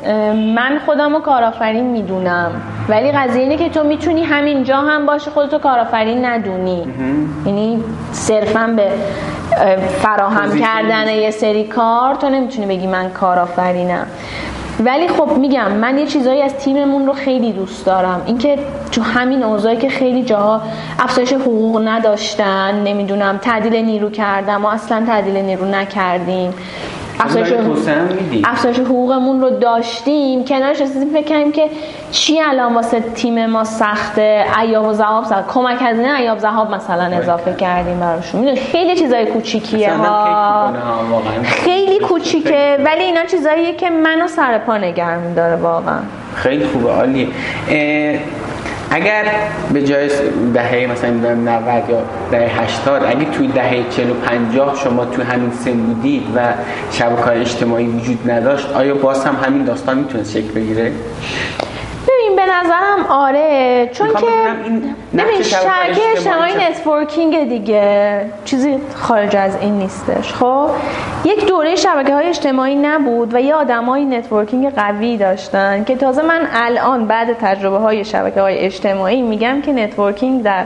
من 0.55 0.79
خودم 0.85 1.13
رو 1.13 1.19
کارآفرین 1.19 1.85
می‌دونم. 1.85 2.51
ولی 2.89 3.11
قضیه 3.11 3.41
اینه 3.41 3.57
که 3.57 3.69
تو 3.69 3.83
می‌تونی 3.83 4.23
همینجا 4.23 4.77
هم 4.77 5.05
باشه 5.05 5.31
خودتو 5.31 5.57
کارآفرین 5.57 6.25
ندونی. 6.25 6.87
یعنی 7.45 7.83
صرفا 8.11 8.73
به 8.75 8.89
فراهم 10.01 10.59
کردن 10.59 11.07
یه 11.07 11.31
سری 11.31 11.63
کار 11.63 12.15
تو 12.15 12.29
نمی‌تونی 12.29 12.67
بگی 12.67 12.87
من 12.87 13.09
کارآفرینم. 13.09 14.07
ولی 14.79 15.07
خب 15.07 15.37
میگم 15.37 15.71
من 15.71 15.97
یه 15.97 16.05
چیزایی 16.05 16.41
از 16.41 16.55
تیممون 16.57 17.05
رو 17.05 17.13
خیلی 17.13 17.51
دوست 17.51 17.85
دارم. 17.85 18.21
اینکه 18.25 18.59
تو 18.91 19.01
همین 19.01 19.43
اوضاعی 19.43 19.77
که 19.77 19.89
خیلی 19.89 20.23
جاها 20.23 20.61
افزایش 20.99 21.33
حقوق 21.33 21.87
نداشتن 21.87 22.83
نمی‌دونم 22.83 23.37
تعدیل 23.37 23.75
نیرو 23.75 24.09
کردم 24.09 24.55
ما 24.57 24.71
اصلا 24.71 25.03
تعدیل 25.07 25.37
نیرو 25.37 25.65
نکردیم. 25.65 26.53
افزایش 27.19 28.79
حقوقمون 28.79 29.41
رو 29.41 29.49
داشتیم. 29.49 30.45
کنارش 30.45 30.81
رسیدیم 30.81 31.13
فکر 31.13 31.27
کنیم 31.29 31.51
که 31.51 31.69
چی 32.11 32.41
الان 32.41 32.73
واسه 32.73 32.99
تیم 32.99 33.45
ما 33.45 33.63
سخته؟ 33.63 34.45
ایاب 34.61 34.87
و 34.87 34.93
زهاب 34.93 35.25
سخت. 35.25 35.47
کمک 35.47 35.77
هزینه 35.81 36.19
ایاب 36.19 36.39
زهاب 36.39 36.75
مثلا 36.75 37.03
اضافه 37.03 37.53
کردیم 37.53 37.99
براشون. 37.99 38.39
می‌دونی 38.39 38.59
خیلی 38.59 38.95
چیزای 38.95 39.25
کوچیکیه 39.25 39.93
ها. 39.93 40.73
خیلی 41.43 41.99
کوچیکه 41.99 42.77
ولی 42.85 43.03
اینا 43.03 43.25
چیزاییه 43.25 43.75
که 43.75 43.89
منو 43.89 44.27
سر 44.27 44.57
پا 44.57 44.77
نگرم 44.77 45.33
داره 45.33 45.55
واقعا. 45.55 45.99
خیلی 46.35 46.65
خوبه 46.65 46.91
عالیه. 46.91 47.27
اگر 48.91 49.25
به 49.73 49.83
جای 49.83 50.09
دهه 50.53 50.87
مثلا 50.91 51.33
90 51.33 51.89
یا 51.89 52.03
دهه 52.31 52.63
80 52.63 53.03
اگه 53.03 53.25
توی 53.25 53.47
دهه 53.47 53.89
40 53.89 54.11
و 54.11 54.13
50 54.13 54.75
شما 54.83 55.05
توی 55.05 55.23
همین 55.23 55.51
سن 55.51 55.73
بودید 55.73 56.23
و 56.35 56.39
شبکه 56.91 57.27
اجتماعی 57.27 57.87
وجود 57.87 58.31
نداشت 58.31 58.71
آیا 58.71 58.95
باز 58.95 59.25
هم 59.25 59.35
همین 59.45 59.63
داستان 59.63 59.97
می‌تونست 59.97 60.31
شکل 60.31 60.51
بگیره؟ 60.51 60.91
ببین 62.35 62.45
به 62.45 62.51
نظرم 62.53 63.05
آره 63.09 63.89
چون 63.93 64.07
که 64.07 64.25
ببین 65.17 65.41
شبکه 65.41 66.01
اجتماعی 66.17 66.53
networking 66.69 67.49
دیگه 67.49 68.21
چیزی 68.45 68.77
خارج 68.95 69.35
از 69.35 69.57
این 69.61 69.73
نیستش. 69.73 70.33
خب 70.33 70.69
یک 71.25 71.45
دوره 71.45 71.75
شبکه 71.75 72.13
های 72.13 72.27
اجتماعی 72.27 72.75
نبود 72.75 73.33
و 73.33 73.41
یه 73.41 73.55
آدم 73.55 73.85
های 73.85 74.05
networking 74.05 74.69
قوی 74.69 75.17
داشتن 75.17 75.83
که 75.83 75.95
تازه 75.95 76.21
من 76.21 76.47
الان 76.53 77.07
بعد 77.07 77.33
تجربه 77.33 77.77
های 77.77 78.05
شبکه 78.05 78.41
های 78.41 78.57
اجتماعی 78.57 79.21
میگم 79.21 79.61
که 79.61 79.73
networking 79.73 80.43
در 80.43 80.65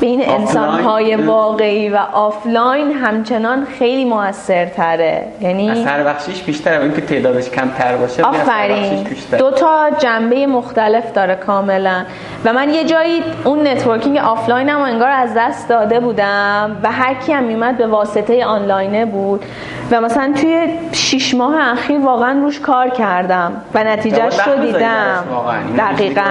بین 0.00 0.28
انسانهای 0.28 1.16
واقعی 1.16 1.88
و 1.88 1.96
آفلاین 2.12 2.92
همچنان 2.92 3.66
خیلی 3.78 4.04
موثرتره. 4.04 5.22
یعنی 5.40 5.70
اثر 5.70 6.04
بخشیش 6.04 6.42
بیشتره. 6.42 6.82
این 6.82 6.94
که 6.94 7.00
تعدادش 7.00 7.50
کمتر 7.50 7.96
باشه 7.96 8.22
آفرین. 8.22 9.06
دو 9.38 9.50
تا 9.50 9.90
جنبه 9.98 10.46
مختلف 10.46 11.12
داره 11.12 11.34
کاملا. 11.34 12.04
و 12.44 12.52
من 12.52 12.74
یه 12.74 12.84
جایی 12.84 13.22
اون 13.44 13.66
networking 13.66 14.18
آفلاین 14.18 14.68
هم 14.68 14.80
انگار 14.80 15.10
از 15.10 15.30
دست 15.36 15.68
داده 15.68 16.00
بودم 16.00 16.76
و 16.82 16.92
هر 16.92 17.14
کی 17.14 17.32
هم 17.32 17.44
میومد 17.44 17.78
به 17.78 17.86
واسطه 17.86 18.44
آنلاینه 18.44 19.04
بود. 19.04 19.44
و 19.90 20.00
مثلا 20.00 20.32
توی 20.40 20.68
شیش 20.92 21.34
ماه 21.34 21.72
اخیر 21.72 22.00
واقعا 22.00 22.40
روش 22.40 22.60
کار 22.60 22.88
کردم 22.88 23.52
و 23.74 23.84
نتیجهش 23.84 24.38
رو 24.46 24.66
دیدم. 24.66 25.24
دقیقا. 25.78 26.22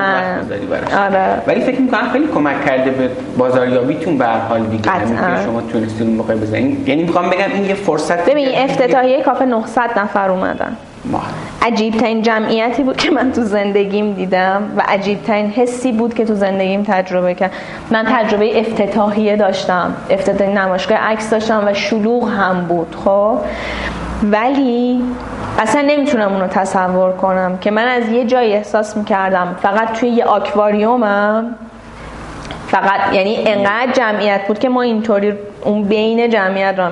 آره. 1.06 1.42
ولی 1.48 1.62
فکر 1.62 1.82
می‌کنم 1.82 2.10
خیلی 2.10 2.28
کمک 2.28 2.66
کرده 2.66 2.92
به 2.92 3.10
بازاریابیتون 3.64 4.18
به 4.18 4.26
هر 4.26 4.40
حال 4.40 4.64
دیگه 4.64 4.84
که 4.84 4.90
شما 5.46 5.62
تونستید 5.62 6.08
اون 6.08 6.16
موقع 6.16 6.36
بزنین. 6.36 6.84
یعنی 6.88 7.04
می‌خوام 7.04 7.30
بگم 7.30 7.54
این 7.54 7.66
یه 7.66 7.74
فرصت 7.74 8.30
ببین 8.30 8.48
افتتاحیه 8.56 9.22
کافه 9.24 9.46
900 9.46 10.00
نفر 10.00 10.30
اومدن. 10.30 10.78
عجیب 11.62 11.98
ترین 11.98 12.22
جمعیتی 12.22 12.84
بود 12.84 12.98
که 12.98 13.12
من 13.12 13.32
تو 13.32 13.42
زندگیم 13.42 14.14
دیدم 14.14 14.64
و 14.78 14.84
عجیب 14.88 15.24
ترین 15.24 15.50
حسی 15.50 15.92
بود 15.92 16.14
که 16.14 16.26
تو 16.26 16.36
زندگیم 16.36 16.84
تجربه 16.84 17.34
کردم 17.34 17.54
من 17.92 18.06
تجربه 18.06 18.60
افتتاحیه 18.60 19.36
داشتم 19.36 19.94
افتتاح 20.10 20.48
نمایشگاه 20.48 20.98
عکس 20.98 21.30
داشتم 21.30 21.64
و 21.66 21.74
شلوغ 21.74 22.30
هم 22.30 22.66
بود 22.68 22.96
خب. 23.06 23.38
ولی 24.32 25.02
اصلا 25.60 25.82
نمی‌تونم 25.82 26.34
اونو 26.34 26.48
تصور 26.48 27.12
کنم 27.12 27.58
که 27.62 27.72
من 27.72 27.88
از 27.88 28.10
یه 28.10 28.26
جایی 28.26 28.54
احساس 28.54 28.98
می‌کردم. 28.98 29.56
فقط 29.62 29.94
توی 30.00 30.10
یه 30.10 30.26
آکواریومم 30.26 31.56
فقط 32.74 33.14
یعنی 33.14 33.44
انقدر 33.48 33.92
جمعیت 33.92 34.42
بود 34.48 34.60
که 34.60 34.70
ما 34.70 34.82
اینطوری 34.82 35.34
اون 35.62 35.84
بین 35.84 36.30
جمعیت 36.30 36.76
را 36.78 36.92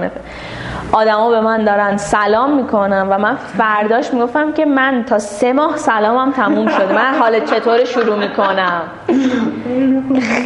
آدما 0.91 1.30
به 1.30 1.41
من 1.41 1.66
دارن 1.66 1.98
سلام 1.98 2.53
می‌کنن 2.56 3.08
و 3.10 3.18
من 3.18 3.36
فرداش 3.36 4.14
می‌گفتم 4.14 4.52
که 4.52 4.66
من 4.66 5.03
تا 5.08 5.20
سه 5.20 5.53
ماه 5.53 5.78
سلامم 5.78 6.32
تموم 6.32 6.68
شده. 6.68 6.94
من 6.95 7.20
حال 7.20 7.40
چطور 7.40 7.86
شروع 7.86 8.16
می‌کنم؟ 8.16 8.82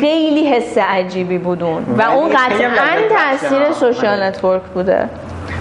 خیلی 0.02 0.48
حس 0.48 0.78
عجیبی 0.78 1.38
بود 1.38 1.64
اون. 1.64 1.84
و 1.98 2.02
اون 2.02 2.30
قطعا 2.30 2.70
تاثیر 3.10 3.72
سوشال 3.72 4.24
نتورک 4.24 4.62
بوده. 4.62 5.10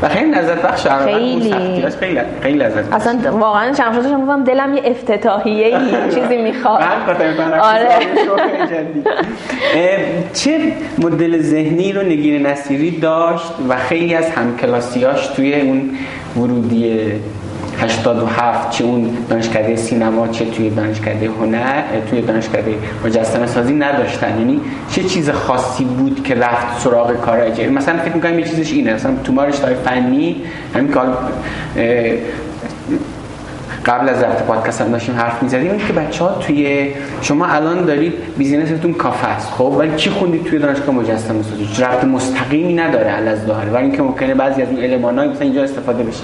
و 0.03 0.09
خیلی 0.09 0.31
لذت 0.31 0.63
بخش 0.63 0.87
خیلی. 0.87 1.55
خیلی 2.01 2.21
خیلی 2.43 2.59
لذت 2.59 2.85
بخش. 2.85 2.95
اصلا 2.95 3.39
واقعا 3.39 3.73
شمشادش 3.73 4.07
گفتم 4.07 4.45
دلم 4.45 4.75
یه 4.75 4.83
افتتاحیه 4.85 5.79
چیزی 6.15 6.37
می‌خواد. 6.37 6.83
آره. 7.63 7.89
چه 10.35 10.59
مدل 10.99 11.43
ذهنی 11.43 11.93
رو 11.93 12.03
نگین 12.03 12.47
نصیری 12.47 12.91
داشت 12.91 13.53
و 13.69 13.77
خیلی 13.77 14.15
از 14.15 14.31
همکلاسیاش 14.31 15.27
توی 15.27 15.61
اون 15.61 15.91
ورودی 16.37 17.13
87 17.81 18.71
چه 18.71 18.85
اون 18.85 19.17
دانشکده 19.29 19.77
سینما 19.77 20.29
چه 20.29 20.45
توی 20.45 20.71
دانشکده 20.71 21.27
هنر 21.27 21.83
توی 22.11 22.23
دانشکده 22.23 22.75
مجسمه 23.05 23.47
سازی 23.47 23.73
نداشتن. 23.73 24.39
یعنی 24.39 24.61
چه 24.91 25.03
چیز 25.03 25.31
خاصی 25.31 25.85
بود 25.85 26.25
که 26.25 26.35
رفت 26.35 26.81
سراغ 26.81 27.13
کار 27.13 27.41
اجاری 27.41 27.71
مثلا 27.71 27.99
فکر 27.99 28.15
می‌کنم 28.15 28.39
یه 28.39 28.45
چیزش 28.45 28.73
اینه. 28.73 28.95
مثلا 28.95 29.13
تو 29.25 29.41
رشته 29.41 29.75
فنی 29.75 30.37
همین 30.75 30.89
کار 30.89 31.17
قبل 33.87 34.09
از 34.09 34.19
ضبط 34.19 34.43
پادکست 34.43 34.81
هم 34.81 34.91
داشتیم 34.91 35.17
حرف 35.17 35.43
می‌زدیم 35.43 35.79
که 35.79 35.93
بچه 35.93 36.25
ها 36.25 36.33
توی 36.33 36.89
شما 37.23 37.47
الان 37.47 37.85
دارید 37.85 38.13
بیزینستون 38.39 38.93
کافه 38.93 39.27
است 39.29 39.53
خب؟ 39.53 39.75
ولی 39.79 39.97
چی 39.97 40.11
خوندید 40.11 40.45
توی 40.45 40.59
دانشگاه 40.59 40.95
مجسمه 40.95 41.43
سازی؟ 41.43 41.83
ربط 41.83 42.05
مستقیمی 42.05 42.75
نداره 42.75 43.11
از 43.11 43.47
ظاهر 43.47 43.73
ولی 43.73 43.83
اینکه 43.83 44.03
ممکنه 44.03 44.35
بعضی 44.35 44.63
از 44.63 44.69
اون 44.69 44.85
المان‌ها 44.85 45.25
مثلا 45.25 45.43
اینجا 45.43 45.63
استفاده 45.63 46.03
بشه. 46.03 46.23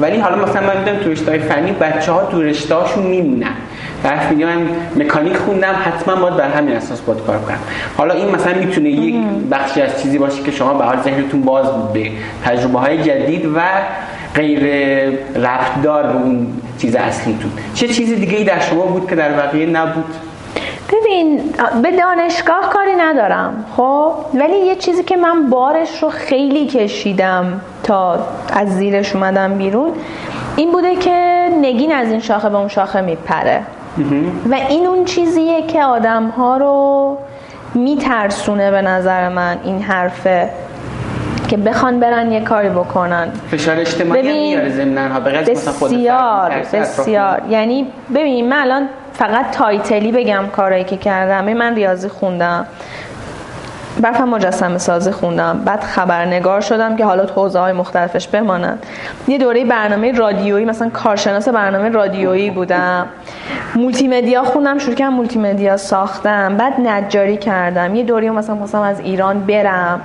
ولی 0.00 0.18
حالا 0.18 0.36
مثلا 0.36 0.66
من 0.66 0.84
دیدم 0.84 0.96
تو 0.98 1.10
رشته 1.10 1.38
فنی 1.38 1.72
بچه‌ها 1.72 2.24
تو 2.24 2.42
رشته‌هاشون 2.42 3.06
میمونن. 3.06 3.54
طرف 4.02 4.30
میگه 4.30 4.46
من 4.46 4.68
مکانیک 4.96 5.36
خوندم 5.36 5.74
حتما 5.84 6.16
باید 6.16 6.36
بر 6.36 6.48
همین 6.48 6.76
اساس 6.76 7.00
باید 7.00 7.20
کار 7.26 7.38
کنم. 7.38 7.58
حالا 7.96 8.14
این 8.14 8.34
مثلا 8.34 8.58
می‌تونه 8.58 8.90
یک 8.90 9.14
بخشی 9.50 9.82
از 9.82 10.02
چیزی 10.02 10.18
باشه 10.18 10.42
که 10.42 10.50
شما 10.50 10.74
به 10.74 10.84
حال 10.84 11.00
ذهنتون 11.04 11.42
باز 11.42 11.66
بود 11.66 11.92
به 11.92 12.10
تجربه 12.44 12.78
های 12.78 13.02
جدید 13.02 13.46
و 13.46 13.60
غیر 14.36 14.62
رفتار 15.34 16.02
به 16.02 16.16
اون 16.16 16.46
چیز 16.78 16.96
اصلیتون 16.96 17.50
چه 17.74 17.88
چیز 17.88 18.14
دیگه 18.14 18.36
ای 18.36 18.44
در 18.44 18.60
شما 18.60 18.86
بود 18.86 19.08
که 19.08 19.16
در 19.16 19.32
بقیه 19.32 19.66
نبود؟ 19.66 20.14
ببین 20.92 21.40
به 21.82 21.90
دانشگاه 21.90 22.70
کاری 22.72 22.94
ندارم 22.98 23.64
خب؟ 23.76 24.12
ولی 24.34 24.56
یه 24.56 24.76
چیزی 24.76 25.02
که 25.02 25.16
من 25.16 25.50
بارش 25.50 26.02
رو 26.02 26.10
خیلی 26.10 26.66
کشیدم 26.66 27.60
تا 27.82 28.18
از 28.52 28.76
زیرش 28.76 29.14
اومدم 29.14 29.58
بیرون 29.58 29.92
این 30.56 30.72
بوده 30.72 30.96
که 30.96 31.48
نگین 31.60 31.92
از 31.92 32.10
این 32.10 32.20
شاخه 32.20 32.48
به 32.48 32.56
اون 32.56 32.68
شاخه 32.68 33.00
میپره. 33.00 33.62
و 34.50 34.54
این 34.54 34.86
اون 34.86 35.04
چیزیه 35.04 35.66
که 35.66 35.82
آدم 35.84 36.28
ها 36.28 36.56
رو 36.56 37.18
میترسونه 37.74 38.70
به 38.70 38.82
نظر 38.82 39.28
من 39.28 39.58
این 39.64 39.82
حرفه. 39.82 40.50
که 41.48 41.56
بخوان 41.56 42.00
برن 42.00 42.32
یه 42.32 42.40
کاری 42.40 42.68
بکنن. 42.68 43.28
فشار 43.50 43.76
اجتماعی 43.80 44.22
میاره 44.22 44.70
ضمن 44.70 45.10
ها 45.10 45.20
بسیار 45.20 46.52
بسیار. 46.72 47.42
یعنی 47.48 47.86
ببین 48.14 48.48
من 48.48 48.60
الان 48.60 48.88
فقط 49.12 49.50
title 49.50 50.02
ی 50.02 50.12
بگم 50.12 50.44
کارایی 50.56 50.84
که 50.84 50.96
کردم. 50.96 51.52
من 51.52 51.74
ریاضی 51.74 52.08
خوندم. 52.08 52.66
رفتم 54.00 54.28
مجسمه 54.28 54.78
سازی 54.78 55.10
خوندم. 55.10 55.62
بعد 55.64 55.80
خبرنگار 55.80 56.60
شدم 56.60 56.96
که 56.96 57.04
حالا 57.04 57.26
حوزه 57.26 57.58
های 57.58 57.72
مختلفش 57.72 58.28
بماند. 58.28 58.86
یه 59.28 59.38
دوره 59.38 59.64
برنامه 59.64 60.12
رادیویی 60.12 60.64
مثلا 60.64 60.90
کارشناس 60.90 61.48
برنامه 61.48 61.88
رادیویی 61.88 62.50
بودم. 62.50 63.06
مولتی 63.74 64.08
مدیا 64.08 64.44
خوندم 64.44 64.78
شروع 64.78 64.94
کردم 64.94 65.14
مولتی 65.14 65.38
مدیا 65.38 65.76
ساختم. 65.76 66.56
بعد 66.56 66.80
نجاری 66.80 67.36
کردم. 67.36 67.94
یه 67.94 68.02
دوره 68.02 68.30
مثلا 68.30 68.54
مثلا 68.54 68.84
از 68.84 69.00
ایران 69.00 69.40
برم. 69.40 70.00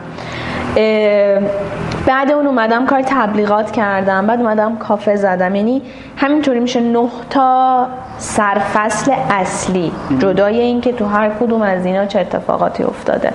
بعد 2.05 2.31
اون 2.31 2.47
اومدم 2.47 2.85
کار 2.85 3.01
تبلیغات 3.01 3.71
کردم 3.71 4.27
بعد 4.27 4.39
اومدم 4.39 4.77
کافه 4.77 5.15
زدم. 5.15 5.55
یعنی 5.55 5.81
همینطوری 6.17 6.59
میشه 6.59 6.79
نه 6.79 7.07
تا 7.29 7.87
سرفصل 8.17 9.11
اصلی 9.29 9.91
جدای 10.19 10.59
این 10.59 10.81
که 10.81 10.93
تو 10.93 11.05
هر 11.05 11.29
کدوم 11.29 11.61
از 11.61 11.85
اینا 11.85 12.05
چه 12.05 12.19
اتفاقاتی 12.19 12.83
افتاده. 12.83 13.33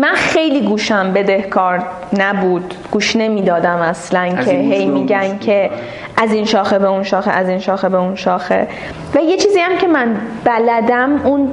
من 0.00 0.14
خیلی 0.14 0.60
گوشم 0.60 1.12
بدهکار 1.12 1.82
نبود 2.18 2.74
گوش 2.90 3.16
نمی‌دادم 3.16 3.76
اصلا 3.76 4.28
که 4.28 4.50
هی 4.50 4.86
میگن 4.86 5.38
که 5.38 5.70
از 6.16 6.32
این 6.32 6.44
شاخه 6.44 6.78
به 6.78 6.88
اون 6.88 7.02
شاخه 7.02 7.30
از 7.30 7.48
این 7.48 7.58
شاخه 7.58 7.88
به 7.88 7.96
اون 7.96 8.14
شاخه. 8.14 8.68
و 9.14 9.18
یه 9.20 9.36
چیزی 9.36 9.58
هم 9.58 9.78
که 9.78 9.86
من 9.86 10.16
بلدم 10.44 11.20
اون 11.24 11.52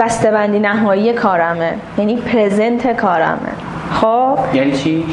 بسته‌بندی 0.00 0.58
نهایی 0.58 1.12
کارمه. 1.12 1.72
یعنی 1.98 2.16
پرزنت 2.16 2.96
کارمه. 2.96 3.52
خب؟ 3.92 4.38
یعنی 4.54 4.72
چی؟ 4.72 5.04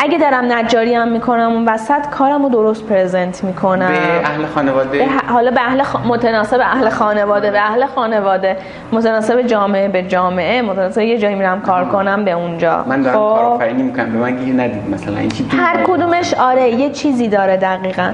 اگه 0.00 0.18
دارم 0.18 0.52
نجاری 0.52 0.94
هم 0.94 1.08
می‌کنم 1.08 1.52
اون 1.52 1.68
وسط 1.68 2.06
کارمو 2.10 2.48
درست 2.48 2.86
پرزنت 2.86 3.44
می‌کنم. 3.44 3.88
به 3.88 4.28
اهل 4.28 4.46
خانواده؟ 4.54 5.06
حالا 5.28 5.50
به 5.50 5.60
اهل 5.60 5.82
متناسب 6.08 6.60
اهل 6.60 6.88
خانواده 6.88 7.50
به 7.50 7.60
اهل 7.60 7.86
خانواده. 7.86 8.56
متناسب 8.92 9.42
جامعه 9.42 9.88
به 9.88 10.02
جامعه. 10.02 10.62
متناسب 10.62 11.00
یه 11.00 11.18
جایی 11.18 11.34
میرم 11.34 11.60
کار 11.60 11.84
کنم 11.84 12.24
به 12.24 12.30
اونجا. 12.30 12.84
من 12.86 13.02
دارم 13.02 13.16
خب؟ 13.16 13.22
کارآفرینی 13.22 13.82
می‌کنم. 13.82 14.12
به 14.12 14.18
من 14.18 14.36
گیر 14.36 14.54
ندید 14.54 14.90
مثلا. 14.90 15.18
این 15.18 15.28
چی 15.28 15.46
هر 15.50 15.82
کدومش؟ 15.84 16.34
آره 16.34 16.70
یه 16.70 16.90
چیزی 16.90 17.28
داره 17.28 17.56
دقیقا. 17.56 18.10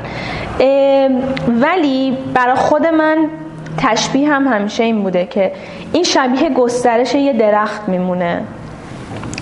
ولی 1.49 2.19
برای 2.35 2.55
خود 2.55 2.87
من 2.87 3.17
تشبیه 3.81 4.28
هم 4.28 4.48
همیشه 4.48 4.85
این 4.85 5.02
بوده 5.02 5.27
که 5.27 5.52
این 5.93 6.05
شبیه 6.05 6.51
گسترش 6.51 7.15
یه 7.15 7.32
درخت 7.32 7.89
میمونه 7.89 8.43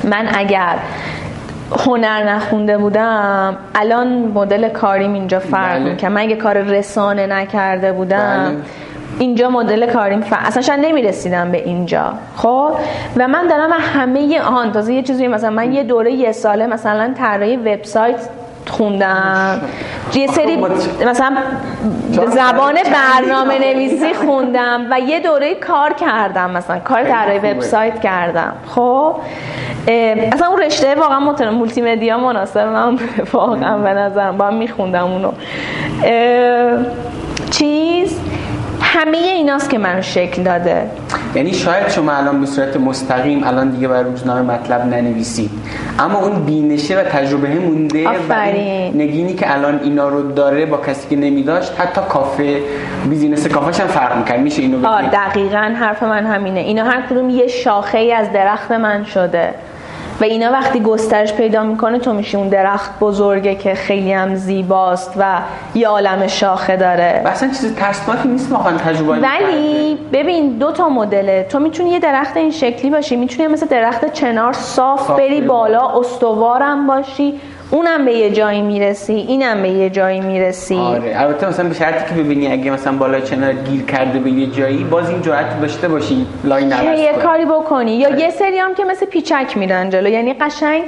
من 0.04 0.28
اگر 0.34 0.78
هنر 1.86 2.22
نخونده 2.22 2.78
بودم 2.78 3.56
الان 3.74 4.08
مدل 4.08 4.68
کاریم 4.68 5.12
اینجا 5.12 5.38
فرق 5.38 5.82
بله. 5.82 5.96
که 5.96 6.08
من 6.08 6.20
اگه 6.20 6.36
کار 6.36 6.58
رسانه 6.58 7.26
نکرده 7.26 7.92
بودم 7.92 8.44
بله. 8.44 8.56
اینجا 9.18 9.50
مدل 9.50 9.86
کاریم 9.86 10.20
فرق 10.20 10.46
اصلا 10.46 10.62
شاید 10.62 10.80
نمی‌رسیدم 10.80 11.52
به 11.52 11.64
اینجا 11.64 12.12
خب 12.36 12.72
و 13.16 13.28
من 13.28 13.46
دارم 13.46 13.70
همه 13.72 14.40
آن 14.40 14.72
تازه 14.72 14.94
یه 14.94 15.02
چیزی 15.02 15.28
مثلا 15.28 15.50
من 15.50 15.72
یه 15.72 15.82
دوره 15.82 16.12
یه 16.12 16.32
ساله 16.32 16.66
مثلا 16.66 17.14
طراحی 17.18 17.56
وبسایت 17.56 18.16
خوندم. 18.68 19.60
یه 20.14 20.26
سری 20.26 20.56
مثلا 21.06 21.36
زبان 22.26 22.74
برنامه 22.74 23.58
نویسی 23.58 24.14
خوندم 24.14 24.86
و 24.90 25.00
یه 25.00 25.20
دوره 25.20 25.54
کار 25.54 25.92
کردم 25.92 26.50
مثلا. 26.50 26.78
کار 26.78 27.04
طراحی 27.04 27.38
وبسایت 27.38 28.00
کردم. 28.00 28.52
خب؟ 28.66 29.14
اصلا 30.32 30.48
اون 30.48 30.62
رشته 30.62 30.94
واقعا 30.94 31.20
متن 31.20 31.48
مولتی 31.48 31.80
مدیا 31.82 32.18
مناسب. 32.18 32.66
من 32.66 32.98
واقعا 33.32 33.78
به 33.78 33.92
نظرم 33.92 34.36
با 34.36 34.50
میخوندم 34.50 35.04
اونو. 35.04 35.32
چیز؟ 37.50 38.20
همه 38.90 39.18
ایناست 39.18 39.70
که 39.70 39.78
من 39.78 40.00
شکل 40.00 40.42
داده. 40.42 40.90
یعنی 41.34 41.54
شاید 41.54 41.88
شما 41.88 42.12
الان 42.12 42.40
به 42.40 42.46
صورت 42.46 42.76
مستقیم 42.76 43.44
الان 43.44 43.70
دیگه 43.70 43.88
بر 43.88 44.02
روزنامه 44.02 44.54
مطلب 44.54 44.86
ننویسید. 44.86 45.50
اما 45.98 46.18
اون 46.18 46.44
بینشه 46.44 47.00
و 47.00 47.02
تجربه 47.02 47.48
مونده 47.48 48.08
و 48.08 48.32
نگینی 48.94 49.34
که 49.34 49.54
الان 49.54 49.80
اینا 49.82 50.08
رو 50.08 50.32
داره 50.32 50.66
با 50.66 50.76
کسی 50.76 51.08
که 51.08 51.16
نمیداشت 51.16 51.80
حتی 51.80 52.00
کافه 52.08 52.60
بیزینس 53.10 53.46
کافهش 53.46 53.80
هم 53.80 53.86
فرق 53.86 54.18
می‌کنه 54.18 54.36
میشه 54.36 54.62
اینو 54.62 54.78
بگید؟ 54.78 55.10
دقیقا 55.10 55.74
حرف 55.80 56.02
من 56.02 56.26
همینه. 56.26 56.60
اینا 56.60 56.84
هر 56.84 57.02
کدوم 57.10 57.30
یه 57.30 57.46
شاخه 57.46 57.98
ای 57.98 58.12
از 58.12 58.32
درخت 58.32 58.72
من 58.72 59.04
شده. 59.04 59.54
و 60.20 60.24
اینا 60.24 60.52
وقتی 60.52 60.80
گسترش 60.80 61.32
پیدا 61.32 61.62
می‌کنه 61.62 61.98
تو 61.98 62.12
میشی 62.12 62.36
اون 62.36 62.48
درخت 62.48 62.98
بزرگه 63.00 63.54
که 63.54 63.74
خیلی 63.74 64.12
هم 64.12 64.34
زیباست 64.34 65.14
و 65.18 65.38
یه 65.74 65.88
عالم 65.88 66.26
شاخه 66.26 66.76
داره. 66.76 67.22
اصلا 67.26 67.48
چیز 67.48 67.74
ترسناکی 67.74 68.28
نیست 68.28 68.52
واقعا 68.52 68.76
تجربه 68.76 69.12
ولی 69.12 69.98
ببین 70.12 70.58
دو 70.58 70.72
تا 70.72 70.88
مدله. 70.88 71.46
تو 71.50 71.58
می‌تونی 71.58 71.90
یه 71.90 71.98
درخت 71.98 72.36
این 72.36 72.50
شکلی 72.50 72.90
باشی 72.90 73.16
می‌تونی 73.16 73.48
مثل 73.48 73.66
درخت 73.66 74.12
چنار 74.12 74.52
صاف, 74.52 75.06
صاف 75.06 75.18
بری 75.18 75.40
بالا. 75.40 75.98
استوارم 75.98 76.86
باشی. 76.86 77.40
اونم 77.70 78.04
به 78.04 78.12
یه 78.12 78.30
جایی 78.30 78.62
می‌رسی 78.62 79.12
اینم 79.12 79.62
به 79.62 79.68
یه 79.68 79.90
جایی 79.90 80.20
می‌رسی. 80.20 80.76
آره 80.76 81.12
البته 81.16 81.48
مثلا 81.48 81.68
به 81.68 81.74
شرطی 81.74 82.14
که 82.14 82.20
ببینی 82.22 82.52
اگه 82.52 82.70
مثلا 82.70 82.92
بالا 82.92 83.20
چنار 83.20 83.52
گیر 83.52 83.82
کرده 83.82 84.18
به 84.18 84.30
یه 84.30 84.46
جایی 84.46 84.84
باز 84.84 85.10
این 85.10 85.22
جرأت 85.22 85.60
داشته 85.60 85.88
باشی 85.88 86.26
لاین 86.44 86.72
یه 86.98 87.12
کاری 87.12 87.44
بکنی. 87.44 87.92
یا 87.92 88.08
آره. 88.08 88.20
یه 88.20 88.30
سری 88.30 88.58
هم 88.58 88.74
که 88.74 88.84
مثل 88.84 89.06
پیچک 89.06 89.56
میرن 89.56 89.90
جلو. 89.90 90.08
یعنی 90.08 90.34
قشنگ 90.34 90.82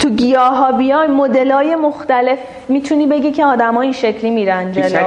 تو 0.00 0.08
گیاه 0.10 0.56
ها 0.56 0.72
بیای 0.72 1.08
مدل 1.08 1.50
های 1.50 1.76
مختلف. 1.76 2.38
می‌تونی 2.68 3.06
بگی 3.06 3.30
که 3.30 3.44
آدم 3.44 3.74
ها 3.74 3.80
این 3.80 3.92
شکلی 3.92 4.30
میرن 4.30 4.72
جلو. 4.72 4.88
چیه؟ 4.88 4.98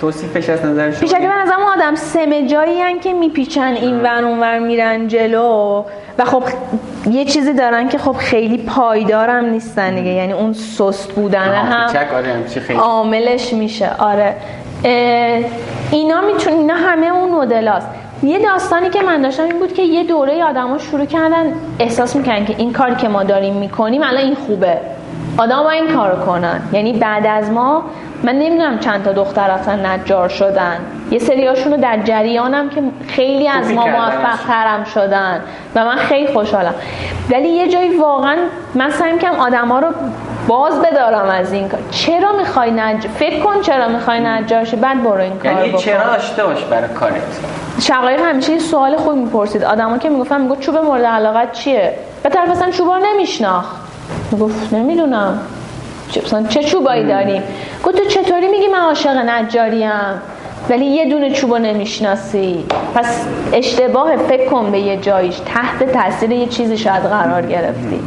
توصیفش 0.00 0.48
از 0.48 0.64
نظر 0.64 0.90
شما 0.90 1.18
من 1.18 1.40
از 1.40 1.50
آدم 1.76 1.94
سمه 1.94 2.46
جایی 2.46 2.80
هن 2.80 3.00
که 3.00 3.12
میپیچن 3.12 3.72
این 3.80 4.00
ور 4.00 4.24
اون 4.24 4.40
ور 4.40 4.58
میرن 4.58 5.08
جلو. 5.08 5.84
و 6.18 6.24
خب 6.24 6.42
یه 7.10 7.24
چیزی 7.24 7.52
دارن 7.52 7.88
که 7.88 7.98
خب 7.98 8.12
خیلی 8.12 8.58
پایدارم 8.58 9.44
نیستن 9.44 9.94
دیگه. 9.94 10.10
یعنی 10.10 10.32
اون 10.32 10.52
سست 10.52 11.12
بودن 11.12 11.54
هم 11.54 11.90
عاملش 12.78 13.52
میشه. 13.52 13.90
آره. 13.98 14.34
اینا 15.90 16.20
میتون 16.20 16.52
اینا 16.52 16.74
همه 16.74 17.06
اون 17.06 17.30
مدل 17.30 17.68
هست. 17.68 17.86
یه 18.22 18.38
داستانی 18.38 18.90
که 18.90 19.02
من 19.02 19.22
داشتم 19.22 19.42
این 19.42 19.58
بود 19.58 19.72
که 19.72 19.82
یه 19.82 20.04
دوره 20.04 20.44
آدما 20.44 20.78
شروع 20.78 21.04
کردن 21.04 21.52
احساس 21.78 22.16
می‌کنن 22.16 22.44
که 22.44 22.54
این 22.58 22.72
کاری 22.72 22.94
که 22.94 23.08
ما 23.08 23.24
داریم 23.24 23.54
می‌کنیم 23.54 24.02
الان 24.02 24.24
این 24.24 24.34
خوبه. 24.34 24.78
آدم 25.38 25.66
این 25.66 25.88
کار 25.88 26.16
کنن. 26.26 26.60
یعنی 26.72 26.92
بعد 26.92 27.26
از 27.26 27.50
ما 27.50 27.84
من 28.22 28.34
نمی‌دونم 28.34 28.78
چند 28.78 29.04
تا 29.04 29.12
دختر 29.12 29.50
اصلا 29.50 29.74
نجار 29.74 30.28
شدن. 30.28 30.76
یه 31.10 31.18
سریاشون 31.18 31.72
رو 31.72 31.80
در 31.80 31.98
جریانم 32.04 32.68
که 32.68 32.82
خیلی 33.08 33.48
از 33.48 33.70
ما 33.70 33.86
موفق 33.86 34.46
ترم 34.48 34.84
شدن 34.84 35.40
و 35.74 35.84
من 35.84 35.96
خیلی 35.96 36.32
خوشحالم. 36.32 36.74
ولی 37.30 37.48
یه 37.48 37.68
جایی 37.68 37.96
واقعا 37.96 38.36
من 38.74 38.90
سعی 38.90 39.18
کم 39.18 39.34
آدم 39.34 39.68
ها 39.68 39.78
رو 39.78 39.88
باز 40.48 40.80
بدارم 40.82 41.28
از 41.28 41.52
این 41.52 41.68
کار. 41.68 41.80
چرا 41.90 42.32
می‌خوای 42.32 42.70
نج 42.70 43.06
فکر 43.06 43.40
کن 43.40 43.60
چرا 43.62 43.88
می‌خوای 43.88 44.20
نجار 44.20 44.64
شی 44.64 44.76
بعد 44.76 45.02
برو 45.02 45.20
این 45.20 45.38
کار 45.38 45.52
یعنی 45.52 45.78
چرا 45.78 46.04
داشته 46.04 46.44
باش 46.44 46.64
برای 46.64 46.88
کارت؟ 46.88 47.14
شقایق 47.80 48.20
همیشه 48.20 48.52
یه 48.52 48.58
سوال 48.58 48.96
خود 48.96 49.16
می‌پرسید. 49.16 49.64
آدما 49.64 49.98
که 49.98 50.08
می‌گفتن 50.08 50.40
می‌گفت 50.40 50.60
چوب 50.60 50.76
مورد 50.76 51.04
علاقت 51.04 51.52
چیه؟ 51.52 51.94
به 52.22 52.28
طرف 52.28 52.50
اصلا 52.50 52.70
چوبا 52.70 52.98
نمیشناخت. 52.98 53.76
می‌گفت 54.32 54.72
نمی‌دونم. 54.72 55.38
چه 56.10 56.22
چه 56.48 56.62
چوبایی 56.62 57.04
داریم؟ 57.06 57.42
گفت 57.84 57.96
تو 57.96 58.04
چطوری 58.04 58.48
میگی 58.48 58.66
من 58.66 58.78
عاشق 58.78 59.16
نجاریم؟ 59.16 59.90
ولی 60.70 60.84
یه 60.84 61.10
دونه 61.10 61.30
چوبو 61.30 61.58
نمی‌شناسی. 61.58 62.64
پس 62.94 63.24
اشتباه 63.52 64.16
فکر 64.16 64.44
کن 64.50 64.70
به 64.70 64.78
یه 64.78 64.96
جایش. 64.96 65.40
تحت 65.46 65.92
تاثیر 65.92 66.30
یه 66.30 66.46
چیزی 66.46 66.78
شاید 66.78 67.02
قرار 67.02 67.42
گرفتی. 67.42 68.00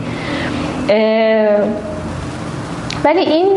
ولی 3.04 3.20
این 3.20 3.48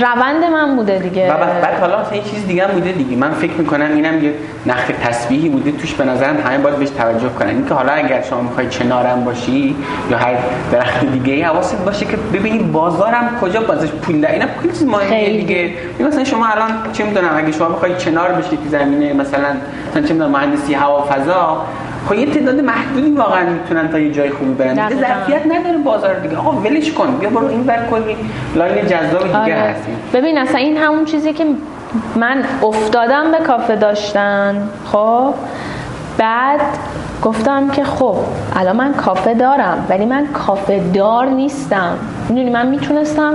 روند 0.00 0.44
من 0.44 0.76
بوده 0.76 0.98
دیگه. 0.98 1.32
و 1.34 1.36
بعد 1.36 1.80
حالا 1.80 2.00
مثلا 2.00 2.16
یه 2.16 2.22
چیز 2.22 2.46
دیگه 2.46 2.66
هم 2.66 2.74
بوده 2.74 2.92
دیگه. 2.92 3.16
من 3.16 3.30
فکر 3.30 3.52
می‌کنم 3.52 3.92
اینم 3.94 4.24
یه 4.24 4.34
نخ 4.66 4.90
تسبیحی 5.02 5.48
بوده. 5.48 5.72
توش 5.72 5.94
به 5.94 6.04
نظرم 6.04 6.36
همه 6.36 6.58
باید 6.58 6.76
بهش 6.76 6.90
توجه 6.90 7.28
کنن. 7.28 7.48
اینکه 7.48 7.74
حالا 7.74 7.92
اگر 7.92 8.22
شما 8.22 8.40
می‌خوای 8.40 8.68
چنارم 8.68 9.24
باشی 9.24 9.76
یا 10.10 10.18
هر 10.18 10.34
درخت 10.72 11.04
دیگه 11.04 11.32
ای 11.32 11.42
حواست 11.42 11.84
باشه 11.84 12.06
که 12.06 12.16
ببینید 12.16 12.72
بازارم 12.72 13.38
کجا 13.40 13.60
بازش 13.60 13.88
پول 13.88 14.20
ده 14.20 14.32
اینا 14.32 14.46
خیلی 14.60 14.72
چیز 14.72 14.86
مهمه 14.86 15.30
دیگه. 15.30 15.70
مثلا 16.00 16.24
شما 16.24 16.46
الان 16.46 16.70
چه 16.92 17.04
می‌دونم 17.04 17.36
اگه 17.36 17.52
شما 17.52 17.68
می‌خوای 17.68 17.96
چنار 17.96 18.32
بشی 18.32 18.56
که 18.56 18.68
زمینه 18.70 19.12
مثلا 19.12 19.48
مثلا 19.90 20.02
چه 20.02 20.12
می‌دونم 20.12 20.30
مهندسی 20.30 20.74
هوا 20.74 21.02
فضا 21.02 21.66
خب 22.08 22.14
یه 22.14 22.26
تعداد 22.26 22.60
محدودی 22.60 23.10
واقعا 23.10 23.50
می‌تونن 23.50 23.88
تا 23.88 23.98
یه 23.98 24.12
جای 24.12 24.30
خوبی 24.30 24.52
برن. 24.54 24.88
دیگه 24.88 25.00
ظرفیت 25.00 25.46
نداره 25.46 25.78
بازار 25.78 26.14
دیگه. 26.14 26.36
آقا 26.36 26.52
ولش 26.52 26.92
کن. 26.92 27.16
بیا 27.20 27.30
برو 27.30 27.46
این 27.48 27.62
بر 27.62 27.86
کلی 27.90 28.16
لاین 28.56 28.86
جذاب 28.86 29.22
دیگه 29.22 29.38
آره. 29.38 29.54
هستی 29.54 29.92
ببین 30.14 30.38
اصلا 30.38 30.58
این 30.58 30.76
همون 30.76 31.04
چیزی 31.04 31.32
که 31.32 31.44
من 32.16 32.44
افتادم 32.62 33.32
به 33.32 33.38
کافه 33.38 33.76
داشتن. 33.76 34.68
خب؟ 34.92 35.34
بعد 36.18 36.60
گفتم 37.22 37.68
که 37.68 37.84
خب 37.84 38.16
الان 38.56 38.76
من 38.76 38.94
کافه 38.94 39.34
دارم 39.34 39.86
ولی 39.88 40.06
من 40.06 40.26
کافه 40.26 40.80
دار 40.94 41.26
نیستم. 41.26 41.94
می‌دونی 42.28 42.50
من 42.50 42.66
می‌تونستم 42.66 43.34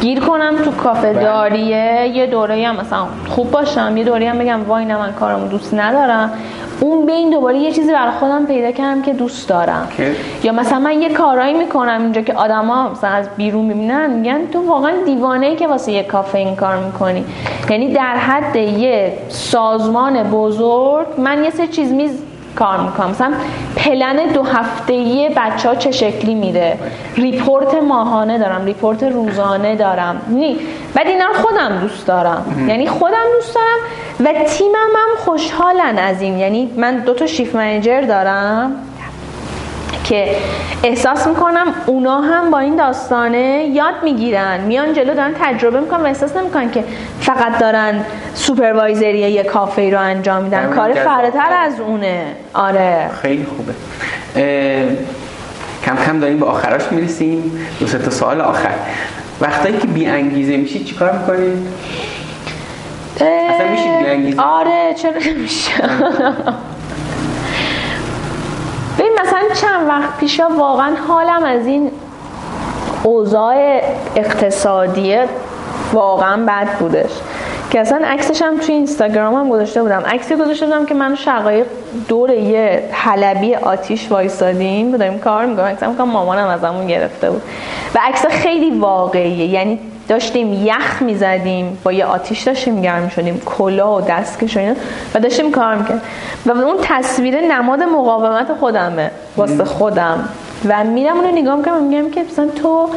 گیر 0.00 0.20
کنم 0.20 0.56
تو 0.64 0.70
کافه 0.70 1.12
بله. 1.12 1.22
داریه. 1.22 2.08
یه 2.14 2.26
دوره 2.26 2.66
هم 2.68 2.76
مثلا 2.76 3.06
خوب 3.28 3.50
باشم. 3.50 3.96
یه 3.96 4.04
دوره 4.04 4.30
هم 4.30 4.38
بگم 4.38 4.64
وای 4.68 4.84
نه 4.84 4.96
من 4.96 5.12
کارمو 5.12 5.48
دوست 5.48 5.74
ندارم. 5.74 6.30
اون 6.82 7.06
بین 7.06 7.30
دوباره 7.30 7.58
یه 7.58 7.72
چیزی 7.72 7.92
برای 7.92 8.10
خودم 8.10 8.46
پیدا 8.46 8.72
کردم 8.72 9.02
که 9.02 9.12
دوست 9.12 9.48
دارم 9.48 9.88
که؟ 9.96 10.12
یا 10.42 10.52
مثلا 10.52 10.78
من 10.78 11.02
یه 11.02 11.08
کارایی 11.08 11.54
می‌کنم 11.54 12.02
اینجا 12.02 12.20
که 12.20 12.34
آدما 12.34 12.88
مثلا 12.88 13.10
از 13.10 13.28
بیرون 13.36 13.64
می‌بینن 13.64 14.10
میگن 14.10 14.46
تو 14.52 14.66
واقعا 14.68 14.92
دیوانه 15.04 15.46
ای 15.46 15.56
که 15.56 15.66
واسه 15.66 15.92
یه 15.92 16.02
کافه 16.02 16.38
این 16.38 16.56
کار 16.56 16.76
می‌کنی 16.76 17.24
یعنی 17.70 17.92
در 17.92 18.16
حد 18.16 18.56
یه 18.56 19.12
سازمان 19.28 20.22
بزرگ 20.22 21.06
من 21.18 21.44
یه 21.44 21.50
سه 21.50 21.66
چیز 21.66 21.92
میز 21.92 22.22
کار 22.56 22.80
می‌کنم. 22.80 23.10
مثلا 23.10 23.32
پلن 23.76 24.16
دو 24.26 24.42
هفته 24.42 24.94
بچه 25.36 25.68
ها 25.68 25.74
چه 25.74 25.90
شکلی 25.90 26.34
میره 26.34 26.78
report 27.16 27.74
ماهانه 27.74 28.38
دارم 28.38 28.64
report 28.64 29.02
روزانه 29.02 29.76
دارم. 29.76 30.20
یعنی 30.28 30.58
بعد 30.94 31.06
اینا 31.06 31.26
رو 31.26 31.34
خودم 31.34 31.78
دوست 31.80 32.06
دارم. 32.06 32.66
یعنی 32.68 32.86
خودم 32.86 33.24
دوست 33.34 33.54
دارم 33.54 33.78
و 34.20 34.44
تیمم 34.44 34.74
هم 34.74 35.18
خوشحالن 35.18 35.98
از 35.98 36.22
این. 36.22 36.38
یعنی 36.38 36.70
من 36.76 36.98
دو 36.98 37.14
تا 37.14 37.26
shift 37.26 37.56
manager 37.56 38.00
دارم. 38.00 38.74
که 40.04 40.36
احساس 40.82 41.26
می‌کنم 41.26 41.66
اونا 41.86 42.20
هم 42.20 42.50
با 42.50 42.58
این 42.58 42.76
داستانه 42.76 43.70
یاد 43.72 43.94
می‌گیرن. 44.02 44.60
میان 44.60 44.92
جلو 44.92 45.14
دارن 45.14 45.34
تجربه 45.40 45.80
می‌کنن 45.80 46.00
و 46.00 46.06
احساس 46.06 46.36
نمی‌کنن 46.36 46.70
که 46.70 46.84
فقط 47.20 47.58
دارن 47.58 48.04
supervisor 48.34 49.10
ی 49.10 49.18
یه 49.18 49.42
کافه 49.42 49.90
رو 49.90 50.00
انجام 50.00 50.42
میدن. 50.42 50.70
کار. 50.70 50.92
فراتر 50.92 51.52
از 51.58 51.80
اونه. 51.80 52.24
آره. 52.54 53.10
خیلی 53.22 53.46
خوبه. 53.56 53.72
کم 55.84 55.96
کم 56.06 56.20
داریم 56.20 56.38
به 56.38 56.46
آخراش 56.46 56.82
می‌رسیم. 56.90 57.66
دو 57.80 57.86
سه 57.86 57.98
تا 57.98 58.10
سوال 58.10 58.40
آخر. 58.40 58.74
وقتایی 59.40 59.78
که 59.78 59.86
بی 59.86 60.06
انگیزه 60.06 60.56
میشید 60.56 60.84
چیکار 60.84 61.12
می‌کنید؟ 61.12 61.66
اصلا 63.16 63.68
میشید 63.70 63.98
بی‌انگیزه؟ 63.98 64.42
آره 64.42 64.94
چرا 64.96 65.12
نمیشه 65.26 65.72
ببین 68.98 69.12
مثلا 69.22 69.42
چند 69.54 69.88
وقت 69.88 70.16
پیشا 70.20 70.48
واقعا 70.48 70.94
حالم 71.08 71.44
از 71.44 71.66
این 71.66 71.90
اوضاع 73.02 73.80
اقتصادی 74.16 75.16
واقعا 75.92 76.46
بد 76.46 76.78
بودش. 76.78 77.10
که 77.70 77.80
اصلا 77.80 78.06
عکسش 78.06 78.42
هم 78.42 78.58
توی 78.58 78.74
اینستاگرام 78.74 79.34
هم 79.34 79.48
گذاشته 79.48 79.82
بودم. 79.82 80.02
عکسی 80.06 80.36
گذاشته 80.36 80.66
بودم 80.66 80.86
که 80.86 80.94
من 80.94 81.14
شقایق 81.14 81.66
دور 82.08 82.30
یه 82.30 82.88
حلبی 82.92 83.54
آتیش 83.54 84.10
وایسادیم 84.10 84.96
داریم 84.96 85.18
کار 85.18 85.46
می‌کنم 85.46 85.64
عکس 85.64 85.82
هم 85.82 86.10
مامانم 86.10 86.48
ازمون 86.48 86.86
گرفته 86.86 87.30
بود. 87.30 87.42
و 87.94 87.98
عکس 88.02 88.26
خیلی 88.26 88.78
واقعیه. 88.78 89.46
یعنی 89.46 89.78
داشتیم 90.08 90.66
یخ 90.66 91.02
می‌زدیم 91.02 91.78
با 91.84 91.92
یه 91.92 92.04
آتیش 92.04 92.42
داشتیم 92.42 92.82
گرم 92.82 93.08
شدیم 93.08 93.42
کلا 93.46 93.96
و 93.96 94.00
دستکش 94.00 94.56
و 94.56 94.74
و 95.14 95.20
داشتیم 95.20 95.50
کار 95.50 95.74
می‌کرد 95.74 96.02
و 96.46 96.50
اون 96.50 96.76
تصویر 96.82 97.40
نماد 97.40 97.82
مقاومت 97.82 98.52
خودمه 98.60 99.10
واسه 99.36 99.64
خودم. 99.64 100.28
و 100.68 100.84
میرم 100.84 101.16
اونو 101.16 101.30
نگاه 101.30 101.56
می‌کنم 101.56 101.76
و 101.76 101.80
میگم 101.80 102.10
که 102.10 102.22
مثلا 102.22 102.48
تو 102.48 102.88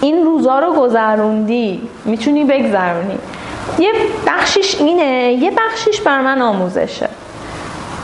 این 0.00 0.24
روزا 0.24 0.58
رو 0.58 0.72
گذروندی 0.72 1.80
می‌تونی 2.04 2.44
بگذرونی. 2.44 3.18
یه 3.78 3.92
بخشیش 4.26 4.80
اینه 4.80 5.32
یه 5.32 5.50
بخشیش 5.50 6.00
بر 6.00 6.20
من 6.20 6.42
آموزشه. 6.42 7.08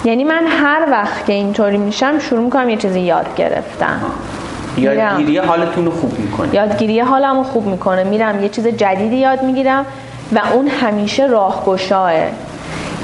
یعنی 0.05 0.25
من 0.25 0.47
هر 0.47 0.87
وقت 0.91 1.27
که 1.27 1.33
اینطوری 1.33 1.77
میشم 1.77 2.19
شروع 2.19 2.41
می‌کنم 2.41 2.69
یه 2.69 2.77
چیزی 2.77 3.01
یاد 3.01 3.27
گرفتن. 3.37 4.01
یادگیری 4.77 5.39
حالتون 5.39 5.85
رو 5.85 5.91
خوب 5.91 6.19
می‌کنه. 6.19 6.55
یادگیری 6.55 7.01
حالمو 7.01 7.43
خوب 7.43 7.67
می‌کنه. 7.67 8.05
میرم 8.05 8.43
یه 8.43 8.49
چیز 8.49 8.67
جدیدی 8.67 9.17
یاد 9.17 9.43
می‌گیرم 9.43 9.87
و 10.33 10.41
اون 10.55 10.69
همیشه 10.69 11.27
راهگشاه 11.27 12.13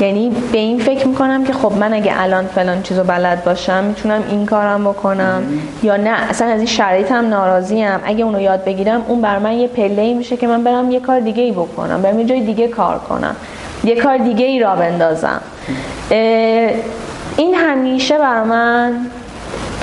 یعنی 0.00 0.32
به 0.52 0.58
این 0.58 0.78
فکر 0.78 1.08
می‌کنم 1.08 1.44
که 1.44 1.52
خب 1.52 1.72
من 1.72 1.94
اگه 1.94 2.12
الان 2.16 2.46
فلان 2.46 2.82
چیزو 2.82 3.04
بلد 3.04 3.44
باشم 3.44 3.84
می‌تونم 3.84 4.22
این 4.30 4.46
کارم 4.46 4.84
بکنم. 4.84 5.42
یا 5.82 5.96
نه 5.96 6.10
اصلا 6.10 6.48
از 6.48 6.58
این 6.58 6.66
شرایطم 6.66 7.28
ناراضیم. 7.28 8.00
اگه 8.04 8.24
اونو 8.24 8.40
یاد 8.40 8.64
بگیرم 8.64 9.02
اون 9.08 9.20
بر 9.20 9.38
من 9.38 9.52
یه 9.52 9.68
پله 9.68 10.02
ای 10.02 10.14
میشه 10.14 10.36
که 10.36 10.46
من 10.46 10.64
برم 10.64 10.90
یه 10.90 11.00
کار 11.00 11.20
دیگه 11.20 11.42
ای 11.42 11.52
بکنم. 11.52 12.02
برم 12.02 12.18
یه 12.18 12.24
جای 12.24 12.40
دیگه 12.40 12.68
کار 12.68 12.98
کنم. 12.98 13.36
یه 13.84 13.96
کار 13.96 14.18
دیگه 14.18 14.46
ای 14.46 14.60
را 14.60 14.74
بندازم. 14.74 15.40
اه، 16.10 16.70
این 17.36 17.54
همیشه 17.54 18.18
بر 18.18 18.42
من 18.42 18.92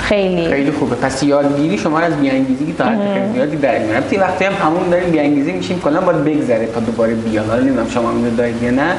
خیلی. 0.00 0.48
خیلی 0.48 0.70
خوبه. 0.70 0.96
پس 0.96 1.22
یادگیری 1.22 1.78
شما 1.78 1.98
از 1.98 2.16
بیانگیزگی 2.20 2.72
تا 2.72 2.84
حد 2.84 3.14
خیلی 3.14 3.32
زیادی 3.32 3.56
در 3.56 3.78
میاره 3.78 4.12
یه 4.12 4.20
وقتی 4.20 4.44
هم 4.44 4.52
همون 4.52 4.88
داریم 4.90 5.10
بیانگیزی 5.10 5.52
میشیم 5.52 5.80
کلا 5.80 6.00
باید 6.00 6.24
بگذره 6.24 6.66
تا 6.66 6.80
دوباره 6.80 7.14
بیاد. 7.14 7.48
حالا 7.48 7.62
نمی‌دونم 7.62 7.88
شما 7.88 8.10
اینو 8.10 8.36
دارید 8.36 8.62
یا 8.62 8.70
نه. 8.70 8.92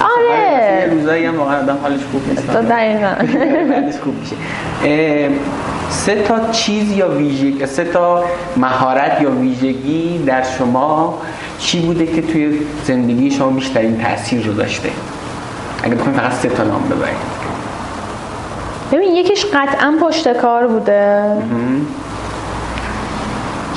آره. 0.00 0.90
روزایی 0.94 1.24
هم 1.24 1.38
واقعا 1.38 1.58
آدم 1.58 1.78
حالش 1.82 2.00
خوب 2.12 2.28
نیست. 2.28 2.46
بعدش 2.46 3.94
خوب 4.04 4.14
میشه. 4.20 4.36
سه 5.90 6.14
تا 6.22 6.50
چیز 6.52 6.92
یا 6.92 7.08
ویژگی 7.08 7.66
سه 7.66 7.84
تا 7.84 8.24
مهارت 8.56 9.22
یا 9.22 9.30
ویژگی 9.30 10.22
در 10.26 10.42
شما 10.42 11.18
چی 11.58 11.80
بوده 11.80 12.06
که 12.06 12.22
توی 12.22 12.58
زندگی 12.84 13.30
شما 13.30 13.48
بیشترین 13.48 13.98
تاثیر 13.98 14.46
رو 14.46 14.52
داشته؟ 14.52 14.88
اگه 15.82 15.94
بخوایم 15.94 16.18
فقط 16.18 16.32
سه 16.32 16.48
تا 16.48 16.64
نام 16.64 16.82
ببرید 16.82 17.16
ببین 18.92 19.16
یکیش 19.16 19.46
قطعا 19.46 19.94
پشت 20.02 20.32
کار 20.32 20.66
بوده. 20.66 21.22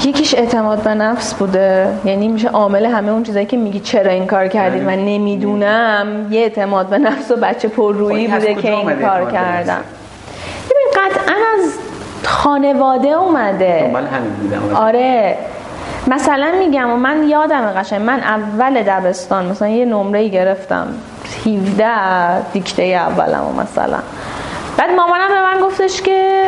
یکیش 0.05 0.35
اعتماد 0.35 0.83
به 0.83 0.93
نفس 0.93 1.33
بوده. 1.33 1.87
یعنی 2.05 2.27
میشه 2.27 2.47
عامل 2.49 2.85
همه 2.85 3.11
اون 3.11 3.23
چیزایی 3.23 3.45
که 3.45 3.57
میگی 3.57 3.79
چرا 3.79 4.11
این 4.11 4.27
کار 4.27 4.47
کردید 4.47 4.83
من 4.83 5.05
نمی‌دونم. 5.05 6.27
یه 6.31 6.41
اعتماد 6.41 6.87
به 6.87 6.97
نفس 6.97 7.31
و 7.31 7.35
بچه 7.35 7.67
پررویی 7.67 8.27
خب 8.27 8.33
بوده 8.33 8.55
که 8.55 8.71
این 8.71 8.95
کار 8.95 9.31
کردم؟ 9.31 9.81
ببین 10.69 10.87
قطعا 10.95 11.35
از 11.55 11.69
خانواده 12.23 13.07
اومده. 13.07 13.91
آره. 14.75 15.37
مثلا 16.07 16.51
میگم 16.59 16.91
و 16.91 16.95
من 16.97 17.29
یادم 17.29 17.73
قشنگ. 17.77 18.01
من 18.01 18.19
اول 18.19 18.81
دبستان 18.81 19.45
مثلا 19.45 19.67
یه 19.67 19.85
نمره 19.85 20.27
گرفتم. 20.27 20.87
17 21.45 22.41
دیکته 22.41 22.83
اولم 22.83 23.43
مثلا. 23.61 23.97
بعد 24.77 24.89
مامانم 24.89 25.27
به 25.27 25.41
من 25.41 25.67
گفتش 25.67 26.01
که 26.01 26.43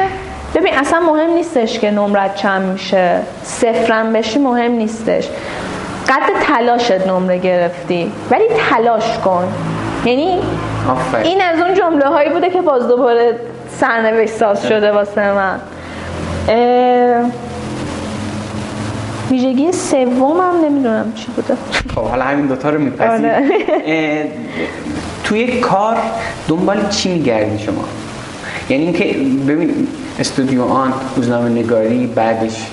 ببین 0.56 0.74
اصلا 0.74 1.00
مهم 1.00 1.30
نیستش 1.30 1.80
که 1.80 1.92
نمرت 1.92 2.36
چند 2.36 2.66
میشه. 2.72 3.20
صفرم 3.44 4.14
بشی 4.14 4.40
مهم 4.40 4.72
نیستش. 4.72 5.28
قد 6.10 6.44
تلاشت 6.44 7.08
نمره 7.08 7.38
گرفتی. 7.38 8.12
ولی 8.32 8.44
تلاش 8.70 9.18
کن. 9.26 9.54
یعنی 10.06 10.40
این 11.24 11.42
از 11.42 11.62
اون 11.62 11.74
جمله 11.74 12.06
هایی 12.06 12.30
بوده 12.30 12.50
که 12.50 12.62
باز 12.62 12.88
دوباره 12.88 13.40
سرنوشت 13.80 14.34
ساز 14.34 14.68
شده 14.68 14.92
واسه 14.92 15.32
من. 15.32 15.60
ویژگی 19.32 19.72
سومم 19.72 20.66
نمی‌دونم 20.66 21.14
چی 21.16 21.28
بوده. 21.36 21.58
خب 21.96 22.02
حالا 22.02 22.24
همین 22.24 22.48
دوتا 22.48 22.70
رو 22.70 22.80
میپسید 22.80 23.26
آره. 23.26 24.32
توی 25.24 25.60
کار 25.60 25.98
دنبال 26.48 26.90
چی 26.90 27.10
میگردی 27.10 27.60
شما؟ 27.60 27.84
یعنی 28.70 28.84
اینکه 28.84 29.04
ببین 29.48 29.88
استودیو 30.20 30.64
آن 30.64 30.94
روزنامه 31.16 31.50
نگاری 31.50 32.08
بعدش 32.08 32.68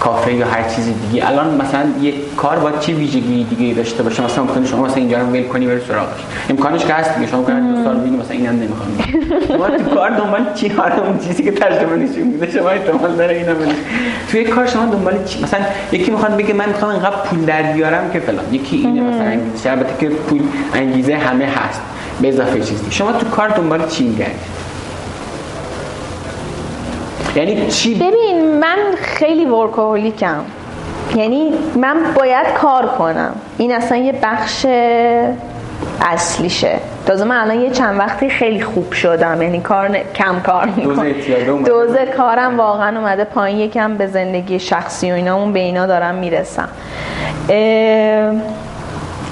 کافه 0.00 0.32
یا 0.32 0.46
هر 0.46 0.62
چیزی 0.62 0.92
دیگه. 0.92 1.28
الان 1.28 1.54
مثلا 1.54 1.84
یه 2.02 2.12
کار 2.36 2.58
باید 2.58 2.78
چه 2.80 2.92
ویژگی 2.92 3.44
دیگه 3.44 3.74
داشته 3.74 4.02
باشه؟ 4.02 4.24
مثلا 4.24 4.44
ممکنه 4.44 4.66
شما 4.66 4.84
مثلا 4.84 4.96
اینجا 4.96 5.18
رو 5.18 5.26
ول 5.26 5.42
کنی 5.42 5.66
بری 5.66 5.80
سراغش. 5.88 6.20
امکانش 6.50 6.84
که 6.84 6.94
هست 6.94 7.14
دیگه. 7.14 7.30
شما 7.30 7.42
کنید 7.42 7.76
دو 7.76 7.84
سال 7.84 7.96
بگی 7.96 8.16
مثلا 8.16 8.36
اینم 8.36 8.54
نمی‌خوام. 8.54 8.88
شما 9.48 9.78
تو 9.78 9.94
کار 9.94 10.10
دنبال 10.10 10.46
چی؟ 10.54 10.68
حالا 10.68 11.06
اون 11.06 11.18
چیزی 11.18 11.42
که 11.42 11.50
ترجمه 11.50 11.96
نشون 11.96 12.22
میده. 12.22 12.50
شما 12.50 12.68
احتمال 12.68 13.16
داره 13.16 13.36
اینم 13.36 13.54
بده. 13.54 13.74
توی 14.30 14.44
کار 14.44 14.66
شما 14.66 14.86
دنبال 14.86 15.24
چی؟ 15.24 15.42
مثلا 15.42 15.60
یکی 15.92 16.10
می‌خواد 16.10 16.36
بگه 16.36 16.54
من 16.54 16.68
می‌خوام 16.68 16.90
اینقدر 16.90 17.16
پول 17.16 17.44
در 17.44 17.62
بیارم 17.62 18.10
که 18.12 18.20
فلان. 18.20 18.44
یکی 18.52 18.76
اینه 18.76 19.00
مثلا 19.00 19.24
انگیزه 19.24 19.70
البته 19.70 19.94
که 20.00 20.08
پول 20.08 20.42
انگیزه 20.74 21.14
همه 21.14 21.46
هست. 21.46 21.80
به 22.22 22.28
اضافه 22.28 22.60
چیزی 22.60 22.84
شما 22.90 23.12
تو 23.12 23.26
کار 23.26 23.48
دنبال 23.48 23.88
چی 23.88 24.04
میگردید 24.04 24.63
یعنی 27.36 27.66
چی؟ 27.66 27.94
ببین 27.94 28.58
من 28.60 28.76
خیلی 29.02 29.44
ورکوهولیکم 29.44 30.40
یعنی 31.16 31.52
من 31.76 31.96
باید 32.16 32.46
کار 32.54 32.86
کنم. 32.86 33.32
این 33.58 33.72
اصلا 33.74 33.98
یه 33.98 34.12
بخش 34.22 34.66
اصلیشه. 36.00 36.78
تازه 37.06 37.24
من 37.24 37.36
الان 37.36 37.60
یه 37.60 37.70
چند 37.70 37.98
وقتی 37.98 38.28
خیلی 38.30 38.60
خوب 38.62 38.92
شدم. 38.92 39.42
یعنی 39.42 39.60
کار 39.60 39.88
ن- 39.88 40.12
کم 40.14 40.40
کار 40.40 40.66
می‌کنم. 40.76 41.12
دوز 41.64 41.96
کارم 42.16 42.58
واقعا 42.58 42.98
اومده 42.98 43.24
پایین. 43.24 43.58
یکم 43.58 43.96
به 43.96 44.06
زندگی 44.06 44.58
شخصی 44.58 45.10
و 45.10 45.14
اینا 45.14 45.36
اون 45.36 45.52
به 45.52 45.60
اینا 45.60 45.86
دارم 45.86 46.14
می‌رسم. 46.14 46.68
اه، 47.48 48.32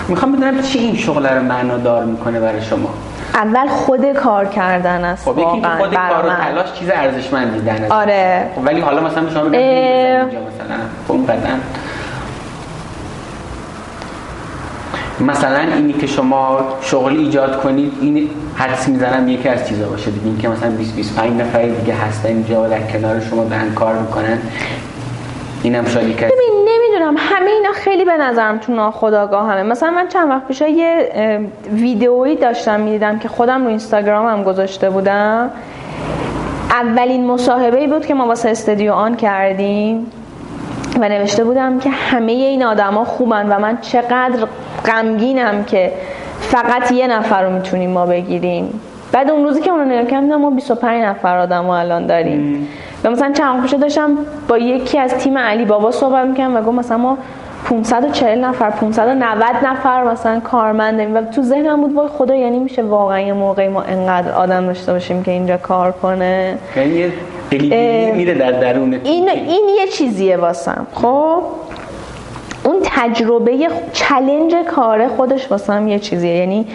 می‌خوام 0.09 0.33
بدونم 0.33 0.63
چی 0.63 0.79
این 0.79 0.97
شغل 0.97 1.27
رو 1.27 1.43
معنادار 1.43 2.05
می‌کنه 2.05 2.41
برای 2.41 2.63
شما؟ 2.63 2.95
اول 3.35 3.69
خود 3.69 4.13
کار 4.13 4.45
کردن 4.45 5.05
است 5.05 5.25
خب 5.25 5.39
یکی 5.39 5.67
خود 5.79 5.95
کار 5.95 6.27
و 6.27 6.29
من. 6.29 6.37
تلاش 6.37 6.73
چیز 6.73 6.91
ارزشمندی 6.91 7.61
در 7.61 7.73
نظر 7.73 7.95
آره. 7.95 8.51
خب 8.55 8.67
ولی 8.67 8.81
حالا 8.81 9.01
مثلا 9.01 9.31
شما 9.31 9.45
بگم. 9.45 9.59
اینجا 9.59 10.39
مثلا 10.39 10.77
خب 11.09 11.19
مثلا 15.21 15.59
اینی 15.59 15.93
که 15.93 16.07
شما 16.07 16.61
شغل 16.81 17.17
ایجاد 17.17 17.63
کنید 17.63 17.93
این 18.01 18.31
حدس 18.55 18.89
می‌زنم 18.89 19.29
یکی 19.29 19.49
از 19.49 19.69
چیزا 19.69 19.89
باشه 19.89 20.11
دیگه 20.11 20.27
اینکه 20.27 20.49
مثلا 20.49 20.71
20 20.71 20.97
25 20.97 21.41
نفر 21.41 21.63
دیگه 21.63 21.95
هستن 21.95 22.29
اینجا 22.29 22.63
و 22.63 22.69
در 22.69 22.81
کنار 22.81 23.21
شما 23.21 23.45
دارن 23.45 23.75
کار 23.75 23.95
می‌کنن 23.95 24.39
اینم 25.63 25.87
شاید 25.87 26.09
یکی 26.09 26.25
از 26.25 26.32
نمی‌دونم. 27.03 27.27
همه 27.29 27.51
اینا 27.51 27.73
خیلی 27.73 28.05
به 28.05 28.17
نظرم 28.17 28.59
تو 28.59 28.73
ناخودآگاه 28.73 29.51
همه 29.51 29.63
مثلا 29.63 29.91
من 29.91 30.09
چند 30.09 30.31
وقت 30.31 30.47
پیش 30.49 30.61
یه 30.61 31.09
ویدئویی 31.73 32.37
داشتم 32.37 32.81
می‌دیدم 32.81 33.19
که 33.19 33.29
خودم 33.29 33.63
رو 33.63 33.69
اینستاگرامم 33.69 34.43
گذاشته 34.45 34.91
بودم. 34.91 35.51
اولین 36.71 37.27
مصاحبه 37.27 37.79
ای 37.79 37.87
بود 37.87 38.07
که 38.07 38.15
ما 38.15 38.27
واسه 38.27 38.49
استودیو 38.49 38.93
آن 38.93 39.17
کردیم 39.17 40.11
و 41.01 41.09
نوشته 41.09 41.45
بودم 41.45 41.79
که 41.79 41.91
همه 41.91 42.33
این 42.33 42.63
آدما 42.63 43.05
خوبن 43.05 43.47
و 43.49 43.59
من 43.59 43.79
چقدر 43.81 44.47
غمگینم 44.87 45.65
که 45.65 45.93
فقط 46.41 46.93
یه 46.93 47.07
نفر 47.07 47.43
رو 47.43 47.51
می‌تونیم 47.51 47.91
ما 47.91 48.07
بگیریم. 48.07 48.81
بعد 49.13 49.31
اون 49.31 49.45
روزی 49.45 49.61
که 49.61 49.71
اون 49.71 49.81
رو 49.81 49.87
نگاه 49.87 50.05
کردم 50.05 50.37
ما 50.37 50.51
25 50.51 51.05
نفر 51.05 51.39
آدم 51.39 51.71
الان 51.71 52.07
داریم. 52.07 52.69
و 53.05 53.11
مثلا 53.11 53.33
چند 53.33 53.63
پیش 53.63 53.75
داشتم 53.75 54.11
با 54.49 54.59
یکی 54.59 54.99
از 54.99 55.15
تیم 55.15 55.39
علی 55.39 55.65
بابا 55.65 55.91
صحبت 55.91 56.27
می‌کنم 56.27 56.57
و 56.57 56.63
گفت 56.63 56.79
مثلا 56.79 56.97
ما 56.99 57.19
540 57.65 58.45
نفر 58.45 58.71
590 58.71 59.43
نفر 59.65 60.05
مثلا 60.05 60.41
کارمند 60.41 60.97
داریم. 60.97 61.17
و 61.17 61.23
تو 61.23 61.43
ذهنم 61.43 61.81
بود 61.81 61.95
وای 61.95 62.09
خدا 62.09 62.35
یعنی 62.35 62.59
میشه 62.59 62.83
واقعا 62.83 63.21
یه 63.21 63.33
موقعی 63.33 63.69
ما 63.69 63.83
انقدر 63.83 64.33
آدم 64.33 64.67
داشته 64.67 64.93
باشیم 64.93 65.23
که 65.23 65.31
اینجا 65.31 65.57
کار 65.57 65.93
کنه. 65.93 66.59
یعنی 66.77 67.13
میره 68.13 68.35
در 68.35 68.53
درون 68.53 68.95
این 69.05 69.29
این 69.29 69.69
یه 69.79 69.87
چیزیه 69.87 70.37
واسم. 70.37 70.87
خب؟ 70.95 71.43
اون 72.65 72.77
تجربه 72.83 73.69
چلنج 73.93 74.55
کار 74.55 75.09
خودش 75.09 75.51
واسم 75.51 75.89
یه 75.89 75.99
چیزیه. 75.99 76.37
یعنی 76.37 76.67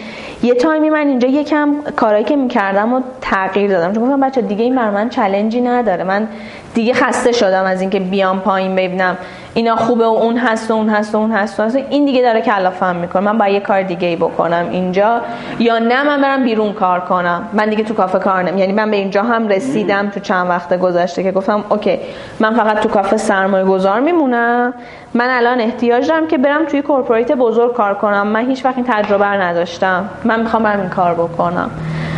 یه 0.43 0.53
تایمی 0.53 0.89
من 0.89 1.07
اینجا 1.07 1.27
یکم 1.27 1.75
کارهایی 1.95 2.23
که 2.23 2.35
می‌کردم 2.35 2.93
و 2.93 3.01
تغییر 3.21 3.69
دادم. 3.69 3.93
چون 3.93 4.03
گفتم 4.03 4.19
بچه 4.19 4.41
دیگه 4.41 4.63
این 4.63 4.75
بر 4.75 4.89
من 4.89 5.09
چلنجی 5.09 5.61
نداره. 5.61 6.03
من 6.03 6.27
دیگه 6.73 6.93
خسته 6.93 7.31
شدم 7.31 7.63
از 7.63 7.81
اینکه 7.81 7.99
بیام 7.99 8.39
پایین 8.39 8.75
ببینم. 8.75 9.17
اینا 9.57 9.75
خوبه 9.75 10.05
و 10.05 10.07
اون 10.07 10.37
هست 10.37 10.71
و 10.71 10.73
اون 10.73 10.89
هست 10.89 11.15
و 11.15 11.17
اون 11.17 11.31
هست 11.31 11.59
و 11.59 11.63
هست. 11.63 11.75
این 11.75 12.05
دیگه 12.05 12.21
داره 12.21 12.41
کلافم 12.41 12.95
می‌کنه. 12.95 13.21
من 13.21 13.37
باید 13.37 13.53
یه 13.53 13.59
کار 13.59 13.81
دیگه 13.81 14.07
ای 14.07 14.15
بکنم 14.15 14.67
اینجا. 14.71 15.21
یا 15.59 15.79
نه 15.79 16.03
من 16.03 16.21
برم 16.21 16.43
بیرون 16.43 16.73
کار 16.73 16.99
کنم. 16.99 17.49
من 17.53 17.69
دیگه 17.69 17.83
تو 17.83 17.93
کافه 17.93 18.19
کار 18.19 18.57
یعنی 18.57 18.73
من 18.73 18.91
به 18.91 18.97
اینجا 18.97 19.23
هم 19.23 19.47
رسیدم 19.47 20.09
تو 20.09 20.19
چند 20.19 20.49
وقت 20.49 20.79
گذشته 20.79 21.23
که 21.23 21.31
گفتم 21.31 21.63
OK 21.69 21.99
من 22.39 22.55
فقط 22.55 22.79
تو 22.79 22.89
کافه 22.89 23.17
سرمایه 23.17 23.65
گذار 23.65 23.99
میمونم. 23.99 24.73
من 25.13 25.29
الان 25.29 25.61
احتیاج 25.61 26.07
دارم 26.07 26.27
که 26.27 26.37
برم 26.37 26.65
توی 26.65 26.81
corporate 26.81 27.31
بزرگ 27.31 27.73
کار 27.73 27.93
کنم. 27.93 28.27
من 28.27 28.45
هیچ 28.45 28.65
وقت 28.65 28.75
این 28.75 28.85
تجربه 28.89 29.25
نداشتم. 29.25 30.09
من 30.23 30.39
می‌خوام 30.39 30.63
برم 30.63 30.79
این 30.79 30.89
کار 30.89 31.13
بکنم. 31.13 31.69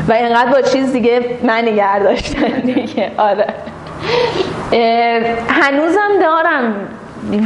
و 0.08 0.14
اینقدر 0.14 0.52
با 0.52 0.62
چیز 0.62 0.94
دیگه 0.94 1.26
من 1.44 1.62
نگه 1.62 2.00
داشتن 2.00 2.60
دیگه. 2.66 3.12
آره. 3.18 3.46
هنوزم 5.50 6.10
دارم 6.22 6.74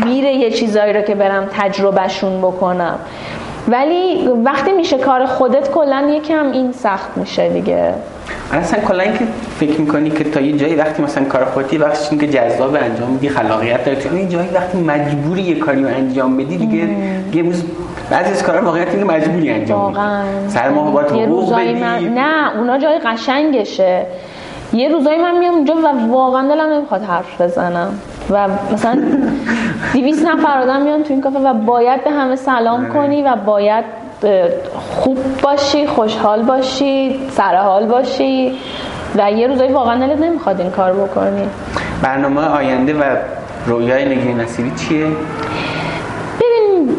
میره 0.05 0.33
یه 0.33 0.51
چیزایی 0.51 0.93
رو 0.93 1.01
که 1.01 1.15
برم 1.15 1.47
تجربهشون 1.59 2.41
بکنم. 2.41 2.95
ولی 3.67 4.27
وقتی 4.27 4.71
میشه 4.71 4.97
کار 4.97 5.25
خودت 5.25 5.71
کلا 5.71 6.11
یکم 6.11 6.51
این 6.51 6.71
سخت 6.71 7.17
میشه 7.17 7.49
دیگه. 7.49 7.93
اصلا 8.51 8.79
کلا 8.79 9.03
اینکه 9.03 9.25
فکر 9.59 9.81
می‌کنی 9.81 10.09
که 10.09 10.23
تا 10.23 10.41
یه 10.41 10.57
جایی 10.57 10.75
وقتی 10.75 11.03
مثلا 11.03 11.23
کار 11.23 11.45
خودتی 11.45 11.77
وقتی 11.77 12.17
که 12.17 12.27
جذاب 12.27 12.75
انجام 12.75 13.09
میدی 13.09 13.29
خلاقیت 13.29 13.85
داری. 13.85 13.97
تو 13.97 14.15
این 14.15 14.29
جایی 14.29 14.49
وقتی 14.53 14.77
مجبوری 14.77 15.41
یه 15.41 15.59
کاری 15.59 15.83
رو 15.83 15.87
انجام 15.87 16.37
بدی 16.37 16.57
دیگه 16.57 16.89
یه 17.33 17.43
روز 17.43 17.63
بعضی 18.09 18.31
از 18.31 18.43
کارا 18.43 18.65
واقعیت 18.65 18.87
اینه 18.89 19.03
مجبوری 19.03 19.49
انجام 19.49 19.91
بدی. 19.91 19.99
واقعا. 19.99 20.23
سر 20.47 20.69
ماه 20.69 20.91
باید 20.91 21.11
یه 21.11 21.25
حقوق 21.25 21.39
روزایی 21.39 21.73
بدی. 21.73 21.83
من... 21.83 22.13
نه 22.13 22.57
اونا 22.57 22.77
جای 22.77 22.99
قشنگشه. 22.99 24.05
یه 24.73 24.89
روزایی 24.89 25.17
من 25.21 25.37
میام 25.37 25.53
اونجا 25.53 25.73
و 25.75 26.11
واقعا 26.11 26.47
دلم 26.47 26.73
نمی‌خواد 26.73 27.03
حرف 27.03 27.41
بزنم. 27.41 27.99
و 28.29 28.47
مثلا 28.73 29.01
دیویس 29.93 30.25
نفر 30.25 30.61
آدم 30.61 30.81
میان 30.81 31.03
تو 31.03 31.13
این 31.13 31.21
کافه 31.21 31.39
و 31.39 31.53
باید 31.53 32.03
به 32.03 32.11
همه 32.11 32.35
سلام 32.35 32.89
کنی 32.89 33.23
و 33.23 33.35
باید 33.35 33.85
خوب 34.75 35.17
باشی 35.41 35.87
خوشحال 35.87 36.43
باشی 36.43 37.19
سرحال 37.31 37.85
باشی 37.85 38.53
و 39.15 39.31
یه 39.31 39.47
روزایی 39.47 39.71
واقعا 39.71 40.07
دلت 40.07 40.19
نمی‌خواد 40.19 40.61
این 40.61 40.71
کار 40.71 40.93
بکنی. 40.93 41.49
برنامه 42.03 42.41
آینده 42.41 42.93
و 42.93 43.03
رویای 43.67 44.05
نگین 44.05 44.39
نصیری 44.39 44.71
چیه؟ 44.71 45.05
ببین 46.39 46.89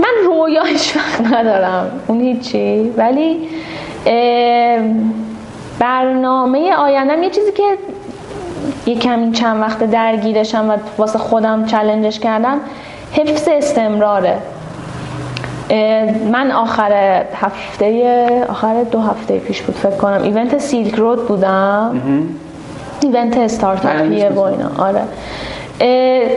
من 0.00 0.26
رویاش 0.26 0.96
وقت 0.96 1.32
ندارم 1.32 1.90
اون 2.06 2.20
هیچی. 2.20 2.92
ولی 2.96 3.48
برنامه 5.78 6.72
آیندم 6.74 7.22
یه 7.22 7.30
چیزی 7.30 7.52
که 7.52 7.62
یه 8.88 8.98
کمی 8.98 9.32
چند 9.32 9.60
وقت 9.60 9.84
درگیرشم 9.84 10.70
و 10.70 10.76
واسه 10.98 11.18
خودم 11.18 11.66
چلنجش 11.66 12.18
کردم 12.18 12.60
حفظ 13.12 13.48
استمراره. 13.52 14.38
من 16.32 16.50
آخر 16.50 17.22
هفته 17.34 18.46
آخر 18.48 18.82
دو 18.82 19.00
هفته 19.00 19.38
پیش 19.38 19.62
بود 19.62 19.74
فکر 19.74 19.96
کنم. 19.96 20.22
ایونت 20.22 20.58
سیلک 20.58 20.94
رود 20.94 21.28
بودم. 21.28 22.00
ایونت 23.02 23.36
استارتاپیه 23.36 24.28
و 24.28 24.40
اینا. 24.40 24.70
آره. 24.78 25.02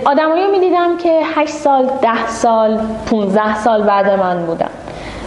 آدمایی 0.06 0.44
رو 0.44 0.52
می‌دیدم 0.52 0.98
که 1.04 1.20
8 1.36 1.54
سال 1.54 1.86
10 2.02 2.28
سال 2.28 2.80
15 3.12 3.58
سال 3.58 3.84
بعد 3.84 4.20
من 4.20 4.46
بودن. 4.46 4.70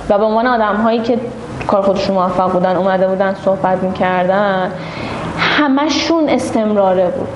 و 0.08 0.18
به 0.18 0.24
عنوان 0.24 0.46
آدم 0.46 0.76
هایی 0.76 1.00
که 1.00 1.18
کار 1.66 1.82
خودشون 1.82 2.16
موفق 2.16 2.52
بودن 2.52 2.76
اومده 2.76 3.06
بودن 3.06 3.34
صحبت 3.44 3.82
می‌کردن. 3.82 4.70
همشون 5.54 6.28
استمراره 6.28 7.06
بود. 7.10 7.28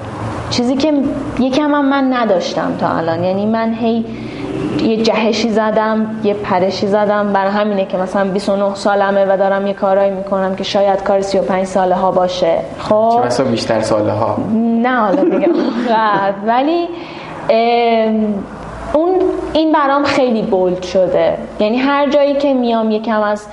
چیزی 0.50 0.76
که 0.76 0.92
یکم 1.38 1.74
هم 1.74 1.88
من 1.88 2.12
نداشتم 2.12 2.76
تا 2.80 2.88
الان. 2.88 3.24
یعنی 3.24 3.46
من 3.46 3.74
هی 3.74 4.04
یه 4.80 5.02
جهشی 5.02 5.50
زدم 5.50 6.06
یه 6.24 6.34
پرشی 6.34 6.86
زدم. 6.86 7.32
برای 7.32 7.50
همینه 7.50 7.84
که 7.84 7.96
مثلا 7.96 8.24
29 8.24 8.74
سالمه 8.74 9.24
و 9.24 9.36
دارم 9.36 9.66
یه 9.66 9.72
کارایی 9.72 10.10
می‌کنم 10.10 10.56
که 10.56 10.64
شاید 10.64 11.02
کار 11.02 11.20
35 11.20 11.64
ساله 11.64 11.94
ها 11.94 12.10
باشه. 12.10 12.58
خب؟ 12.78 13.10
چه 13.14 13.20
بسا 13.20 13.44
بیشتر 13.44 13.80
ساله 13.80 14.12
ها 14.12 14.36
نه 14.82 14.96
حالا 15.00 15.24
دیگه. 15.24 15.48
اونقدر. 15.58 16.34
ولی 16.46 16.88
اون 18.92 19.10
این 19.52 19.72
برام 19.72 20.04
خیلی 20.04 20.42
بولد 20.42 20.82
شده. 20.82 21.38
یعنی 21.60 21.76
هر 21.76 22.08
جایی 22.10 22.34
که 22.34 22.54
میام 22.54 22.90
یکم 22.90 23.22
از 23.22 23.46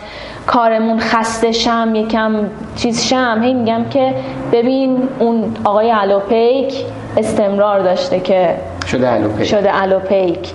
کارمون 0.48 1.00
خسته 1.00 1.52
شم 1.52 1.92
یکم 1.96 2.34
چیز 2.76 3.04
شم. 3.04 3.40
هی 3.44 3.54
میگم 3.54 3.86
که 3.90 4.14
ببین 4.52 5.10
اون 5.20 5.56
آقای 5.64 5.92
الوپیک 5.92 6.74
استمرار 7.18 7.80
داشته 7.80 8.20
که 8.20 8.56
شده 8.88 9.08
علوپه 9.08 9.44
شده 9.44 9.82
الوپیک. 9.82 10.52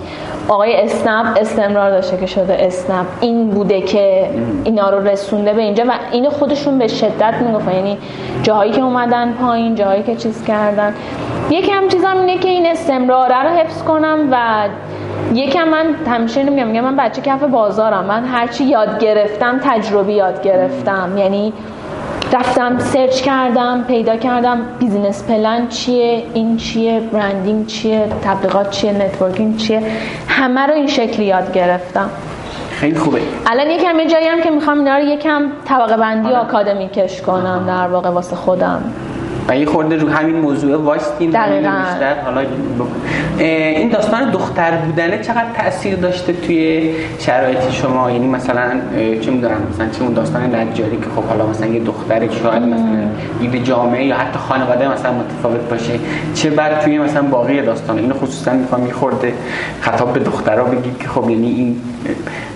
آقای 0.47 0.83
اسنپ 0.83 1.37
استمرار 1.37 1.91
داشته 1.91 2.17
که 2.17 2.25
شده 2.25 2.57
اسنپ. 2.59 3.05
این 3.21 3.49
بوده 3.49 3.81
که 3.81 4.29
اینا 4.63 4.89
رو 4.89 5.07
رسونده 5.07 5.53
به 5.53 5.61
اینجا 5.61 5.83
و 5.87 5.91
اینو 6.11 6.29
خودشون 6.29 6.77
به 6.77 6.87
شدت 6.87 7.33
می‌گفتن. 7.33 7.75
یعنی 7.75 7.97
جاهایی 8.43 8.71
که 8.71 8.81
اومدن 8.81 9.33
پایین 9.33 9.75
جاهایی 9.75 10.03
که 10.03 10.15
چیز 10.15 10.45
کردن. 10.45 10.93
یکم 11.49 11.87
چیزم 11.87 12.17
اینه 12.17 12.37
که 12.37 12.49
این 12.49 12.65
استمراره 12.65 13.43
رو 13.43 13.49
حفظ 13.49 13.83
کنم 13.83 14.27
و 14.31 14.67
یکم 15.33 15.67
من 15.67 15.85
همیشه 16.07 16.39
اینو 16.39 16.53
میگم 16.53 16.67
میگم 16.67 16.83
من 16.83 16.95
بچه 16.95 17.21
کف 17.21 17.43
بازارم 17.43 18.05
من 18.05 18.25
هرچی 18.25 18.63
یاد 18.63 18.99
گرفتم 18.99 19.59
تجربی 19.63 20.13
یاد 20.13 20.43
گرفتم. 20.43 21.17
یعنی 21.17 21.53
رفتم 22.33 22.79
search 22.79 23.21
کردم 23.21 23.83
پیدا 23.87 24.15
کردم 24.15 24.59
business 24.79 25.23
plan 25.23 25.67
چیه 25.67 26.23
این 26.33 26.57
چیه 26.57 26.99
branding 26.99 27.67
چیه 27.67 28.07
تبلیغات 28.23 28.69
چیه 28.69 28.91
networking 28.91 29.57
چیه 29.57 29.81
همه 30.27 30.65
رو 30.67 30.73
این 30.73 30.87
شکلی 30.87 31.25
یاد 31.25 31.53
گرفتم. 31.53 32.09
خیلی 32.71 32.97
خوبه. 32.97 33.21
الان 33.47 33.69
یکم 33.69 33.99
یه 33.99 34.07
جایی 34.07 34.27
هم 34.27 34.41
که 34.41 34.49
می‌خوام 34.49 34.77
اینا 34.77 34.97
رو 34.97 35.03
یکم 35.03 35.41
طبقه 35.65 35.97
بندی 35.97 36.29
و 36.29 36.35
آکادمیکش 36.35 37.21
کنم 37.21 37.63
در 37.67 37.87
واقع 37.87 38.09
واسه 38.09 38.35
خودم. 38.35 38.81
و 39.47 39.57
یه 39.57 39.65
خورده 39.65 39.95
رو 39.95 40.09
همین 40.09 40.35
موضوع 40.35 40.77
وایستیم 40.77 41.31
دقیقاً. 41.31 41.69
بیشتر. 41.69 42.21
حالا 42.25 42.41
این 43.39 43.89
داستان 43.89 44.31
دختر 44.31 44.71
بودنه 44.71 45.17
چقدر 45.17 45.45
تاثیر 45.57 45.95
داشته 45.95 46.33
توی 46.33 46.91
شرایط 47.19 47.69
شما؟ 47.71 48.11
یعنی 48.11 48.27
مثلا 48.27 48.71
چه 49.21 49.31
می‌دونم 49.31 49.57
مثلا 49.73 49.89
چه 49.89 50.03
اون 50.03 50.13
داستان 50.13 50.55
نجاری 50.55 50.97
که 50.97 51.05
خب 51.15 51.23
حالا 51.23 51.45
مثلا 51.45 51.67
یه 51.67 51.79
دختر 51.79 52.19
شاید 52.43 52.63
مثلا 52.63 53.09
دید 53.39 53.63
جامعه 53.63 54.05
یا 54.05 54.15
حتی 54.15 54.39
خانواده 54.39 54.91
مثلا 54.91 55.11
متفاوت 55.13 55.69
باشه. 55.69 55.93
چه 56.33 56.49
بعد 56.49 56.79
توی 56.79 56.99
مثلا 56.99 57.21
باقی 57.21 57.61
داستان؟ 57.61 57.97
اینو 57.97 58.13
خصوصا 58.13 58.53
می‌خوام 58.53 58.87
یه 58.87 58.93
خورده 58.93 59.33
خطاب 59.81 60.13
به 60.13 60.19
دخترها 60.19 60.63
بگید 60.65 60.97
که 60.97 61.07
خب 61.07 61.29
یعنی 61.29 61.47
این 61.47 61.75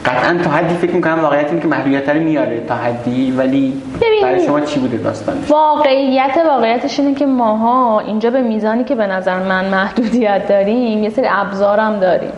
قطعا 0.06 0.38
تا 0.44 0.50
حدی 0.50 0.76
فکر 0.76 0.92
می‌کنم 0.92 1.20
واقعیت 1.22 1.52
این 1.52 1.60
که 1.60 1.68
محدودیت 1.68 2.10
رو 2.10 2.20
میاره 2.20 2.62
تا 2.68 2.76
حدی 2.76 3.32
ولی 3.32 3.74
برای 4.22 4.46
شما 4.46 4.60
چی 4.60 4.80
بوده 4.80 4.98
داستان 4.98 5.36
واقعیت 5.50 6.38
واقعیتش 6.48 7.00
اینه 7.00 7.16
که 7.16 7.26
ماها 7.26 8.00
اینجا 8.00 8.30
به 8.30 8.42
میزانی 8.42 8.84
که 8.84 8.96
به 8.96 9.08
نظر 9.08 9.40
من 9.40 9.66
محدودیت 9.66 10.48
داریم 10.48 11.04
یه 11.04 11.10
سری 11.10 11.28
ابزارم 11.30 12.00
داریم. 12.00 12.32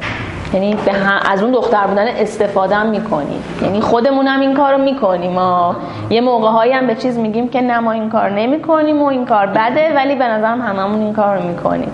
یعنی 0.54 0.76
به 0.86 0.92
از 1.32 1.44
اون 1.44 1.52
دختر 1.52 1.88
بودن 1.88 2.08
استفاده 2.08 2.76
هم 2.76 2.90
می‌کنیم. 2.90 3.44
یعنی 3.62 3.82
خودمون 3.82 4.28
هم 4.28 4.40
این 4.40 4.54
کار 4.54 4.74
رو 4.74 4.82
می‌کنیم. 4.82 5.32
ما 5.32 5.76
یه 6.10 6.22
موقع 6.22 6.48
هایی 6.48 6.74
هم 6.74 6.88
به 6.88 6.96
چیز 6.96 7.18
میگیم 7.18 7.48
که 7.48 7.62
نه 7.62 7.80
ما 7.80 7.92
این 7.92 8.10
کار 8.10 8.30
نمی 8.30 8.62
کنیم 8.62 9.02
و 9.02 9.06
این 9.06 9.26
کار 9.26 9.48
بده 9.48 9.94
ولی 9.96 10.16
به 10.16 10.28
نظرم 10.28 10.62
هممون 10.62 11.02
این 11.02 11.14
کار 11.14 11.38
رو 11.38 11.44
می‌کنیم. 11.44 11.92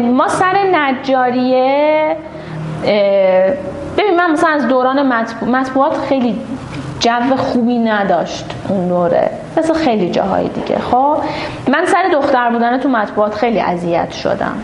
ما 0.00 0.28
سر 0.28 0.54
نجاریه 0.72 2.16
ببین 3.96 4.16
من 4.16 4.32
مثلا 4.32 4.50
از 4.50 4.68
دوران 4.68 5.26
مطبوعات 5.42 5.96
خیلی 6.08 6.40
جو 7.00 7.36
خوبی 7.36 7.78
نداشت 7.78 8.44
اون 8.68 8.88
دوره. 8.88 9.30
مثل 9.56 9.74
خیلی 9.74 10.10
جاهای 10.10 10.48
دیگه. 10.48 10.78
خب 10.78 11.16
من 11.68 11.84
سر 11.86 12.08
دختر 12.12 12.50
بودن 12.50 12.78
تو 12.78 12.88
مطبوعات 12.88 13.34
خیلی 13.34 13.60
اذیت 13.60 14.12
شدم. 14.12 14.56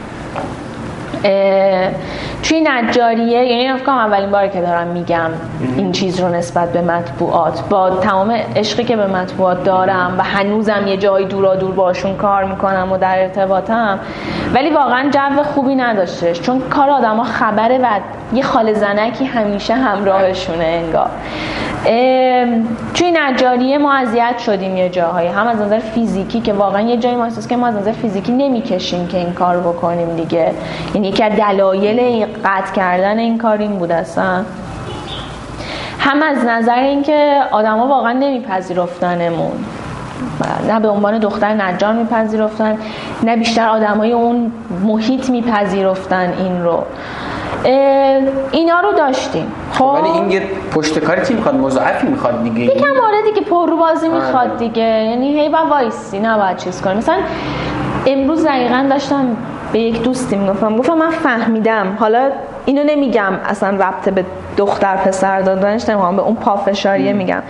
توی 2.43 2.61
نجاریه 2.65 3.45
یعنی 3.45 3.79
فکر 3.79 3.91
اولین 3.91 4.31
باری 4.31 4.49
که 4.49 4.61
دارم 4.61 4.87
میگم 4.87 5.31
این 5.77 5.93
چیز 5.93 6.21
رو 6.21 6.29
نسبت 6.29 6.73
به 6.73 6.81
مطبوعات. 6.81 7.63
با 7.71 7.91
تمام 7.91 8.31
عشقی 8.57 8.85
که 8.85 8.97
به 8.97 9.07
مطبوعات 9.07 9.65
دارم 9.65 10.15
و 10.19 10.23
هنوزم 10.23 10.87
یه 10.87 10.97
جایی 10.97 11.27
دورا 11.27 11.55
دور 11.55 11.75
باشون 11.75 12.17
کار 12.17 12.45
می‌کنم 12.45 12.93
و 12.93 12.99
در 12.99 13.23
ارتباطم 13.23 13.99
ولی 14.55 14.71
واقعا 14.71 15.11
جو 15.11 15.43
خوبی 15.43 15.75
نداشتش. 15.75 16.41
چون 16.41 16.61
کار 16.61 16.91
آدما 16.91 17.25
خبره 17.25 17.79
و 17.79 17.87
یه 18.33 18.43
خال 18.43 18.73
زنکی 18.73 19.25
همیشه 19.25 19.75
همراهشونه 19.75 20.65
انگار. 20.65 21.11
توی 22.95 23.13
نجاریه 23.15 23.79
ما 23.79 23.95
اذیت 23.95 24.39
شدیم 24.39 24.77
یه 24.77 24.89
جاهایی. 24.89 25.29
هم 25.29 25.47
از 25.47 25.61
نظر 25.61 25.79
فیزیکی 25.79 26.41
که 26.41 26.53
واقعا 26.53 26.81
یه 26.81 26.97
جایی 26.97 27.17
ما 27.17 27.25
احساس 27.25 27.49
که 27.49 27.57
ما 27.57 27.67
از 27.67 27.77
نظر 27.77 27.93
فیزیکی 27.93 28.33
نمی‌کشیم 28.33 29.07
که 29.07 29.19
این 29.19 29.33
کار 29.33 29.61
بکنیم 29.61 30.17
دیگه. 30.17 30.53
یعنی 30.95 31.12
یکی 31.13 31.25
از 31.25 31.33
دلایل 31.33 32.27
قطع 32.45 32.73
کردن 32.73 33.19
این 33.19 33.39
کار 33.39 33.59
این 33.59 33.79
بود 33.79 33.93
اصلا. 33.93 34.45
هم 35.99 36.23
از 36.23 36.45
نظر 36.45 36.79
اینکه 36.79 37.41
آدما 37.51 37.87
واقعا 37.87 38.13
نمیپذیرفتنمون. 38.13 39.53
نه 40.69 40.81
به 40.81 40.89
عنوان 40.89 41.19
دختر 41.19 41.55
نجار 41.55 41.93
میپذیرفتن 41.93 42.79
نه 43.23 43.37
بیشتر 43.37 43.69
آدمای 43.69 44.13
اون 44.13 44.53
محیط 44.85 45.31
میپذیرفتن 45.31 46.33
این 46.39 46.65
رو. 46.65 46.85
اینا 48.51 48.81
رو 48.81 48.93
داشتیم. 48.93 49.53
خب؟ 49.73 49.85
ولی 49.85 50.09
این 50.09 50.31
یه 50.31 50.43
پشتکاری 50.75 51.27
چی 51.27 51.35
می‌خواد 51.35 51.55
مضاعفی 51.55 52.07
می‌خواد 52.07 52.43
دیگه. 52.43 52.61
یکم 52.61 52.87
آره 53.07 53.23
دیگه 53.35 53.47
پررو 53.51 53.77
بازی. 53.77 54.09
می‌خواد 54.09 54.59
دیگه. 54.59 54.83
یعنی 54.83 55.41
هی 55.41 55.49
با 55.49 55.67
وایسی 55.71 56.19
باید 56.19 56.57
چیز 56.57 56.83
کنی 56.83 56.95
مثلا 56.95 57.17
امروز 58.07 58.47
دقیقا 58.47 58.87
داشتم 58.91 59.37
به 59.73 59.79
یک 59.79 60.03
دوستی 60.03 60.37
می‌گفتم. 60.37 60.77
گفتم 60.77 60.95
من 60.95 61.11
فهمیدم. 61.11 61.97
حالا 62.01 62.31
اینو 62.65 62.85
نمیگم. 62.85 63.33
اصلا 63.45 63.69
ربط 63.69 64.09
به 64.09 64.25
دختر 64.57 64.97
پسر 64.97 65.41
دادنش 65.41 65.89
نمیگم 65.89 66.17
به 66.17 66.23
اون 66.23 66.35
پافشاریه 66.35 67.13
میگم. 67.13 67.43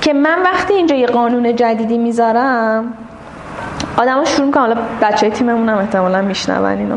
که 0.00 0.12
من 0.12 0.42
وقتی 0.44 0.74
اینجا 0.74 0.96
یه 0.96 1.06
قانون 1.06 1.56
جدیدی 1.56 1.98
می‌ذارم 1.98 2.92
آدم 3.96 4.24
شروع 4.24 4.46
می‌کنن 4.46 4.62
حالا 4.62 4.76
بچه 5.02 5.30
تیممون 5.30 5.68
هم 5.68 5.78
احتمالا 5.78 6.22
میشنون 6.22 6.64
اینو. 6.64 6.96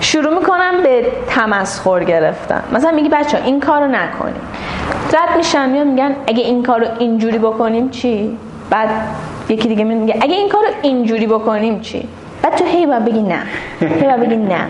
شروع 0.00 0.38
می‌کنم 0.38 0.82
به 0.82 1.06
تمسخر 1.28 2.04
گرفتن. 2.04 2.62
مثلا 2.72 2.90
میگی 2.90 3.08
بچه 3.08 3.42
این 3.44 3.60
کارو 3.60 3.86
نکنیم. 3.86 4.40
رد 5.12 5.36
میشن 5.36 5.70
میان 5.70 5.86
میگن 5.86 6.16
اگه 6.26 6.44
این 6.44 6.62
کارو 6.62 6.86
اینجوری 6.98 7.38
بکنیم 7.38 7.90
چی؟ 7.90 8.38
بعد 8.70 8.88
یکی 9.48 9.68
دیگه 9.68 9.84
میگه 9.84 10.14
اگه 10.20 10.34
این 10.34 10.48
کارو 10.48 10.66
اینجوری 10.82 11.26
بکنیم 11.26 11.80
چی؟ 11.80 12.08
بعد 12.42 12.54
تو 12.56 12.64
هی 12.64 12.86
باید 12.86 13.04
بگی 13.04 13.22
نه. 13.22 13.42
هی 13.80 14.02
باید 14.02 14.20
بگی 14.20 14.36
نه. 14.36 14.66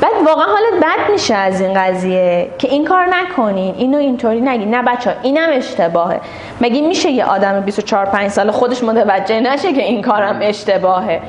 بعد 0.00 0.12
واقعا 0.26 0.44
حالت 0.44 0.82
بد 0.82 1.12
میشه 1.12 1.34
از 1.34 1.60
این 1.60 1.74
قضیه 1.74 2.50
که 2.58 2.68
این 2.68 2.84
کار 2.84 3.06
نکنین 3.06 3.74
اینو 3.78 3.98
اینطوری 3.98 4.40
نگی. 4.40 4.64
نه 4.64 4.82
بچه 4.82 5.16
اینم 5.22 5.48
اشتباهه. 5.52 6.20
مگه 6.60 6.80
میشه 6.80 7.10
یه 7.10 7.24
آدم 7.24 7.60
24 7.60 8.06
5 8.06 8.28
سال 8.28 8.50
خودش 8.50 8.84
متوجه 8.84 9.40
نشه 9.40 9.72
که 9.72 9.82
این 9.82 10.02
کارم 10.02 10.38
اشتباهه؟ 10.42 11.20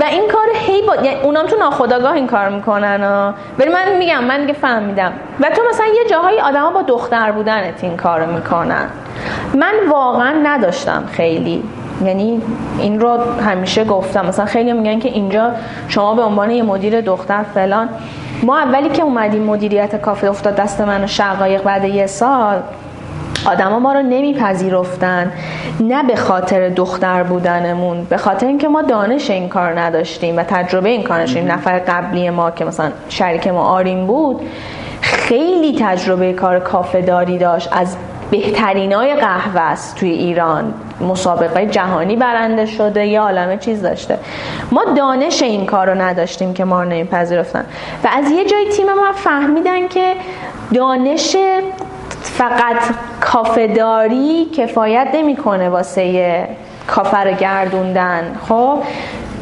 و 0.00 0.04
این 0.04 0.28
کار 0.28 0.46
هی 0.54 0.82
با 0.82 0.94
یعنی 0.94 1.20
اونام 1.22 1.46
تو 1.46 1.56
ناخداگاه 1.56 2.12
این 2.12 2.26
کار 2.26 2.48
می‌کنن 2.48 3.02
ها. 3.02 3.34
ولی 3.58 3.68
من 3.70 3.96
میگم 3.98 4.24
من 4.24 4.40
دیگه 4.40 4.52
فهمیدم. 4.52 5.12
و 5.40 5.50
تو 5.50 5.62
مثلا 5.70 5.86
یه 5.86 6.04
جاهای 6.10 6.40
آدما 6.40 6.70
با 6.70 6.82
دختر 6.82 7.32
بودنت 7.32 7.84
این 7.84 7.96
کارو 7.96 8.32
می‌کنن. 8.32 8.88
من 9.54 9.74
واقعا 9.88 10.32
نداشتم 10.42 11.04
خیلی. 11.12 11.62
یعنی 12.04 12.42
این 12.78 13.00
رو 13.00 13.18
همیشه 13.40 13.84
گفتم. 13.84 14.26
مثلا 14.26 14.44
خیلی 14.44 14.72
میگن 14.72 14.98
که 14.98 15.08
اینجا 15.08 15.50
شما 15.88 16.14
به 16.14 16.22
عنوان 16.22 16.50
یه 16.50 16.62
مدیر 16.62 17.00
دختر 17.00 17.42
فلان. 17.42 17.88
ما 18.42 18.58
اولی 18.58 18.88
که 18.88 19.02
اومدیم 19.02 19.42
مدیریت 19.42 20.00
کافه 20.00 20.26
افتاد 20.26 20.56
دست 20.56 20.80
من 20.80 21.04
و 21.04 21.06
شقایق 21.06 21.62
بعد 21.62 21.84
یه 21.84 22.06
سال 22.06 22.62
آدما 23.46 23.78
ما 23.78 23.92
رو 23.92 24.02
نمیپذیرفتن. 24.02 25.32
نه 25.80 26.02
به 26.02 26.16
خاطر 26.16 26.68
دختر 26.68 27.22
بودنمون 27.22 28.04
به 28.04 28.16
خاطر 28.16 28.46
اینکه 28.46 28.68
ما 28.68 28.82
دانش 28.82 29.30
این 29.30 29.48
کار 29.48 29.80
نداشتیم 29.80 30.36
و 30.36 30.42
تجربه 30.42 30.88
این 30.88 31.02
کار 31.02 31.16
نداشتیم. 31.16 31.52
نفر 31.52 31.78
قبلی 31.78 32.30
ما 32.30 32.50
که 32.50 32.64
مثلا 32.64 32.90
شریک 33.08 33.46
ما 33.48 33.62
آرین 33.62 34.06
بود 34.06 34.40
خیلی 35.00 35.78
تجربه 35.80 36.32
کار 36.32 36.60
کافه 36.60 37.02
داری 37.02 37.38
داشت. 37.38 37.68
از 37.72 37.96
بهترین 38.30 38.92
های 38.92 39.14
قهوه 39.14 39.60
است 39.60 39.96
توی 39.96 40.10
ایران. 40.10 40.74
مسابقه 41.00 41.66
جهانی 41.66 42.16
برنده 42.16 42.66
شده 42.66 43.06
یا 43.06 43.22
عالمه 43.22 43.56
چیز 43.56 43.82
داشته. 43.82 44.18
ما 44.72 44.84
دانش 44.96 45.42
این 45.42 45.66
کار 45.66 45.90
رو 45.90 46.00
نداشتیم 46.02 46.54
که 46.54 46.64
ما 46.64 46.82
رو 46.82 46.88
نمیپذیرفتن. 46.88 47.64
و 48.04 48.08
از 48.12 48.30
یه 48.30 48.44
جای 48.44 48.68
تیم 48.76 48.86
ما 48.86 49.12
فهمیدن 49.14 49.88
که 49.88 50.14
دانش 50.74 51.36
فقط 52.22 52.76
کافهداری 53.20 54.44
کفایت 54.44 55.08
نمی‌کنه 55.14 55.68
واسه 55.68 56.48
کافه 56.86 57.18
رو 57.18 57.32
گردوندن. 57.32 58.36
خب 58.48 58.78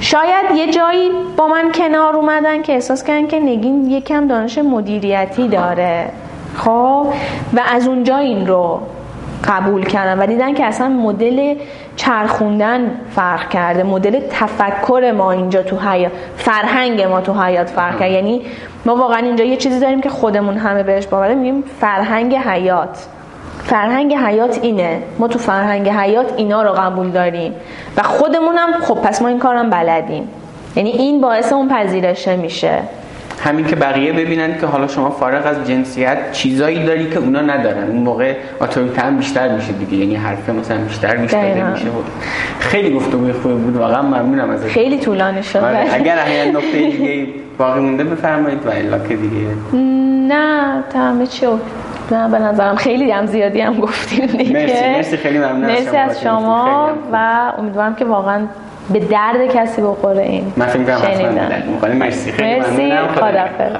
شاید 0.00 0.56
یه 0.56 0.72
جایی 0.72 1.10
با 1.36 1.48
من 1.48 1.72
کنار 1.72 2.16
اومدن 2.16 2.62
که 2.62 2.72
احساس 2.72 3.04
کردن 3.04 3.26
که 3.26 3.40
نگین 3.40 3.90
یکم 3.90 4.28
دانش 4.28 4.58
مدیریتی 4.58 5.48
داره. 5.48 6.10
خب 6.56 7.06
و 7.54 7.60
از 7.74 7.88
اونجا 7.88 8.16
این 8.16 8.46
رو 8.46 8.80
قبول 9.48 9.84
کردن 9.84 10.18
و 10.22 10.26
دیدن 10.26 10.54
که 10.54 10.64
اصلا 10.64 10.88
مدل 10.88 11.54
چرخوندن 11.96 12.90
فرق 13.10 13.48
کرده. 13.48 13.82
مدل 13.82 14.20
تفکر 14.30 15.12
ما 15.16 15.32
اینجا 15.32 15.62
تو 15.62 15.78
حیات 15.78 16.12
فرهنگ 16.36 17.02
ما 17.02 17.20
تو 17.20 17.42
حیات 17.42 17.70
فرق 17.70 17.98
کرده 17.98 18.12
یعنی 18.12 18.42
ما 18.84 18.96
واقعا 18.96 19.18
اینجا 19.18 19.44
یه 19.44 19.56
چیزی 19.56 19.80
داریم 19.80 20.00
که 20.00 20.10
خودمون 20.10 20.56
همه 20.56 20.82
بهش 20.82 21.06
باوره 21.06 21.34
میگیم 21.34 21.64
فرهنگ 21.80 22.34
حیات 22.34 23.06
فرهنگ 23.64 24.14
حیات 24.14 24.58
اینه. 24.62 25.02
ما 25.18 25.28
تو 25.28 25.38
فرهنگ 25.38 25.88
حیات 25.88 26.32
اینا 26.36 26.62
رو 26.62 26.72
قبول 26.72 27.10
داریم. 27.10 27.54
و 27.96 28.02
خودمونم 28.02 28.72
خب 28.82 28.94
پس 28.94 29.22
ما 29.22 29.28
این 29.28 29.38
کارم 29.38 29.70
بلدیم. 29.70 30.28
یعنی 30.76 30.90
این 30.90 31.20
باعث 31.20 31.52
اون 31.52 31.68
پذیرشه 31.68 32.36
میشه. 32.36 32.78
همین 33.40 33.66
که 33.66 33.76
بقیه 33.76 34.12
ببینن 34.12 34.58
که 34.60 34.66
حالا 34.66 34.86
شما 34.86 35.10
فارغ 35.10 35.46
از 35.46 35.68
جنسیت 35.68 36.32
چیزایی 36.32 36.84
داری 36.84 37.10
که 37.10 37.18
اونا 37.18 37.40
ندارن. 37.40 37.88
اون 37.88 38.02
موقع 38.02 38.34
اتوریته 38.60 39.02
هم 39.02 39.16
بیشتر 39.16 39.48
میشه 39.48 39.72
دیگه. 39.72 39.96
یعنی 39.96 40.14
حرف 40.14 40.48
مثلا 40.48 40.78
بیشتر 40.78 41.16
میشه 41.16 41.70
میشه. 41.70 41.86
خیلی 42.58 42.90
گفتگوی 42.90 43.32
خوبی 43.32 43.54
بود. 43.54 43.76
واقعا 43.76 44.02
ممنونم 44.02 44.50
ازت. 44.50 44.66
خیلی 44.66 44.98
طولانی 44.98 45.42
شد. 45.42 45.58
آره. 45.58 45.94
اگر 45.94 46.18
احیانا 46.18 46.58
نکته 46.58 46.78
دیگه 46.78 47.26
باقی 47.58 47.80
مونده 47.80 48.04
بفرمایید 48.04 48.66
و 48.66 48.70
الا 48.70 48.98
که 48.98 49.16
دیگه. 49.16 49.46
نه 50.28 50.82
تمام 50.90 51.26
چی 51.26 51.46
نه 52.10 52.28
به 52.28 52.38
نظرم 52.38 52.76
خیلی 52.76 53.10
هم 53.10 53.26
زیادی 53.26 53.60
هم 53.60 53.80
گفتیم 53.80 54.26
دیگه. 54.26 54.52
مرسی 54.52 54.84
مرسی 54.84 55.16
خیلی 55.16 55.38
ممنون 55.38 55.60
مرسی 55.60 55.96
از 55.96 56.22
شما 56.22 56.90
و 57.12 57.52
امیدوارم 57.58 57.94
که 57.94 58.04
واقعا 58.04 58.46
به 58.92 58.98
درد 58.98 59.46
کسی 59.54 59.82
بخوره 59.82 60.22
این. 60.22 60.52
من 60.56 60.66
فکر 60.66 60.84
کنم 60.84 60.98
حتما 60.98 61.94
مرسی. 61.94 62.32
خیلی 62.32 62.98
خدافظ 62.98 63.76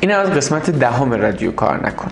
این 0.00 0.12
از 0.12 0.30
قسمت 0.30 0.70
دهم 0.70 1.12
رادیو 1.12 1.52
کار 1.52 1.86
نکن. 1.86 2.08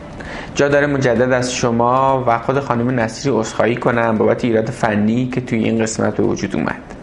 جا 0.55 0.68
داره 0.68 0.86
مجدد 0.86 1.32
از 1.32 1.52
شما 1.55 2.24
و 2.26 2.38
خود 2.38 2.60
خانم 2.60 3.01
نصیری 3.01 3.36
عذرخواهی 3.36 3.76
کنم 3.76 4.18
بابت 4.18 4.44
ایراد 4.44 4.70
فنی 4.70 5.30
که 5.34 5.40
توی 5.40 5.64
این 5.64 5.82
قسمت 5.82 6.16
به 6.16 6.22
وجود 6.22 6.56
اومد. 6.56 6.95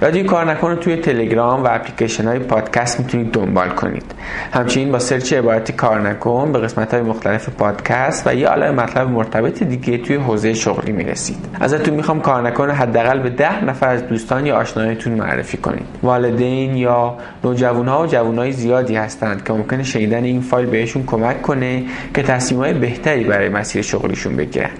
رادیو 0.00 0.26
کار 0.26 0.50
نکن 0.50 0.76
توی 0.76 0.96
تلگرام 0.96 1.64
و 1.64 1.68
اپلیکیشن 1.70 2.24
های 2.24 2.38
پادکست 2.38 3.00
می‌تونید 3.00 3.32
دنبال 3.32 3.68
کنید. 3.68 4.04
همچنین 4.52 4.92
با 4.92 4.98
سرچ 4.98 5.32
عبارتی 5.32 5.72
کار 5.72 6.00
نکن 6.00 6.52
به 6.52 6.58
قسمت 6.58 6.94
های 6.94 7.02
مختلف 7.02 7.48
پادکست 7.48 8.26
و 8.26 8.34
یه 8.34 8.48
عالم 8.48 8.74
مطلب 8.74 9.10
مرتبط 9.10 9.62
دیگه 9.62 9.98
توی 9.98 10.16
حوزه 10.16 10.54
شغلی 10.54 10.92
می‌رسید. 10.92 11.36
ازتون 11.60 11.94
می‌خوام 11.94 12.20
کار 12.20 12.42
نکن 12.42 12.70
حداقل 12.70 13.18
به 13.18 13.30
ده 13.30 13.64
نفر 13.64 13.88
از 13.88 14.06
دوستان 14.06 14.46
یا 14.46 14.56
آشنایتون 14.56 15.12
معرفی 15.12 15.56
کنید. 15.56 15.86
والدین 16.02 16.76
یا 16.76 17.16
نوجوان 17.44 17.88
ها 17.88 18.02
و 18.02 18.06
جوان 18.06 18.38
های 18.38 18.52
زیادی 18.52 18.96
هستند 18.96 19.44
که 19.44 19.52
ممکنه 19.52 19.82
شنیدن 19.82 20.24
این 20.24 20.40
فایل 20.40 20.66
بهشون 20.66 21.04
کمک 21.06 21.42
کنه 21.42 21.84
که 22.14 22.22
تصمیم 22.22 22.60
های 22.60 22.72
بهتری 22.72 23.24
برای 23.24 23.48
مسیر 23.48 23.82
شغلیشون 23.82 24.36
بگیرن. 24.36 24.70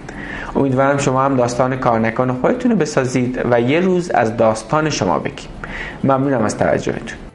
امیدوارم 0.56 0.98
شما 0.98 1.22
هم 1.22 1.36
داستان 1.36 1.76
کارنکان 1.76 2.32
خودتون 2.32 2.70
رو 2.70 2.76
بسازید 2.76 3.40
و 3.50 3.60
یه 3.60 3.80
روز 3.80 4.10
از 4.10 4.36
داستان 4.36 4.90
شما 4.90 5.18
بگیم. 5.18 5.48
ممنونم 6.04 6.44
از 6.44 6.58
توجهتون. 6.58 7.25